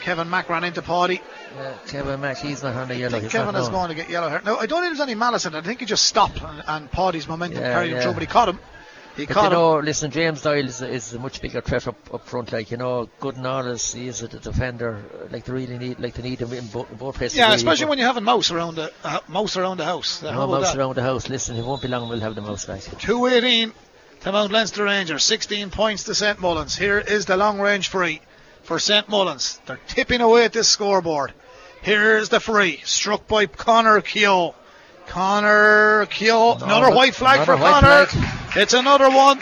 Kevin 0.00 0.28
Mack 0.28 0.48
ran 0.48 0.64
into 0.64 0.82
Paddy. 0.82 1.20
Yeah, 1.56 1.72
Kevin 1.86 2.20
Mack, 2.20 2.36
he's 2.38 2.62
not 2.62 2.74
on 2.76 2.88
the 2.88 2.94
I 2.94 2.98
yellow. 2.98 3.18
think 3.20 3.32
Kevin 3.32 3.54
is 3.54 3.68
going 3.68 3.88
to 3.88 3.94
get 3.94 4.10
yellow 4.10 4.28
here. 4.28 4.42
No, 4.44 4.56
I 4.56 4.66
don't 4.66 4.82
think 4.82 4.90
there's 4.96 5.00
any 5.08 5.14
malice 5.14 5.46
in 5.46 5.54
it. 5.54 5.58
I 5.58 5.62
think 5.62 5.80
he 5.80 5.86
just 5.86 6.04
stopped 6.04 6.42
and, 6.42 6.62
and 6.66 6.90
Paddy's 6.90 7.26
momentum 7.26 7.60
Yeah, 7.62 7.72
carried 7.72 7.90
him 7.90 7.96
yeah. 7.96 8.02
through, 8.02 8.12
but 8.12 8.22
he 8.22 8.26
caught 8.26 8.48
him. 8.48 8.58
He 9.16 9.24
But 9.24 9.44
you 9.44 9.50
know, 9.50 9.78
listen, 9.78 10.10
James 10.10 10.42
Doyle 10.42 10.66
is, 10.66 10.82
is 10.82 11.14
a 11.14 11.18
much 11.18 11.40
bigger 11.40 11.62
threat 11.62 11.88
up, 11.88 11.96
up 12.12 12.26
front. 12.26 12.52
Like 12.52 12.70
you 12.70 12.76
know, 12.76 13.08
good 13.18 13.36
and 13.36 13.46
honest, 13.46 13.94
he 13.94 14.08
is 14.08 14.22
a 14.22 14.28
defender. 14.28 15.02
uh, 15.14 15.28
Like 15.32 15.44
they 15.44 15.52
really 15.52 15.78
need, 15.78 15.98
like 15.98 16.14
they 16.14 16.22
need 16.22 16.40
him 16.40 16.52
in 16.52 16.66
both, 16.66 16.90
in 16.90 16.98
both 16.98 17.16
places. 17.16 17.38
Yeah, 17.38 17.44
really, 17.46 17.56
especially 17.56 17.86
when 17.86 17.98
you 17.98 18.04
have 18.04 18.18
a 18.18 18.20
mouse 18.20 18.50
around 18.50 18.74
the 18.74 18.92
uh, 19.02 19.20
mouse 19.28 19.56
around 19.56 19.78
the 19.78 19.84
house. 19.86 20.22
Uh, 20.22 20.32
no 20.32 20.46
mouse 20.46 20.72
that? 20.72 20.78
around 20.78 20.96
the 20.96 21.02
house. 21.02 21.28
Listen, 21.30 21.56
it 21.56 21.64
won't 21.64 21.80
be 21.80 21.88
long. 21.88 22.08
We'll 22.10 22.20
have 22.20 22.34
the 22.34 22.42
mouse 22.42 22.66
back. 22.66 22.82
218 22.82 23.72
to 24.20 24.32
Mount 24.32 24.52
Leinster 24.52 24.84
Rangers, 24.84 25.24
16 25.24 25.70
points 25.70 26.04
to 26.04 26.14
St 26.14 26.38
Mullins. 26.38 26.76
Here 26.76 26.98
is 26.98 27.24
the 27.24 27.36
long 27.38 27.58
range 27.58 27.88
free 27.88 28.20
for 28.64 28.78
St 28.78 29.08
Mullins. 29.08 29.60
They're 29.64 29.80
tipping 29.86 30.20
away 30.20 30.44
at 30.44 30.52
this 30.52 30.68
scoreboard. 30.68 31.32
Here's 31.80 32.28
the 32.28 32.40
free, 32.40 32.80
struck 32.84 33.26
by 33.28 33.46
Connor 33.46 34.00
Keogh. 34.02 34.54
Connor 35.06 36.06
Keogh, 36.06 36.52
another 36.56 36.64
Another- 36.66 36.94
white 36.96 37.14
flag 37.14 37.44
for 37.44 37.56
white 37.56 37.80
Connor. 37.80 38.06
flag. 38.06 38.56
It's 38.56 38.74
another 38.74 39.10
one. 39.10 39.40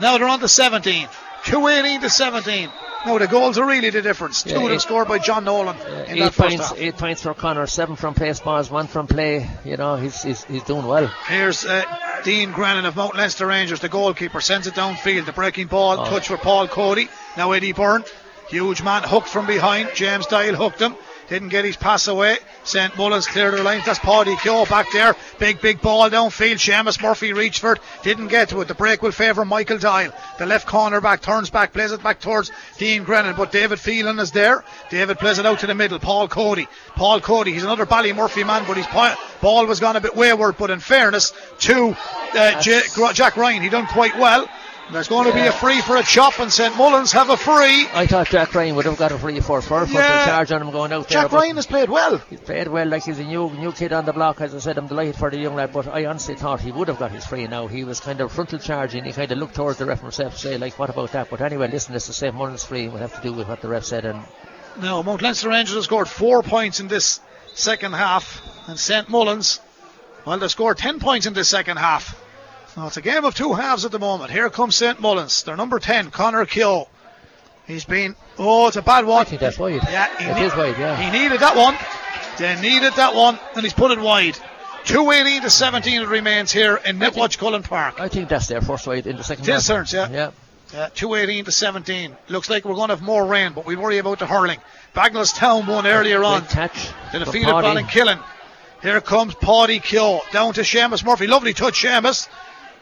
Now 0.00 0.18
they're 0.18 0.26
on 0.28 0.40
to 0.40 0.48
17. 0.48 1.08
218 1.44 2.00
to 2.02 2.10
17. 2.10 2.70
Now 3.04 3.18
the 3.18 3.26
goals 3.26 3.58
are 3.58 3.64
really 3.66 3.90
the 3.90 4.00
difference. 4.00 4.46
Yeah, 4.46 4.54
Two 4.58 4.64
of 4.64 4.70
them 4.70 4.78
scored 4.78 5.08
by 5.08 5.18
John 5.18 5.44
Nolan 5.44 5.76
in 6.06 6.16
eight 6.16 6.18
that 6.20 6.34
first 6.34 6.38
points, 6.38 6.68
half. 6.68 6.78
eight 6.78 6.96
points 6.96 7.22
for 7.22 7.34
Connor. 7.34 7.66
Seven 7.66 7.96
from 7.96 8.14
place 8.14 8.38
balls, 8.38 8.70
one 8.70 8.86
from 8.86 9.08
play. 9.08 9.50
You 9.64 9.76
know, 9.76 9.96
he's 9.96 10.22
he's, 10.22 10.44
he's 10.44 10.62
doing 10.62 10.86
well. 10.86 11.08
Here's 11.26 11.64
uh, 11.64 11.82
Dean 12.22 12.52
Grennan 12.52 12.84
of 12.86 12.94
Mount 12.94 13.16
Leinster 13.16 13.46
Rangers, 13.48 13.80
the 13.80 13.88
goalkeeper, 13.88 14.40
sends 14.40 14.68
it 14.68 14.74
downfield. 14.74 15.26
The 15.26 15.32
breaking 15.32 15.66
ball, 15.66 15.98
Oh. 15.98 16.04
touch 16.04 16.28
for 16.28 16.36
Paul 16.36 16.68
Cody. 16.68 17.08
Now 17.36 17.50
Eddie 17.50 17.72
Byrne, 17.72 18.04
huge 18.48 18.82
man, 18.84 19.02
hooked 19.02 19.28
from 19.28 19.46
behind. 19.48 19.90
James 19.94 20.26
Doyle 20.26 20.54
hooked 20.54 20.80
him. 20.80 20.94
Didn't 21.28 21.48
get 21.48 21.64
his 21.64 21.76
pass 21.76 22.08
away. 22.08 22.36
St. 22.64 22.96
Mullins 22.96 23.26
cleared 23.26 23.54
the 23.54 23.62
lines. 23.62 23.84
That's 23.86 23.98
Paddy 23.98 24.36
Kehoe 24.36 24.66
back 24.68 24.86
there. 24.92 25.14
Big, 25.38 25.60
big 25.60 25.80
ball 25.80 26.10
downfield. 26.10 26.56
Seamus 26.56 27.02
Murphy 27.02 27.32
reached 27.32 27.60
for 27.60 27.74
it. 27.74 27.80
Didn't 28.02 28.28
get 28.28 28.50
to 28.50 28.60
it. 28.60 28.68
The 28.68 28.74
break 28.74 29.02
will 29.02 29.12
favour 29.12 29.44
Michael 29.44 29.78
Doyle. 29.78 30.12
The 30.38 30.46
left 30.46 30.66
corner 30.66 31.00
back 31.00 31.22
turns 31.22 31.50
back, 31.50 31.72
plays 31.72 31.92
it 31.92 32.02
back 32.02 32.20
towards 32.20 32.50
Dean 32.78 33.04
Grennan. 33.04 33.34
But 33.36 33.52
David 33.52 33.80
Phelan 33.80 34.18
is 34.18 34.32
there. 34.32 34.64
David 34.90 35.18
plays 35.18 35.38
it 35.38 35.46
out 35.46 35.60
to 35.60 35.66
the 35.66 35.74
middle. 35.74 35.98
Paul 35.98 36.28
Cody. 36.28 36.68
Paul 36.96 37.20
Cody. 37.20 37.52
He's 37.52 37.64
another 37.64 37.86
Bally 37.86 38.12
Murphy 38.12 38.44
man, 38.44 38.64
but 38.66 38.76
his 38.76 38.86
ball 39.40 39.66
was 39.66 39.80
gone 39.80 39.96
a 39.96 40.00
bit 40.00 40.16
wayward. 40.16 40.56
But 40.58 40.70
in 40.70 40.80
fairness 40.80 41.32
to 41.60 41.96
uh, 42.34 42.60
J- 42.60 42.82
Jack 43.14 43.36
Ryan, 43.36 43.62
he 43.62 43.68
done 43.68 43.86
quite 43.86 44.18
well. 44.18 44.48
There's 44.92 45.08
going 45.08 45.26
to 45.26 45.32
be 45.32 45.40
a 45.46 45.52
free 45.52 45.80
for 45.80 45.96
a 45.96 46.02
chop, 46.02 46.38
and 46.38 46.52
St. 46.52 46.76
Mullins 46.76 47.12
have 47.12 47.30
a 47.30 47.36
free. 47.36 47.88
I 47.94 48.06
thought 48.06 48.28
Jack 48.28 48.54
Ryan 48.54 48.76
would 48.76 48.84
have 48.84 48.98
got 48.98 49.10
a 49.10 49.16
free 49.16 49.40
for 49.40 49.62
but 49.62 49.88
Yeah. 49.88 50.18
the 50.26 50.30
charge 50.30 50.52
on 50.52 50.60
him 50.60 50.70
going 50.70 50.92
out 50.92 51.08
there. 51.08 51.22
Jack 51.22 51.32
Ryan 51.32 51.56
has 51.56 51.66
played 51.66 51.88
well. 51.88 52.18
He's 52.28 52.40
played 52.40 52.68
well, 52.68 52.86
like 52.86 53.04
he's 53.04 53.18
a 53.18 53.24
new 53.24 53.48
new 53.50 53.72
kid 53.72 53.94
on 53.94 54.04
the 54.04 54.12
block. 54.12 54.42
As 54.42 54.54
I 54.54 54.58
said, 54.58 54.76
I'm 54.76 54.88
delighted 54.88 55.16
for 55.16 55.30
the 55.30 55.38
young 55.38 55.54
lad, 55.54 55.72
but 55.72 55.88
I 55.88 56.04
honestly 56.04 56.34
thought 56.34 56.60
he 56.60 56.72
would 56.72 56.88
have 56.88 56.98
got 56.98 57.10
his 57.10 57.24
free 57.24 57.46
now. 57.46 57.68
He 57.68 57.84
was 57.84 58.00
kind 58.00 58.20
of 58.20 58.30
frontal 58.32 58.58
charging. 58.58 59.04
He 59.04 59.12
kind 59.12 59.32
of 59.32 59.38
looked 59.38 59.54
towards 59.54 59.78
the 59.78 59.86
ref 59.86 60.02
himself, 60.02 60.36
say 60.36 60.58
like, 60.58 60.78
"What 60.78 60.90
about 60.90 61.12
that?" 61.12 61.30
But 61.30 61.40
anyway, 61.40 61.68
listen, 61.70 61.94
it's 61.94 62.06
the 62.06 62.12
same 62.12 62.34
Mullins 62.34 62.64
free. 62.64 62.88
We'll 62.88 62.98
have 62.98 63.14
to 63.16 63.22
do 63.22 63.32
with 63.32 63.48
what 63.48 63.62
the 63.62 63.68
ref 63.68 63.84
said, 63.84 64.04
and 64.04 64.22
No, 64.80 65.02
Mount 65.02 65.22
Leinster 65.22 65.48
Rangers 65.48 65.74
have 65.74 65.84
scored 65.84 66.08
four 66.08 66.42
points 66.42 66.80
in 66.80 66.88
this 66.88 67.20
second 67.54 67.94
half, 67.94 68.42
and 68.68 68.78
St. 68.78 69.08
Mullins, 69.08 69.58
well, 70.26 70.38
they 70.38 70.48
scored 70.48 70.76
ten 70.76 70.98
points 71.00 71.24
in 71.26 71.32
this 71.32 71.48
second 71.48 71.78
half. 71.78 72.14
Now, 72.76 72.86
it's 72.86 72.96
a 72.96 73.02
game 73.02 73.24
of 73.24 73.34
two 73.34 73.52
halves 73.52 73.84
at 73.84 73.92
the 73.92 73.98
moment. 73.98 74.30
Here 74.30 74.48
comes 74.48 74.76
St. 74.76 74.98
Mullins. 75.00 75.42
Their 75.42 75.56
number 75.56 75.78
10, 75.78 76.10
Connor 76.10 76.46
Keogh. 76.46 76.88
He's 77.66 77.84
been, 77.84 78.16
oh, 78.38 78.68
it's 78.68 78.76
a 78.76 78.82
bad 78.82 79.04
one. 79.04 79.20
I 79.20 79.24
think 79.24 79.40
that's 79.40 79.58
wide. 79.58 79.80
Yeah, 79.84 80.08
he, 80.18 80.24
It 80.24 80.34
ne- 80.34 80.44
is 80.46 80.56
wide, 80.56 80.78
yeah. 80.78 80.96
he 80.96 81.10
needed 81.16 81.40
that 81.40 81.56
one. 81.56 81.76
They 82.38 82.60
needed 82.60 82.94
that 82.94 83.14
one, 83.14 83.38
and 83.54 83.62
he's 83.62 83.74
put 83.74 83.90
it 83.90 84.00
wide. 84.00 84.36
218 84.84 85.42
to 85.42 85.50
17 85.50 86.02
it 86.02 86.08
remains 86.08 86.50
here 86.50 86.76
in 86.76 86.98
Netwatch 86.98 87.38
Cullen 87.38 87.62
Park. 87.62 88.00
I 88.00 88.08
think 88.08 88.28
that's 88.28 88.48
their 88.48 88.60
first 88.60 88.86
wide 88.86 89.06
in 89.06 89.16
the 89.16 89.22
second 89.22 89.46
half. 89.46 89.64
Terence, 89.64 89.92
yeah. 89.92 90.08
Yeah. 90.10 90.30
Uh, 90.74 90.88
218 90.94 91.44
to 91.44 91.52
17. 91.52 92.16
Looks 92.28 92.48
like 92.48 92.64
we're 92.64 92.74
going 92.74 92.88
to 92.88 92.96
have 92.96 93.04
more 93.04 93.24
rain, 93.26 93.52
but 93.52 93.66
we 93.66 93.76
worry 93.76 93.98
about 93.98 94.18
the 94.18 94.26
hurling. 94.26 94.58
Bagenalstown 94.94 95.34
Town 95.34 95.66
won 95.66 95.86
earlier 95.86 96.24
on. 96.24 96.46
Catch. 96.46 96.88
The 97.12 97.20
for 97.20 97.24
defeated 97.26 97.50
Paddy. 97.50 97.82
Ballinkillen. 97.82 98.22
Here 98.80 99.00
comes 99.00 99.34
Paddy 99.34 99.78
Kehoe 99.78 100.20
down 100.32 100.54
to 100.54 100.62
Seamus 100.62 101.04
Murphy. 101.04 101.26
Lovely 101.26 101.52
touch, 101.52 101.82
Seamus. 101.82 102.28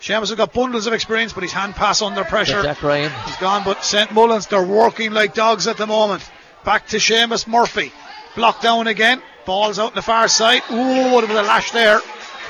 Seamus 0.01 0.29
has 0.29 0.35
got 0.35 0.55
bundles 0.55 0.87
of 0.87 0.95
experience, 0.95 1.35
but 1.35 1.43
his 1.43 1.53
hand 1.53 1.75
pass 1.75 2.01
under 2.01 2.25
pressure. 2.25 2.63
Jack 2.63 2.83
Ryan. 2.83 3.13
He's 3.27 3.37
gone, 3.37 3.65
but 3.65 3.85
St. 3.85 4.11
Mullins, 4.13 4.47
they're 4.47 4.65
working 4.65 5.13
like 5.13 5.35
dogs 5.35 5.67
at 5.67 5.77
the 5.77 5.87
moment. 5.87 6.29
Back 6.65 6.87
to 6.89 6.97
Seamus 6.97 7.47
Murphy. 7.47 7.93
Blocked 8.35 8.63
down 8.63 8.87
again. 8.87 9.23
Ball's 9.45 9.79
out 9.79 9.91
on 9.91 9.95
the 9.95 10.03
far 10.03 10.29
side. 10.29 10.63
Ooh, 10.71 11.13
what 11.13 11.29
was 11.29 11.37
a 11.37 11.43
lash 11.43 11.73
there. 11.73 12.01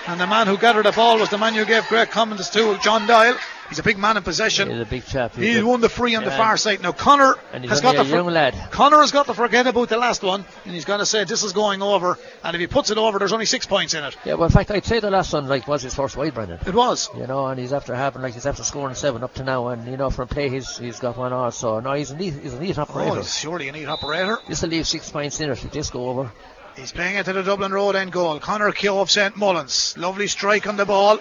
And 0.07 0.21
the 0.21 0.27
man 0.27 0.47
who 0.47 0.59
gathered 0.59 0.87
the 0.87 0.93
ball 0.93 1.19
was 1.19 1.29
the 1.31 1.39
man 1.39 1.55
who 1.55 1.65
gave 1.65 1.87
great 1.89 2.11
comments 2.11 2.51
to, 2.51 2.79
John 2.79 3.07
Doyle. 3.07 3.37
He's 3.71 3.79
a 3.79 3.83
big 3.83 3.97
man 3.99 4.17
in 4.19 4.23
possession. 4.23 4.69
He's 4.71 4.81
a 4.81 4.85
big 4.85 5.07
chap. 5.07 5.35
He's 5.37 5.57
a- 5.59 5.65
won 5.65 5.81
the 5.81 5.89
free 5.89 6.15
on 6.17 6.25
the 6.25 6.31
far 6.33 6.57
side. 6.57 6.83
Now 6.83 6.93
Connor 6.93 7.37
has 7.53 7.81
got 7.81 7.97
the 7.97 8.05
young 8.05 8.27
lad. 8.27 8.55
Connor 8.71 8.99
has 9.01 9.13
got 9.13 9.27
to 9.27 9.35
forget 9.35 9.67
about 9.67 9.89
the 9.89 9.97
last 9.97 10.23
one, 10.23 10.45
and 10.65 10.75
he's 10.75 10.85
going 10.85 10.99
to 10.99 11.07
say 11.07 11.25
this 11.25 11.43
is 11.45 11.53
going 11.53 11.81
over. 11.81 12.19
And 12.45 12.55
if 12.55 12.61
he 12.61 12.67
puts 12.67 12.91
it 12.91 12.99
over, 12.99 13.19
there's 13.19 13.33
only 13.33 13.47
six 13.47 13.67
points 13.67 13.95
in 13.95 14.03
it. 14.05 14.17
Yeah, 14.25 14.35
well, 14.35 14.45
in 14.47 14.51
fact, 14.51 14.71
I'd 14.71 14.85
say 14.85 14.99
the 15.01 15.11
last 15.11 15.33
one 15.33 15.47
like 15.49 15.69
was 15.69 15.83
his 15.83 15.95
first 15.95 16.17
wide, 16.17 16.35
Brendan. 16.35 16.59
It 16.67 16.75
was. 16.75 17.09
You 17.17 17.27
know, 17.29 17.47
and 17.47 17.59
he's 17.61 17.73
after 17.73 17.95
having 17.95 18.23
like 18.23 18.35
he's 18.35 18.45
after 18.47 18.65
scoring 18.65 18.95
seven 18.97 19.23
up 19.23 19.35
to 19.35 19.45
now, 19.45 19.69
and 19.69 19.87
you 19.89 19.97
know 19.97 20.11
from 20.11 20.27
play 20.29 20.49
he's 20.49 20.77
he's 20.77 20.99
got 20.99 21.17
one 21.17 21.33
also. 21.33 21.79
No, 21.81 21.93
he's 21.95 22.11
a 22.11 22.17
neat 22.17 22.35
he's 22.43 22.55
a 22.55 22.61
neat 22.61 22.77
Oh, 22.79 22.83
operator. 22.83 23.17
he's 23.17 23.39
surely 23.39 23.69
a 23.69 23.73
neat 23.73 23.87
operator. 23.87 24.39
This 24.49 24.63
will 24.63 24.71
leave 24.71 24.89
six 24.89 25.09
points 25.11 25.41
in 25.41 25.49
it 25.49 25.53
if 25.53 25.71
this 25.71 25.91
go 25.91 26.09
over. 26.09 26.33
He's 26.77 26.93
playing 26.93 27.17
it 27.17 27.25
to 27.27 27.33
the 27.33 27.43
Dublin 27.43 27.73
Road 27.73 27.95
end 27.95 28.11
goal. 28.11 28.41
Connor 28.41 28.73
Keogh 28.73 29.01
of 29.01 29.11
St 29.11 29.37
Mullins. 29.37 29.95
Lovely 29.97 30.27
strike 30.27 30.67
on 30.67 30.77
the 30.77 30.87
ball. 30.87 31.19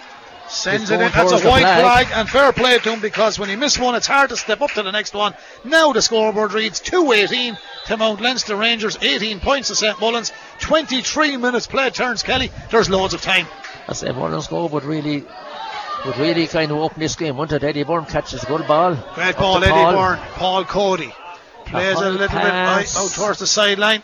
Sends 0.50 0.90
it 0.90 1.00
in. 1.00 1.12
That's 1.12 1.32
a 1.32 1.48
white 1.48 1.62
flag. 1.62 2.08
flag. 2.08 2.08
and 2.14 2.30
fair 2.30 2.52
play 2.52 2.78
to 2.80 2.92
him 2.92 3.00
because 3.02 3.38
when 3.38 3.50
he 3.50 3.56
missed 3.56 3.80
one, 3.80 3.96
it's 3.96 4.08
hard 4.08 4.30
to 4.30 4.38
step 4.38 4.62
up 4.62 4.72
to 4.72 4.84
the 4.84 4.92
next 4.92 5.14
one. 5.14 5.34
Now 5.64 5.94
the 5.94 6.02
scoreboard 6.02 6.54
reads 6.54 6.80
218 6.80 7.58
to 7.86 7.98
Mount 7.98 8.20
Leinster 8.20 8.56
Rangers, 8.56 8.98
18 9.02 9.40
points 9.40 9.68
to 9.68 9.76
St 9.76 10.00
Mullins, 10.00 10.32
23 10.60 11.38
minutes 11.38 11.68
played. 11.68 11.94
Turns 11.94 12.24
Kelly. 12.24 12.52
There's 12.72 12.90
loads 12.90 13.14
of 13.14 13.22
time. 13.22 13.46
I 13.88 13.94
said 13.94 14.16
Mullins 14.16 14.48
goal 14.48 14.70
but 14.70 14.84
really 14.84 15.24
would 16.06 16.18
really 16.18 16.48
kind 16.48 16.72
of 16.72 16.78
open 16.78 17.00
this 17.00 17.16
game, 17.16 17.38
wouldn't 17.38 17.62
it? 17.62 17.68
Eddie 17.68 17.84
Byrne 17.84 18.06
catches 18.06 18.44
a 18.44 18.46
good 18.48 18.66
ball. 18.68 18.96
Great 19.16 19.36
ball, 19.38 19.58
Eddie 19.58 19.72
Paul. 19.72 19.94
Byrne. 19.94 20.20
Paul 20.34 20.66
Cody 20.66 21.14
plays 21.66 21.92
it 21.92 21.98
a 21.98 22.00
little 22.00 22.18
bit 22.18 22.30
pass. 22.30 22.98
out, 22.98 23.04
out 23.04 23.12
towards 23.12 23.40
the 23.40 23.48
sideline. 23.48 24.02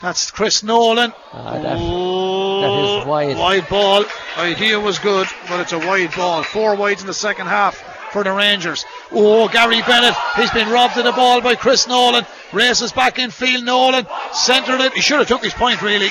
That's 0.00 0.30
Chris 0.30 0.62
Nolan. 0.62 1.12
Ah, 1.32 1.52
that- 1.58 1.76
oh, 1.78 2.60
that 2.60 3.00
is 3.00 3.06
wide. 3.06 3.36
Wide 3.36 3.68
ball. 3.68 4.04
Idea 4.36 4.78
was 4.78 4.98
good, 4.98 5.26
but 5.48 5.60
it's 5.60 5.72
a 5.72 5.78
wide 5.78 6.14
ball. 6.14 6.42
Four 6.44 6.76
wides 6.76 7.00
in 7.00 7.06
the 7.08 7.14
second 7.14 7.48
half 7.48 7.76
for 8.12 8.22
the 8.22 8.30
Rangers. 8.32 8.84
Oh, 9.10 9.48
Gary 9.48 9.82
Bennett, 9.82 10.14
he's 10.36 10.50
been 10.52 10.68
robbed 10.70 10.96
of 10.98 11.04
the 11.04 11.12
ball 11.12 11.40
by 11.40 11.56
Chris 11.56 11.88
Nolan. 11.88 12.24
Races 12.52 12.92
back 12.92 13.18
in 13.18 13.30
field, 13.30 13.64
Nolan 13.64 14.06
centred 14.32 14.80
it. 14.80 14.92
He 14.94 15.00
should 15.00 15.18
have 15.18 15.28
took 15.28 15.42
his 15.42 15.52
point, 15.54 15.82
really. 15.82 16.10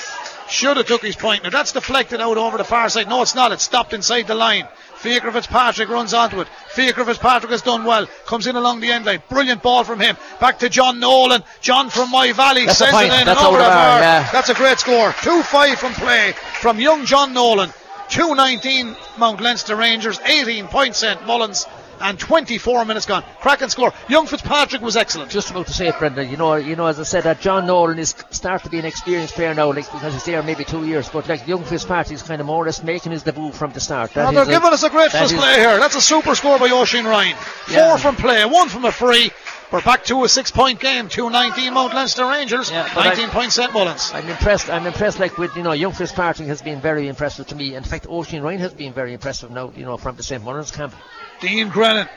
Should 0.49 0.77
have 0.77 0.85
took 0.87 1.01
his 1.01 1.15
point. 1.15 1.43
Now 1.43 1.49
that's 1.49 1.71
deflected 1.73 2.21
out 2.21 2.37
over 2.37 2.57
the 2.57 2.63
far 2.63 2.89
side. 2.89 3.07
No, 3.09 3.21
it's 3.21 3.35
not. 3.35 3.51
It's 3.51 3.63
stopped 3.63 3.93
inside 3.93 4.27
the 4.27 4.35
line. 4.35 4.67
Fiacre 5.07 5.31
Fitzpatrick 5.31 5.87
runs 5.87 6.13
onto 6.13 6.41
it. 6.41 6.49
Fiacre 6.71 7.05
Fitzpatrick 7.05 7.49
has 7.51 7.61
done 7.61 7.85
well. 7.85 8.07
Comes 8.25 8.45
in 8.45 8.57
along 8.57 8.81
the 8.81 8.91
end 8.91 9.05
line. 9.05 9.23
Brilliant 9.29 9.63
ball 9.63 9.85
from 9.85 10.01
him. 10.01 10.17
Back 10.41 10.59
to 10.59 10.67
John 10.67 10.99
Nolan. 10.99 11.43
John 11.61 11.89
from 11.89 12.11
My 12.11 12.33
Valley 12.33 12.65
That's 12.65 12.79
sends 12.79 12.93
it 12.99 13.03
in 13.05 13.09
That's 13.09 13.29
and 13.29 13.39
over 13.39 13.47
over 13.47 13.57
the 13.59 13.63
the 13.63 13.69
bar. 13.69 13.99
yeah. 14.01 14.29
That's 14.33 14.49
a 14.49 14.53
great 14.53 14.79
score. 14.79 15.13
2 15.21 15.43
5 15.43 15.79
from 15.79 15.93
play 15.93 16.33
from 16.59 16.77
young 16.81 17.05
John 17.05 17.33
Nolan. 17.33 17.69
219 18.09 18.97
Mount 19.17 19.39
Leinster 19.39 19.77
Rangers. 19.77 20.19
18 20.25 20.67
points 20.67 20.97
St. 20.97 21.25
Mullins. 21.25 21.65
And 21.99 22.19
24 22.19 22.85
minutes 22.85 23.05
gone. 23.05 23.23
Cracking 23.39 23.69
score. 23.69 23.93
Young 24.07 24.27
Fitzpatrick 24.27 24.81
was 24.81 24.95
excellent. 24.95 25.31
Just 25.31 25.49
about 25.49 25.67
to 25.67 25.73
say 25.73 25.87
it, 25.87 25.97
Brendan. 25.97 26.29
You 26.29 26.37
know, 26.37 26.55
you 26.55 26.75
know, 26.75 26.85
as 26.85 26.99
I 26.99 27.03
said, 27.03 27.23
that 27.23 27.41
John 27.41 27.65
Nolan 27.65 27.97
is 27.99 28.15
starting 28.31 28.65
to 28.65 28.69
be 28.69 28.79
an 28.79 28.85
experienced 28.85 29.33
player 29.35 29.53
now, 29.53 29.67
like 29.73 29.91
because 29.91 30.13
he's 30.13 30.23
there 30.25 30.41
maybe 30.43 30.63
two 30.63 30.85
years. 30.85 31.09
But 31.09 31.27
like 31.27 31.47
young 31.47 31.63
Fitzpatrick 31.63 32.13
is 32.15 32.21
kind 32.21 32.39
of 32.39 32.47
more 32.47 32.63
or 32.63 32.65
less 32.65 32.83
making 32.83 33.11
his 33.11 33.23
debut 33.23 33.51
from 33.51 33.71
the 33.71 33.79
start. 33.79 34.13
That 34.13 34.25
Now 34.25 34.43
they're 34.43 34.45
giving 34.59 34.71
us 34.73 34.83
a 34.83 34.89
great 34.89 35.11
first 35.11 35.35
play 35.35 35.55
here. 35.59 35.79
That's 35.79 35.95
a 35.95 36.01
super 36.01 36.35
score 36.35 36.59
by 36.59 36.69
Oisin 36.71 37.05
Ryan. 37.05 37.35
Four 37.35 37.75
Yeah. 37.75 37.97
from 37.97 38.15
play, 38.15 38.45
one 38.45 38.69
from 38.69 38.85
a 38.85 38.91
free. 38.91 39.31
We're 39.69 39.81
back 39.81 40.05
to 40.05 40.23
a 40.23 40.29
six 40.29 40.49
point 40.49 40.79
game. 40.79 41.09
219 41.09 41.73
Mount 41.73 41.93
Leinster 41.93 42.25
Rangers, 42.25 42.71
Yeah, 42.71 42.89
19 42.95 43.25
I- 43.25 43.29
points 43.33 43.55
St. 43.55 43.73
Mullins. 43.73 44.11
I'm 44.13 44.27
impressed. 44.29 44.69
I'm 44.69 44.85
impressed. 44.87 45.19
Like 45.19 45.37
with 45.37 45.55
you 45.57 45.63
know, 45.63 45.73
young 45.73 45.91
Fitzpatrick 45.91 46.47
has 46.47 46.61
been 46.61 46.79
very 46.79 47.07
impressive 47.09 47.47
to 47.47 47.55
me. 47.55 47.75
In 47.75 47.83
fact, 47.83 48.07
Oisin 48.07 48.43
Ryan 48.43 48.59
has 48.59 48.73
been 48.73 48.93
very 48.93 49.13
impressive 49.13 49.51
now. 49.51 49.73
You 49.75 49.83
know, 49.83 49.97
from 49.97 50.15
the 50.15 50.23
St. 50.23 50.41
Mullins 50.41 50.71
camp. 50.71 50.93
Dean 51.41 51.67
Grennan 51.67 52.07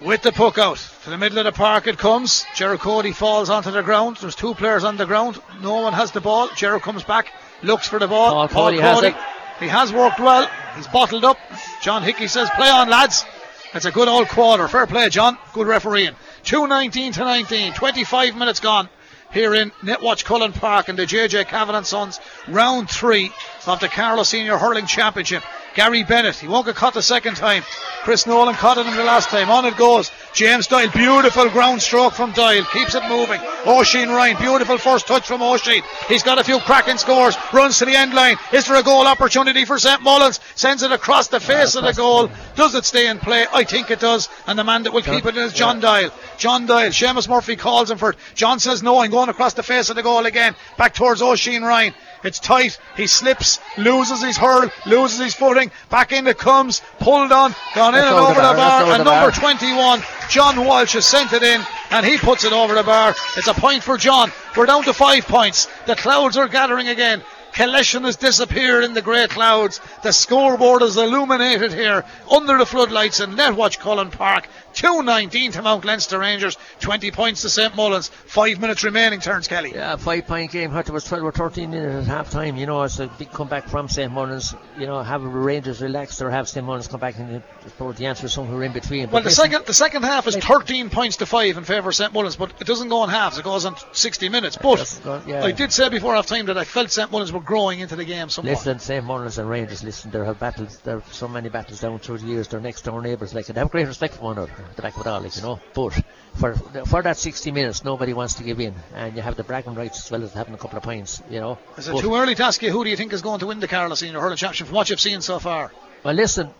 with 0.00 0.22
the 0.22 0.32
puck 0.32 0.56
out. 0.56 0.78
To 1.04 1.10
the 1.10 1.18
middle 1.18 1.36
of 1.38 1.44
the 1.44 1.52
park 1.52 1.86
it 1.86 1.98
comes. 1.98 2.46
Gerald 2.54 2.80
Cody 2.80 3.12
falls 3.12 3.50
onto 3.50 3.70
the 3.70 3.82
ground. 3.82 4.16
There's 4.22 4.34
two 4.34 4.54
players 4.54 4.82
on 4.84 4.96
the 4.96 5.04
ground. 5.04 5.38
No 5.60 5.82
one 5.82 5.92
has 5.92 6.12
the 6.12 6.22
ball. 6.22 6.48
Gerald 6.56 6.82
comes 6.82 7.04
back, 7.04 7.26
looks 7.62 7.86
for 7.86 7.98
the 7.98 8.08
ball. 8.08 8.30
Paul 8.30 8.48
Cody 8.48 8.78
has 8.80 9.02
it. 9.02 9.14
He 9.60 9.68
has 9.68 9.92
worked 9.92 10.20
well. 10.20 10.48
He's 10.76 10.86
bottled 10.88 11.24
up. 11.26 11.36
John 11.82 12.02
Hickey 12.02 12.28
says, 12.28 12.48
play 12.56 12.70
on, 12.70 12.88
lads. 12.88 13.26
It's 13.74 13.84
a 13.84 13.90
good 13.90 14.08
old 14.08 14.28
quarter. 14.28 14.66
Fair 14.68 14.86
play, 14.86 15.10
John. 15.10 15.36
Good 15.52 15.66
refereeing. 15.66 16.14
2.19 16.44 17.14
to 17.14 17.20
19. 17.20 17.72
25 17.74 18.36
minutes 18.36 18.60
gone 18.60 18.88
here 19.32 19.54
in 19.54 19.70
Netwatch 19.82 20.24
Cullen 20.24 20.52
Park 20.52 20.88
in 20.88 20.96
the 20.96 21.02
JJ 21.02 21.46
Kavanagh 21.46 21.78
and 21.78 21.86
Sons 21.86 22.20
round 22.48 22.88
three 22.90 23.30
of 23.66 23.80
the 23.80 23.88
Carlow 23.88 24.22
Senior 24.22 24.56
Hurling 24.56 24.86
Championship. 24.86 25.42
Gary 25.78 26.02
Bennett, 26.02 26.34
he 26.34 26.48
won't 26.48 26.66
get 26.66 26.74
caught 26.74 26.94
the 26.94 27.02
second 27.02 27.36
time. 27.36 27.62
Chris 28.02 28.26
Nolan 28.26 28.56
caught 28.56 28.78
it 28.78 28.86
him 28.86 28.96
the 28.96 29.04
last 29.04 29.28
time. 29.28 29.48
On 29.48 29.64
it 29.64 29.76
goes. 29.76 30.10
James 30.34 30.66
Doyle, 30.66 30.90
beautiful 30.90 31.48
ground 31.50 31.80
stroke 31.80 32.14
from 32.14 32.32
Doyle, 32.32 32.64
keeps 32.72 32.96
it 32.96 33.04
moving. 33.08 33.40
Oisin 33.64 34.08
Ryan, 34.08 34.36
beautiful 34.38 34.76
first 34.76 35.06
touch 35.06 35.28
from 35.28 35.40
Oisin. 35.40 35.82
He's 36.08 36.24
got 36.24 36.40
a 36.40 36.42
few 36.42 36.58
cracking 36.58 36.98
scores, 36.98 37.36
runs 37.52 37.78
to 37.78 37.84
the 37.84 37.94
end 37.94 38.12
line. 38.12 38.38
Is 38.52 38.66
there 38.66 38.76
a 38.76 38.82
goal 38.82 39.06
opportunity 39.06 39.64
for 39.64 39.78
St. 39.78 40.02
Mullins? 40.02 40.40
Sends 40.56 40.82
it 40.82 40.90
across 40.90 41.28
the 41.28 41.38
face 41.38 41.76
of 41.76 41.84
the 41.84 41.92
goal. 41.92 42.28
Does 42.56 42.74
it 42.74 42.84
stay 42.84 43.06
in 43.06 43.20
play? 43.20 43.46
I 43.52 43.62
think 43.62 43.92
it 43.92 44.00
does. 44.00 44.28
And 44.48 44.58
the 44.58 44.64
man 44.64 44.82
that 44.82 44.92
will 44.92 45.02
keep 45.02 45.26
it 45.26 45.36
is 45.36 45.52
John 45.52 45.78
Doyle. 45.78 46.10
John 46.38 46.66
Doyle, 46.66 46.90
Seamus 46.90 47.28
Murphy 47.28 47.54
calls 47.54 47.88
him 47.88 47.98
for 47.98 48.10
it. 48.10 48.16
John 48.34 48.58
says 48.58 48.82
no, 48.82 48.98
I'm 48.98 49.12
going 49.12 49.28
across 49.28 49.54
the 49.54 49.62
face 49.62 49.90
of 49.90 49.96
the 49.96 50.02
goal 50.02 50.26
again. 50.26 50.56
Back 50.76 50.94
towards 50.94 51.22
Oisin 51.22 51.62
Ryan. 51.62 51.94
It's 52.24 52.38
tight. 52.38 52.78
He 52.96 53.06
slips, 53.06 53.60
loses 53.76 54.22
his 54.22 54.36
hurl, 54.36 54.70
loses 54.86 55.18
his 55.18 55.34
footing. 55.34 55.70
Back 55.90 56.12
in 56.12 56.26
it 56.26 56.38
comes, 56.38 56.82
pulled 56.98 57.32
on, 57.32 57.54
gone 57.74 57.94
in 57.94 58.04
and 58.04 58.14
over 58.14 58.34
the 58.34 58.34
the 58.34 58.40
bar, 58.40 58.56
that's 58.56 58.84
bar. 58.84 58.92
And 58.92 59.00
the 59.00 59.04
number 59.04 59.30
bar. 59.30 59.30
21, 59.30 60.02
John 60.28 60.64
Walsh 60.64 60.94
has 60.94 61.06
sent 61.06 61.32
it 61.32 61.42
in 61.42 61.60
and 61.90 62.04
he 62.04 62.18
puts 62.18 62.44
it 62.44 62.52
over 62.52 62.74
the 62.74 62.82
bar. 62.82 63.14
It's 63.36 63.48
a 63.48 63.54
point 63.54 63.82
for 63.82 63.96
John. 63.96 64.32
We're 64.56 64.66
down 64.66 64.84
to 64.84 64.92
five 64.92 65.26
points. 65.26 65.68
The 65.86 65.96
clouds 65.96 66.36
are 66.36 66.48
gathering 66.48 66.88
again. 66.88 67.22
Collection 67.52 68.04
has 68.04 68.16
disappeared 68.16 68.84
in 68.84 68.94
the 68.94 69.02
grey 69.02 69.26
clouds. 69.26 69.80
The 70.02 70.12
scoreboard 70.12 70.82
is 70.82 70.96
illuminated 70.96 71.72
here 71.72 72.04
under 72.30 72.58
the 72.58 72.66
floodlights 72.66 73.20
in 73.20 73.30
Netwatch 73.30 73.78
Cullen 73.78 74.10
Park. 74.10 74.48
2.19 74.74 75.52
to 75.52 75.62
Mount 75.62 75.84
Leinster 75.84 76.18
Rangers, 76.18 76.56
20 76.80 77.10
points 77.10 77.42
to 77.42 77.48
St 77.48 77.74
Mullins. 77.74 78.08
Five 78.08 78.60
minutes 78.60 78.84
remaining, 78.84 79.20
Terence 79.20 79.48
Kelly. 79.48 79.72
Yeah, 79.74 79.96
five 79.96 80.26
point 80.26 80.52
game. 80.52 80.74
It 80.76 80.90
was 80.90 81.04
12 81.04 81.24
or 81.24 81.32
13 81.32 81.70
minutes 81.70 82.06
at 82.06 82.10
half 82.10 82.30
time. 82.30 82.56
You 82.56 82.66
know, 82.66 82.82
it's 82.82 82.98
a 82.98 83.08
big 83.18 83.30
comeback 83.32 83.68
from 83.68 83.88
St. 83.88 84.12
Mullins. 84.12 84.54
You 84.78 84.86
know, 84.86 85.02
have 85.02 85.22
the 85.22 85.28
Rangers 85.28 85.80
relaxed 85.80 86.20
or 86.22 86.30
have 86.30 86.48
St. 86.48 86.64
Mullins 86.64 86.88
come 86.88 87.00
back 87.00 87.18
and 87.18 87.36
uh, 87.36 87.40
I 87.64 87.68
suppose 87.68 87.96
the 87.96 88.06
answer 88.06 88.26
is 88.26 88.32
somewhere 88.32 88.62
in 88.62 88.72
between. 88.72 89.10
Well, 89.10 89.22
the 89.22 89.30
second 89.30 89.66
the 89.66 89.74
second 89.74 90.02
half 90.04 90.26
is 90.26 90.36
13 90.36 90.90
points 90.90 91.16
to 91.18 91.26
five 91.26 91.56
in 91.56 91.64
favour 91.64 91.88
of 91.88 91.94
St 91.94 92.12
Mullins, 92.12 92.36
but 92.36 92.52
it 92.60 92.66
doesn't 92.66 92.88
go 92.88 93.04
in 93.04 93.10
halves. 93.10 93.38
It 93.38 93.44
goes 93.44 93.64
on 93.64 93.76
60 93.92 94.28
minutes. 94.28 94.56
But 94.60 95.00
go- 95.04 95.22
yeah. 95.26 95.44
I 95.44 95.52
did 95.52 95.72
say 95.72 95.88
before 95.88 96.14
half 96.14 96.26
time 96.26 96.46
that 96.46 96.58
I 96.58 96.64
felt 96.64 96.90
St 96.90 97.10
Mullins 97.10 97.32
were 97.32 97.40
growing 97.40 97.80
into 97.80 97.96
the 97.96 98.04
game 98.04 98.28
somewhat. 98.28 98.52
Listen, 98.52 98.78
St. 98.78 99.04
Mullins 99.04 99.38
and 99.38 99.48
Rangers, 99.48 99.82
listen, 99.82 100.10
there 100.10 100.24
have 100.24 100.38
battles, 100.38 100.78
there 100.78 100.96
are 100.96 101.02
so 101.10 101.28
many 101.28 101.48
battles 101.48 101.80
down 101.80 101.98
through 101.98 102.18
the 102.18 102.26
years, 102.26 102.48
they're 102.48 102.60
next 102.60 102.82
door 102.82 103.00
neighbours, 103.02 103.34
like, 103.34 103.46
they 103.46 103.58
have 103.58 103.70
great 103.70 103.86
respect 103.86 104.14
for 104.14 104.22
one 104.22 104.38
another, 104.38 104.52
the 104.76 104.82
back 104.82 104.94
of 104.96 105.00
it 105.02 105.06
all, 105.08 105.20
like, 105.20 105.34
you 105.36 105.42
know, 105.42 105.60
but 105.74 105.90
for 106.34 106.54
for 106.86 107.02
that 107.02 107.16
60 107.16 107.50
minutes, 107.52 107.84
nobody 107.84 108.12
wants 108.12 108.34
to 108.34 108.42
give 108.44 108.60
in, 108.60 108.74
and 108.94 109.16
you 109.16 109.22
have 109.22 109.36
the 109.36 109.44
bragging 109.44 109.74
rights 109.74 110.04
as 110.04 110.10
well 110.10 110.22
as 110.22 110.32
having 110.32 110.54
a 110.54 110.58
couple 110.58 110.76
of 110.78 110.82
points, 110.84 111.22
you 111.30 111.40
know. 111.40 111.58
Is 111.76 111.88
it 111.88 111.92
But- 111.92 112.00
too 112.02 112.14
early 112.14 112.34
to 112.34 112.44
ask 112.44 112.62
you 112.62 112.70
who 112.70 112.84
do 112.84 112.90
you 112.90 112.96
think 112.96 113.12
is 113.12 113.22
going 113.22 113.40
to 113.40 113.46
win 113.46 113.60
the 113.60 113.68
Carlow 113.68 113.94
Senior 113.94 114.20
Hurling 114.20 114.36
Championship 114.36 114.66
from 114.68 114.76
what 114.76 114.90
you've 114.90 115.00
seen 115.00 115.20
so 115.20 115.38
far? 115.38 115.72
Well, 116.04 116.14
listen, 116.14 116.50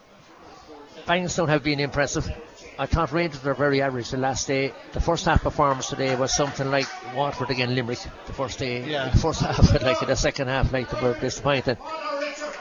Bagenalstown 1.07 1.49
have 1.49 1.62
been 1.62 1.80
impressive. 1.80 2.28
I 2.80 2.86
thought 2.86 3.12
Rangers 3.12 3.42
were 3.42 3.55
very 3.55 3.82
average 3.82 4.11
the 4.11 4.18
last 4.18 4.46
day. 4.46 4.72
The 4.92 5.01
first 5.01 5.24
half 5.24 5.42
performance 5.42 5.88
today 5.88 6.14
was 6.14 6.32
something 6.34 6.70
like 6.70 6.86
Waterford 7.14 7.51
against 7.51 7.74
Limerick. 7.74 7.99
The 8.26 8.32
first 8.32 8.59
day, 8.61 8.84
Yeah. 8.88 9.09
the 9.09 9.18
first 9.18 9.40
half, 9.40 9.57
but 9.72 9.82
like 9.82 10.01
in 10.03 10.09
the 10.09 10.14
second 10.16 10.46
half, 10.49 10.72
like 10.72 10.88
they 10.90 11.01
were 11.01 11.14
disappointed. 11.18 11.76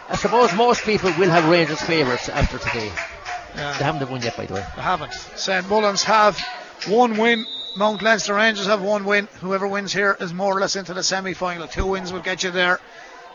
I 0.10 0.16
suppose 0.16 0.54
most 0.54 0.84
people 0.86 1.12
will 1.20 1.30
have 1.30 1.48
Rangers 1.50 1.82
favourites 1.82 2.30
after 2.30 2.58
today. 2.58 2.92
They 3.58 3.84
haven't 3.84 4.10
won 4.10 4.22
yet, 4.22 4.38
by 4.38 4.46
the 4.46 4.54
way. 4.54 4.66
they 4.76 4.82
haven't. 4.82 5.14
St 5.14 5.68
Mullins 5.68 6.04
have 6.04 6.40
one 6.88 7.18
win. 7.18 7.46
Mount 7.76 8.02
Leinster 8.02 8.34
Rangers 8.36 8.66
have 8.68 8.82
one 8.82 9.06
win. 9.06 9.28
Whoever 9.42 9.68
wins 9.68 9.94
here 9.94 10.16
is 10.20 10.34
more 10.34 10.56
or 10.56 10.60
less 10.60 10.76
into 10.76 10.94
the 10.94 11.04
semi 11.04 11.34
final. 11.34 11.68
Two 11.68 11.86
wins 11.88 12.12
will 12.14 12.22
get 12.22 12.44
you 12.44 12.52
there. 12.52 12.80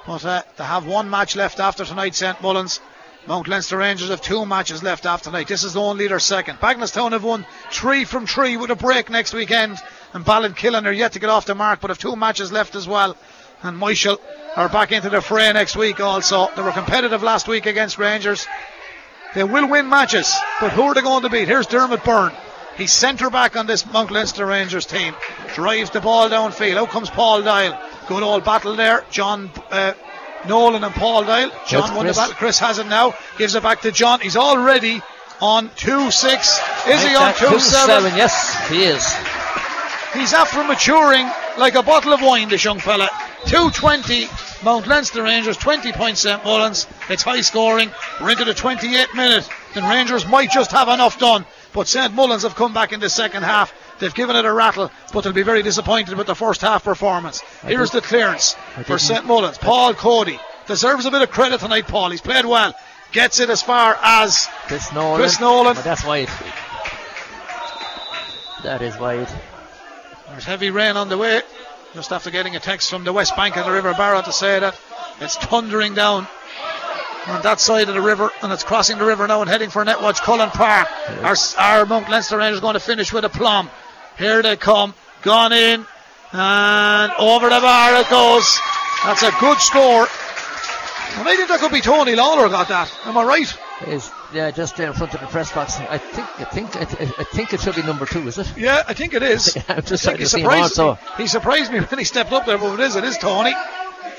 But 0.06 0.24
uh, 0.24 0.42
they 0.56 0.64
have 0.64 0.86
one 0.86 1.10
match 1.10 1.36
left 1.36 1.60
after 1.60 1.84
tonight, 1.84 2.14
St 2.14 2.40
Mullins. 2.42 2.80
Mount 3.28 3.46
Leinster 3.46 3.76
Rangers 3.76 4.08
have 4.08 4.20
two 4.20 4.44
matches 4.44 4.82
left 4.82 5.06
after 5.06 5.26
tonight. 5.26 5.46
This 5.46 5.62
is 5.62 5.74
the 5.74 5.80
only 5.80 6.08
their 6.08 6.18
second. 6.18 6.58
Bagenalstown 6.58 7.12
have 7.12 7.22
won 7.22 7.46
three 7.70 8.04
from 8.04 8.26
three 8.26 8.56
with 8.56 8.70
a 8.70 8.74
break 8.74 9.10
next 9.10 9.32
weekend. 9.32 9.78
And 10.12 10.24
Ballinkillen 10.24 10.86
are 10.86 10.92
yet 10.92 11.12
to 11.12 11.20
get 11.20 11.30
off 11.30 11.46
the 11.46 11.54
mark, 11.54 11.80
but 11.80 11.90
have 11.90 11.98
two 11.98 12.16
matches 12.16 12.50
left 12.50 12.74
as 12.74 12.88
well. 12.88 13.16
And 13.62 13.80
Myshall 13.80 14.18
are 14.56 14.68
back 14.68 14.90
into 14.90 15.08
the 15.08 15.20
fray 15.20 15.52
next 15.52 15.76
week 15.76 16.00
also. 16.00 16.48
They 16.56 16.62
were 16.62 16.72
competitive 16.72 17.22
last 17.22 17.46
week 17.46 17.66
against 17.66 17.96
Rangers. 17.96 18.46
They 19.34 19.44
will 19.44 19.68
win 19.68 19.88
matches, 19.88 20.34
but 20.60 20.72
who 20.72 20.82
are 20.82 20.94
they 20.94 21.00
going 21.00 21.22
to 21.22 21.30
beat? 21.30 21.48
Here's 21.48 21.66
Dermot 21.66 22.04
Byrne. 22.04 22.32
He's 22.76 22.92
centre 22.92 23.30
back 23.30 23.56
on 23.56 23.66
this 23.66 23.84
Mount 23.90 24.10
Leinster 24.10 24.46
Rangers 24.46 24.86
team. 24.86 25.14
Drives 25.54 25.90
the 25.90 26.00
ball 26.00 26.28
downfield. 26.28 26.76
Out 26.76 26.88
comes 26.88 27.10
Paul 27.10 27.42
Doyle. 27.42 27.78
Good 28.08 28.22
old 28.22 28.44
battle 28.44 28.76
there. 28.76 29.04
John 29.10 29.50
uh, 29.70 29.92
Nolan 30.48 30.82
and 30.84 30.94
Paul 30.94 31.24
Doyle. 31.24 31.50
John 31.66 31.80
That's 31.82 31.92
won 31.92 31.98
the 32.06 32.12
Chris. 32.12 32.16
battle. 32.16 32.34
Chris 32.34 32.58
has 32.60 32.78
it 32.78 32.86
now. 32.86 33.14
Gives 33.38 33.54
it 33.54 33.62
back 33.62 33.82
to 33.82 33.92
John. 33.92 34.20
He's 34.20 34.36
already 34.36 35.02
on 35.40 35.70
2 35.76 36.10
6. 36.10 36.60
Is 36.88 37.02
he 37.02 37.14
on 37.14 37.22
Like 37.22 37.38
that, 37.38 37.50
2 37.52 37.58
7? 37.60 38.16
Yes, 38.16 38.68
he 38.68 38.84
is. 38.84 39.04
He's 40.14 40.32
after 40.34 40.62
maturing 40.64 41.26
like 41.58 41.74
a 41.74 41.82
bottle 41.82 42.12
of 42.12 42.20
wine, 42.22 42.48
this 42.48 42.64
young 42.64 42.78
fella. 42.80 43.08
220, 43.46 44.26
Mount 44.64 44.86
Leinster 44.86 45.22
Rangers, 45.22 45.56
20 45.56 45.92
points 45.92 46.20
St 46.20 46.44
Mullins. 46.44 46.86
It's 47.08 47.22
high 47.22 47.40
scoring. 47.40 47.90
We're 48.20 48.30
into 48.30 48.44
the 48.44 48.54
28th 48.54 49.14
minute. 49.14 49.48
And 49.74 49.86
Rangers 49.88 50.26
might 50.26 50.50
just 50.50 50.70
have 50.70 50.88
enough 50.88 51.18
done. 51.18 51.44
But 51.72 51.88
St 51.88 52.12
Mullins 52.14 52.42
have 52.42 52.54
come 52.54 52.72
back 52.72 52.92
in 52.92 53.00
the 53.00 53.08
second 53.10 53.42
half. 53.42 53.72
They've 53.98 54.14
given 54.14 54.36
it 54.36 54.44
a 54.44 54.52
rattle, 54.52 54.90
but 55.12 55.22
they'll 55.22 55.32
be 55.32 55.42
very 55.42 55.62
disappointed 55.62 56.16
with 56.16 56.26
the 56.26 56.34
first 56.34 56.60
half 56.60 56.84
performance. 56.84 57.40
Here's 57.64 57.90
the 57.90 58.00
clearance 58.00 58.54
for 58.84 58.98
St 58.98 59.24
Mullins. 59.24 59.58
Paul 59.58 59.94
Cody 59.94 60.38
deserves 60.66 61.06
a 61.06 61.10
bit 61.10 61.22
of 61.22 61.30
credit 61.30 61.60
tonight, 61.60 61.86
Paul. 61.86 62.10
He's 62.10 62.20
played 62.20 62.44
well. 62.44 62.74
Gets 63.12 63.40
it 63.40 63.50
as 63.50 63.62
far 63.62 63.96
as 64.02 64.48
Chris 64.66 64.92
Nolan. 64.92 65.20
Chris 65.20 65.38
Nolan. 65.38 65.74
But 65.74 65.84
that's 65.84 66.04
wide. 66.04 66.28
That 68.62 68.80
is 68.80 68.96
wide. 68.98 69.28
There's 70.28 70.44
heavy 70.44 70.70
rain 70.70 70.96
on 70.96 71.08
the 71.08 71.18
way. 71.18 71.42
Just 71.94 72.10
after 72.10 72.30
getting 72.30 72.56
a 72.56 72.60
text 72.60 72.88
from 72.88 73.04
the 73.04 73.12
west 73.12 73.36
bank 73.36 73.56
of 73.58 73.66
the 73.66 73.72
River 73.72 73.92
Barrow 73.92 74.22
to 74.22 74.32
say 74.32 74.58
that 74.58 74.74
it's 75.20 75.36
thundering 75.36 75.94
down 75.94 76.26
on 77.26 77.42
that 77.42 77.60
side 77.60 77.88
of 77.88 77.94
the 77.94 78.00
river 78.00 78.30
and 78.42 78.50
it's 78.50 78.64
crossing 78.64 78.96
the 78.96 79.04
river 79.04 79.28
now 79.28 79.42
and 79.42 79.50
heading 79.50 79.68
for 79.68 79.84
Netwatch 79.84 80.20
Cullen 80.22 80.48
Park. 80.50 80.88
Our, 81.22 81.36
our 81.58 81.86
Mount 81.86 82.08
Leinster 82.08 82.38
Rangers 82.38 82.60
going 82.60 82.74
to 82.74 82.80
finish 82.80 83.12
with 83.12 83.24
a 83.24 83.28
plum. 83.28 83.68
Here 84.16 84.42
they 84.42 84.56
come. 84.56 84.94
Gone 85.20 85.52
in 85.52 85.86
and 86.32 87.12
over 87.18 87.50
the 87.50 87.60
bar 87.60 88.00
it 88.00 88.08
goes. 88.08 88.58
That's 89.04 89.22
a 89.22 89.30
good 89.38 89.58
score. 89.58 90.08
And 91.18 91.28
I 91.28 91.36
think 91.36 91.48
that 91.48 91.60
could 91.60 91.72
be 91.72 91.82
Tony 91.82 92.14
Lawler 92.14 92.48
got 92.48 92.68
that. 92.68 92.90
Am 93.04 93.18
I 93.18 93.22
right? 93.22 93.58
Is 93.86 94.10
yeah, 94.32 94.50
just 94.50 94.76
there 94.76 94.88
in 94.88 94.94
front 94.94 95.14
of 95.14 95.20
the 95.20 95.26
press 95.26 95.52
box. 95.52 95.76
I 95.78 95.98
think 95.98 96.28
I 96.40 96.44
think 96.44 96.76
I, 96.76 96.80
I 97.20 97.24
think 97.24 97.52
it 97.52 97.60
should 97.60 97.76
be 97.76 97.82
number 97.82 98.06
two, 98.06 98.26
is 98.28 98.38
it? 98.38 98.56
Yeah, 98.56 98.82
I 98.86 98.94
think 98.94 99.14
it 99.14 99.22
is. 99.22 99.56
I'm 99.68 99.82
just 99.82 100.06
I 100.06 100.10
think 100.10 100.18
he 100.18 100.24
to 100.24 100.30
see 100.30 100.40
him 100.40 100.50
surprised, 100.50 101.00
he 101.16 101.26
surprised 101.26 101.72
me 101.72 101.80
when 101.90 101.98
he 101.98 102.04
stepped 102.04 102.32
up 102.32 102.46
there, 102.46 102.58
but 102.58 102.74
it 102.74 102.80
is, 102.80 102.96
it 102.96 103.04
is 103.04 103.18
Tony. 103.18 103.52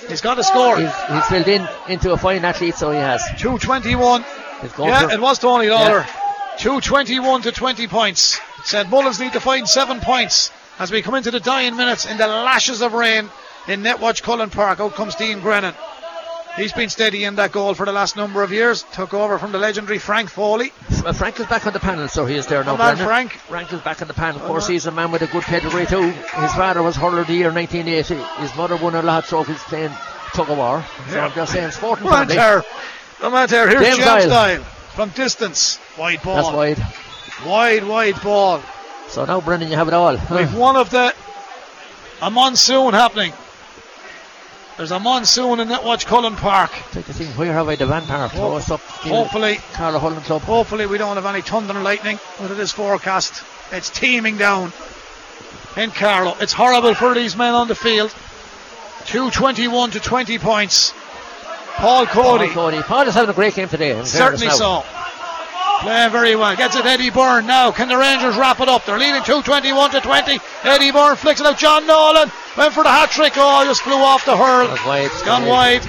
He's 0.08 0.22
got 0.22 0.38
a 0.38 0.44
score. 0.44 0.78
He's, 0.78 0.94
he's 1.08 1.26
filled 1.28 1.48
in 1.48 1.68
into 1.88 2.12
a 2.12 2.18
fine 2.18 2.44
athlete, 2.44 2.76
so 2.76 2.92
he 2.92 2.98
has. 2.98 3.24
221. 3.38 4.26
He's 4.62 4.72
going 4.74 4.90
Yeah, 4.90 5.12
it 5.12 5.20
was 5.20 5.40
Tony 5.40 5.70
Lawler. 5.70 6.06
221 6.58 7.42
to 7.44 7.52
20 7.52 7.88
points. 7.88 8.40
St. 8.64 8.90
Mullins 8.90 9.20
need 9.20 9.34
to 9.34 9.40
find 9.40 9.68
seven 9.68 10.00
points 10.00 10.52
as 10.80 10.92
we 10.92 11.02
come 11.02 11.16
into 11.16 11.32
the 11.32 11.40
dying 11.40 11.76
minutes 11.76 12.06
in 12.06 12.18
the 12.18 12.28
lashes 12.28 12.82
of 12.82 12.94
rain 12.94 13.30
in 13.68 13.82
Netwatch 13.82 14.22
Cullen 14.22 14.50
Park. 14.50 14.80
Out 14.80 14.94
comes 14.94 15.16
Dean 15.16 15.40
Grennan. 15.40 15.74
He's 16.56 16.72
been 16.72 16.90
steady 16.90 17.24
in 17.24 17.36
that 17.36 17.52
goal 17.52 17.74
for 17.74 17.86
the 17.86 17.92
last 17.92 18.16
number 18.16 18.44
of 18.44 18.52
years. 18.52 18.84
Took 18.94 19.14
over 19.16 19.40
from 19.40 19.52
the 19.52 19.58
legendary 19.58 19.98
Frank 19.98 20.30
Foley. 20.30 20.72
Uh, 21.04 21.12
Frank 21.12 21.40
is 21.40 21.48
back 21.48 21.66
on 21.66 21.74
the 21.74 21.80
panel, 21.80 22.08
so 22.08 22.28
he 22.28 22.36
is 22.36 22.46
there 22.46 22.64
now. 22.64 22.76
On, 22.78 22.96
Frank. 22.98 23.34
Frank 23.34 23.74
is 23.74 23.82
back 23.82 24.04
on 24.04 24.08
the 24.08 24.14
panel. 24.14 24.40
Of 24.40 24.46
course, 24.46 24.68
he's 24.68 24.86
a 24.86 24.92
man 24.92 25.12
with 25.12 25.24
a 25.24 25.28
good 25.28 25.42
pedigree 25.44 25.88
too. 25.88 26.12
His 26.12 26.54
father 26.54 26.84
was 26.84 26.96
hurler 26.96 27.22
of 27.22 27.28
the 27.28 27.34
year 27.34 27.52
1980. 27.52 28.42
His 28.42 28.56
mother 28.56 28.78
won 28.78 28.94
a 28.94 29.02
lot 29.02 29.24
of 29.24 29.30
trophies 29.30 29.64
playing 29.64 29.92
tug 30.34 30.50
of 30.50 30.58
war. 30.58 30.86
So 31.10 31.16
Yeah. 31.16 31.26
I'm 31.26 31.34
just 31.34 31.52
saying, 31.54 31.72
sporting 31.72 32.06
Come 32.06 32.14
on, 32.14 32.28
there. 32.28 32.64
Come 33.20 33.34
on, 33.34 33.48
there. 33.48 33.68
Here's 33.68 33.98
James. 33.98 34.26
Doyle. 34.26 34.64
From 34.96 35.10
distance. 35.10 35.80
Wide 35.98 36.22
ball. 36.22 36.36
That's 36.36 36.56
wide. 36.56 37.48
Wide, 37.48 37.84
wide 37.84 38.22
ball. 38.22 38.62
So 39.08 39.26
now, 39.26 39.42
Brendan, 39.42 39.70
you 39.72 39.76
have 39.76 39.88
it 39.88 39.94
all. 39.96 40.18
We've 40.30 40.54
one 40.56 40.76
of 40.76 40.92
the 40.92 41.16
a 42.22 42.30
monsoon 42.30 42.94
happening. 42.94 43.34
There's 44.78 44.92
a 44.92 45.00
monsoon 45.00 45.60
in 45.60 45.68
Netwatch 45.68 46.06
Cullen 46.06 46.36
Park. 46.36 46.72
Take 46.92 47.06
the 47.06 47.14
thing. 47.14 47.28
Where 47.38 47.54
have 47.54 47.70
I 47.70 47.76
the 47.76 47.86
van 47.86 48.06
park? 48.08 48.32
Throw 48.32 48.56
us 48.56 48.72
up. 48.72 48.80
Hopefully, 48.80 49.60
Carla 49.74 50.00
Holland 50.00 50.24
Club. 50.24 50.42
hopefully 50.42 50.88
we 50.88 50.98
don't 50.98 51.16
have 51.16 51.28
any 51.28 51.42
thunder 51.42 51.74
and 51.74 51.84
lightning, 51.84 52.20
but 52.40 52.50
it 52.50 52.60
is 52.60 52.72
forecast. 52.72 53.44
It's 53.72 53.92
teeming 53.92 54.38
down 54.38 54.74
in 55.78 55.92
Carlow. 55.92 56.36
It's 56.40 56.54
horrible 56.54 56.96
for 56.96 57.14
these 57.14 57.36
men 57.36 57.54
on 57.54 57.68
the 57.68 57.76
field. 57.76 58.12
221 59.06 59.92
to 59.92 60.00
20 60.00 60.40
points. 60.40 60.94
Paul 61.76 62.06
Cody. 62.08 62.46
Paul 62.46 62.72
Cody. 62.72 62.82
Paul 62.82 63.08
is 63.08 63.14
having 63.14 63.30
a 63.30 63.34
great 63.34 63.56
game 63.56 63.68
today. 63.68 63.98
in 63.98 64.06
Certainly 64.06 64.50
so. 64.50 64.84
Playing 65.84 66.12
very 66.12 66.36
well. 66.38 66.56
Gets 66.56 66.78
it 66.78 66.86
Eddie 66.86 67.10
Byrne 67.10 67.46
now. 67.46 67.70
Can 67.70 67.90
the 67.90 67.98
Rangers 67.98 68.38
wrap 68.38 68.62
it 68.62 68.70
up? 68.70 68.86
They're 68.86 68.98
leading 68.98 69.22
221 69.24 69.92
to 69.92 70.00
20. 70.00 70.40
Eddie 70.64 70.92
Byrne 70.94 71.18
flicks 71.18 71.42
it 71.42 71.46
out. 71.46 71.58
John 71.58 71.86
Nolan 71.86 72.32
went 72.58 72.74
for 72.74 72.84
the 72.84 72.90
hat 72.90 73.12
trick. 73.12 73.34
Oh, 73.36 73.66
just 73.66 73.82
flew 73.82 73.96
off 73.96 74.26
the 74.26 74.38
hurl. 74.38 74.70
Wide. 74.88 75.08
It's 75.08 75.24
gone 75.24 75.46
wide. 75.46 75.82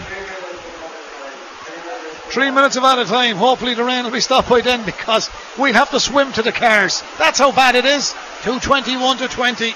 Three 2.33 2.51
minutes 2.51 2.75
of 2.75 2.83
added 2.83 3.07
time. 3.07 3.37
Hopefully 3.37 3.75
the 3.75 3.85
rain 3.85 4.03
will 4.03 4.11
be 4.11 4.19
stopped 4.19 4.49
by 4.49 4.63
then 4.63 4.85
because 4.85 5.31
we'll 5.57 5.73
have 5.75 5.93
to 5.93 6.01
swim 6.01 6.33
to 6.33 6.43
the 6.43 6.51
cars. 6.51 7.05
That's 7.17 7.39
how 7.39 7.53
bad 7.53 7.77
it 7.77 7.85
is. 7.85 8.11
221 8.43 9.19
to 9.19 9.29
20 9.29 9.75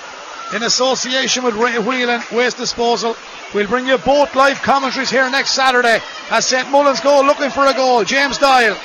in 0.56 0.62
association 0.64 1.44
with 1.44 1.54
Ray 1.54 1.78
Whelan 1.78 2.22
Waste 2.32 2.56
Disposal. 2.56 3.14
We'll 3.54 3.68
bring 3.68 3.86
you 3.86 3.98
both 3.98 4.34
live 4.34 4.60
commentaries 4.62 5.10
here 5.10 5.30
next 5.30 5.52
Saturday 5.52 6.00
as 6.30 6.44
St. 6.44 6.68
Mullins 6.72 6.98
go 6.98 7.20
looking 7.20 7.50
for 7.50 7.64
a 7.66 7.72
goal. 7.72 8.02
James 8.02 8.38
Doyle 8.38 8.76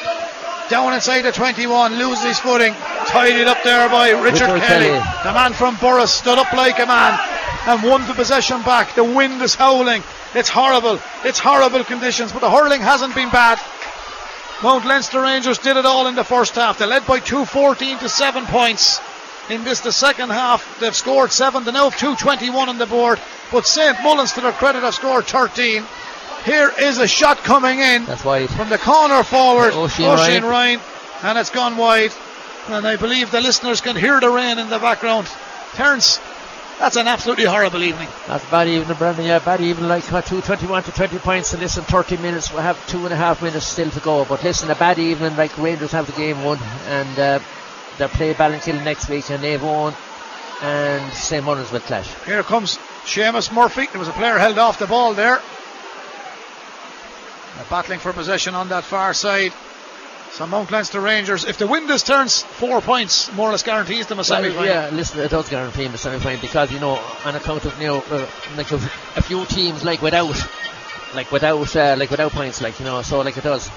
down 0.70 0.94
inside 0.94 1.22
the 1.22 1.32
21, 1.32 1.96
loses 1.96 2.24
his 2.24 2.40
footing. 2.40 2.74
Tidied 3.08 3.48
up 3.48 3.64
there 3.64 3.90
by 3.90 4.12
Richard, 4.12 4.52
Richard 4.52 4.62
Kelly. 4.62 4.86
Kelly. 4.86 5.24
The 5.24 5.34
man 5.34 5.54
from 5.54 5.76
Borris 5.76 6.10
stood 6.10 6.38
up 6.38 6.52
like 6.54 6.80
a 6.80 6.86
man 6.86 7.20
and 7.68 7.84
won 7.84 8.06
the 8.08 8.14
possession 8.14 8.62
back. 8.64 8.96
The 8.96 9.04
wind 9.04 9.42
is 9.42 9.56
howling. 9.56 10.04
It's 10.36 10.50
horrible. 10.50 11.00
It's 11.24 11.40
horrible 11.40 11.84
conditions, 11.84 12.32
but 12.32 12.40
the 12.40 12.50
hurling 12.50 12.82
hasn't 12.82 13.16
been 13.16 13.30
bad. 13.30 13.60
Mount 14.64 14.86
Leinster 14.86 15.22
Rangers 15.22 15.58
did 15.58 15.78
it 15.78 15.86
all 15.86 16.08
in 16.08 16.16
the 16.16 16.24
first 16.24 16.56
half. 16.56 16.78
They 16.78 16.86
led 16.86 17.06
by 17.06 17.20
214 17.20 18.00
to 18.00 18.10
7 18.10 18.46
points. 18.46 19.02
In 19.50 19.66
this, 19.66 19.82
the 19.82 19.92
second 19.92 20.30
half, 20.30 20.80
they've 20.80 20.96
scored 20.96 21.34
7. 21.34 21.66
They 21.66 21.74
now 21.74 21.90
have 21.90 22.00
221 22.00 22.70
on 22.70 22.78
the 22.78 22.86
board. 22.86 23.20
But 23.52 23.68
St. 23.68 24.02
Mullins, 24.02 24.32
to 24.34 24.42
their 24.42 24.54
credit, 24.54 24.84
have 24.84 24.96
scored 24.96 25.26
13. 25.26 25.84
Here 26.46 26.72
is 26.78 26.98
a 26.98 27.08
shot 27.08 27.38
coming 27.38 27.80
in 27.80 28.06
That's 28.06 28.26
wide. 28.26 28.50
from 28.50 28.70
the 28.70 28.78
corner 28.78 29.24
forward, 29.24 29.74
Oisin 29.74 30.06
Oisin 30.06 30.44
Ryan. 30.44 30.44
Ryan, 30.44 30.80
and 31.24 31.38
it's 31.38 31.50
gone 31.50 31.78
wide. 31.78 32.12
And 32.68 32.86
I 32.88 32.96
believe 32.98 33.32
the 33.32 33.42
listeners 33.42 33.82
can 33.82 33.96
hear 33.96 34.20
the 34.20 34.30
rain 34.30 34.58
in 34.58 34.70
the 34.70 34.80
background. 34.80 35.28
Terence, 35.74 36.20
that's 36.80 36.96
an 36.96 37.08
absolutely 37.08 37.46
horrible 37.46 37.84
evening. 37.84 38.08
That's 38.28 38.50
bad 38.50 38.68
evening, 38.68 38.98
Brendan. 38.98 39.26
Yeah, 39.26 39.40
bad 39.40 39.62
evening. 39.62 39.88
Like 39.90 40.06
two 40.26 40.42
twenty-one 40.42 40.84
to 40.84 40.92
twenty 40.92 41.18
points, 41.20 41.54
and 41.54 41.62
listen, 41.62 41.84
thirty 41.84 42.18
minutes. 42.18 42.52
We 42.52 42.60
have 42.60 42.78
two 42.88 43.04
and 43.06 43.14
a 43.14 43.18
half 43.18 43.42
minutes 43.42 43.68
still 43.68 43.90
to 43.92 44.00
go. 44.02 44.26
But 44.26 44.44
listen, 44.44 44.70
a 44.72 44.76
bad 44.76 45.00
evening. 45.00 45.36
Like 45.36 45.58
Rangers 45.58 45.92
have 45.92 46.08
the 46.08 46.14
game 46.14 46.44
won, 46.44 46.58
and 46.88 47.20
uh, 47.20 47.40
they 47.98 48.08
play 48.08 48.34
Ballinkill 48.34 48.84
next 48.84 49.10
week, 49.10 49.30
and 49.30 49.44
they've 49.44 49.62
won, 49.64 49.94
and 50.62 51.14
St 51.14 51.44
Mullins 51.44 51.72
will 51.72 51.80
clash. 51.82 52.14
Here 52.26 52.44
comes 52.44 52.78
Seamus 53.06 53.52
Murphy. 53.54 53.88
There 53.88 54.00
was 54.00 54.08
a 54.10 54.14
player 54.14 54.38
held 54.38 54.58
off 54.58 54.78
the 54.80 54.88
ball 54.88 55.14
there. 55.14 55.42
They're 57.56 57.66
battling 57.70 58.00
for 58.00 58.14
possession 58.14 58.56
on 58.56 58.70
that 58.70 58.84
far 58.84 59.14
side. 59.14 59.54
So 60.32 60.48
Mount 60.48 60.72
Leinster 60.72 61.00
Rangers, 61.00 61.46
if 61.46 61.60
the 61.60 61.68
win 61.68 61.86
this 61.86 62.02
turns, 62.02 62.42
four 62.42 62.82
points 62.82 63.32
more 63.34 63.50
or 63.50 63.52
less 63.52 63.62
guarantees 63.62 64.08
them 64.08 64.18
a 64.18 64.24
semi 64.24 64.50
final. 64.50 64.66
yeah, 64.66 64.90
listen, 64.92 65.20
it 65.20 65.30
does 65.30 65.48
guarantee 65.48 65.84
him 65.84 65.94
a 65.94 65.98
semi-final 65.98 66.42
because 66.42 66.72
you 66.72 66.80
know, 66.80 67.00
on 67.24 67.36
account 67.36 67.66
of 67.66 67.80
you 67.80 67.86
know, 67.86 68.04
uh, 68.10 68.28
like 68.58 68.72
a, 68.72 68.78
a 69.16 69.22
few 69.22 69.46
teams 69.46 69.84
like 69.84 70.02
without, 70.02 70.36
like 71.14 71.32
without, 71.32 71.76
uh, 71.76 71.96
like 72.00 72.10
without 72.10 72.32
points, 72.32 72.62
like 72.62 72.80
you 72.80 72.86
know, 72.86 73.04
so 73.04 73.22
like 73.22 73.38
it 73.38 73.44
does. 73.44 73.70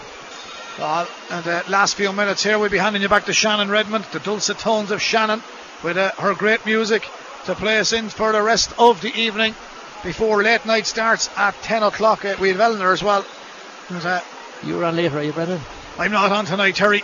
Uh, 0.79 1.07
and 1.31 1.45
the 1.45 1.63
last 1.69 1.95
few 1.97 2.11
minutes 2.13 2.43
here, 2.43 2.59
we'll 2.59 2.71
be 2.71 2.79
handing 2.79 3.03
you 3.03 3.09
back 3.09 3.27
to 3.27 3.35
Shannon 3.35 3.71
Redmond, 3.71 4.05
the 4.13 4.21
dulcet 4.21 4.59
tones 4.59 4.91
of 4.91 5.03
Shannon, 5.03 5.43
with 5.85 5.99
uh, 5.99 6.11
her 6.13 6.35
great 6.35 6.65
music 6.65 7.07
to 7.45 7.55
play 7.55 7.79
us 7.79 7.93
in 7.93 8.09
for 8.09 8.33
the 8.33 8.43
rest 8.43 8.73
of 8.79 9.03
the 9.03 9.15
evening 9.15 9.55
before 10.03 10.43
late 10.43 10.65
night 10.65 10.87
starts 10.87 11.29
at 11.37 11.55
10 11.63 11.83
o'clock. 11.83 12.25
Uh, 12.25 12.37
we 12.41 12.49
have 12.49 12.61
Eleanor 12.61 12.93
as 12.93 13.03
well. 13.03 13.27
Who's, 13.89 14.05
uh, 14.05 14.21
You 14.65 14.77
were 14.77 14.85
on 14.85 14.97
later, 14.97 15.19
are 15.19 15.23
you, 15.23 15.33
Brendan? 15.33 15.61
I'm 15.99 16.13
not 16.13 16.33
on 16.33 16.45
tonight, 16.45 16.77
Terry. 16.77 17.03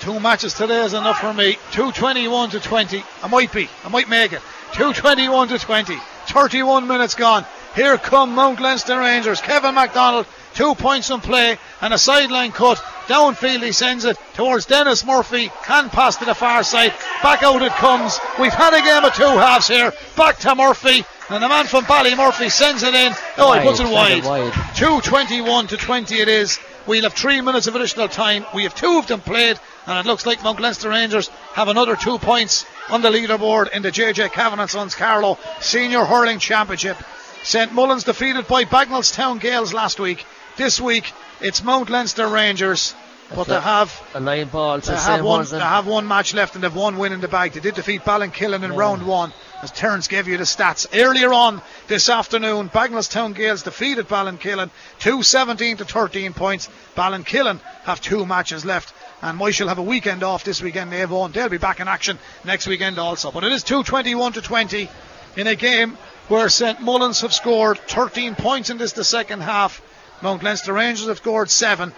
Two 0.00 0.20
matches 0.20 0.54
today 0.54 0.84
is 0.84 0.92
enough 0.92 1.20
for 1.20 1.32
me. 1.32 1.54
221 1.72 2.50
to 2.50 2.60
20. 2.60 3.02
I 3.22 3.28
might 3.28 3.52
be. 3.52 3.68
I 3.84 3.88
might 3.88 4.08
make 4.08 4.32
it. 4.32 4.42
221 4.72 5.48
to 5.48 5.58
20. 5.58 5.96
31 6.26 6.86
minutes 6.86 7.14
gone. 7.14 7.44
Here 7.74 7.96
come 7.98 8.34
Mount 8.34 8.60
Leinster 8.60 8.98
Rangers. 8.98 9.40
Kevin 9.40 9.74
MacDonald, 9.74 10.26
two 10.54 10.74
points 10.74 11.10
in 11.10 11.20
play 11.20 11.58
and 11.80 11.94
a 11.94 11.98
sideline 11.98 12.52
cut. 12.52 12.78
Downfield 13.06 13.62
he 13.62 13.72
sends 13.72 14.04
it 14.04 14.16
towards 14.34 14.66
Dennis 14.66 15.04
Murphy. 15.04 15.50
Can 15.64 15.90
pass 15.90 16.16
to 16.16 16.24
the 16.24 16.34
far 16.34 16.62
side. 16.62 16.92
Back 17.22 17.42
out 17.42 17.62
it 17.62 17.72
comes. 17.72 18.18
We've 18.40 18.52
had 18.52 18.74
a 18.74 18.82
game 18.82 19.04
of 19.04 19.14
two 19.14 19.24
halves 19.24 19.68
here. 19.68 19.92
Back 20.16 20.38
to 20.38 20.54
Murphy. 20.54 21.04
And 21.30 21.42
the 21.42 21.48
man 21.48 21.64
from 21.66 21.84
Ballymurphy 21.84 22.50
sends 22.50 22.82
it 22.82 22.94
in. 22.94 23.12
Oh, 23.38 23.52
he 23.52 23.66
puts 23.66 23.80
it 23.80 23.84
Wide, 23.84 24.24
wide. 24.24 24.44
wide. 24.54 24.76
221 24.76 25.68
to 25.68 25.76
20 25.76 26.14
it 26.20 26.28
is. 26.28 26.58
We'll 26.86 27.04
have 27.04 27.14
three 27.14 27.40
minutes 27.40 27.66
of 27.66 27.74
additional 27.74 28.08
time. 28.08 28.44
We 28.54 28.64
have 28.64 28.74
two 28.74 28.98
of 28.98 29.06
them 29.06 29.20
played, 29.20 29.58
and 29.86 29.98
it 29.98 30.06
looks 30.06 30.26
like 30.26 30.42
Mount 30.44 30.60
Leinster 30.60 30.90
Rangers 30.90 31.28
have 31.54 31.68
another 31.68 31.96
two 31.96 32.18
points 32.18 32.66
on 32.90 33.00
the 33.00 33.08
leaderboard 33.08 33.72
in 33.72 33.80
the 33.80 33.90
JJ 33.90 34.32
Kavanagh 34.32 34.62
and 34.62 34.70
Sons 34.70 34.94
Carlow 34.94 35.38
Senior 35.60 36.04
Hurling 36.04 36.40
Championship. 36.40 36.98
St 37.42 37.72
Mullins 37.72 38.04
defeated 38.04 38.46
by 38.46 38.64
Bagenalstown 38.64 39.40
Gales 39.40 39.72
last 39.72 39.98
week. 39.98 40.26
This 40.56 40.78
week 40.78 41.10
it's 41.40 41.64
Mount 41.64 41.88
Leinster 41.88 42.28
Rangers, 42.28 42.94
but 43.34 43.46
they 43.46 43.60
have 43.60 44.02
A 44.14 44.44
ball 44.44 44.78
they 44.80 44.94
have 44.94 45.24
one 45.24 45.44
they 45.44 45.58
have 45.58 45.86
one 45.86 46.06
match 46.06 46.34
left 46.34 46.54
and 46.54 46.64
they've 46.64 46.74
one 46.74 46.98
win 46.98 47.12
in 47.12 47.20
the 47.20 47.28
bag. 47.28 47.52
They 47.52 47.60
did 47.60 47.74
defeat 47.74 48.02
Ballinkillen 48.02 48.62
in 48.62 48.74
round 48.74 49.06
one. 49.06 49.32
As 49.62 49.70
Terence 49.70 50.08
gave 50.08 50.28
you 50.28 50.36
the 50.36 50.44
stats 50.44 50.86
earlier 50.92 51.32
on 51.32 51.62
this 51.86 52.10
afternoon, 52.10 52.68
Bagenalstown 52.68 53.34
Gales 53.34 53.62
defeated 53.62 54.08
Ballinkillen 54.08 54.70
217 54.98 55.78
to 55.78 55.84
13 55.84 56.34
points. 56.34 56.68
Ballinkillen 56.96 57.60
have 57.84 58.00
two 58.00 58.26
matches 58.26 58.64
left. 58.64 58.92
And 59.22 59.40
Myshall 59.40 59.68
have 59.68 59.78
a 59.78 59.82
weekend 59.82 60.22
off 60.22 60.44
this 60.44 60.60
weekend. 60.60 60.92
They've 60.92 61.10
won. 61.10 61.32
They'll 61.32 61.48
be 61.48 61.56
back 61.56 61.80
in 61.80 61.88
action 61.88 62.18
next 62.44 62.66
weekend 62.66 62.98
also. 62.98 63.30
But 63.30 63.44
it 63.44 63.52
is 63.52 63.62
221 63.62 64.34
to 64.34 64.42
20 64.42 64.88
in 65.36 65.46
a 65.46 65.54
game 65.54 65.96
where 66.28 66.48
St 66.50 66.80
Mullins 66.82 67.22
have 67.22 67.32
scored 67.32 67.78
13 67.78 68.34
points 68.34 68.68
in 68.70 68.76
this 68.76 68.92
the 68.92 69.04
second 69.04 69.40
half. 69.40 69.80
Mount 70.22 70.42
Leinster 70.42 70.72
Rangers 70.72 71.08
have 71.08 71.18
scored 71.18 71.50
seven. 71.50 71.92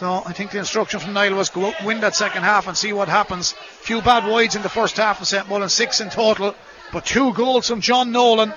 So 0.00 0.22
I 0.24 0.32
think 0.32 0.50
the 0.50 0.58
instruction 0.58 0.98
from 0.98 1.12
Niall 1.12 1.34
was 1.34 1.50
go 1.50 1.66
out 1.66 1.74
and 1.76 1.86
win 1.86 2.00
that 2.00 2.14
second 2.14 2.42
half 2.42 2.66
and 2.66 2.74
see 2.74 2.94
what 2.94 3.10
happens. 3.10 3.52
Few 3.52 4.00
bad 4.00 4.26
wides 4.26 4.56
in 4.56 4.62
the 4.62 4.70
first 4.70 4.96
half 4.96 5.20
of 5.20 5.28
St 5.28 5.46
Mullins, 5.46 5.74
six 5.74 6.00
in 6.00 6.08
total, 6.08 6.54
but 6.90 7.04
two 7.04 7.34
goals 7.34 7.68
from 7.68 7.82
John 7.82 8.10
Nolan 8.10 8.50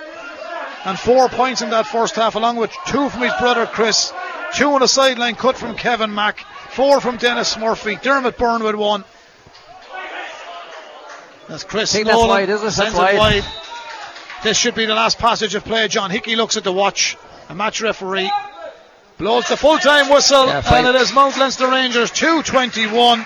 and 0.86 0.98
four 0.98 1.28
points 1.28 1.62
in 1.62 1.72
that 1.72 1.86
first 1.86 2.16
half, 2.16 2.36
along 2.36 2.56
with 2.56 2.72
two 2.88 3.10
from 3.10 3.24
his 3.24 3.34
brother 3.42 3.66
Chris, 3.66 4.14
two 4.54 4.72
on 4.72 4.84
a 4.84 4.88
sideline 4.88 5.36
cut 5.36 5.58
from 5.58 5.76
Kevin 5.76 6.16
Mack, 6.16 6.46
four 6.70 7.02
from 7.02 7.18
Dennis 7.18 7.58
Murphy, 7.58 7.98
Dermot 7.98 8.38
Byrne 8.38 8.64
with 8.64 8.76
one. 8.76 9.04
That's 11.50 11.66
Chris 11.66 11.92
think 11.92 12.06
that's 12.06 12.16
Nolan 12.16 12.30
wide, 12.30 12.50
isn't 12.50 12.68
it? 12.70 12.74
That's 12.74 12.96
wide. 12.96 13.18
wide. 13.18 13.44
This 14.44 14.56
should 14.56 14.76
be 14.76 14.86
the 14.86 14.96
last 14.96 15.20
passage 15.20 15.56
of 15.56 15.66
play. 15.66 15.90
John 15.90 16.10
Hickey 16.10 16.38
looks 16.38 16.56
at 16.56 16.64
the 16.64 16.72
watch. 16.72 17.18
A 17.50 17.54
match 17.54 17.82
referee 17.82 18.32
blows 19.18 19.48
the 19.48 19.58
full 19.58 19.78
time 19.78 20.10
whistle, 20.10 20.46
Yeah, 20.48 20.62
and 20.74 20.88
it 20.88 20.96
is 20.96 21.14
Mount 21.14 21.38
Leinster 21.38 21.68
Rangers 21.68 22.12
221. 22.12 23.26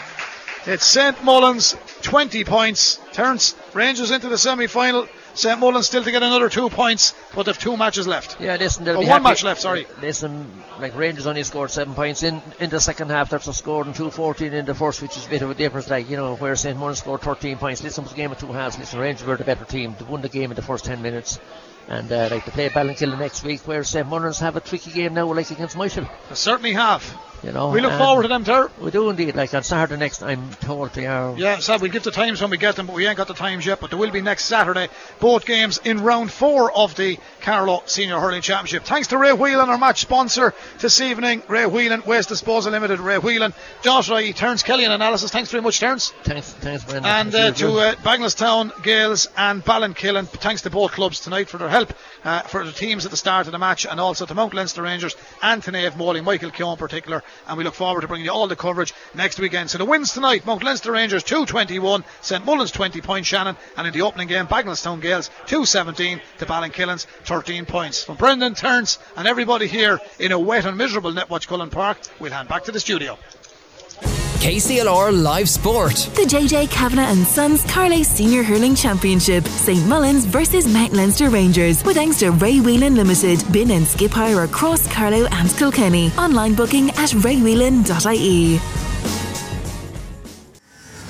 It's 0.65 0.85
St 0.85 1.23
Mullins 1.23 1.75
20 2.01 2.43
points. 2.43 2.99
Turns 3.13 3.55
Rangers 3.73 4.11
into 4.11 4.27
the 4.29 4.37
semi 4.37 4.67
final. 4.67 5.07
St 5.33 5.59
Mullins 5.59 5.85
still 5.85 6.03
to 6.03 6.09
get 6.11 6.23
another 6.23 6.49
two 6.49 6.67
points, 6.67 7.13
but 7.35 7.45
they've 7.45 7.57
two 7.57 7.77
matches 7.77 8.07
left. 8.07 8.41
Yeah, 8.41 8.55
listen, 8.55 8.83
they'll 8.83 8.97
Oh, 8.97 9.01
be 9.01 9.05
one 9.05 9.21
happy. 9.21 9.23
match 9.23 9.43
left, 9.43 9.61
sorry. 9.61 9.85
Listen, 10.01 10.51
like 10.79 10.95
Rangers 10.97 11.27
only 11.27 11.43
scored 11.43 11.69
seven 11.69 11.93
points 11.93 12.23
in 12.23 12.41
in 12.59 12.71
the 12.71 12.79
second 12.81 13.11
half. 13.11 13.29
They're 13.29 13.39
scored 13.39 13.85
in 13.85 13.93
2-14 13.93 14.51
in 14.51 14.65
the 14.65 14.73
first, 14.73 14.99
which 15.01 15.15
is 15.15 15.27
a 15.27 15.29
bit 15.29 15.43
of 15.43 15.51
a 15.51 15.53
difference. 15.53 15.89
Like 15.91 16.09
you 16.09 16.17
know, 16.17 16.35
where 16.35 16.55
St 16.55 16.75
Mullins 16.77 16.97
scored 16.99 17.21
13 17.21 17.57
points. 17.59 17.83
Listen, 17.83 18.03
it 18.03 18.05
was 18.07 18.13
a 18.13 18.15
game 18.17 18.31
of 18.31 18.39
two 18.39 18.51
halves. 18.51 18.79
Listen, 18.79 18.99
Rangers 18.99 19.27
were 19.27 19.37
the 19.37 19.43
better 19.43 19.63
team. 19.63 19.95
They 19.99 20.05
won 20.05 20.21
the 20.21 20.29
game 20.29 20.49
in 20.51 20.55
the 20.55 20.63
first 20.63 20.85
10 20.85 21.01
minutes. 21.03 21.39
And 21.87 22.11
uh, 22.11 22.27
like 22.29 22.43
to 22.45 22.51
play 22.51 22.69
Ballinkillen 22.69 23.17
next 23.17 23.43
week, 23.43 23.61
where 23.61 23.83
St 23.83 24.05
Mullins 24.07 24.39
have 24.39 24.57
a 24.57 24.59
tricky 24.59 24.91
game 24.91 25.13
now, 25.13 25.31
like 25.33 25.49
against 25.51 25.77
Myshall. 25.77 26.09
They 26.27 26.35
certainly 26.35 26.73
have. 26.73 27.03
You 27.43 27.51
know, 27.51 27.69
We 27.69 27.81
look 27.81 27.93
forward 27.93 28.23
to 28.23 28.27
them, 28.27 28.43
Ter. 28.43 28.69
We 28.79 28.91
do 28.91 29.09
indeed. 29.09 29.35
Like 29.35 29.53
on 29.53 29.63
Saturday 29.63 29.99
next, 29.99 30.23
I'm 30.23 30.49
told 30.55 30.93
they 30.93 31.05
are. 31.05 31.37
Yeah, 31.37 31.59
so 31.59 31.77
we'll 31.77 31.91
give 31.91 32.03
the 32.03 32.11
times 32.11 32.41
when 32.41 32.49
we 32.49 32.57
get 32.57 32.75
them, 32.75 32.87
but 32.87 32.95
we 32.95 33.05
ain't 33.05 33.17
got 33.17 33.27
the 33.27 33.33
times 33.33 33.65
yet. 33.65 33.79
But 33.79 33.89
there 33.91 33.99
will 33.99 34.11
be 34.11 34.21
next 34.21 34.45
Saturday. 34.45 34.87
Both 35.19 35.45
games 35.45 35.79
in 35.83 36.01
round 36.01 36.31
four 36.31 36.71
of 36.75 36.95
the 36.95 37.17
Carlow 37.41 37.83
Senior 37.85 38.19
Hurling 38.19 38.41
Championship. 38.41 38.83
Thanks 38.83 39.07
to 39.09 39.17
Ray 39.17 39.33
Whelan, 39.33 39.69
our 39.69 39.77
match 39.77 40.01
sponsor 40.01 40.53
this 40.79 40.99
evening. 40.99 41.43
Ray 41.47 41.65
Whelan, 41.65 42.03
Waste 42.05 42.29
Disposal 42.29 42.71
Limited. 42.71 42.99
Ray 42.99 43.19
Whelan, 43.19 43.53
Josh 43.83 44.09
Ray, 44.09 44.31
Terence 44.33 44.63
Kelly, 44.63 44.83
and 44.85 44.93
analysis. 44.93 45.31
Thanks 45.31 45.51
very 45.51 45.61
much, 45.61 45.79
Terence. 45.79 46.11
Thanks, 46.23 46.51
thanks, 46.53 46.83
Brendan. 46.85 47.05
And 47.11 47.35
uh, 47.35 47.51
to 47.51 47.79
uh, 47.79 47.95
Bagenalstown, 47.95 48.81
Gales, 48.83 49.27
and 49.37 49.63
Ballinkillen, 49.63 50.27
thanks 50.27 50.63
to 50.63 50.69
both 50.69 50.91
clubs 50.91 51.19
tonight 51.19 51.49
for 51.49 51.57
their 51.57 51.69
help 51.69 51.93
uh, 52.23 52.41
for 52.41 52.65
the 52.65 52.71
teams 52.71 53.05
at 53.05 53.11
the 53.11 53.17
start 53.17 53.45
of 53.45 53.51
the 53.51 53.59
match, 53.59 53.85
and 53.85 53.99
also 53.99 54.25
to 54.25 54.33
Mount 54.33 54.53
Leinster 54.53 54.81
Rangers 54.81 55.15
and 55.41 55.61
to 55.63 55.71
Naomh 55.71 55.95
Moling 55.95 56.25
Keogh 56.25 56.71
in 56.71 56.77
particular. 56.77 57.23
And 57.47 57.57
we 57.57 57.63
look 57.63 57.73
forward 57.73 58.01
to 58.01 58.07
bringing 58.07 58.25
you 58.25 58.31
all 58.31 58.47
the 58.47 58.55
coverage 58.55 58.93
next 59.13 59.39
weekend. 59.39 59.69
So 59.69 59.77
the 59.77 59.85
wins 59.85 60.13
tonight 60.13 60.45
Mount 60.45 60.63
Leinster 60.63 60.91
Rangers 60.91 61.23
221, 61.23 62.03
St 62.21 62.45
Mullins 62.45 62.71
20 62.71 63.01
points, 63.01 63.27
Shannon, 63.27 63.57
and 63.75 63.87
in 63.87 63.93
the 63.93 64.01
opening 64.01 64.27
game, 64.27 64.47
Bagenalstown 64.47 65.01
Gales 65.01 65.29
217 65.47 66.21
to 66.39 66.45
Ballinkillen's 66.45 67.05
13 67.25 67.65
points. 67.65 68.03
From 68.03 68.17
Brendan, 68.17 68.53
Terence, 68.53 68.99
and 69.15 69.27
everybody 69.27 69.67
here 69.67 69.99
in 70.19 70.31
a 70.31 70.39
wet 70.39 70.65
and 70.65 70.77
miserable 70.77 71.11
Netwatch 71.13 71.47
Cullen 71.47 71.69
Park, 71.69 71.97
we'll 72.19 72.31
hand 72.31 72.49
back 72.49 72.65
to 72.65 72.71
the 72.71 72.79
studio. 72.79 73.17
KCLR 74.37 75.23
Live 75.23 75.49
Sport. 75.49 75.95
The 76.13 76.21
JJ 76.21 76.69
Kavanagh 76.69 77.11
and 77.11 77.25
Sons 77.25 77.63
Carlow 77.65 78.03
Senior 78.03 78.43
Hurling 78.43 78.75
Championship. 78.75 79.45
St 79.45 79.85
Mullins 79.87 80.25
versus 80.25 80.71
Mount 80.71 80.93
Leinster 80.93 81.29
Rangers. 81.29 81.83
With 81.83 81.97
to 82.19 82.31
Ray 82.31 82.59
Whelan 82.59 82.95
Limited. 82.95 83.43
Bin 83.51 83.71
and 83.71 83.87
skip 83.87 84.11
hire 84.11 84.43
across 84.43 84.87
Carlow 84.93 85.25
and 85.31 85.49
Kilkenny. 85.57 86.11
Online 86.17 86.53
booking 86.53 86.91
at 86.91 87.09
raywhelan.ie. 87.25 88.59